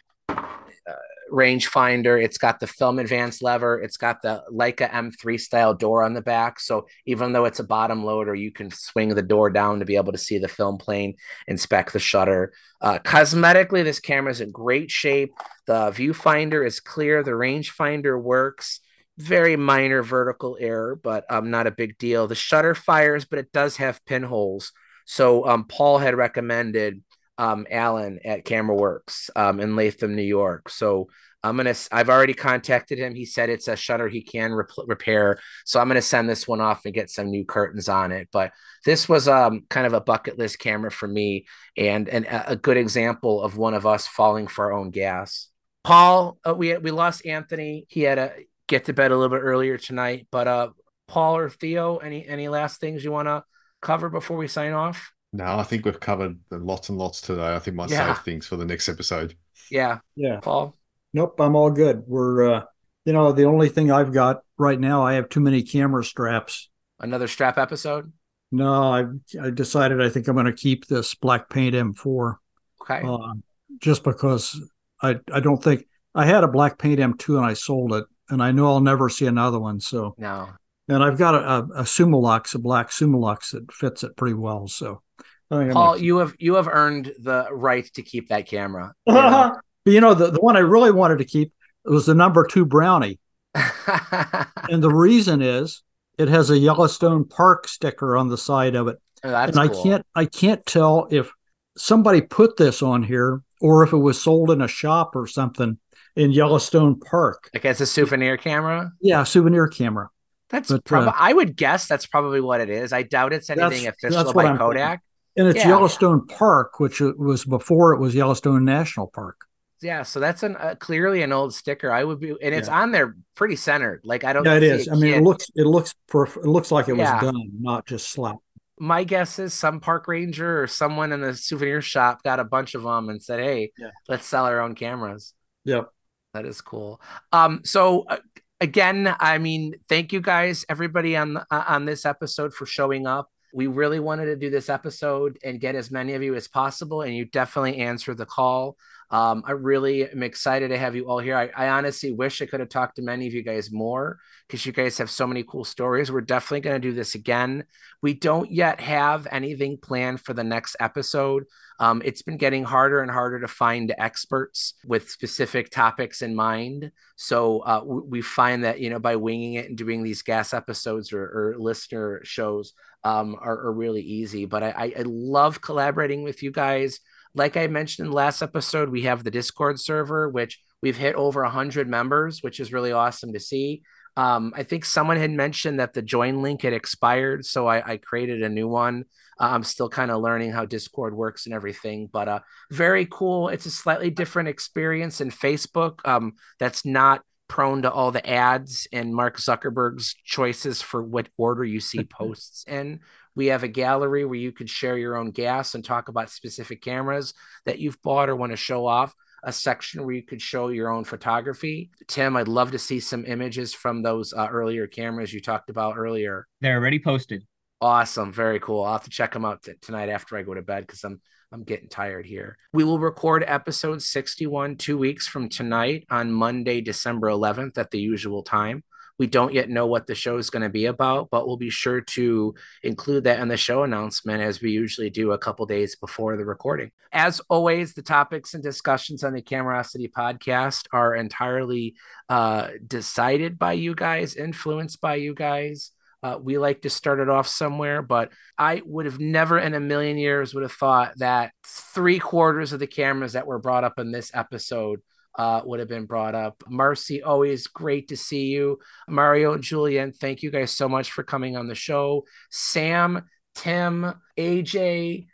rangefinder. 1.32 2.22
It's 2.22 2.38
got 2.38 2.60
the 2.60 2.68
film 2.68 3.00
advance 3.00 3.42
lever. 3.42 3.82
It's 3.82 3.98
got 3.98 4.22
the 4.22 4.44
Leica 4.52 4.90
M3 4.92 5.40
style 5.40 5.74
door 5.74 6.04
on 6.04 6.14
the 6.14 6.22
back. 6.22 6.60
So 6.60 6.88
even 7.06 7.32
though 7.32 7.46
it's 7.46 7.60
a 7.60 7.64
bottom 7.64 8.04
loader, 8.04 8.36
you 8.36 8.52
can 8.52 8.70
swing 8.70 9.10
the 9.10 9.22
door 9.22 9.50
down 9.50 9.80
to 9.80 9.86
be 9.86 9.96
able 9.96 10.12
to 10.12 10.18
see 10.18 10.38
the 10.38 10.48
film 10.48 10.78
plane, 10.78 11.16
inspect 11.48 11.94
the 11.94 12.00
shutter. 12.00 12.54
Uh, 12.82 13.00
cosmetically, 13.00 13.84
this 13.84 14.00
camera 14.00 14.32
is 14.32 14.42
in 14.42 14.52
great 14.52 14.92
shape. 14.92 15.34
The 15.68 15.92
viewfinder 15.92 16.66
is 16.66 16.80
clear. 16.80 17.24
The 17.24 17.32
rangefinder 17.32 18.22
works. 18.22 18.82
Very 19.18 19.56
minor 19.56 20.04
vertical 20.04 20.58
error, 20.60 21.00
but 21.02 21.26
um, 21.30 21.52
not 21.52 21.68
a 21.68 21.72
big 21.72 21.98
deal. 21.98 22.28
The 22.28 22.36
shutter 22.36 22.76
fires, 22.76 23.26
but 23.26 23.40
it 23.40 23.52
does 23.52 23.78
have 23.78 24.04
pinholes. 24.06 24.72
So 25.06 25.48
um, 25.48 25.66
Paul 25.66 25.98
had 25.98 26.16
recommended 26.16 27.04
um, 27.38 27.66
Alan 27.70 28.20
at 28.24 28.46
Camera 28.46 28.76
Works 28.76 29.30
um, 29.36 29.60
in 29.60 29.76
Latham, 29.76 30.16
New 30.16 30.22
York. 30.22 30.70
So 30.70 31.10
I'm 31.44 31.58
gonna. 31.58 31.74
I've 31.92 32.10
already 32.10 32.36
contacted 32.36 33.00
him. 33.00 33.16
He 33.16 33.26
said 33.26 33.50
it's 33.50 33.68
a 33.68 33.76
shutter 33.76 34.08
he 34.08 34.22
can 34.22 34.54
rep- 34.54 34.70
repair. 34.86 35.40
So 35.66 35.80
I'm 35.80 35.88
gonna 35.88 36.02
send 36.02 36.30
this 36.30 36.48
one 36.48 36.62
off 36.62 36.86
and 36.86 36.94
get 36.94 37.10
some 37.10 37.32
new 37.32 37.46
curtains 37.46 37.90
on 37.90 38.12
it. 38.12 38.30
But 38.32 38.52
this 38.86 39.10
was 39.10 39.28
um 39.28 39.66
kind 39.70 39.88
of 39.88 39.94
a 39.94 40.02
bucket 40.02 40.38
list 40.38 40.60
camera 40.60 40.92
for 40.92 41.08
me, 41.08 41.48
and 41.76 42.08
and 42.10 42.26
a 42.26 42.52
a 42.52 42.56
good 42.56 42.78
example 42.78 43.42
of 43.42 43.58
one 43.58 43.74
of 43.74 43.88
us 43.88 44.08
falling 44.08 44.48
for 44.48 44.66
our 44.66 44.74
own 44.74 44.92
gas. 44.92 45.48
Paul, 45.84 46.38
uh, 46.48 46.54
we 46.54 46.78
we 46.78 46.92
lost 46.92 47.26
Anthony. 47.26 47.86
He 47.90 48.02
had 48.02 48.16
to 48.16 48.34
get 48.68 48.86
to 48.86 48.94
bed 48.94 49.12
a 49.12 49.18
little 49.18 49.36
bit 49.36 49.44
earlier 49.44 49.78
tonight. 49.78 50.28
But 50.32 50.48
uh, 50.48 50.70
Paul 51.08 51.38
or 51.38 51.50
Theo, 51.50 51.98
any 51.98 52.28
any 52.28 52.50
last 52.50 52.80
things 52.80 53.04
you 53.04 53.12
want 53.12 53.28
to 53.28 53.44
cover 53.82 54.10
before 54.10 54.38
we 54.38 54.48
sign 54.48 54.74
off? 54.74 55.12
No, 55.34 55.46
I 55.46 55.64
think 55.64 55.86
we've 55.86 56.00
covered 56.00 56.38
lots 56.52 56.90
and 56.90 56.98
lots 56.98 57.22
today. 57.22 57.56
I 57.56 57.60
think 57.60 57.76
might 57.78 57.90
Yeah. 57.90 58.14
save 58.14 58.24
things 58.24 58.48
for 58.48 58.58
the 58.58 58.66
next 58.66 58.90
episode. 58.90 59.36
Yeah, 59.70 60.00
Yeah. 60.16 60.40
Paul. 60.42 60.76
Nope, 61.14 61.40
I'm 61.40 61.56
all 61.56 61.72
good. 61.72 62.04
We're, 62.08 62.50
uh, 62.54 62.64
you 63.06 63.14
know, 63.14 63.32
the 63.32 63.46
only 63.46 63.70
thing 63.70 63.92
I've 63.92 64.14
got 64.14 64.42
right 64.58 64.80
now, 64.80 65.04
I 65.06 65.14
have 65.14 65.30
too 65.30 65.40
many 65.40 65.64
camera 65.64 66.04
straps. 66.04 66.70
Another 67.00 67.28
strap 67.28 67.58
episode. 67.58 68.12
No, 68.52 68.74
I 68.94 69.06
I 69.42 69.50
decided 69.50 70.02
I 70.02 70.10
think 70.10 70.28
I'm 70.28 70.36
going 70.36 70.46
to 70.46 70.54
keep 70.54 70.86
this 70.88 71.16
black 71.16 71.50
paint 71.50 71.74
M4. 71.74 72.36
Okay. 72.82 73.02
Uh, 73.06 73.34
just 73.80 74.04
because 74.04 74.60
I 75.02 75.20
I 75.32 75.40
don't 75.40 75.64
think 75.64 75.86
I 76.14 76.26
had 76.26 76.44
a 76.44 76.48
black 76.50 76.78
paint 76.78 77.00
M2 77.00 77.38
and 77.38 77.46
I 77.46 77.54
sold 77.54 77.94
it, 77.94 78.06
and 78.30 78.44
I 78.44 78.52
know 78.52 78.68
I'll 78.68 78.82
never 78.82 79.08
see 79.10 79.26
another 79.26 79.60
one. 79.60 79.80
So 79.80 80.16
no. 80.18 80.50
And 80.90 81.02
I've 81.02 81.18
got 81.18 81.36
a, 81.36 81.48
a, 81.48 81.60
a 81.80 81.84
Summilux, 81.84 82.54
a 82.54 82.60
black 82.60 82.90
Summilux 82.90 83.52
that 83.52 83.72
fits 83.72 84.04
it 84.04 84.18
pretty 84.18 84.34
well. 84.34 84.68
So 84.68 84.90
I 84.90 84.96
think 84.96 85.00
I'm 85.00 85.11
Paul, 85.52 85.98
you 85.98 86.18
have 86.18 86.34
you 86.40 86.56
have 86.56 86.68
earned 86.68 87.14
the 87.20 87.48
right 87.52 87.86
to 87.96 88.02
keep 88.02 88.30
that 88.30 88.48
camera. 88.48 88.94
but 89.06 89.62
you 89.86 90.00
know 90.00 90.14
the, 90.14 90.32
the 90.32 90.40
one 90.40 90.56
I 90.56 90.62
really 90.62 90.92
wanted 90.92 91.18
to 91.18 91.26
keep 91.26 91.52
was 91.84 92.06
the 92.06 92.16
number 92.16 92.46
two 92.46 92.66
brownie. 92.66 93.20
and 93.54 94.82
the 94.82 94.94
reason 94.94 95.42
is 95.42 95.84
it 96.18 96.30
has 96.30 96.50
a 96.50 96.58
Yellowstone 96.58 97.26
Park 97.26 97.68
sticker 97.68 98.16
on 98.16 98.30
the 98.30 98.38
side 98.38 98.76
of 98.76 98.88
it. 98.88 98.98
Oh, 99.24 99.36
and 99.36 99.54
cool. 99.54 99.62
I 99.62 99.84
can't 99.84 100.06
I 100.16 100.26
can't 100.26 100.66
tell 100.66 101.08
if 101.12 101.32
somebody 101.76 102.22
put 102.22 102.56
this 102.56 102.82
on 102.82 103.04
here 103.04 103.42
or 103.60 103.84
if 103.84 103.92
it 103.92 103.98
was 103.98 104.22
sold 104.22 104.52
in 104.52 104.62
a 104.62 104.68
shop 104.68 105.16
or 105.16 105.28
something 105.28 105.78
in 106.16 106.32
Yellowstone 106.32 107.00
Park. 107.00 107.50
Like 107.54 107.66
it's 107.66 107.82
a 107.82 107.86
souvenir 107.86 108.38
camera. 108.38 108.92
Yeah, 109.02 109.24
souvenir 109.24 109.68
camera. 109.68 110.10
That's 110.50 110.72
probably. 110.86 111.10
uh, 111.10 111.14
I 111.16 111.34
would 111.34 111.56
guess 111.56 111.88
that's 111.88 112.06
probably 112.06 112.42
what 112.42 112.60
it 112.60 112.70
is. 112.70 112.92
I 112.92 113.04
doubt 113.04 113.32
it's 113.32 113.50
anything 113.50 113.88
official 113.88 114.34
by 114.34 114.46
I'm 114.46 114.58
thinking. 114.58 115.00
And 115.38 115.48
it's 115.48 115.58
Yeah. 115.60 115.70
Yellowstone 115.70 116.28
Park, 116.28 116.80
which 116.80 117.00
was 117.00 117.46
before 117.46 117.94
it 117.94 118.00
was 118.00 118.14
Yellowstone 118.14 118.66
National 118.66 119.08
Park. 119.08 119.46
Yeah, 119.82 120.04
so 120.04 120.20
that's 120.20 120.44
an 120.44 120.56
uh, 120.58 120.76
clearly 120.80 121.24
an 121.24 121.32
old 121.32 121.56
sticker. 121.56 121.92
I 121.92 122.04
would 122.04 122.20
be, 122.20 122.30
and 122.30 122.54
it's 122.54 122.68
on 122.70 122.92
there 122.92 123.16
pretty 123.36 123.56
centered. 123.56 124.02
Like 124.04 124.24
I 124.24 124.32
don't. 124.32 124.46
Yeah, 124.46 124.56
it 124.56 124.64
is. 124.64 124.88
I 124.88 124.94
mean, 124.96 125.16
it 125.16 125.24
looks 125.24 125.48
it 125.56 125.66
looks 125.66 125.96
perf- 126.08 126.38
it 126.38 126.46
looks 126.46 126.70
like 126.70 126.88
it 126.88 126.94
was 126.94 127.10
done, 127.10 127.50
not 127.60 127.88
just 127.88 128.10
slapped. 128.10 128.38
My 128.78 129.04
guess 129.04 129.40
is 129.40 129.56
some 129.56 129.80
park 129.80 130.08
ranger 130.08 130.62
or 130.62 130.68
someone 130.68 131.12
in 131.12 131.22
the 131.22 131.36
souvenir 131.36 131.82
shop 131.82 132.22
got 132.24 132.40
a 132.40 132.44
bunch 132.44 132.76
of 132.76 132.84
them 132.84 133.10
and 133.10 133.24
said, 133.24 133.40
"Hey, 133.40 133.72
Yeah. 133.80 133.90
let's 134.08 134.26
sell 134.28 134.46
our 134.46 134.60
own 134.60 134.76
cameras." 134.76 135.34
Yep. 135.66 135.90
That 136.36 136.46
is 136.46 136.62
cool. 136.62 137.02
Um, 137.32 137.62
so 137.64 138.04
uh, 138.08 138.18
again, 138.60 139.16
I 139.20 139.40
mean, 139.40 139.76
thank 139.90 140.14
you 140.14 140.22
guys, 140.22 140.64
everybody 140.70 141.18
on 141.18 141.38
uh, 141.38 141.44
on 141.50 141.86
this 141.86 142.06
episode 142.06 142.54
for 142.54 142.68
showing 142.68 143.08
up. 143.08 143.31
We 143.54 143.68
really 143.68 144.00
wanted 144.00 144.26
to 144.26 144.36
do 144.36 144.50
this 144.50 144.70
episode 144.70 145.38
and 145.44 145.60
get 145.60 145.76
as 145.76 145.92
many 145.92 146.14
of 146.14 146.24
you 146.24 146.36
as 146.36 146.48
possible, 146.48 147.02
and 147.02 147.16
you 147.16 147.26
definitely 147.26 147.78
answered 147.78 148.18
the 148.18 148.26
call. 148.26 148.78
Um, 149.12 149.44
I 149.46 149.52
really 149.52 150.10
am 150.10 150.24
excited 150.24 150.70
to 150.70 150.78
have 150.78 150.96
you 150.96 151.10
all 151.10 151.20
here. 151.20 151.36
I, 151.36 151.50
I 151.56 151.70
honestly 151.70 152.14
wish 152.14 152.42
I 152.42 152.46
could 152.46 152.62
have 152.62 152.70
talked 152.70 152.96
to 152.96 153.02
many 153.02 153.28
of 153.28 153.34
you 153.34 153.44
guys 153.44 153.70
more 153.70 154.20
because 154.48 154.66
you 154.66 154.72
guys 154.72 154.98
have 155.00 155.10
so 155.10 155.28
many 155.28 155.44
cool 155.44 155.66
stories. 155.66 156.10
We're 156.10 156.22
definitely 156.22 156.62
going 156.62 156.82
to 156.82 156.88
do 156.88 156.94
this 156.94 157.14
again. 157.14 157.66
We 158.02 158.14
don't 158.14 158.50
yet 158.50 158.80
have 158.80 159.28
anything 159.30 159.78
planned 159.78 160.22
for 160.22 160.34
the 160.34 160.46
next 160.46 160.78
episode. 160.80 161.44
Um, 161.78 162.02
it's 162.06 162.22
been 162.22 162.38
getting 162.38 162.64
harder 162.64 163.02
and 163.02 163.12
harder 163.12 163.42
to 163.42 163.48
find 163.50 163.94
experts 163.98 164.76
with 164.86 165.10
specific 165.10 165.72
topics 165.72 166.22
in 166.22 166.34
mind. 166.34 166.92
So 167.18 167.60
uh, 167.60 167.80
w- 167.80 168.06
we 168.08 168.22
find 168.22 168.64
that 168.64 168.80
you 168.80 168.90
know 168.90 169.00
by 169.00 169.18
winging 169.18 169.56
it 169.56 169.68
and 169.68 169.78
doing 169.78 170.04
these 170.04 170.22
gas 170.22 170.54
episodes 170.54 171.12
or, 171.12 171.24
or 171.24 171.56
listener 171.58 172.22
shows 172.24 172.74
um, 173.04 173.36
are, 173.40 173.68
are 173.68 173.74
really 173.74 174.02
easy. 174.02 174.46
But 174.46 174.64
I, 174.64 174.94
I, 174.98 175.04
love 175.06 175.62
collaborating 175.62 176.24
with 176.24 176.44
you 176.44 176.52
guys. 176.52 177.00
Like 177.34 177.58
I 177.58 177.68
mentioned 177.68 178.08
in 178.08 178.14
last 178.14 178.42
episode, 178.42 178.90
we 178.90 179.04
have 179.04 179.24
the 179.24 179.32
Discord 179.32 179.80
server, 179.80 180.30
which 180.30 180.60
we've 180.82 180.98
hit 180.98 181.16
over 181.16 181.42
100 181.44 181.88
members, 181.88 182.44
which 182.44 182.60
is 182.60 182.74
really 182.74 182.92
awesome 182.92 183.34
to 183.34 183.40
see. 183.40 183.84
Um, 184.18 184.54
I 184.56 184.64
think 184.64 184.84
someone 184.84 185.18
had 185.18 185.32
mentioned 185.32 185.80
that 185.80 185.94
the 185.94 186.02
join 186.02 186.42
link 186.42 186.64
had 186.64 186.74
expired, 186.74 187.46
so 187.46 187.68
I, 187.68 187.94
I 187.94 187.98
created 187.98 188.44
a 188.44 188.50
new 188.50 188.68
one. 188.68 189.06
Uh, 189.40 189.52
I'm 189.52 189.64
still 189.64 189.88
kind 189.90 190.12
of 190.12 190.22
learning 190.22 190.52
how 190.52 190.66
Discord 190.66 191.16
works 191.16 191.46
and 191.46 191.56
everything, 191.56 192.10
but 192.12 192.28
uh, 192.28 192.40
very 192.70 193.08
cool. 193.10 193.48
It's 193.48 193.66
a 193.66 193.72
slightly 193.72 194.10
different 194.10 194.50
experience 194.50 195.22
in 195.22 195.32
Facebook. 195.32 196.06
Um, 196.06 196.34
that's 196.60 196.86
not 196.86 197.24
prone 197.52 197.82
to 197.82 197.92
all 197.92 198.12
the 198.12 198.26
ads 198.26 198.88
and 198.94 199.14
Mark 199.14 199.38
Zuckerberg's 199.38 200.16
choices 200.24 200.82
for 200.82 201.04
what 201.04 201.28
order 201.38 201.66
you 201.66 201.82
see 201.82 202.04
posts 202.10 202.64
in. 202.66 203.02
We 203.36 203.48
have 203.48 203.64
a 203.64 203.68
gallery 203.68 204.24
where 204.24 204.40
you 204.40 204.54
could 204.54 204.70
share 204.70 204.98
your 204.98 205.18
own 205.18 205.32
gas 205.32 205.76
and 205.76 205.84
talk 205.84 206.08
about 206.08 206.30
specific 206.30 206.82
cameras 206.82 207.34
that 207.66 207.78
you've 207.78 208.02
bought 208.02 208.30
or 208.30 208.38
want 208.38 208.54
to 208.54 208.58
show 208.58 208.88
off. 208.88 209.14
A 209.44 209.52
section 209.52 210.06
where 210.06 210.16
you 210.16 210.24
could 210.24 210.42
show 210.42 210.70
your 210.70 210.90
own 210.90 211.04
photography. 211.04 211.90
Tim, 212.08 212.38
I'd 212.38 212.48
love 212.48 212.72
to 212.72 212.80
see 212.80 213.00
some 213.00 213.26
images 213.26 213.74
from 213.74 214.02
those 214.02 214.34
uh, 214.34 214.48
earlier 214.50 214.88
cameras 214.88 215.34
you 215.34 215.42
talked 215.42 215.70
about 215.70 215.98
earlier. 215.98 216.48
They're 216.62 216.78
already 216.78 217.00
posted. 217.00 217.44
Awesome, 217.82 218.32
very 218.32 218.60
cool. 218.60 218.84
I'll 218.84 218.94
have 218.94 219.04
to 219.06 219.10
check 219.10 219.34
them 219.34 219.44
out 219.44 219.64
t- 219.64 219.74
tonight 219.82 220.10
after 220.10 220.38
I 220.38 220.44
go 220.44 220.54
to 220.54 220.62
bed 220.62 220.86
because 220.86 221.04
I'm 221.04 221.20
I'm 221.52 221.64
getting 221.64 221.90
tired 221.90 222.26
here. 222.26 222.58
We 222.72 222.86
will 222.86 223.00
record 223.00 223.44
episode 223.46 224.02
61 224.02 224.78
two 224.78 224.98
weeks 224.98 225.28
from 225.28 225.50
tonight 225.50 226.06
on 226.10 226.32
Monday, 226.32 226.80
December 226.80 227.28
11th 227.28 227.78
at 227.78 227.92
the 227.92 228.00
usual 228.00 228.42
time. 228.42 228.84
We 229.20 229.28
don't 229.28 229.54
yet 229.54 229.70
know 229.70 229.86
what 229.86 230.08
the 230.08 230.16
show 230.16 230.38
is 230.38 230.50
going 230.50 230.64
to 230.64 230.70
be 230.70 230.86
about, 230.86 231.30
but 231.30 231.46
we'll 231.46 231.58
be 231.58 231.70
sure 231.70 232.02
to 232.02 232.56
include 232.82 233.26
that 233.26 233.40
in 233.40 233.50
the 233.50 233.58
show 233.58 233.84
announcement 233.84 234.42
as 234.42 234.62
we 234.62 234.72
usually 234.72 235.10
do 235.10 235.34
a 235.34 235.38
couple 235.38 235.66
days 235.66 235.96
before 235.96 236.38
the 236.38 236.46
recording. 236.46 236.90
As 237.12 237.42
always, 237.50 237.94
the 237.94 238.02
topics 238.02 238.54
and 238.54 238.64
discussions 238.64 239.24
on 239.24 239.34
the 239.34 239.42
Camerosity 239.42 240.10
podcast 240.10 240.88
are 240.94 241.14
entirely 241.14 241.96
uh, 242.30 242.70
decided 242.88 243.60
by 243.60 243.74
you 243.74 243.94
guys, 243.94 244.36
influenced 244.36 245.02
by 245.02 245.16
you 245.16 245.36
guys. 245.36 245.92
Uh, 246.24 246.38
we 246.42 246.58
like 246.58 246.84
to 246.84 246.90
start 246.90 247.20
it 247.20 247.30
off 247.30 247.48
somewhere, 247.48 248.02
but 248.02 248.32
I 248.58 248.82
would 248.86 249.06
have 249.06 249.20
never 249.20 249.58
in 249.58 249.74
a 249.74 249.80
million 249.80 250.18
years 250.18 250.54
would 250.54 250.64
have 250.64 250.72
thought 250.72 251.18
that 251.18 251.52
three 251.66 252.20
quarters 252.20 252.74
of 252.74 252.80
the 252.80 252.88
cameras 252.88 253.34
that 253.34 253.48
were 253.48 253.60
brought 253.60 253.84
up 253.84 253.98
in 253.98 254.12
this 254.12 254.32
episode 254.34 255.02
uh, 255.36 255.62
would 255.64 255.80
have 255.80 255.90
been 255.90 256.06
brought 256.06 256.36
up. 256.36 256.62
Marcy, 256.68 257.24
always 257.24 257.68
great 257.68 258.10
to 258.10 258.18
see 258.18 258.48
you. 258.48 258.80
Mario, 259.08 259.58
Julienne, 259.58 260.12
thank 260.12 260.44
you 260.44 260.52
guys 260.52 260.72
so 260.72 260.88
much 260.90 261.12
for 261.12 261.24
coming 261.24 261.58
on 261.58 261.68
the 261.68 261.76
show. 261.76 262.26
Sam, 262.50 263.24
Tim, 263.56 264.14
AJ, 264.38 265.28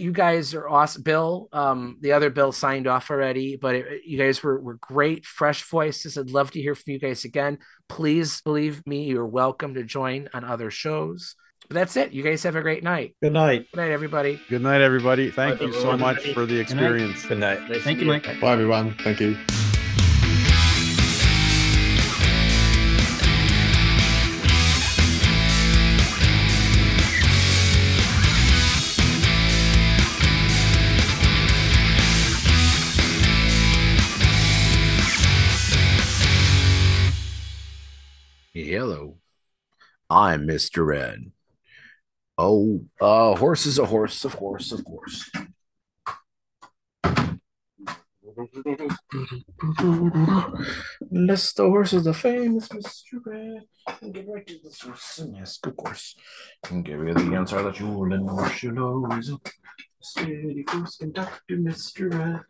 you 0.00 0.12
guys 0.12 0.54
are 0.54 0.68
awesome. 0.68 1.02
Bill, 1.02 1.48
um, 1.52 1.98
the 2.00 2.12
other 2.12 2.30
Bill 2.30 2.52
signed 2.52 2.86
off 2.86 3.10
already, 3.10 3.56
but 3.56 3.74
it, 3.74 4.02
you 4.04 4.18
guys 4.18 4.42
were, 4.42 4.58
were 4.60 4.74
great, 4.80 5.24
fresh 5.24 5.62
voices. 5.64 6.16
I'd 6.18 6.30
love 6.30 6.50
to 6.52 6.60
hear 6.60 6.74
from 6.74 6.92
you 6.92 6.98
guys 6.98 7.24
again. 7.24 7.58
Please 7.88 8.40
believe 8.40 8.86
me, 8.86 9.04
you're 9.04 9.26
welcome 9.26 9.74
to 9.74 9.84
join 9.84 10.28
on 10.32 10.44
other 10.44 10.70
shows. 10.70 11.36
But 11.68 11.74
that's 11.74 11.96
it. 11.96 12.12
You 12.12 12.22
guys 12.24 12.42
have 12.42 12.56
a 12.56 12.62
great 12.62 12.82
night. 12.82 13.14
Good 13.22 13.32
night. 13.32 13.66
Good 13.72 13.80
night, 13.80 13.90
everybody. 13.92 14.40
Good 14.48 14.62
night, 14.62 14.80
everybody. 14.80 15.30
Thank 15.30 15.60
Bye, 15.60 15.66
you 15.66 15.72
so 15.72 15.78
everyone. 15.78 16.00
much 16.00 16.32
for 16.32 16.40
the 16.40 16.46
Good 16.46 16.54
night. 16.54 16.60
experience. 16.62 17.26
Good 17.26 17.38
night. 17.38 17.82
Thank 17.82 18.00
you, 18.00 18.06
Mike. 18.06 18.24
Bye, 18.40 18.52
everyone. 18.52 18.96
Thank 19.04 19.20
you. 19.20 19.36
I'm 40.10 40.44
Mr. 40.44 40.84
Red. 40.84 41.30
Oh, 42.36 42.84
uh, 43.00 43.36
horse 43.36 43.66
is 43.66 43.78
a 43.78 43.86
horse, 43.86 44.24
of 44.24 44.36
course, 44.36 44.72
of 44.72 44.84
course. 44.84 45.30
Let's 51.10 51.52
the 51.52 51.64
horse 51.64 51.92
of 51.92 52.02
the 52.02 52.14
famous 52.14 52.68
Mr. 52.68 53.20
Red. 53.24 53.62
And 54.02 54.12
get 54.12 54.26
right 54.26 54.44
to 54.48 54.58
the 54.64 54.72
source. 54.72 55.18
And 55.18 55.36
yes, 55.36 55.60
of 55.62 55.76
course. 55.76 56.16
And 56.68 56.84
give 56.84 56.98
you 57.06 57.14
the 57.14 57.36
answer 57.36 57.62
that 57.62 57.78
you'll 57.78 58.12
and 58.12 58.28
horse 58.28 58.62
you'll 58.64 58.82
always 58.82 59.30
up. 59.30 59.46
Steady 60.00 60.64
goes 60.64 60.96
conductor, 60.96 61.56
Mr. 61.56 62.12
Red. 62.12 62.40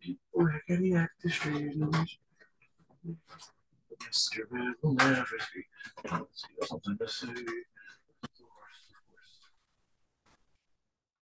People 0.00 0.46
heck 0.46 0.62
any 0.68 0.94
act 0.94 1.22
the 1.24 1.30
street. 1.30 1.74
Mr. 4.10 4.40
Red 4.50 4.74
will 4.82 4.94
never 4.94 5.38
see. 5.52 5.64
Something 6.66 6.98
to 6.98 7.08
say. 7.08 7.28